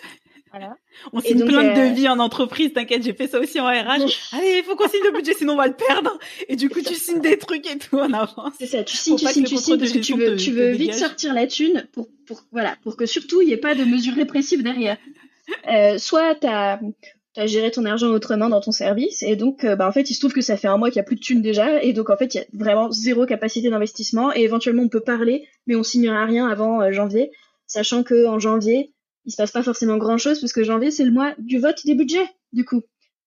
Voilà. 0.53 0.76
On 1.12 1.20
signe 1.20 1.38
donc, 1.38 1.48
plein 1.48 1.62
de 1.62 1.78
euh, 1.78 1.90
devis 1.90 2.09
en 2.09 2.18
entreprise, 2.18 2.72
t'inquiète, 2.72 3.05
j'ai 3.05 3.12
fait 3.12 3.28
ça 3.28 3.38
aussi 3.38 3.61
en 3.61 3.66
RH. 3.66 4.03
Allez, 4.32 4.59
il 4.59 4.62
faut 4.64 4.74
qu'on 4.74 4.88
signe 4.88 5.05
le 5.05 5.12
budget, 5.12 5.34
sinon 5.34 5.53
on 5.53 5.57
va 5.57 5.68
le 5.68 5.74
perdre. 5.74 6.18
Et 6.48 6.57
du 6.57 6.68
coup, 6.68 6.80
tu 6.80 6.94
signes 6.94 7.20
des 7.20 7.38
trucs 7.38 7.70
et 7.70 7.78
tout 7.78 7.98
en 7.98 8.12
avance. 8.12 8.55
C'est 8.59 8.66
ça, 8.66 8.82
tu 8.82 8.96
signes, 8.96 9.16
tu 9.16 9.26
signes, 9.26 9.44
tu 9.44 9.57
signes, 9.57 9.78
parce 9.78 9.92
que 9.92 9.98
tu 9.98 10.14
veux, 10.14 10.36
te- 10.36 10.42
tu 10.42 10.51
veux 10.51 10.70
vite 10.70 10.94
sortir 10.94 11.34
la 11.34 11.46
thune 11.46 11.86
pour, 11.92 12.09
pour, 12.26 12.42
voilà, 12.51 12.76
pour 12.82 12.96
que 12.96 13.07
surtout 13.07 13.40
il 13.42 13.46
n'y 13.46 13.53
ait 13.53 13.57
pas 13.59 13.74
de 13.76 13.84
mesures 13.84 14.14
répressives 14.14 14.62
derrière. 14.64 14.96
Euh, 15.70 15.98
soit 15.98 16.34
tu 16.34 16.46
as, 16.46 16.80
géré 17.46 17.70
ton 17.70 17.84
argent 17.84 18.09
autrement 18.09 18.48
dans 18.48 18.61
ton 18.61 18.72
service, 18.72 19.22
et 19.22 19.36
donc 19.36 19.64
euh, 19.64 19.76
bah, 19.76 19.88
en 19.88 19.92
fait 19.92 20.11
il 20.11 20.14
se 20.14 20.20
trouve 20.20 20.32
que 20.32 20.40
ça 20.40 20.57
fait 20.57 20.68
un 20.68 20.76
mois 20.76 20.90
qu'il 20.90 20.96
n'y 20.96 21.03
a 21.03 21.05
plus 21.05 21.16
de 21.16 21.20
thunes 21.20 21.42
déjà, 21.42 21.82
et 21.82 21.92
donc 21.92 22.11
en 22.11 22.16
fait 22.16 22.34
il 22.34 22.38
y 22.38 22.40
a 22.40 22.44
vraiment 22.53 22.90
zéro 22.90 23.24
capacité 23.24 23.70
d'investissement, 23.70 24.34
et 24.34 24.40
éventuellement 24.42 24.82
on 24.82 24.88
peut 24.88 25.01
parler, 25.01 25.46
mais 25.66 25.76
on 25.76 25.82
signera 25.84 26.24
rien 26.26 26.48
avant 26.48 26.82
euh, 26.82 26.92
janvier, 26.92 27.30
sachant 27.66 28.03
que 28.03 28.26
en 28.26 28.38
janvier 28.40 28.92
il 29.27 29.33
se 29.33 29.37
passe 29.37 29.53
pas 29.53 29.62
forcément 29.62 29.97
grand 29.99 30.18
chose, 30.18 30.41
parce 30.41 30.53
que 30.53 30.64
janvier 30.64 30.91
c'est 30.91 31.05
le 31.05 31.11
mois 31.12 31.35
du 31.39 31.59
vote 31.59 31.85
des 31.85 31.95
budgets, 31.95 32.29
du 32.53 32.64
coup. 32.64 32.83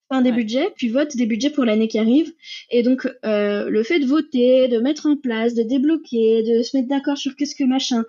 Fin 0.09 0.21
des 0.21 0.31
Ouais. 0.31 0.35
budgets, 0.37 0.73
puis 0.75 0.89
vote 0.89 1.15
des 1.15 1.25
budgets 1.25 1.49
pour 1.49 1.63
l'année 1.65 1.87
qui 1.87 1.97
arrive. 1.97 2.33
Et 2.69 2.83
donc, 2.83 3.07
euh, 3.25 3.69
le 3.69 3.83
fait 3.83 3.99
de 3.99 4.05
voter, 4.05 4.67
de 4.67 4.79
mettre 4.79 5.05
en 5.05 5.15
place, 5.15 5.53
de 5.53 5.63
débloquer, 5.63 6.43
de 6.43 6.61
se 6.61 6.75
mettre 6.75 6.89
d'accord 6.89 7.17
sur 7.17 7.35
qu'est-ce 7.35 7.55
que 7.55 7.63
machin, 7.63 8.03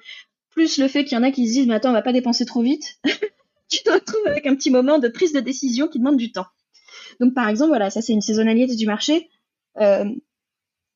plus 0.50 0.78
le 0.78 0.88
fait 0.88 1.04
qu'il 1.04 1.16
y 1.16 1.20
en 1.20 1.22
a 1.22 1.30
qui 1.30 1.46
se 1.46 1.52
disent, 1.52 1.66
mais 1.68 1.74
attends, 1.74 1.90
on 1.90 1.94
va 1.94 2.02
pas 2.02 2.12
dépenser 2.12 2.44
trop 2.46 2.62
vite, 2.62 2.98
tu 3.70 3.82
te 3.82 3.90
retrouves 3.90 4.26
avec 4.26 4.46
un 4.46 4.54
petit 4.56 4.70
moment 4.70 4.98
de 4.98 5.08
prise 5.08 5.32
de 5.32 5.40
décision 5.40 5.86
qui 5.88 5.98
demande 6.00 6.16
du 6.16 6.32
temps. 6.32 6.46
Donc, 7.20 7.32
par 7.32 7.48
exemple, 7.48 7.68
voilà, 7.68 7.90
ça 7.90 8.02
c'est 8.02 8.12
une 8.12 8.20
saisonnalité 8.20 8.74
du 8.74 8.86
marché. 8.86 9.28
Euh, 9.80 10.04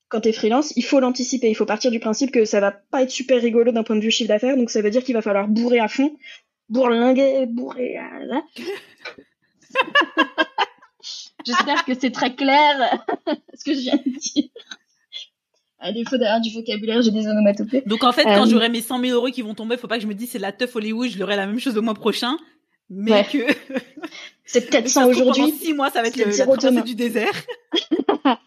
quand 0.09 0.21
t'es 0.23 0.33
freelance, 0.33 0.73
il 0.77 0.85
faut 0.85 1.01
l'anticiper. 1.01 1.49
Il 1.51 1.55
faut 1.55 1.67
partir 1.67 1.91
du 1.91 2.01
principe 2.01 2.31
que 2.31 2.45
ça 2.45 2.61
va 2.61 2.73
pas 2.73 3.03
être 3.03 3.11
super 3.11 3.41
rigolo 3.41 3.73
d'un 3.73 3.83
point 3.83 3.97
de 3.97 4.01
vue 4.01 4.11
chiffre 4.11 4.29
d'affaires, 4.29 4.57
donc 4.57 4.71
ça 4.71 4.81
veut 4.83 4.91
dire 4.91 5.05
qu'il 5.05 5.15
va 5.15 5.23
falloir 5.23 5.49
bourrer 5.49 5.79
à 5.81 5.89
fond, 5.89 6.17
bourlinguer, 6.69 7.47
bourrer 7.47 7.97
à... 7.97 8.19
là. 8.25 8.43
J'espère 11.47 11.85
que 11.85 11.93
c'est 11.99 12.11
très 12.11 12.35
clair 12.35 13.05
ce 13.55 13.65
que 13.65 13.75
je 13.75 13.81
viens 13.81 13.97
de 13.97 14.11
dire. 14.19 14.49
À 15.79 15.93
défaut 15.93 16.17
d'avoir 16.19 16.41
du 16.41 16.53
vocabulaire, 16.53 17.01
j'ai 17.03 17.13
des 17.13 17.27
onomatopées. 17.29 17.83
Donc 17.87 18.03
en 18.03 18.11
fait, 18.13 18.25
quand 18.25 18.47
Euh, 18.47 18.51
j'aurai 18.51 18.69
mes 18.69 18.83
100 18.83 19.01
000 19.01 19.13
euros 19.17 19.31
qui 19.31 19.43
vont 19.43 19.55
tomber, 19.55 19.77
faut 19.77 19.87
pas 19.87 19.97
que 19.97 20.03
je 20.03 20.09
me 20.09 20.15
dise 20.15 20.31
c'est 20.31 20.39
la 20.41 20.51
teuf 20.53 20.75
Hollywood, 20.75 21.09
je 21.11 21.19
l'aurai 21.19 21.37
la 21.37 21.47
même 21.47 21.61
chose 21.61 21.75
le 21.77 21.81
mois 21.81 21.95
prochain. 21.95 22.37
Mais 22.91 23.13
Ouais. 23.13 23.25
que 23.25 23.39
C'est 24.49 24.69
peut-être 24.69 24.89
ça 24.89 25.07
aujourd'hui. 25.07 25.53
6 25.53 25.75
mois, 25.75 25.91
ça 25.91 26.01
va 26.03 26.09
être 26.09 26.17
le, 26.17 26.25
la 26.25 26.47
traversée 26.47 26.83
du 26.83 26.95
désert. 26.95 27.33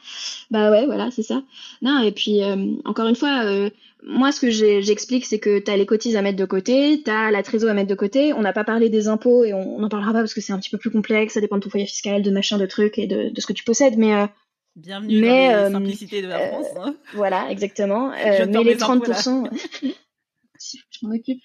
Bah 0.52 0.70
ouais, 0.70 0.86
voilà, 0.86 1.12
c'est 1.12 1.24
ça. 1.24 1.44
Non, 1.82 2.02
et 2.04 2.12
puis, 2.12 2.44
euh, 2.44 2.74
encore 2.84 3.08
une 3.08 3.16
fois, 3.16 3.46
euh, 3.46 3.70
moi, 4.04 4.32
ce 4.34 4.42
que 4.42 4.50
j'explique, 4.50 5.26
c'est 5.26 5.40
que 5.40 5.60
t'as 5.60 5.78
les 5.78 5.86
cotises 5.86 6.18
à 6.18 6.22
mettre 6.22 6.38
de 6.38 6.46
côté, 6.46 7.02
t'as 7.06 7.32
la 7.32 7.42
trésor 7.42 7.70
à 7.70 7.74
mettre 7.74 7.88
de 7.88 7.96
côté. 7.96 8.34
On 8.34 8.42
n'a 8.42 8.52
pas 8.52 8.66
parlé 8.66 8.90
des 8.90 9.08
impôts 9.08 9.46
et 9.46 9.54
on 9.54 9.80
n'en 9.80 9.88
parlera 9.90 10.12
pas 10.12 10.20
parce 10.20 10.34
que 10.34 10.42
c'est 10.42 10.52
un 10.52 10.60
petit 10.60 10.70
peu 10.70 10.78
plus 10.78 10.92
complexe, 10.92 11.36
ça 11.36 11.42
dépend 11.42 11.56
de 11.58 11.62
ton 11.62 11.70
foyer 11.70 11.86
fiscal, 11.86 12.22
de 12.22 12.32
machin, 12.32 12.58
de 12.58 12.66
trucs 12.66 12.98
et 13.00 13.08
de, 13.08 13.30
de 13.30 13.42
ce 13.42 13.46
que 13.48 13.54
tu 13.54 13.64
possèdes. 13.64 13.98
Mais 13.98 14.14
euh, 14.14 14.28
Bienvenue 14.76 15.22
Mais, 15.22 15.28
dans 15.52 15.58
les 15.58 15.64
euh, 15.64 15.72
simplicités 15.72 16.22
de 16.22 16.28
la 16.28 16.40
euh, 16.42 16.48
France. 16.50 16.68
hein. 16.82 16.96
voilà, 17.14 17.50
exactement. 17.50 18.12
Je 18.14 18.44
Euh, 18.44 18.46
mais 18.50 18.64
les 18.64 18.76
mes 18.76 18.84
impôts, 18.84 19.12
là. 19.12 19.18
30%, 19.18 19.50
Si, 20.58 20.80
je 20.90 21.06
m'en 21.06 21.16
occupe. 21.16 21.42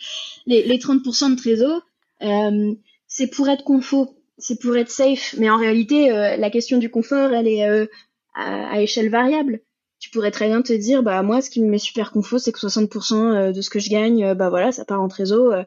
Les, 0.46 0.62
les 0.64 0.78
30% 0.78 1.30
de 1.32 1.36
trésor, 1.36 1.80
euh, 2.22 2.74
c'est 3.07 3.28
pour 3.28 3.48
être 3.48 3.64
confort, 3.64 4.14
c'est 4.39 4.61
pour 4.61 4.76
être 4.76 4.91
safe. 4.91 5.34
Mais 5.39 5.51
en 5.51 5.57
réalité, 5.59 6.11
euh, 6.12 6.37
la 6.37 6.51
question 6.51 6.78
du 6.78 6.91
confort, 6.91 7.32
elle 7.32 7.49
est 7.49 7.68
euh, 7.68 7.87
à, 8.34 8.68
à 8.74 8.80
échelle 8.80 9.09
variable. 9.11 9.61
Tu 9.99 10.11
pourrais 10.11 10.30
très 10.30 10.47
bien 10.49 10.62
te 10.62 10.72
dire, 10.74 11.03
bah 11.03 11.22
moi, 11.22 11.41
ce 11.41 11.51
qui 11.51 11.61
me 11.62 11.68
met 11.68 11.78
super 11.78 12.12
confort, 12.12 12.39
c'est 12.41 12.53
que 12.53 12.59
60% 12.59 13.53
de 13.53 13.61
ce 13.61 13.70
que 13.70 13.78
je 13.80 13.89
gagne, 13.91 14.24
euh, 14.24 14.34
bah 14.34 14.51
voilà, 14.51 14.72
ça 14.72 14.84
part 14.84 15.01
en 15.01 15.09
trésor. 15.09 15.53
euh, 15.53 15.62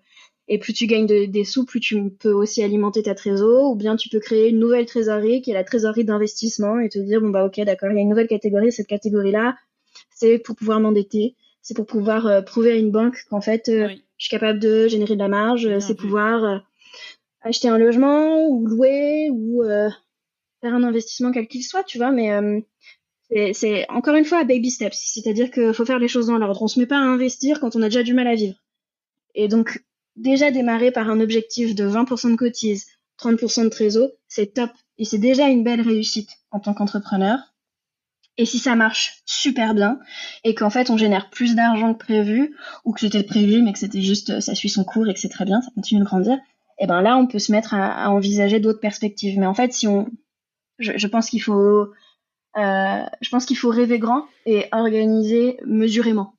et 0.51 0.57
plus 0.57 0.73
tu 0.73 0.87
gagnes 0.87 1.05
de- 1.05 1.25
des 1.25 1.43
sous, 1.43 1.63
plus 1.65 1.79
tu 1.79 2.09
peux 2.09 2.31
aussi 2.31 2.63
alimenter 2.63 3.03
ta 3.03 3.13
trésor, 3.15 3.71
ou 3.71 3.75
bien 3.75 3.95
tu 3.95 4.09
peux 4.09 4.19
créer 4.19 4.49
une 4.49 4.59
nouvelle 4.59 4.85
trésorerie 4.87 5.41
qui 5.43 5.51
est 5.51 5.53
la 5.53 5.63
trésorerie 5.63 6.05
d'investissement 6.05 6.79
et 6.79 6.89
te 6.89 6.97
dire 6.99 7.21
bon 7.21 7.29
bah 7.29 7.45
ok 7.45 7.59
d'accord, 7.65 7.91
il 7.91 7.95
y 7.95 7.99
a 7.99 8.01
une 8.01 8.09
nouvelle 8.09 8.27
catégorie, 8.27 8.71
cette 8.71 8.87
catégorie-là, 8.87 9.55
c'est 10.11 10.39
pour 10.39 10.55
pouvoir 10.55 10.79
m'endetter, 10.79 11.35
c'est 11.61 11.75
pour 11.75 11.85
pouvoir 11.85 12.25
euh, 12.27 12.41
prouver 12.41 12.71
à 12.71 12.75
une 12.75 12.91
banque 12.91 13.17
qu'en 13.29 13.41
fait 13.41 13.69
euh, 13.69 13.87
Oui. 13.87 14.03
je 14.17 14.25
suis 14.25 14.31
capable 14.31 14.59
de 14.59 14.87
générer 14.87 15.13
de 15.15 15.19
la 15.19 15.27
marge, 15.27 15.65
euh, 15.67 15.79
c'est 15.79 15.95
pouvoir 15.95 16.43
euh, 16.43 16.57
acheter 17.49 17.69
un 17.69 17.77
logement 17.77 18.47
ou 18.47 18.67
louer 18.67 19.29
ou 19.31 19.63
euh, 19.63 19.89
faire 20.61 20.73
un 20.75 20.83
investissement 20.83 21.31
quel 21.31 21.47
qu'il 21.47 21.63
soit, 21.63 21.83
tu 21.83 21.97
vois, 21.97 22.11
mais 22.11 22.31
euh, 22.33 22.61
c'est- 23.53 23.85
encore 23.89 24.15
une 24.15 24.25
fois 24.25 24.43
baby 24.43 24.71
steps, 24.71 24.97
c'est-à-dire 25.13 25.51
qu'il 25.51 25.73
faut 25.73 25.85
faire 25.85 25.99
les 25.99 26.07
choses 26.07 26.27
dans 26.27 26.37
l'ordre. 26.37 26.61
On 26.61 26.67
se 26.67 26.79
met 26.79 26.85
pas 26.85 26.97
à 26.97 27.01
investir 27.01 27.59
quand 27.59 27.75
on 27.75 27.81
a 27.81 27.85
déjà 27.89 28.03
du 28.03 28.13
mal 28.13 28.27
à 28.27 28.35
vivre. 28.35 28.55
Et 29.35 29.47
donc 29.47 29.83
déjà 30.15 30.51
démarrer 30.51 30.91
par 30.91 31.09
un 31.09 31.19
objectif 31.21 31.75
de 31.75 31.85
20% 31.85 32.31
de 32.31 32.35
cotise, 32.37 32.87
30% 33.17 33.63
de 33.65 33.69
trésor, 33.69 34.09
c'est 34.27 34.53
top. 34.55 34.71
Et 34.97 35.05
c'est 35.05 35.17
déjà 35.19 35.47
une 35.49 35.63
belle 35.63 35.81
réussite 35.81 36.29
en 36.51 36.59
tant 36.59 36.73
qu'entrepreneur. 36.73 37.39
Et 38.37 38.45
si 38.45 38.57
ça 38.59 38.75
marche 38.75 39.21
super 39.25 39.73
bien, 39.75 39.99
et 40.43 40.55
qu'en 40.55 40.69
fait 40.69 40.89
on 40.89 40.97
génère 40.97 41.29
plus 41.29 41.55
d'argent 41.55 41.93
que 41.93 41.99
prévu, 42.05 42.55
ou 42.85 42.93
que 42.93 43.01
c'était 43.01 43.23
prévu 43.23 43.61
mais 43.61 43.73
que 43.73 43.79
c'était 43.79 44.01
juste 44.01 44.39
ça 44.39 44.55
suit 44.55 44.69
son 44.69 44.83
cours 44.85 45.07
et 45.09 45.13
que 45.13 45.19
c'est 45.19 45.29
très 45.29 45.45
bien, 45.45 45.61
ça 45.61 45.69
continue 45.75 45.99
de 46.01 46.05
grandir, 46.05 46.37
et 46.79 46.87
ben 46.87 47.01
là 47.01 47.17
on 47.17 47.27
peut 47.27 47.39
se 47.39 47.51
mettre 47.51 47.73
à, 47.73 48.05
à 48.05 48.09
envisager 48.09 48.59
d'autres 48.59 48.79
perspectives. 48.79 49.37
Mais 49.39 49.45
en 49.45 49.53
fait 49.53 49.73
si 49.73 49.87
on, 49.87 50.09
je, 50.79 50.93
je 50.95 51.07
pense 51.07 51.29
qu'il 51.29 51.41
faut, 51.41 51.91
euh, 52.57 53.03
je 53.21 53.29
pense 53.29 53.45
qu'il 53.45 53.57
faut 53.57 53.69
rêver 53.69 53.99
grand 53.99 54.25
et 54.45 54.65
organiser 54.71 55.57
mesurément. 55.65 56.33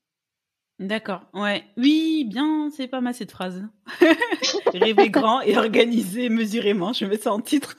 D'accord. 0.81 1.21
Ouais. 1.35 1.63
Oui, 1.77 2.25
bien, 2.25 2.71
c'est 2.75 2.89
pas 2.89 3.03
mal 3.03 3.13
cette 3.13 3.33
phrase. 3.33 3.63
Rêver 4.73 5.11
grand 5.11 5.43
et 5.43 5.59
organiser 5.59 6.31
mesurément. 6.31 6.95
Je 6.95 7.05
mets 7.05 7.19
ça 7.19 7.33
en 7.33 7.41
titre. 7.41 7.77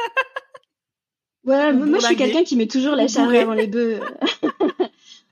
Ouais, 1.44 1.72
Ou 1.72 1.86
moi 1.88 1.98
je 1.98 2.06
suis 2.06 2.16
quelqu'un 2.16 2.44
qui 2.44 2.56
met 2.56 2.68
toujours 2.68 2.96
la 2.96 3.08
charrue 3.08 3.38
avant 3.38 3.54
les 3.54 3.66
bœufs. 3.66 4.00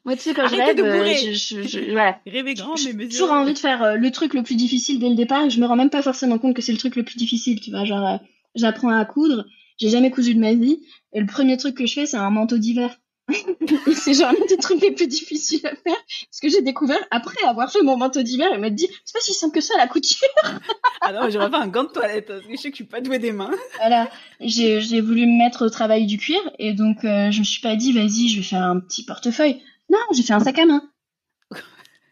moi 0.05 0.15
tu 0.15 0.21
sais 0.21 0.33
quand 0.33 0.47
je 0.47 0.55
Arrêtez 0.55 0.63
rêve, 0.63 0.75
de 0.77 0.83
euh, 0.83 0.97
bourrer. 0.97 1.15
je, 1.15 1.31
je, 1.33 1.67
je- 1.67 1.91
voilà. 1.91 2.19
Rêver 2.25 2.53
grand, 2.53 2.73
mais 2.75 2.81
J'ai 2.81 2.93
mesurer. 2.93 3.09
toujours 3.09 3.31
envie 3.31 3.53
de 3.53 3.59
faire 3.59 3.83
euh, 3.83 3.95
le 3.95 4.11
truc 4.11 4.33
le 4.33 4.43
plus 4.43 4.55
difficile 4.55 4.99
dès 4.99 5.09
le 5.09 5.15
départ 5.15 5.45
et 5.45 5.49
je 5.49 5.59
me 5.59 5.65
rends 5.65 5.75
même 5.75 5.89
pas 5.89 6.01
forcément 6.01 6.37
compte 6.37 6.55
que 6.55 6.61
c'est 6.61 6.71
le 6.71 6.77
truc 6.77 6.95
le 6.95 7.03
plus 7.03 7.17
difficile, 7.17 7.59
tu 7.59 7.71
vois, 7.71 7.85
genre 7.85 8.07
euh, 8.07 8.17
j'apprends 8.55 8.89
à 8.89 9.05
coudre, 9.05 9.45
j'ai 9.77 9.89
jamais 9.89 10.11
cousu 10.11 10.33
de 10.35 10.39
ma 10.39 10.53
vie 10.53 10.79
et 11.13 11.19
le 11.19 11.25
premier 11.25 11.57
truc 11.57 11.75
que 11.75 11.85
je 11.85 11.93
fais 11.93 12.05
c'est 12.05 12.17
un 12.17 12.29
manteau 12.29 12.57
d'hiver. 12.57 12.97
C'est 13.93 14.15
genre 14.15 14.31
l'un 14.33 14.45
des 14.47 14.57
trucs 14.57 14.81
les 14.81 14.89
plus 14.91 15.05
difficiles 15.05 15.59
à 15.67 15.69
faire 15.75 15.95
parce 16.25 16.39
que 16.41 16.49
j'ai 16.49 16.63
découvert 16.63 16.97
après 17.11 17.37
avoir 17.45 17.71
fait 17.71 17.83
mon 17.83 17.95
manteau 17.95 18.23
d'hiver 18.23 18.47
et 18.53 18.57
me 18.57 18.69
dit 18.69 18.87
c'est 19.05 19.13
pas 19.13 19.19
si 19.19 19.33
simple 19.35 19.53
que 19.53 19.61
ça 19.61 19.77
la 19.77 19.87
couture. 19.87 20.27
Ah 21.01 21.13
non, 21.13 21.29
j'aurais 21.29 21.49
fait 21.49 21.55
un 21.55 21.67
gant 21.67 21.83
de 21.85 21.89
toilette 21.89 22.25
parce 22.27 22.41
que 22.41 22.51
je 22.51 22.57
sais 22.57 22.69
que 22.71 22.73
je 22.77 22.83
suis 22.83 22.89
pas 22.89 22.99
douée 23.01 23.19
des 23.19 23.31
mains. 23.31 23.51
Voilà, 23.77 24.09
j'ai 24.41 24.81
j'ai 24.81 24.99
voulu 24.99 25.25
me 25.27 25.37
mettre 25.37 25.65
au 25.65 25.69
travail 25.69 26.05
du 26.07 26.17
cuir 26.17 26.39
et 26.59 26.73
donc 26.73 27.05
euh, 27.05 27.31
je 27.31 27.39
me 27.39 27.43
suis 27.45 27.61
pas 27.61 27.75
dit 27.77 27.93
vas-y 27.93 28.27
je 28.29 28.37
vais 28.37 28.43
faire 28.43 28.63
un 28.63 28.79
petit 28.79 29.05
portefeuille. 29.05 29.61
Non, 29.89 29.99
j'ai 30.13 30.23
fait 30.23 30.33
un 30.33 30.39
sac 30.39 30.57
à 30.59 30.65
main. 30.65 30.91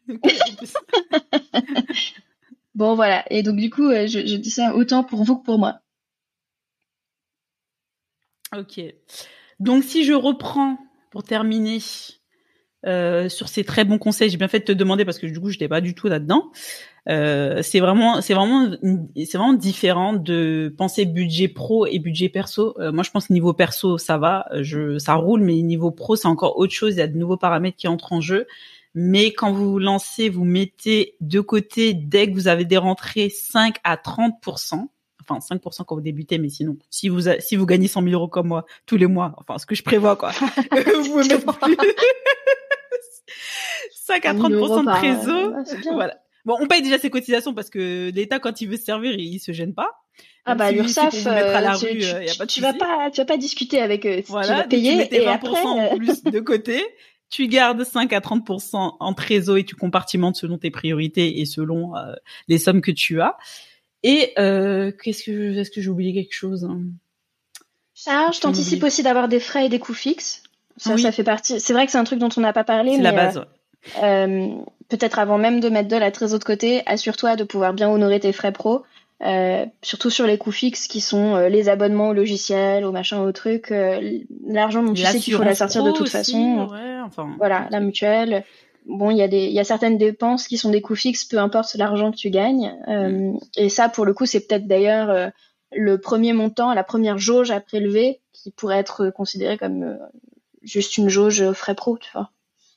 Bon 2.75 2.95
voilà, 2.95 3.25
et 3.31 3.43
donc 3.43 3.57
du 3.57 3.69
coup 3.69 3.89
euh, 3.89 4.07
je, 4.07 4.19
je 4.25 4.35
dis 4.35 4.51
ça 4.51 4.75
autant 4.75 5.03
pour 5.03 5.23
vous 5.23 5.37
que 5.37 5.43
pour 5.43 5.59
moi. 5.59 5.81
ok. 8.55 8.81
Donc 9.59 9.83
si 9.83 10.03
je 10.05 10.13
reprends 10.13 10.77
pour 11.11 11.23
terminer 11.23 11.79
euh, 12.85 13.27
sur 13.29 13.49
ces 13.49 13.63
très 13.63 13.85
bons 13.85 13.97
conseils, 13.97 14.29
j'ai 14.29 14.37
bien 14.37 14.47
fait 14.47 14.59
de 14.59 14.65
te 14.65 14.71
demander 14.71 15.03
parce 15.03 15.19
que 15.19 15.25
du 15.25 15.39
coup 15.39 15.49
je 15.49 15.55
n'étais 15.55 15.67
pas 15.67 15.81
du 15.81 15.95
tout 15.95 16.07
là-dedans. 16.07 16.51
Euh, 17.09 17.61
c'est 17.61 17.79
vraiment, 17.79 18.21
c'est 18.21 18.33
vraiment, 18.33 18.69
c'est 19.15 19.37
vraiment 19.37 19.53
différent 19.53 20.13
de 20.13 20.73
penser 20.77 21.05
budget 21.05 21.47
pro 21.47 21.85
et 21.85 21.99
budget 21.99 22.29
perso. 22.29 22.75
Euh, 22.79 22.91
moi, 22.91 23.03
je 23.03 23.11
pense 23.11 23.29
niveau 23.29 23.53
perso, 23.53 23.97
ça 23.97 24.17
va, 24.17 24.47
euh, 24.51 24.61
je, 24.61 24.97
ça 24.97 25.15
roule, 25.15 25.41
mais 25.41 25.61
niveau 25.61 25.91
pro, 25.91 26.15
c'est 26.15 26.27
encore 26.27 26.57
autre 26.57 26.73
chose. 26.73 26.95
Il 26.95 26.97
y 26.97 27.01
a 27.01 27.07
de 27.07 27.17
nouveaux 27.17 27.37
paramètres 27.37 27.77
qui 27.77 27.87
entrent 27.87 28.13
en 28.13 28.21
jeu. 28.21 28.45
Mais 28.93 29.31
quand 29.31 29.51
vous 29.51 29.71
vous 29.71 29.79
lancez, 29.79 30.27
vous 30.29 30.43
mettez 30.43 31.15
de 31.21 31.39
côté 31.39 31.93
dès 31.93 32.27
que 32.29 32.33
vous 32.33 32.47
avez 32.47 32.65
des 32.65 32.77
rentrées 32.77 33.29
5 33.29 33.77
à 33.83 33.95
30 33.95 34.33
Enfin, 35.29 35.39
5% 35.55 35.83
quand 35.85 35.95
vous 35.95 36.01
débutez, 36.01 36.37
mais 36.37 36.49
sinon, 36.49 36.77
si 36.89 37.09
vous, 37.09 37.27
a- 37.29 37.39
si 37.39 37.55
vous 37.55 37.65
gagnez 37.65 37.87
100 37.87 38.01
000 38.03 38.13
euros 38.13 38.27
comme 38.27 38.47
moi 38.47 38.65
tous 38.85 38.97
les 38.97 39.07
mois, 39.07 39.33
enfin, 39.37 39.57
ce 39.57 39.65
que 39.65 39.75
je 39.75 39.83
prévois, 39.83 40.15
quoi, 40.15 40.31
vous 40.71 41.09
pouvez 41.11 41.27
mettre 41.27 41.59
plus. 41.59 41.75
5 43.93 44.25
à 44.25 44.33
30% 44.33 44.47
1000 44.47 44.55
euros 44.55 44.79
de 44.81 44.85
trésor. 44.91 45.53
bien. 45.81 45.93
Voilà. 45.93 46.17
Bon, 46.45 46.55
on 46.61 46.67
paye 46.67 46.81
déjà 46.81 46.97
ses 46.97 47.09
cotisations 47.09 47.53
parce 47.53 47.69
que 47.69 48.09
l'État, 48.13 48.39
quand 48.39 48.61
il 48.61 48.69
veut 48.69 48.77
se 48.77 48.83
servir, 48.85 49.11
il, 49.13 49.33
il 49.35 49.39
se 49.39 49.51
gêne 49.51 49.73
pas. 49.73 49.89
Ah 50.45 50.55
bah 50.55 50.71
l'URSSAF, 50.71 51.13
euh, 51.27 51.75
tu, 51.77 51.85
rue, 51.85 51.97
tu- 51.99 52.05
euh, 52.05 52.23
y 52.23 52.29
a 52.29 52.35
pas 52.35 52.45
de 52.45 52.49
tu 52.49 52.61
vas 52.61 52.73
pas, 52.73 53.11
tu 53.11 53.19
vas 53.19 53.25
pas 53.25 53.35
discuter 53.35 53.81
avec 53.81 54.05
eux. 54.05 54.23
Voilà, 54.27 54.47
tu 54.47 54.51
vas 54.53 54.55
donc 54.61 54.63
tu 54.63 54.69
payer 54.69 54.95
mettais 54.95 55.23
et 55.23 55.25
20% 55.25 55.29
après, 55.33 55.61
en 55.61 55.93
euh, 55.93 55.97
plus 55.97 56.23
de 56.23 56.39
côté. 56.39 56.81
tu 57.29 57.49
gardes 57.49 57.83
5 57.83 58.13
à 58.13 58.19
30% 58.21 58.95
en 58.97 59.13
trésor 59.13 59.57
et 59.57 59.65
tu 59.65 59.75
compartimentes 59.75 60.37
selon 60.37 60.57
tes 60.57 60.71
priorités 60.71 61.41
et 61.41 61.45
selon 61.45 61.97
euh, 61.97 62.13
les 62.47 62.57
sommes 62.59 62.79
que 62.79 62.91
tu 62.91 63.19
as. 63.19 63.35
Et 64.03 64.33
euh, 64.37 64.91
qu'est-ce 64.91 65.23
que 65.23 65.57
est-ce 65.57 65.71
que 65.71 65.81
j'ai 65.81 65.89
oublié 65.89 66.13
quelque 66.13 66.33
chose 66.33 66.65
hein? 66.65 66.79
Charge, 67.95 68.39
t'anticipes 68.39 68.83
aussi 68.83 69.01
d'avoir 69.01 69.27
des 69.27 69.39
frais 69.39 69.65
et 69.65 69.69
des 69.69 69.79
coûts 69.79 69.95
fixes. 69.95 70.43
Ça, 70.77 70.95
ça 70.97 71.11
fait 71.11 71.23
partie. 71.23 71.59
C'est 71.59 71.73
vrai 71.73 71.87
que 71.87 71.91
c'est 71.91 71.97
un 71.97 72.03
truc 72.03 72.19
dont 72.19 72.29
on 72.37 72.41
n'a 72.41 72.53
pas 72.53 72.63
parlé. 72.63 72.95
C'est 72.95 73.01
la 73.01 73.11
base. 73.11 73.43
Euh, 74.03 74.49
peut-être 74.89 75.17
avant 75.17 75.39
même 75.39 75.59
de 75.59 75.69
mettre 75.69 75.87
de 75.87 75.95
la 75.95 76.11
trésor 76.11 76.37
de 76.37 76.43
côté, 76.43 76.83
assure-toi 76.85 77.35
de 77.35 77.43
pouvoir 77.43 77.73
bien 77.73 77.89
honorer 77.89 78.19
tes 78.19 78.33
frais 78.33 78.51
pro. 78.51 78.83
Euh, 79.25 79.65
surtout 79.81 80.11
sur 80.11 80.27
les 80.27 80.37
coûts 80.37 80.51
fixes 80.51 80.85
qui 80.85 81.01
sont 81.01 81.35
euh, 81.35 81.49
les 81.49 81.69
abonnements 81.69 82.09
au 82.09 82.13
logiciel, 82.13 82.85
au 82.85 82.91
machin, 82.91 83.19
au 83.19 83.31
truc, 83.31 83.71
euh, 83.71 84.19
l'argent 84.45 84.83
dont 84.83 84.93
tu 84.93 85.03
sais 85.03 85.17
qu'il 85.17 85.33
faut 85.33 85.41
la 85.41 85.55
sortir 85.55 85.83
de 85.83 85.91
toute 85.91 86.09
façon. 86.09 86.67
Ouais, 86.71 86.99
enfin, 87.03 87.33
voilà, 87.39 87.67
la 87.71 87.79
mutuelle. 87.79 88.43
Bon, 88.87 89.11
il 89.11 89.17
y 89.17 89.21
a 89.21 89.27
des, 89.27 89.45
il 89.45 89.51
y 89.51 89.59
a 89.59 89.63
certaines 89.63 89.97
dépenses 89.97 90.47
qui 90.47 90.57
sont 90.57 90.71
des 90.71 90.81
coûts 90.81 90.95
fixes, 90.95 91.25
peu 91.25 91.37
importe 91.37 91.75
l'argent 91.75 92.11
que 92.11 92.17
tu 92.17 92.29
gagnes. 92.29 92.73
Mm. 92.87 93.37
Et 93.57 93.69
ça, 93.69 93.89
pour 93.89 94.05
le 94.05 94.13
coup, 94.13 94.25
c'est 94.25 94.47
peut-être 94.47 94.67
d'ailleurs 94.67 95.31
le 95.73 95.97
premier 95.99 96.33
montant, 96.33 96.73
la 96.73 96.83
première 96.83 97.17
jauge 97.17 97.51
à 97.51 97.59
prélever, 97.59 98.21
qui 98.31 98.51
pourrait 98.51 98.77
être 98.77 99.09
considérée 99.09 99.57
comme 99.57 99.97
juste 100.63 100.97
une 100.97 101.09
jauge 101.09 101.51
frais 101.51 101.75
pro, 101.75 101.97
tu 101.97 102.09
vois. 102.13 102.31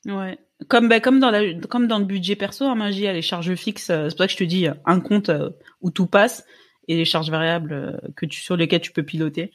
Ouais. 0.07 0.39
Comme 0.69 0.89
bah, 0.89 1.01
comme 1.01 1.21
dans 1.21 1.31
la 1.31 1.55
comme 1.69 1.87
dans 1.87 1.99
le 1.99 2.05
budget 2.05 2.37
perso, 2.37 2.65
hein, 2.65 2.75
Magie, 2.75 3.01
il 3.01 3.05
y 3.05 3.09
a 3.09 3.13
les 3.13 3.23
charges 3.23 3.55
fixes. 3.55 3.91
Euh, 3.91 4.09
c'est 4.09 4.17
pour 4.17 4.19
ça 4.19 4.27
que 4.27 4.33
je 4.33 4.39
te 4.39 4.45
dis 4.45 4.67
un 4.85 5.01
compte 5.01 5.31
euh, 5.31 5.51
où 5.81 5.91
tout 5.91 6.07
passe 6.07 6.45
et 6.89 6.97
les 6.97 7.05
charges 7.05 7.31
variables 7.31 7.73
euh, 7.73 7.97
que 8.17 8.27
tu 8.27 8.41
sur 8.41 8.57
lesquelles 8.57 8.81
tu 8.81 8.93
peux 8.93 9.03
piloter. 9.03 9.53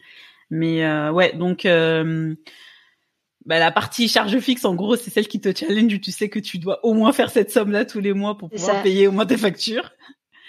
Mais 0.50 0.88
ouais, 1.10 1.36
donc 1.36 1.66
bah, 3.46 3.60
la 3.60 3.72
partie 3.72 4.08
charge 4.08 4.38
fixe, 4.40 4.66
en 4.66 4.76
gros, 4.76 4.96
c'est 4.96 5.10
celle 5.10 5.28
qui 5.28 5.40
te 5.40 5.56
challenge. 5.56 6.00
Tu 6.02 6.12
sais 6.12 6.30
que 6.30 6.40
tu 6.40 6.58
dois 6.58 6.84
au 6.86 6.94
moins 6.94 7.14
faire 7.14 7.30
cette 7.30 7.52
somme-là 7.52 7.86
tous 7.86 8.00
les 8.00 8.14
mois 8.14 8.38
pour 8.38 8.50
pouvoir 8.50 8.82
payer 8.84 9.08
au 9.08 9.12
moins 9.12 9.26
tes 9.26 9.38
factures. 9.38 9.92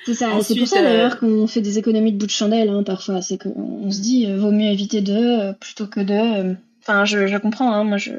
C'est 0.05 0.15
ça. 0.15 0.31
C'est 0.41 0.57
pour 0.57 0.69
ça 0.69 0.83
d'ailleurs 0.83 1.19
qu'on 1.19 1.47
fait 1.47 1.61
des 1.61 1.79
économies 1.79 2.13
de 2.13 2.19
bout 2.19 2.27
de 2.27 2.31
chandelle 2.31 2.69
hein, 2.69 2.83
parfois. 2.85 3.23
C'est 3.23 3.39
qu'on 3.39 3.91
se 3.91 4.01
dit 4.01 4.33
vaut 4.37 4.53
mieux 4.53 4.71
éviter 4.71 5.01
deux 5.01 5.53
plutôt 5.61 5.87
que 5.87 6.01
deux. 6.01 6.57
Enfin, 6.81 7.05
je, 7.05 7.27
je 7.27 7.37
comprends. 7.39 7.73
Hein, 7.73 7.85
moi, 7.85 7.97
je 7.97 8.13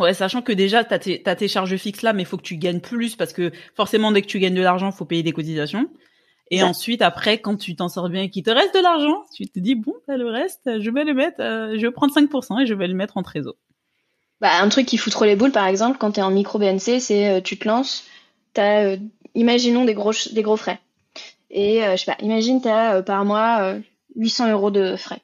Ouais, 0.00 0.14
sachant 0.14 0.40
que 0.40 0.52
déjà, 0.52 0.82
tu 0.82 1.20
as, 1.26 1.36
tes 1.36 1.48
charges 1.48 1.76
fixes 1.76 2.00
là, 2.00 2.14
mais 2.14 2.22
il 2.22 2.26
faut 2.26 2.38
que 2.38 2.42
tu 2.42 2.56
gagnes 2.56 2.80
plus 2.80 3.16
parce 3.16 3.34
que 3.34 3.52
forcément, 3.74 4.12
dès 4.12 4.22
que 4.22 4.26
tu 4.26 4.38
gagnes 4.38 4.54
de 4.54 4.62
l'argent, 4.62 4.90
faut 4.92 5.04
payer 5.04 5.22
des 5.22 5.32
cotisations. 5.32 5.90
Et 6.50 6.62
ensuite, 6.64 7.00
après, 7.00 7.38
quand 7.38 7.56
tu 7.56 7.76
t'en 7.76 7.88
sors 7.88 8.08
bien 8.08 8.22
et 8.22 8.30
qu'il 8.30 8.42
te 8.42 8.50
reste 8.50 8.74
de 8.74 8.80
l'argent, 8.80 9.24
tu 9.32 9.46
te 9.46 9.60
dis, 9.60 9.76
bon, 9.76 9.94
le 10.08 10.28
reste, 10.28 10.80
je 10.80 10.90
vais 10.90 11.04
le 11.04 11.14
mettre, 11.14 11.40
euh, 11.40 11.76
je 11.76 11.86
vais 11.86 11.92
prendre 11.92 12.12
5% 12.12 12.60
et 12.60 12.66
je 12.66 12.74
vais 12.74 12.88
le 12.88 12.94
mettre 12.94 13.16
en 13.16 13.22
trésor. 13.22 13.54
Bah, 14.40 14.60
un 14.60 14.68
truc 14.68 14.86
qui 14.86 14.96
fout 14.96 15.12
trop 15.12 15.24
les 15.24 15.36
boules, 15.36 15.52
par 15.52 15.66
exemple, 15.66 15.98
quand 15.98 16.12
tu 16.12 16.20
es 16.20 16.22
en 16.22 16.30
micro 16.30 16.58
BNC, 16.58 16.98
c'est 16.98 17.28
euh, 17.28 17.40
tu 17.40 17.56
te 17.56 17.68
lances, 17.68 18.04
tu 18.54 18.60
as, 18.60 18.80
euh, 18.80 18.96
imaginons 19.34 19.84
des 19.84 19.94
gros, 19.94 20.12
des 20.32 20.42
gros 20.42 20.56
frais. 20.56 20.80
Et 21.50 21.80
je 21.82 21.96
sais 21.96 22.12
pas, 22.12 22.16
imagine, 22.22 22.62
tu 22.62 22.68
as 22.68 23.02
par 23.02 23.24
mois 23.24 23.74
800 24.14 24.52
euros 24.52 24.70
de 24.70 24.94
frais. 24.94 25.20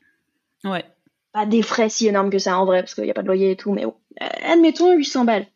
Ouais. 0.64 0.84
Pas 1.32 1.46
des 1.46 1.62
frais 1.62 1.88
si 1.88 2.08
énormes 2.08 2.30
que 2.30 2.38
ça 2.38 2.58
en 2.58 2.64
vrai, 2.64 2.82
parce 2.82 2.94
qu'il 2.94 3.04
n'y 3.04 3.10
a 3.10 3.14
pas 3.14 3.22
de 3.22 3.26
loyer 3.28 3.52
et 3.52 3.56
tout, 3.56 3.72
mais 3.72 3.84
bon. 3.84 3.94
Euh, 4.22 4.26
admettons 4.44 4.92
800 4.92 5.24
balles. 5.24 5.46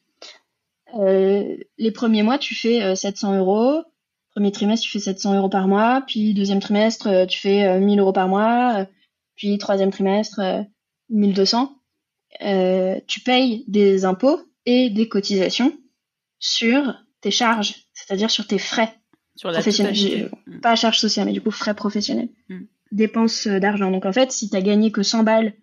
Euh, 0.98 1.56
les 1.78 1.90
premiers 1.90 2.22
mois, 2.22 2.38
tu 2.38 2.54
fais 2.54 2.94
700 2.94 3.32
euh, 3.32 3.38
euros. 3.38 3.82
Premier 4.34 4.52
trimestre, 4.52 4.84
tu 4.84 4.92
fais 4.92 5.00
700 5.00 5.36
euros 5.36 5.48
par 5.48 5.68
mois. 5.68 6.02
Puis 6.06 6.34
deuxième 6.34 6.60
trimestre, 6.60 7.26
tu 7.26 7.38
fais 7.38 7.80
1000 7.80 7.98
euros 8.00 8.12
par 8.12 8.28
mois. 8.28 8.86
Puis 9.36 9.58
troisième 9.58 9.90
trimestre, 9.90 10.40
1200. 11.08 11.74
tu 12.38 13.20
payes 13.20 13.64
des 13.66 14.04
impôts 14.04 14.40
et 14.66 14.90
des 14.90 15.08
cotisations 15.08 15.72
sur 16.38 16.94
tes 17.20 17.30
charges, 17.30 17.86
c'est-à-dire 17.92 18.30
sur 18.30 18.46
tes 18.46 18.58
frais 18.58 18.94
sur 19.36 19.50
professionnels. 19.52 20.30
Pas 20.62 20.76
charges 20.76 20.98
sociales, 20.98 21.26
mais 21.26 21.32
du 21.32 21.40
coup 21.40 21.50
frais 21.50 21.74
professionnels. 21.74 22.30
Mm. 22.48 22.60
Dépenses 22.92 23.46
d'argent. 23.46 23.90
Donc 23.90 24.04
en 24.04 24.12
fait, 24.12 24.32
si 24.32 24.50
tu 24.50 24.56
as 24.56 24.62
gagné 24.62 24.90
que 24.90 25.02
100 25.02 25.22
balles 25.22 25.54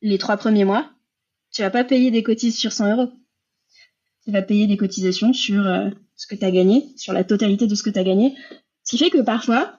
les 0.00 0.18
trois 0.18 0.36
premiers 0.36 0.64
mois, 0.64 0.90
tu 1.52 1.62
vas 1.62 1.70
pas 1.70 1.84
payer 1.84 2.10
des 2.10 2.22
cotisations 2.22 2.70
sur 2.70 2.72
100 2.72 2.92
euros. 2.92 3.12
Tu 4.24 4.30
vas 4.30 4.42
payer 4.42 4.66
des 4.66 4.76
cotisations 4.76 5.32
sur 5.32 5.66
euh, 5.66 5.90
ce 6.18 6.26
que 6.26 6.34
tu 6.34 6.44
as 6.44 6.50
gagné, 6.50 6.92
sur 6.96 7.14
la 7.14 7.24
totalité 7.24 7.66
de 7.66 7.74
ce 7.74 7.82
que 7.82 7.90
tu 7.90 7.98
as 7.98 8.04
gagné. 8.04 8.36
Ce 8.82 8.90
qui 8.90 8.98
fait 8.98 9.10
que 9.10 9.22
parfois, 9.22 9.78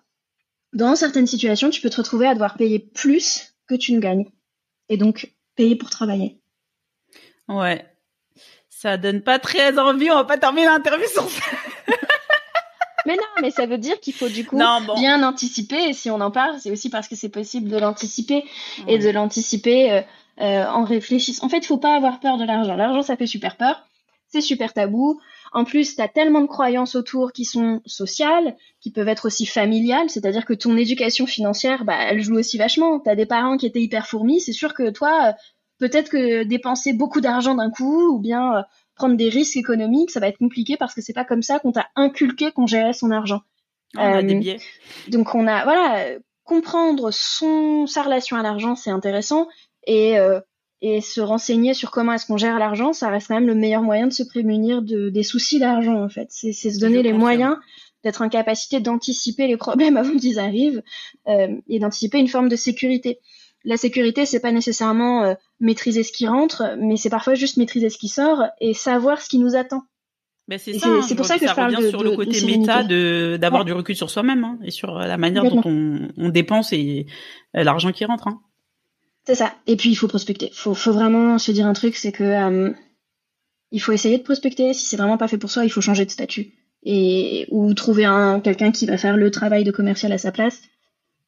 dans 0.73 0.95
certaines 0.95 1.27
situations, 1.27 1.69
tu 1.69 1.81
peux 1.81 1.89
te 1.89 1.97
retrouver 1.97 2.27
à 2.27 2.33
devoir 2.33 2.55
payer 2.55 2.79
plus 2.79 3.53
que 3.67 3.75
tu 3.75 3.93
ne 3.93 3.99
gagnes. 3.99 4.25
Et 4.87 4.97
donc, 4.97 5.33
payer 5.55 5.75
pour 5.75 5.89
travailler. 5.89 6.39
Ouais. 7.49 7.85
Ça 8.69 8.95
donne 8.95 9.21
pas 9.21 9.37
très 9.37 9.77
envie, 9.77 10.09
on 10.09 10.15
va 10.15 10.23
pas 10.23 10.37
terminer 10.37 10.67
l'interview 10.67 11.07
sans 11.13 11.27
ça. 11.27 11.43
mais 13.05 13.17
non, 13.17 13.41
mais 13.41 13.51
ça 13.51 13.65
veut 13.65 13.77
dire 13.77 13.99
qu'il 13.99 14.13
faut 14.13 14.29
du 14.29 14.45
coup 14.45 14.55
bien 14.95 15.21
anticiper. 15.23 15.89
Et 15.89 15.93
si 15.93 16.09
on 16.09 16.21
en 16.21 16.31
parle, 16.31 16.57
c'est 16.61 16.71
aussi 16.71 16.89
parce 16.89 17.09
que 17.09 17.17
c'est 17.17 17.29
possible 17.29 17.69
de 17.69 17.77
l'anticiper 17.77 18.45
et 18.87 18.97
de 18.97 19.09
l'anticiper 19.09 19.91
euh, 19.91 20.01
euh, 20.39 20.65
en 20.67 20.85
réfléchissant. 20.85 21.45
En 21.45 21.49
fait, 21.49 21.57
il 21.57 21.65
faut 21.65 21.77
pas 21.77 21.97
avoir 21.97 22.21
peur 22.21 22.37
de 22.37 22.45
l'argent. 22.45 22.77
L'argent, 22.77 23.01
ça 23.01 23.17
fait 23.17 23.27
super 23.27 23.57
peur. 23.57 23.85
C'est 24.29 24.41
super 24.41 24.71
tabou. 24.71 25.19
En 25.51 25.63
plus, 25.63 25.95
tu 25.95 26.01
as 26.01 26.07
tellement 26.07 26.41
de 26.41 26.47
croyances 26.47 26.95
autour 26.95 27.31
qui 27.31 27.45
sont 27.45 27.81
sociales, 27.85 28.55
qui 28.81 28.91
peuvent 28.91 29.07
être 29.07 29.25
aussi 29.25 29.45
familiales, 29.45 30.09
c'est-à-dire 30.09 30.45
que 30.45 30.53
ton 30.53 30.77
éducation 30.77 31.25
financière, 31.25 31.85
bah, 31.85 31.97
elle 32.09 32.21
joue 32.21 32.35
aussi 32.35 32.57
vachement. 32.57 32.99
Tu 32.99 33.09
as 33.09 33.15
des 33.15 33.25
parents 33.25 33.57
qui 33.57 33.65
étaient 33.65 33.81
hyper 33.81 34.07
fourmis, 34.07 34.41
c'est 34.41 34.53
sûr 34.53 34.73
que 34.73 34.89
toi, 34.89 35.29
euh, 35.29 35.31
peut-être 35.79 36.09
que 36.09 36.43
dépenser 36.43 36.93
beaucoup 36.93 37.21
d'argent 37.21 37.55
d'un 37.55 37.71
coup, 37.71 38.15
ou 38.15 38.19
bien 38.19 38.57
euh, 38.57 38.61
prendre 38.95 39.15
des 39.15 39.29
risques 39.29 39.57
économiques, 39.57 40.11
ça 40.11 40.19
va 40.19 40.27
être 40.27 40.37
compliqué 40.37 40.77
parce 40.77 40.93
que 40.93 41.01
c'est 41.01 41.13
pas 41.13 41.25
comme 41.25 41.41
ça 41.41 41.59
qu'on 41.59 41.71
t'a 41.71 41.87
inculqué 41.95 42.51
qu'on 42.51 42.67
gérait 42.67 42.93
son 42.93 43.11
argent. 43.11 43.41
On 43.95 44.01
a 44.01 44.21
des 44.21 44.35
biais. 44.35 44.59
Donc 45.07 45.33
on 45.33 45.47
a, 45.47 45.63
voilà, 45.63 46.05
comprendre 46.43 47.09
son, 47.11 47.87
sa 47.87 48.03
relation 48.03 48.37
à 48.37 48.43
l'argent, 48.43 48.75
c'est 48.75 48.91
intéressant, 48.91 49.47
et, 49.87 50.19
euh, 50.19 50.39
et 50.81 51.01
se 51.01 51.19
renseigner 51.19 51.73
sur 51.73 51.91
comment 51.91 52.13
est-ce 52.13 52.25
qu'on 52.25 52.37
gère 52.37 52.57
l'argent, 52.57 52.93
ça 52.93 53.09
reste 53.09 53.27
quand 53.27 53.35
même 53.35 53.47
le 53.47 53.55
meilleur 53.55 53.81
moyen 53.81 54.07
de 54.07 54.13
se 54.13 54.23
prémunir 54.23 54.81
de, 54.81 55.09
des 55.09 55.23
soucis 55.23 55.59
d'argent 55.59 56.01
en 56.01 56.09
fait. 56.09 56.27
C'est 56.29 56.53
se 56.53 56.79
donner 56.79 57.03
les 57.03 57.13
moyens 57.13 57.57
d'être 58.03 58.21
en 58.21 58.29
capacité 58.29 58.79
d'anticiper 58.79 59.47
les 59.47 59.57
problèmes 59.57 59.97
avant 59.97 60.15
qu'ils 60.15 60.39
arrivent 60.39 60.81
euh, 61.27 61.55
et 61.67 61.79
d'anticiper 61.79 62.19
une 62.19 62.29
forme 62.29 62.49
de 62.49 62.55
sécurité. 62.55 63.19
La 63.65 63.75
sécurité, 63.75 64.25
c'est 64.25 64.39
pas 64.39 64.53
nécessairement 64.53 65.25
euh, 65.25 65.33
maîtriser 65.59 66.03
ce 66.03 66.13
qui 66.13 66.27
rentre, 66.27 66.77
mais 66.79 66.95
c'est 66.95 67.09
parfois 67.09 67.33
juste 67.35 67.57
maîtriser 67.57 67.89
ce 67.89 67.97
qui 67.97 68.07
sort 68.07 68.43
et 68.61 68.73
savoir 68.73 69.21
ce 69.21 69.27
qui 69.27 69.37
nous 69.37 69.55
attend. 69.55 69.83
Ben 70.47 70.57
c'est 70.57 70.73
ça. 70.79 70.87
C'est 71.03 71.13
hein, 71.13 71.15
pour 71.15 71.25
ça 71.25 71.37
que 71.37 71.45
je 71.45 71.53
parle 71.53 71.75
de, 71.75 71.89
sur 71.89 72.01
le 72.01 72.15
côté 72.15 72.41
méta 72.43 72.83
de 72.83 73.37
d'avoir 73.39 73.65
du 73.65 73.73
recul 73.73 73.95
sur 73.95 74.09
soi-même 74.09 74.43
hein, 74.43 74.57
et 74.63 74.71
sur 74.71 74.97
la 74.97 75.17
manière 75.17 75.43
dont 75.43 75.61
on, 75.63 76.07
on 76.17 76.29
dépense 76.29 76.73
et 76.73 77.05
l'argent 77.53 77.91
qui 77.91 78.05
rentre. 78.05 78.29
Hein. 78.29 78.41
C'est 79.29 79.35
ça. 79.35 79.53
Et 79.67 79.75
puis 79.75 79.91
il 79.91 79.95
faut 79.95 80.07
prospecter. 80.07 80.49
Faut, 80.55 80.73
faut 80.73 80.91
vraiment 80.91 81.37
se 81.37 81.51
dire 81.51 81.67
un 81.67 81.73
truc, 81.73 81.95
c'est 81.97 82.11
que 82.11 82.23
euh, 82.23 82.73
il 83.71 83.79
faut 83.79 83.91
essayer 83.91 84.17
de 84.17 84.23
prospecter. 84.23 84.73
Si 84.73 84.87
c'est 84.87 84.97
vraiment 84.97 85.19
pas 85.19 85.27
fait 85.27 85.37
pour 85.37 85.51
soi, 85.51 85.65
il 85.65 85.69
faut 85.69 85.81
changer 85.81 86.03
de 86.03 86.09
statut 86.09 86.55
et 86.81 87.45
ou 87.51 87.71
trouver 87.75 88.05
un 88.05 88.39
quelqu'un 88.39 88.71
qui 88.71 88.87
va 88.87 88.97
faire 88.97 89.17
le 89.17 89.29
travail 89.29 89.63
de 89.63 89.69
commercial 89.69 90.11
à 90.13 90.17
sa 90.17 90.31
place. 90.31 90.63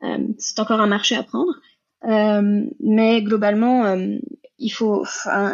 Euh, 0.01 0.17
c'est 0.39 0.59
encore 0.59 0.81
un 0.81 0.87
marché 0.87 1.15
à 1.15 1.21
prendre. 1.21 1.53
Euh, 2.09 2.63
mais 2.79 3.21
globalement, 3.21 3.95
il 4.57 4.69
faut, 4.69 5.05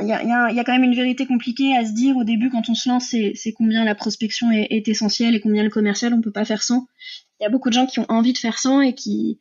il 0.01 0.07
y 0.07 0.13
a, 0.13 0.23
y 0.23 0.59
a, 0.59 0.63
quand 0.63 0.71
même 0.71 0.85
une 0.85 0.95
vérité 0.95 1.25
compliquée 1.25 1.75
à 1.75 1.85
se 1.85 1.91
dire 1.91 2.15
au 2.15 2.23
début 2.23 2.49
quand 2.49 2.69
on 2.69 2.75
se 2.75 2.87
lance, 2.87 3.07
c'est 3.09 3.51
combien 3.51 3.83
la 3.83 3.93
prospection 3.93 4.51
est, 4.51 4.67
est, 4.69 4.87
essentielle 4.87 5.35
et 5.35 5.41
combien 5.41 5.63
le 5.63 5.69
commercial 5.69 6.13
on 6.13 6.21
peut 6.21 6.31
pas 6.31 6.45
faire 6.45 6.63
sans. 6.63 6.87
Il 7.41 7.43
y 7.43 7.45
a 7.45 7.49
beaucoup 7.49 7.67
de 7.67 7.73
gens 7.73 7.87
qui 7.87 7.99
ont 7.99 8.05
envie 8.07 8.31
de 8.31 8.37
faire 8.37 8.57
sans 8.57 8.79
et 8.79 8.93
qui 8.93 9.37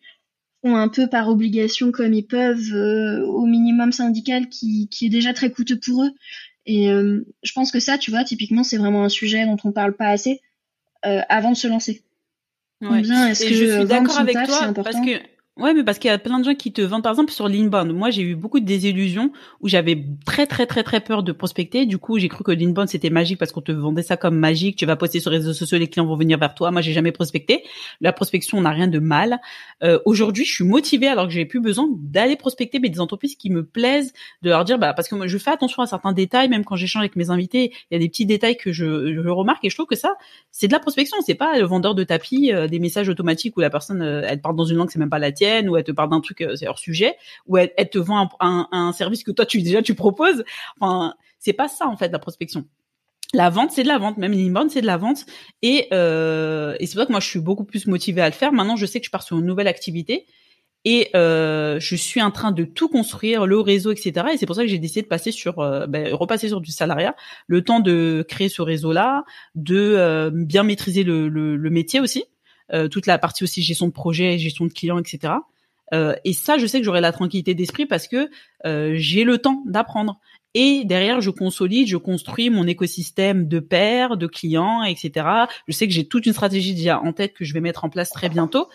un 0.74 0.88
peu 0.88 1.06
par 1.06 1.28
obligation 1.28 1.92
comme 1.92 2.12
ils 2.12 2.26
peuvent 2.26 2.72
euh, 2.72 3.24
au 3.26 3.46
minimum 3.46 3.92
syndical 3.92 4.48
qui, 4.48 4.88
qui, 4.88 5.06
est 5.06 5.10
déjà 5.10 5.32
très 5.32 5.50
coûteux 5.50 5.78
pour 5.78 6.04
eux. 6.04 6.10
Et 6.64 6.90
euh, 6.90 7.24
je 7.42 7.52
pense 7.52 7.70
que 7.70 7.78
ça, 7.78 7.98
tu 7.98 8.10
vois, 8.10 8.24
typiquement, 8.24 8.64
c'est 8.64 8.78
vraiment 8.78 9.04
un 9.04 9.08
sujet 9.08 9.46
dont 9.46 9.56
on 9.62 9.70
parle 9.70 9.94
pas 9.94 10.08
assez 10.08 10.40
euh, 11.04 11.20
avant 11.28 11.52
de 11.52 11.56
se 11.56 11.68
lancer. 11.68 12.02
Ouais. 12.82 13.00
est-ce 13.00 13.44
que 13.44 13.54
je 13.54 13.78
suis 13.78 13.84
d'accord 13.86 14.18
avec 14.18 14.36
toi 14.44 14.72
parce 14.74 14.96
que 14.96 15.35
Ouais, 15.58 15.72
mais 15.72 15.84
parce 15.84 15.98
qu'il 15.98 16.10
y 16.10 16.12
a 16.12 16.18
plein 16.18 16.38
de 16.38 16.44
gens 16.44 16.54
qui 16.54 16.70
te 16.70 16.82
vendent, 16.82 17.02
par 17.02 17.12
exemple, 17.12 17.32
sur 17.32 17.48
l'inbound. 17.48 17.90
Moi, 17.90 18.10
j'ai 18.10 18.20
eu 18.20 18.34
beaucoup 18.36 18.60
de 18.60 18.66
désillusions 18.66 19.32
où 19.62 19.68
j'avais 19.68 20.04
très, 20.26 20.46
très, 20.46 20.66
très, 20.66 20.82
très 20.82 21.00
peur 21.00 21.22
de 21.22 21.32
prospecter. 21.32 21.86
Du 21.86 21.96
coup, 21.96 22.18
j'ai 22.18 22.28
cru 22.28 22.44
que 22.44 22.50
l'inbound, 22.52 22.90
c'était 22.90 23.08
magique 23.08 23.38
parce 23.38 23.52
qu'on 23.52 23.62
te 23.62 23.72
vendait 23.72 24.02
ça 24.02 24.18
comme 24.18 24.36
magique. 24.36 24.76
Tu 24.76 24.84
vas 24.84 24.96
poster 24.96 25.18
sur 25.18 25.30
les 25.30 25.38
réseaux 25.38 25.54
sociaux, 25.54 25.78
les 25.78 25.88
clients 25.88 26.04
vont 26.04 26.16
venir 26.16 26.38
vers 26.38 26.54
toi. 26.54 26.70
Moi, 26.72 26.82
j'ai 26.82 26.92
jamais 26.92 27.10
prospecté. 27.10 27.64
La 28.02 28.12
prospection, 28.12 28.58
on 28.58 28.60
n'a 28.60 28.70
rien 28.70 28.86
de 28.86 28.98
mal. 28.98 29.40
Euh, 29.82 29.98
aujourd'hui, 30.04 30.44
je 30.44 30.52
suis 30.52 30.64
motivée 30.64 31.08
alors 31.08 31.26
que 31.26 31.32
j'ai 31.32 31.46
plus 31.46 31.60
besoin 31.62 31.88
d'aller 31.90 32.36
prospecter, 32.36 32.78
mais 32.78 32.90
des 32.90 33.00
entreprises 33.00 33.34
qui 33.34 33.48
me 33.48 33.64
plaisent, 33.64 34.12
de 34.42 34.50
leur 34.50 34.62
dire, 34.66 34.78
bah, 34.78 34.92
parce 34.92 35.08
que 35.08 35.14
moi, 35.14 35.26
je 35.26 35.38
fais 35.38 35.52
attention 35.52 35.82
à 35.82 35.86
certains 35.86 36.12
détails, 36.12 36.50
même 36.50 36.66
quand 36.66 36.76
j'échange 36.76 37.00
avec 37.00 37.16
mes 37.16 37.30
invités, 37.30 37.72
il 37.90 37.94
y 37.94 37.96
a 37.96 37.98
des 37.98 38.10
petits 38.10 38.26
détails 38.26 38.58
que 38.58 38.72
je, 38.72 39.14
je 39.22 39.28
remarque 39.30 39.64
et 39.64 39.70
je 39.70 39.74
trouve 39.74 39.86
que 39.86 39.96
ça, 39.96 40.16
c'est 40.50 40.68
de 40.68 40.72
la 40.72 40.80
prospection. 40.80 41.16
C'est 41.24 41.34
pas 41.34 41.58
le 41.58 41.64
vendeur 41.64 41.94
de 41.94 42.04
tapis, 42.04 42.52
euh, 42.52 42.68
des 42.68 42.78
messages 42.78 43.08
automatiques 43.08 43.56
où 43.56 43.60
la 43.60 43.70
personne, 43.70 44.02
euh, 44.02 44.20
elle 44.28 44.42
parle 44.42 44.56
dans 44.56 44.66
une 44.66 44.76
langue, 44.76 44.90
c'est 44.90 44.98
même 44.98 45.08
pas 45.08 45.18
la 45.18 45.32
tienne 45.32 45.45
ou 45.68 45.76
elle 45.76 45.84
te 45.84 45.92
parle 45.92 46.10
d'un 46.10 46.20
truc 46.20 46.44
c'est 46.54 46.66
hors 46.66 46.78
sujet 46.78 47.16
ou 47.46 47.56
elle, 47.56 47.70
te 47.90 47.98
vend 47.98 48.28
un, 48.40 48.92
service 48.92 49.24
que 49.24 49.30
toi 49.30 49.46
tu 49.46 49.62
déjà 49.62 49.82
tu 49.82 49.94
proposes. 49.94 50.44
Enfin, 50.80 51.14
c'est 51.38 51.52
pas 51.52 51.68
ça 51.68 51.86
en 51.86 51.96
fait 51.96 52.08
la 52.08 52.18
prospection. 52.18 52.64
La 53.34 53.50
vente, 53.50 53.72
c'est 53.72 53.82
de 53.82 53.88
la 53.88 53.98
vente, 53.98 54.18
même 54.18 54.32
l'inbound, 54.32 54.70
c'est 54.70 54.80
de 54.80 54.86
la 54.86 54.96
vente. 54.96 55.26
Et, 55.60 55.88
euh, 55.92 56.76
et 56.78 56.86
c'est 56.86 56.92
pour 56.92 57.02
ça 57.02 57.06
que 57.06 57.12
moi, 57.12 57.20
je 57.20 57.26
suis 57.26 57.40
beaucoup 57.40 57.64
plus 57.64 57.88
motivée 57.88 58.20
à 58.20 58.28
le 58.28 58.32
faire. 58.32 58.52
Maintenant, 58.52 58.76
je 58.76 58.86
sais 58.86 59.00
que 59.00 59.06
je 59.06 59.10
pars 59.10 59.24
sur 59.24 59.36
une 59.36 59.46
nouvelle 59.46 59.66
activité 59.66 60.26
et 60.86 61.10
euh, 61.16 61.80
je 61.80 61.96
suis 61.96 62.22
en 62.22 62.30
train 62.30 62.52
de 62.52 62.62
tout 62.62 62.88
construire, 62.88 63.44
le 63.44 63.58
réseau, 63.58 63.90
etc. 63.90 64.28
Et 64.32 64.36
c'est 64.36 64.46
pour 64.46 64.54
ça 64.54 64.62
que 64.62 64.68
j'ai 64.68 64.78
décidé 64.78 65.02
de 65.02 65.08
passer 65.08 65.32
sur, 65.32 65.58
euh, 65.58 65.88
ben, 65.88 66.14
repasser 66.14 66.46
sur 66.46 66.60
du 66.60 66.70
salariat, 66.70 67.16
le 67.48 67.62
temps 67.62 67.80
de 67.80 68.24
créer 68.28 68.48
ce 68.48 68.62
réseau-là, 68.62 69.24
de 69.56 69.76
euh, 69.76 70.30
bien 70.32 70.62
maîtriser 70.62 71.02
le, 71.02 71.58
métier 71.70 71.98
aussi, 71.98 72.20
euh, 72.20 72.35
toute 72.90 73.06
la 73.06 73.18
partie 73.18 73.44
aussi 73.44 73.62
gestion 73.62 73.86
de 73.86 73.92
projet, 73.92 74.38
gestion 74.38 74.66
de 74.66 74.72
clients, 74.72 74.98
etc. 74.98 75.34
et 76.24 76.32
ça, 76.32 76.58
je 76.58 76.66
sais 76.66 76.78
que 76.78 76.84
j'aurai 76.84 77.00
la 77.00 77.12
tranquillité 77.12 77.54
d'esprit 77.54 77.86
parce 77.86 78.08
que 78.08 78.28
j'ai 78.96 79.24
le 79.24 79.38
temps 79.38 79.62
d'apprendre. 79.66 80.18
Et 80.54 80.84
derrière, 80.84 81.20
je 81.20 81.30
consolide, 81.30 81.86
je 81.86 81.96
construis 81.96 82.50
mon 82.50 82.66
écosystème 82.66 83.46
de 83.46 83.60
pairs, 83.60 84.16
de 84.16 84.26
clients, 84.26 84.82
etc. 84.82 85.26
Je 85.68 85.72
sais 85.72 85.86
que 85.86 85.92
j'ai 85.92 86.08
toute 86.08 86.26
une 86.26 86.32
stratégie 86.32 86.74
déjà 86.74 87.00
en 87.00 87.12
tête 87.12 87.34
que 87.34 87.44
je 87.44 87.52
vais 87.52 87.60
mettre 87.60 87.84
en 87.84 87.90
place 87.90 88.10
très 88.10 88.28
bientôt 88.28 88.68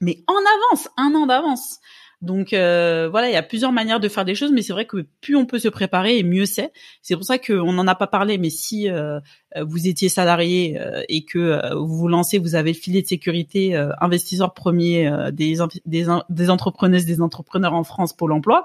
mais 0.00 0.22
en 0.26 0.34
avance, 0.34 0.88
un 0.96 1.14
an 1.14 1.26
d'avance. 1.26 1.80
Donc 2.24 2.52
euh, 2.52 3.08
voilà, 3.10 3.28
il 3.28 3.32
y 3.32 3.36
a 3.36 3.42
plusieurs 3.42 3.70
manières 3.70 4.00
de 4.00 4.08
faire 4.08 4.24
des 4.24 4.34
choses, 4.34 4.50
mais 4.50 4.62
c'est 4.62 4.72
vrai 4.72 4.86
que 4.86 5.06
plus 5.20 5.36
on 5.36 5.44
peut 5.44 5.58
se 5.58 5.68
préparer 5.68 6.18
et 6.18 6.22
mieux 6.22 6.46
c'est. 6.46 6.72
C'est 7.02 7.14
pour 7.14 7.24
ça 7.24 7.38
qu'on 7.38 7.72
n'en 7.72 7.86
a 7.86 7.94
pas 7.94 8.06
parlé, 8.06 8.38
mais 8.38 8.50
si 8.50 8.88
euh, 8.88 9.20
vous 9.60 9.86
étiez 9.86 10.08
salarié 10.08 10.80
euh, 10.80 11.02
et 11.08 11.24
que 11.24 11.74
vous 11.74 11.96
vous 11.96 12.08
lancez, 12.08 12.38
vous 12.38 12.54
avez 12.54 12.72
le 12.72 12.78
filet 12.78 13.02
de 13.02 13.06
sécurité 13.06 13.76
investisseur 14.00 14.54
premier 14.54 15.10
des, 15.32 15.56
des, 15.84 16.06
des 16.28 16.50
entrepreneuses, 16.50 17.04
des 17.04 17.20
entrepreneurs 17.20 17.74
en 17.74 17.84
France 17.84 18.16
pour 18.16 18.28
l'emploi, 18.28 18.64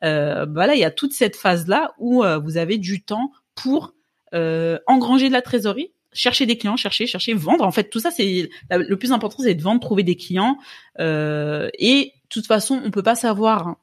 voilà, 0.00 0.74
il 0.74 0.80
y 0.80 0.84
a 0.84 0.90
toute 0.90 1.12
cette 1.12 1.36
phase 1.36 1.66
là 1.66 1.92
où 1.98 2.22
vous 2.42 2.56
avez 2.56 2.78
du 2.78 3.02
temps 3.02 3.32
pour 3.54 3.94
engranger 4.32 5.28
de 5.28 5.32
la 5.32 5.42
trésorerie 5.42 5.90
chercher 6.12 6.46
des 6.46 6.56
clients, 6.56 6.76
chercher, 6.76 7.06
chercher, 7.06 7.34
vendre. 7.34 7.64
En 7.64 7.70
fait, 7.72 7.90
tout 7.90 8.00
ça, 8.00 8.10
c'est 8.10 8.50
le 8.70 8.96
plus 8.96 9.12
important, 9.12 9.42
c'est 9.42 9.54
de 9.54 9.62
vendre, 9.62 9.80
trouver 9.80 10.02
des 10.02 10.16
clients. 10.16 10.58
Euh, 11.00 11.70
et 11.78 12.12
toute 12.32 12.46
façon, 12.46 12.80
on 12.84 12.90
peut 12.90 13.02
pas 13.02 13.14
savoir. 13.14 13.76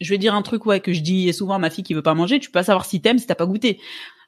Je 0.00 0.10
vais 0.10 0.18
dire 0.18 0.34
un 0.34 0.42
truc 0.42 0.64
ouais 0.66 0.80
que 0.80 0.92
je 0.92 1.00
dis 1.00 1.32
souvent 1.32 1.54
à 1.54 1.58
ma 1.58 1.70
fille 1.70 1.84
qui 1.84 1.94
veut 1.94 2.02
pas 2.02 2.14
manger. 2.14 2.40
Tu 2.40 2.48
peux 2.48 2.58
pas 2.58 2.64
savoir 2.64 2.84
si 2.84 3.00
t'aimes 3.00 3.18
si 3.18 3.26
t'as 3.26 3.34
pas 3.34 3.46
goûté. 3.46 3.80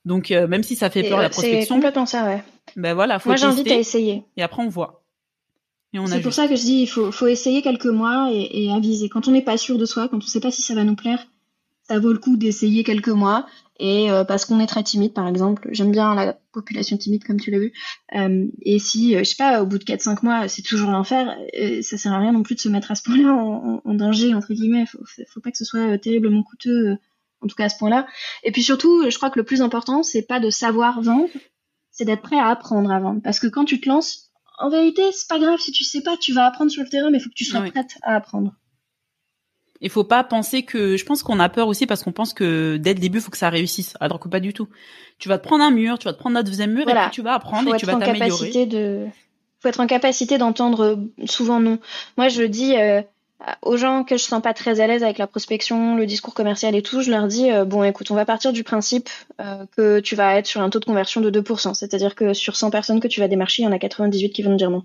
Donc 0.05 0.31
euh, 0.31 0.47
même 0.47 0.63
si 0.63 0.77
ça 0.77 0.91
fait 0.91 1.03
peur 1.03 1.21
la 1.21 1.31
prospection. 1.31 1.61
C'est 1.61 1.69
complètement 1.69 2.07
ça, 2.07 2.25
ouais. 2.25 2.43
Ben 2.77 2.95
voilà, 2.95 3.19
faut 3.19 3.29
Moi, 3.29 3.37
j'invite 3.37 3.71
à 3.71 3.77
essayer. 3.77 4.25
Et 4.37 4.43
après, 4.43 4.63
on 4.63 4.69
voit. 4.69 5.03
C'est 6.07 6.23
pour 6.23 6.33
ça 6.33 6.49
que 6.49 6.57
je 6.57 6.63
dis, 6.63 6.83
il 6.83 6.87
faut, 6.87 7.13
faut 7.13 7.27
essayer 7.27 7.61
quelques 7.61 7.85
mois 7.85 8.31
et, 8.33 8.65
et 8.65 8.73
aviser. 8.73 9.11
Quand 9.11 9.29
on 9.29 9.31
n'est 9.31 9.43
pas 9.43 9.59
sûr 9.59 9.77
de 9.77 9.85
soi, 9.85 10.09
quand 10.09 10.17
on 10.17 10.27
sait 10.27 10.41
pas 10.41 10.51
si 10.51 10.63
ça 10.63 10.75
va 10.75 10.85
nous 10.85 10.97
plaire, 10.97 11.27
ça 11.89 11.99
vaut 11.99 12.13
le 12.13 12.19
coup 12.19 12.37
d'essayer 12.37 12.85
quelques 12.85 13.09
mois. 13.09 13.47
Et 13.79 14.13
euh, 14.13 14.23
parce 14.23 14.45
qu'on 14.45 14.61
est 14.61 14.67
très 14.67 14.83
timide 14.85 15.13
par 15.13 15.27
exemple. 15.27 15.69
J'aime 15.73 15.91
bien 15.91 16.15
la 16.15 16.35
population 16.53 16.97
timide 16.97 17.25
comme 17.25 17.41
tu 17.41 17.51
l'as 17.51 17.59
vu. 17.59 17.73
Euh, 18.15 18.47
et 18.61 18.79
si 18.79 19.17
euh, 19.17 19.21
je 19.21 19.25
sais 19.25 19.37
pas 19.37 19.63
au 19.63 19.67
bout 19.67 19.79
de 19.79 19.85
4-5 19.85 20.19
mois 20.23 20.47
c'est 20.47 20.63
toujours 20.63 20.91
l'enfer 20.91 21.37
ça 21.83 21.97
sert 21.99 22.13
à 22.13 22.19
rien 22.19 22.33
non 22.33 22.43
plus 22.43 22.55
de 22.55 22.61
se 22.61 22.69
mettre 22.69 22.91
à 22.91 22.95
ce 22.95 23.03
point-là 23.03 23.33
en, 23.33 23.95
danger 23.95 24.35
entre 24.35 24.53
guillemets. 24.53 24.87
Faut, 24.87 25.01
faut 25.29 25.41
pas 25.41 25.51
que 25.51 25.59
ce 25.59 25.65
soit 25.65 25.99
terriblement 25.99 26.43
coûteux 26.43 26.97
en 27.41 27.49
tout 27.49 27.57
cas 27.57 27.65
à 27.65 27.69
ce 27.69 27.79
point-là. 27.79 28.07
Et 28.45 28.53
puis 28.53 28.63
surtout 28.63 29.11
je 29.11 29.17
crois 29.17 29.31
que 29.31 29.39
le 29.39 29.45
plus 29.45 29.63
important 29.63 30.03
c'est 30.03 30.23
pas 30.23 30.39
de 30.39 30.51
savoir 30.51 31.03
vendre 31.03 31.31
c'est 31.91 32.05
d'être 32.05 32.23
prêt 32.23 32.39
à 32.39 32.49
apprendre 32.49 32.91
à 32.91 33.01
vendre. 33.01 33.21
Parce 33.25 33.41
que 33.41 33.49
quand 33.49 33.65
tu 33.65 33.81
te 33.81 33.89
lances 33.89 34.31
en 34.59 34.71
vérité 34.71 35.03
c'est 35.13 35.29
pas 35.29 35.41
grave 35.41 35.59
si 35.59 35.73
tu 35.73 35.83
sais 35.83 36.03
pas 36.03 36.17
tu 36.17 36.33
vas 36.33 36.47
apprendre 36.47 36.71
sur 36.71 36.85
le 36.85 36.89
terrain 36.89 37.11
mais 37.11 37.19
il 37.19 37.21
faut 37.21 37.31
que 37.31 37.35
tu 37.35 37.45
sois 37.45 37.63
prête 37.63 37.99
à 38.03 38.15
apprendre 38.15 38.55
il 39.83 39.91
faut 39.91 40.05
pas 40.05 40.23
penser 40.23 40.63
que, 40.63 40.97
je 40.97 41.05
pense 41.05 41.23
qu'on 41.23 41.41
a 41.41 41.49
peur 41.49 41.67
aussi 41.67 41.87
parce 41.87 42.03
qu'on 42.03 42.13
pense 42.13 42.33
que 42.33 42.77
dès 42.77 42.95
le 42.95 43.01
début, 43.01 43.19
il 43.19 43.21
faut 43.21 43.31
que 43.31 43.37
ça 43.37 43.51
réussisse. 43.51 43.95
Alors 44.01 44.21
que 44.21 44.29
pas 44.29 44.41
du 44.41 44.55
tout. 44.55 44.69
Tu 45.19 45.29
vas 45.29 45.39
te 45.39 45.47
prendre 45.47 45.65
un 45.65 45.73
mur, 45.73 45.99
tu 45.99 46.05
vas 46.05 46.13
te 46.13 46.19
prendre 46.19 46.39
un 46.39 46.43
deuxième 46.43 46.73
mur 46.73 46.89
et 46.89 46.95
puis 46.95 47.11
tu 47.11 47.23
vas 47.23 47.35
apprendre 47.35 47.75
et 47.75 47.79
tu 47.79 47.87
vas 47.87 47.97
t'améliorer. 47.97 48.67
De... 48.67 49.07
Faut 49.61 49.69
être 49.69 49.81
en 49.81 49.87
capacité 49.87 50.39
d'entendre 50.39 50.99
souvent 51.25 51.61
non. 51.61 51.79
Moi, 52.17 52.29
je 52.29 52.43
dis 52.43 52.77
euh, 52.77 53.03
aux 53.63 53.77
gens 53.77 54.05
que 54.05 54.17
je 54.17 54.23
sens 54.23 54.41
pas 54.41 54.55
très 54.55 54.81
à 54.81 54.87
l'aise 54.87 55.03
avec 55.03 55.19
la 55.19 55.27
prospection, 55.27 55.97
le 55.97 56.07
discours 56.07 56.35
commercial 56.35 56.75
et 56.77 56.83
tout, 56.83 57.03
je 57.03 57.11
leur 57.11 57.27
dis 57.27 57.51
euh, 57.51 57.65
bon, 57.65 57.83
écoute, 57.83 58.11
on 58.13 58.15
va 58.15 58.25
partir 58.25 58.53
du 58.53 58.63
principe 58.63 59.09
euh, 59.41 59.67
que 59.77 59.99
tu 60.01 60.15
vas 60.15 60.37
être 60.37 60.47
sur 60.47 60.61
un 60.61 60.71
taux 60.71 60.81
de 60.81 60.85
conversion 60.85 61.21
de 61.21 61.31
2%. 61.31 61.75
C'est-à-dire 61.75 62.15
que 62.15 62.35
sur 62.35 62.57
100 62.57 62.71
personnes 62.71 63.01
que 63.01 63.09
tu 63.09 63.21
vas 63.21 63.29
démarcher, 63.29 63.63
il 63.63 63.65
y 63.65 63.69
en 63.69 63.73
a 63.73 63.79
98 63.79 64.31
qui 64.31 64.43
vont 64.43 64.53
te 64.53 64.59
dire 64.59 64.71
non. 64.71 64.85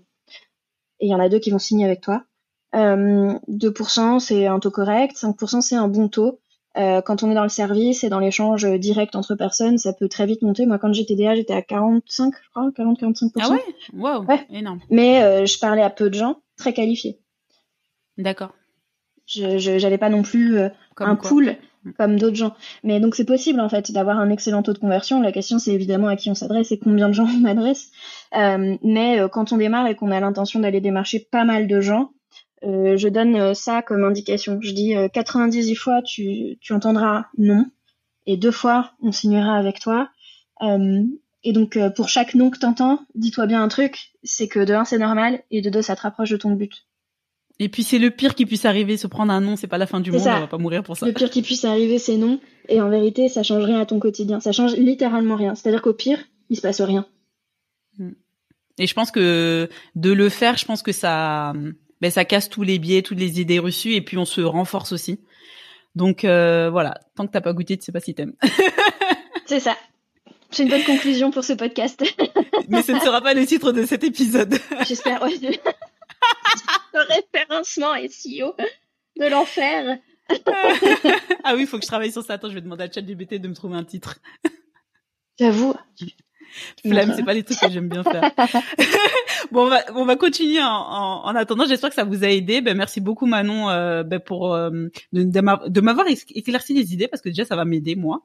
Et 0.99 1.05
il 1.05 1.09
y 1.09 1.15
en 1.15 1.19
a 1.19 1.29
deux 1.29 1.39
qui 1.39 1.51
vont 1.51 1.59
signer 1.59 1.85
avec 1.85 2.01
toi. 2.01 2.23
2% 2.73 4.15
euh, 4.15 4.19
c'est 4.19 4.45
un 4.45 4.59
taux 4.59 4.71
correct, 4.71 5.15
5% 5.17 5.61
c'est 5.61 5.75
un 5.75 5.87
bon 5.87 6.07
taux. 6.07 6.39
Euh, 6.77 7.01
quand 7.01 7.23
on 7.23 7.31
est 7.31 7.33
dans 7.33 7.43
le 7.43 7.49
service 7.49 8.03
et 8.03 8.09
dans 8.09 8.19
l'échange 8.19 8.65
direct 8.77 9.15
entre 9.15 9.33
personnes, 9.33 9.79
ça 9.79 9.93
peut 9.93 10.07
très 10.07 10.27
vite 10.27 10.43
monter. 10.43 10.67
Moi, 10.67 10.77
quand 10.77 10.93
j'étais 10.93 11.15
DA, 11.15 11.35
j'étais 11.35 11.53
à 11.53 11.63
45, 11.63 12.33
je 12.35 12.49
crois, 12.51 12.69
40-45%. 12.69 13.31
Ah 13.39 13.49
ouais? 13.49 13.63
Wow, 13.93 14.25
ouais. 14.25 14.45
énorme. 14.51 14.79
Mais 14.91 15.23
euh, 15.23 15.45
je 15.47 15.57
parlais 15.57 15.81
à 15.81 15.89
peu 15.89 16.09
de 16.09 16.13
gens 16.13 16.37
très 16.55 16.73
qualifiés. 16.73 17.19
D'accord. 18.17 18.53
Je 19.25 19.57
j'avais 19.57 19.97
pas 19.97 20.09
non 20.09 20.21
plus 20.21 20.59
un 20.97 21.15
pool 21.15 21.57
mm. 21.83 21.91
comme 21.97 22.19
d'autres 22.19 22.35
gens. 22.35 22.53
Mais 22.83 22.99
donc 22.99 23.15
c'est 23.15 23.25
possible 23.25 23.59
en 23.59 23.69
fait 23.69 23.91
d'avoir 23.91 24.19
un 24.19 24.29
excellent 24.29 24.61
taux 24.61 24.73
de 24.73 24.77
conversion. 24.77 25.19
La 25.19 25.31
question 25.31 25.57
c'est 25.59 25.73
évidemment 25.73 26.07
à 26.07 26.15
qui 26.15 26.29
on 26.29 26.35
s'adresse 26.35 26.71
et 26.71 26.79
combien 26.79 27.09
de 27.09 27.13
gens 27.13 27.27
on 27.41 27.45
adresse. 27.45 27.91
mais 28.33 29.19
quand 29.31 29.51
on 29.51 29.57
démarre 29.57 29.87
et 29.87 29.95
qu'on 29.95 30.11
a 30.11 30.19
l'intention 30.19 30.59
d'aller 30.59 30.79
démarcher 30.79 31.19
pas 31.19 31.43
mal 31.43 31.67
de 31.67 31.81
gens, 31.81 32.11
euh, 32.63 32.97
je 32.97 33.07
donne 33.07 33.35
euh, 33.35 33.53
ça 33.53 33.81
comme 33.81 34.03
indication. 34.03 34.59
Je 34.61 34.71
dis 34.71 34.93
90 35.13 35.71
euh, 35.71 35.75
fois 35.75 36.01
tu, 36.01 36.57
tu 36.59 36.73
entendras 36.73 37.25
non 37.37 37.65
et 38.25 38.37
deux 38.37 38.51
fois 38.51 38.91
on 39.01 39.11
signera 39.11 39.57
avec 39.57 39.79
toi. 39.79 40.09
et 40.61 41.53
donc 41.53 41.77
pour 41.95 42.09
chaque 42.09 42.33
non 42.33 42.49
que 42.49 42.57
t'entends, 42.57 42.99
dis-toi 43.15 43.45
bien 43.45 43.61
un 43.61 43.67
truc, 43.67 44.11
c'est 44.23 44.47
que 44.47 44.59
de 44.59 44.73
un 44.73 44.85
c'est 44.85 44.97
normal 44.97 45.43
et 45.51 45.61
de 45.61 45.69
deux 45.69 45.81
ça 45.81 45.95
te 45.95 46.01
rapproche 46.01 46.31
de 46.31 46.37
ton 46.37 46.51
but. 46.51 46.85
Et 47.59 47.69
puis 47.69 47.83
c'est 47.83 47.99
le 47.99 48.11
pire 48.11 48.35
qui 48.35 48.45
puisse 48.45 48.65
arriver, 48.65 48.97
se 48.97 49.07
prendre 49.07 49.31
un 49.31 49.41
non, 49.41 49.55
c'est 49.55 49.67
pas 49.67 49.79
la 49.79 49.87
fin 49.87 49.99
du 49.99 50.11
monde, 50.11 50.21
on 50.21 50.39
va 50.41 50.47
pas 50.47 50.57
mourir 50.57 50.83
pour 50.83 50.97
ça. 50.97 51.05
Le 51.05 51.13
pire 51.13 51.29
qui 51.29 51.41
puisse 51.41 51.63
arriver 51.63 51.99
c'est 51.99 52.17
non 52.17 52.39
et 52.69 52.81
en 52.81 52.89
vérité 52.89 53.29
ça 53.29 53.43
change 53.43 53.63
rien 53.63 53.79
à 53.79 53.85
ton 53.85 53.99
quotidien, 53.99 54.39
ça 54.39 54.51
change 54.51 54.75
littéralement 54.75 55.35
rien. 55.35 55.53
C'est-à-dire 55.53 55.81
qu'au 55.83 55.93
pire 55.93 56.19
il 56.49 56.57
se 56.57 56.61
passe 56.61 56.81
rien. 56.81 57.05
Hmm. 57.99 58.13
Et 58.79 58.87
je 58.87 58.93
pense 58.93 59.11
que 59.11 59.69
de 59.95 60.11
le 60.11 60.29
faire, 60.29 60.57
je 60.57 60.65
pense 60.65 60.81
que 60.83 60.91
ça 60.91 61.53
ben 62.01 62.11
ça 62.11 62.25
casse 62.25 62.49
tous 62.49 62.63
les 62.63 62.79
biais, 62.79 63.01
toutes 63.01 63.19
les 63.19 63.39
idées 63.39 63.59
reçues 63.59 63.93
et 63.93 64.01
puis 64.01 64.17
on 64.17 64.25
se 64.25 64.41
renforce 64.41 64.91
aussi. 64.91 65.19
Donc 65.95 66.25
euh, 66.25 66.69
voilà, 66.69 66.99
tant 67.15 67.25
que 67.25 67.31
t'as 67.31 67.41
pas 67.41 67.53
goûté, 67.53 67.77
tu 67.77 67.83
sais 67.83 67.91
pas 67.91 67.99
si 67.99 68.13
t'aimes. 68.13 68.33
C'est 69.45 69.59
ça. 69.59 69.75
C'est 70.51 70.63
une 70.63 70.69
bonne 70.69 70.83
conclusion 70.83 71.31
pour 71.31 71.43
ce 71.43 71.53
podcast. 71.53 72.03
Mais 72.69 72.81
ce 72.81 72.91
ne 72.91 72.99
sera 72.99 73.21
pas 73.21 73.33
le 73.33 73.45
titre 73.45 73.71
de 73.71 73.85
cet 73.85 74.03
épisode. 74.03 74.57
J'espère. 74.87 75.21
Ouais. 75.21 75.33
le 76.93 76.99
référencement 77.01 77.95
SEO 78.09 78.55
de 79.17 79.25
l'enfer. 79.25 79.97
ah 81.43 81.55
oui, 81.55 81.61
il 81.61 81.67
faut 81.67 81.77
que 81.77 81.83
je 81.83 81.87
travaille 81.87 82.11
sur 82.11 82.23
ça. 82.23 82.33
Attends, 82.33 82.49
je 82.49 82.53
vais 82.53 82.61
demander 82.61 82.83
à 82.83 82.91
ChatGPT 82.91 83.35
de 83.35 83.47
me 83.47 83.55
trouver 83.55 83.75
un 83.75 83.83
titre. 83.83 84.19
J'avoue. 85.39 85.73
Flemme, 86.85 87.13
c'est 87.15 87.23
pas 87.23 87.33
les 87.33 87.43
trucs 87.43 87.59
que 87.59 87.69
j'aime 87.69 87.89
bien 87.89 88.03
faire. 88.03 88.31
bon, 89.51 89.65
on 89.65 89.69
va, 89.69 89.81
on 89.95 90.05
va 90.05 90.15
continuer 90.15 90.61
en, 90.61 90.67
en, 90.67 91.35
attendant. 91.35 91.65
J'espère 91.65 91.89
que 91.89 91.95
ça 91.95 92.03
vous 92.03 92.23
a 92.23 92.27
aidé. 92.27 92.61
Ben, 92.61 92.75
merci 92.75 93.01
beaucoup 93.01 93.25
Manon 93.25 93.69
euh, 93.69 94.03
ben, 94.03 94.19
pour 94.19 94.53
euh, 94.53 94.69
de, 95.13 95.23
de 95.23 95.81
m'avoir 95.81 96.07
éclairci 96.07 96.73
les 96.73 96.93
idées 96.93 97.07
parce 97.07 97.21
que 97.21 97.29
déjà 97.29 97.45
ça 97.45 97.55
va 97.55 97.65
m'aider 97.65 97.95
moi. 97.95 98.23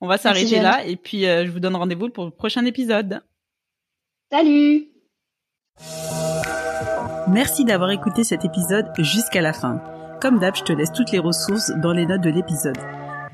On 0.01 0.07
va 0.07 0.17
s'arrêter 0.17 0.61
là 0.61 0.85
et 0.85 0.95
puis 0.95 1.25
euh, 1.25 1.45
je 1.45 1.51
vous 1.51 1.59
donne 1.59 1.75
rendez-vous 1.75 2.09
pour 2.09 2.25
le 2.25 2.31
prochain 2.31 2.65
épisode. 2.65 3.21
Salut 4.31 4.87
Merci 7.27 7.65
d'avoir 7.65 7.91
écouté 7.91 8.23
cet 8.23 8.45
épisode 8.45 8.87
jusqu'à 8.99 9.41
la 9.41 9.53
fin. 9.53 9.81
Comme 10.21 10.39
d'hab, 10.39 10.55
je 10.55 10.63
te 10.63 10.73
laisse 10.73 10.91
toutes 10.91 11.11
les 11.11 11.19
ressources 11.19 11.71
dans 11.81 11.93
les 11.93 12.05
notes 12.05 12.21
de 12.21 12.29
l'épisode. 12.29 12.77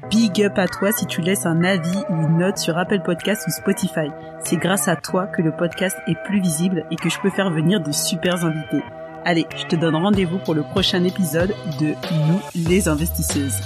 Big 0.10 0.44
up 0.44 0.57
à 0.57 0.68
toi 0.68 0.91
si 0.91 1.06
tu 1.07 1.22
laisses 1.22 1.45
un 1.45 1.64
avis 1.64 1.98
ou 2.10 2.14
une 2.14 2.38
note 2.38 2.57
sur 2.57 2.77
Apple 2.77 3.02
Podcast 3.02 3.44
ou 3.48 3.52
Spotify. 3.52 4.11
C'est 4.44 4.57
grâce 4.57 4.88
à 4.88 4.95
toi 4.95 5.26
que 5.26 5.41
le 5.41 5.52
podcast 5.52 5.98
est 6.07 6.18
plus 6.26 6.40
visible 6.40 6.86
et 6.91 6.95
que 6.95 7.10
je 7.10 7.19
peux 7.19 7.32
faire 7.32 7.49
venir 7.49 7.82
de 7.82 7.91
super 7.91 8.45
invités. 8.45 8.84
Allez, 9.26 9.48
je 9.57 9.65
te 9.65 9.76
donne 9.76 9.95
rendez-vous 9.95 10.38
pour 10.38 10.53
le 10.53 10.61
prochain 10.61 11.03
épisode 11.03 11.56
de 11.80 11.95
Nous 12.27 12.69
les 12.69 12.88
investisseuses. 12.88 13.60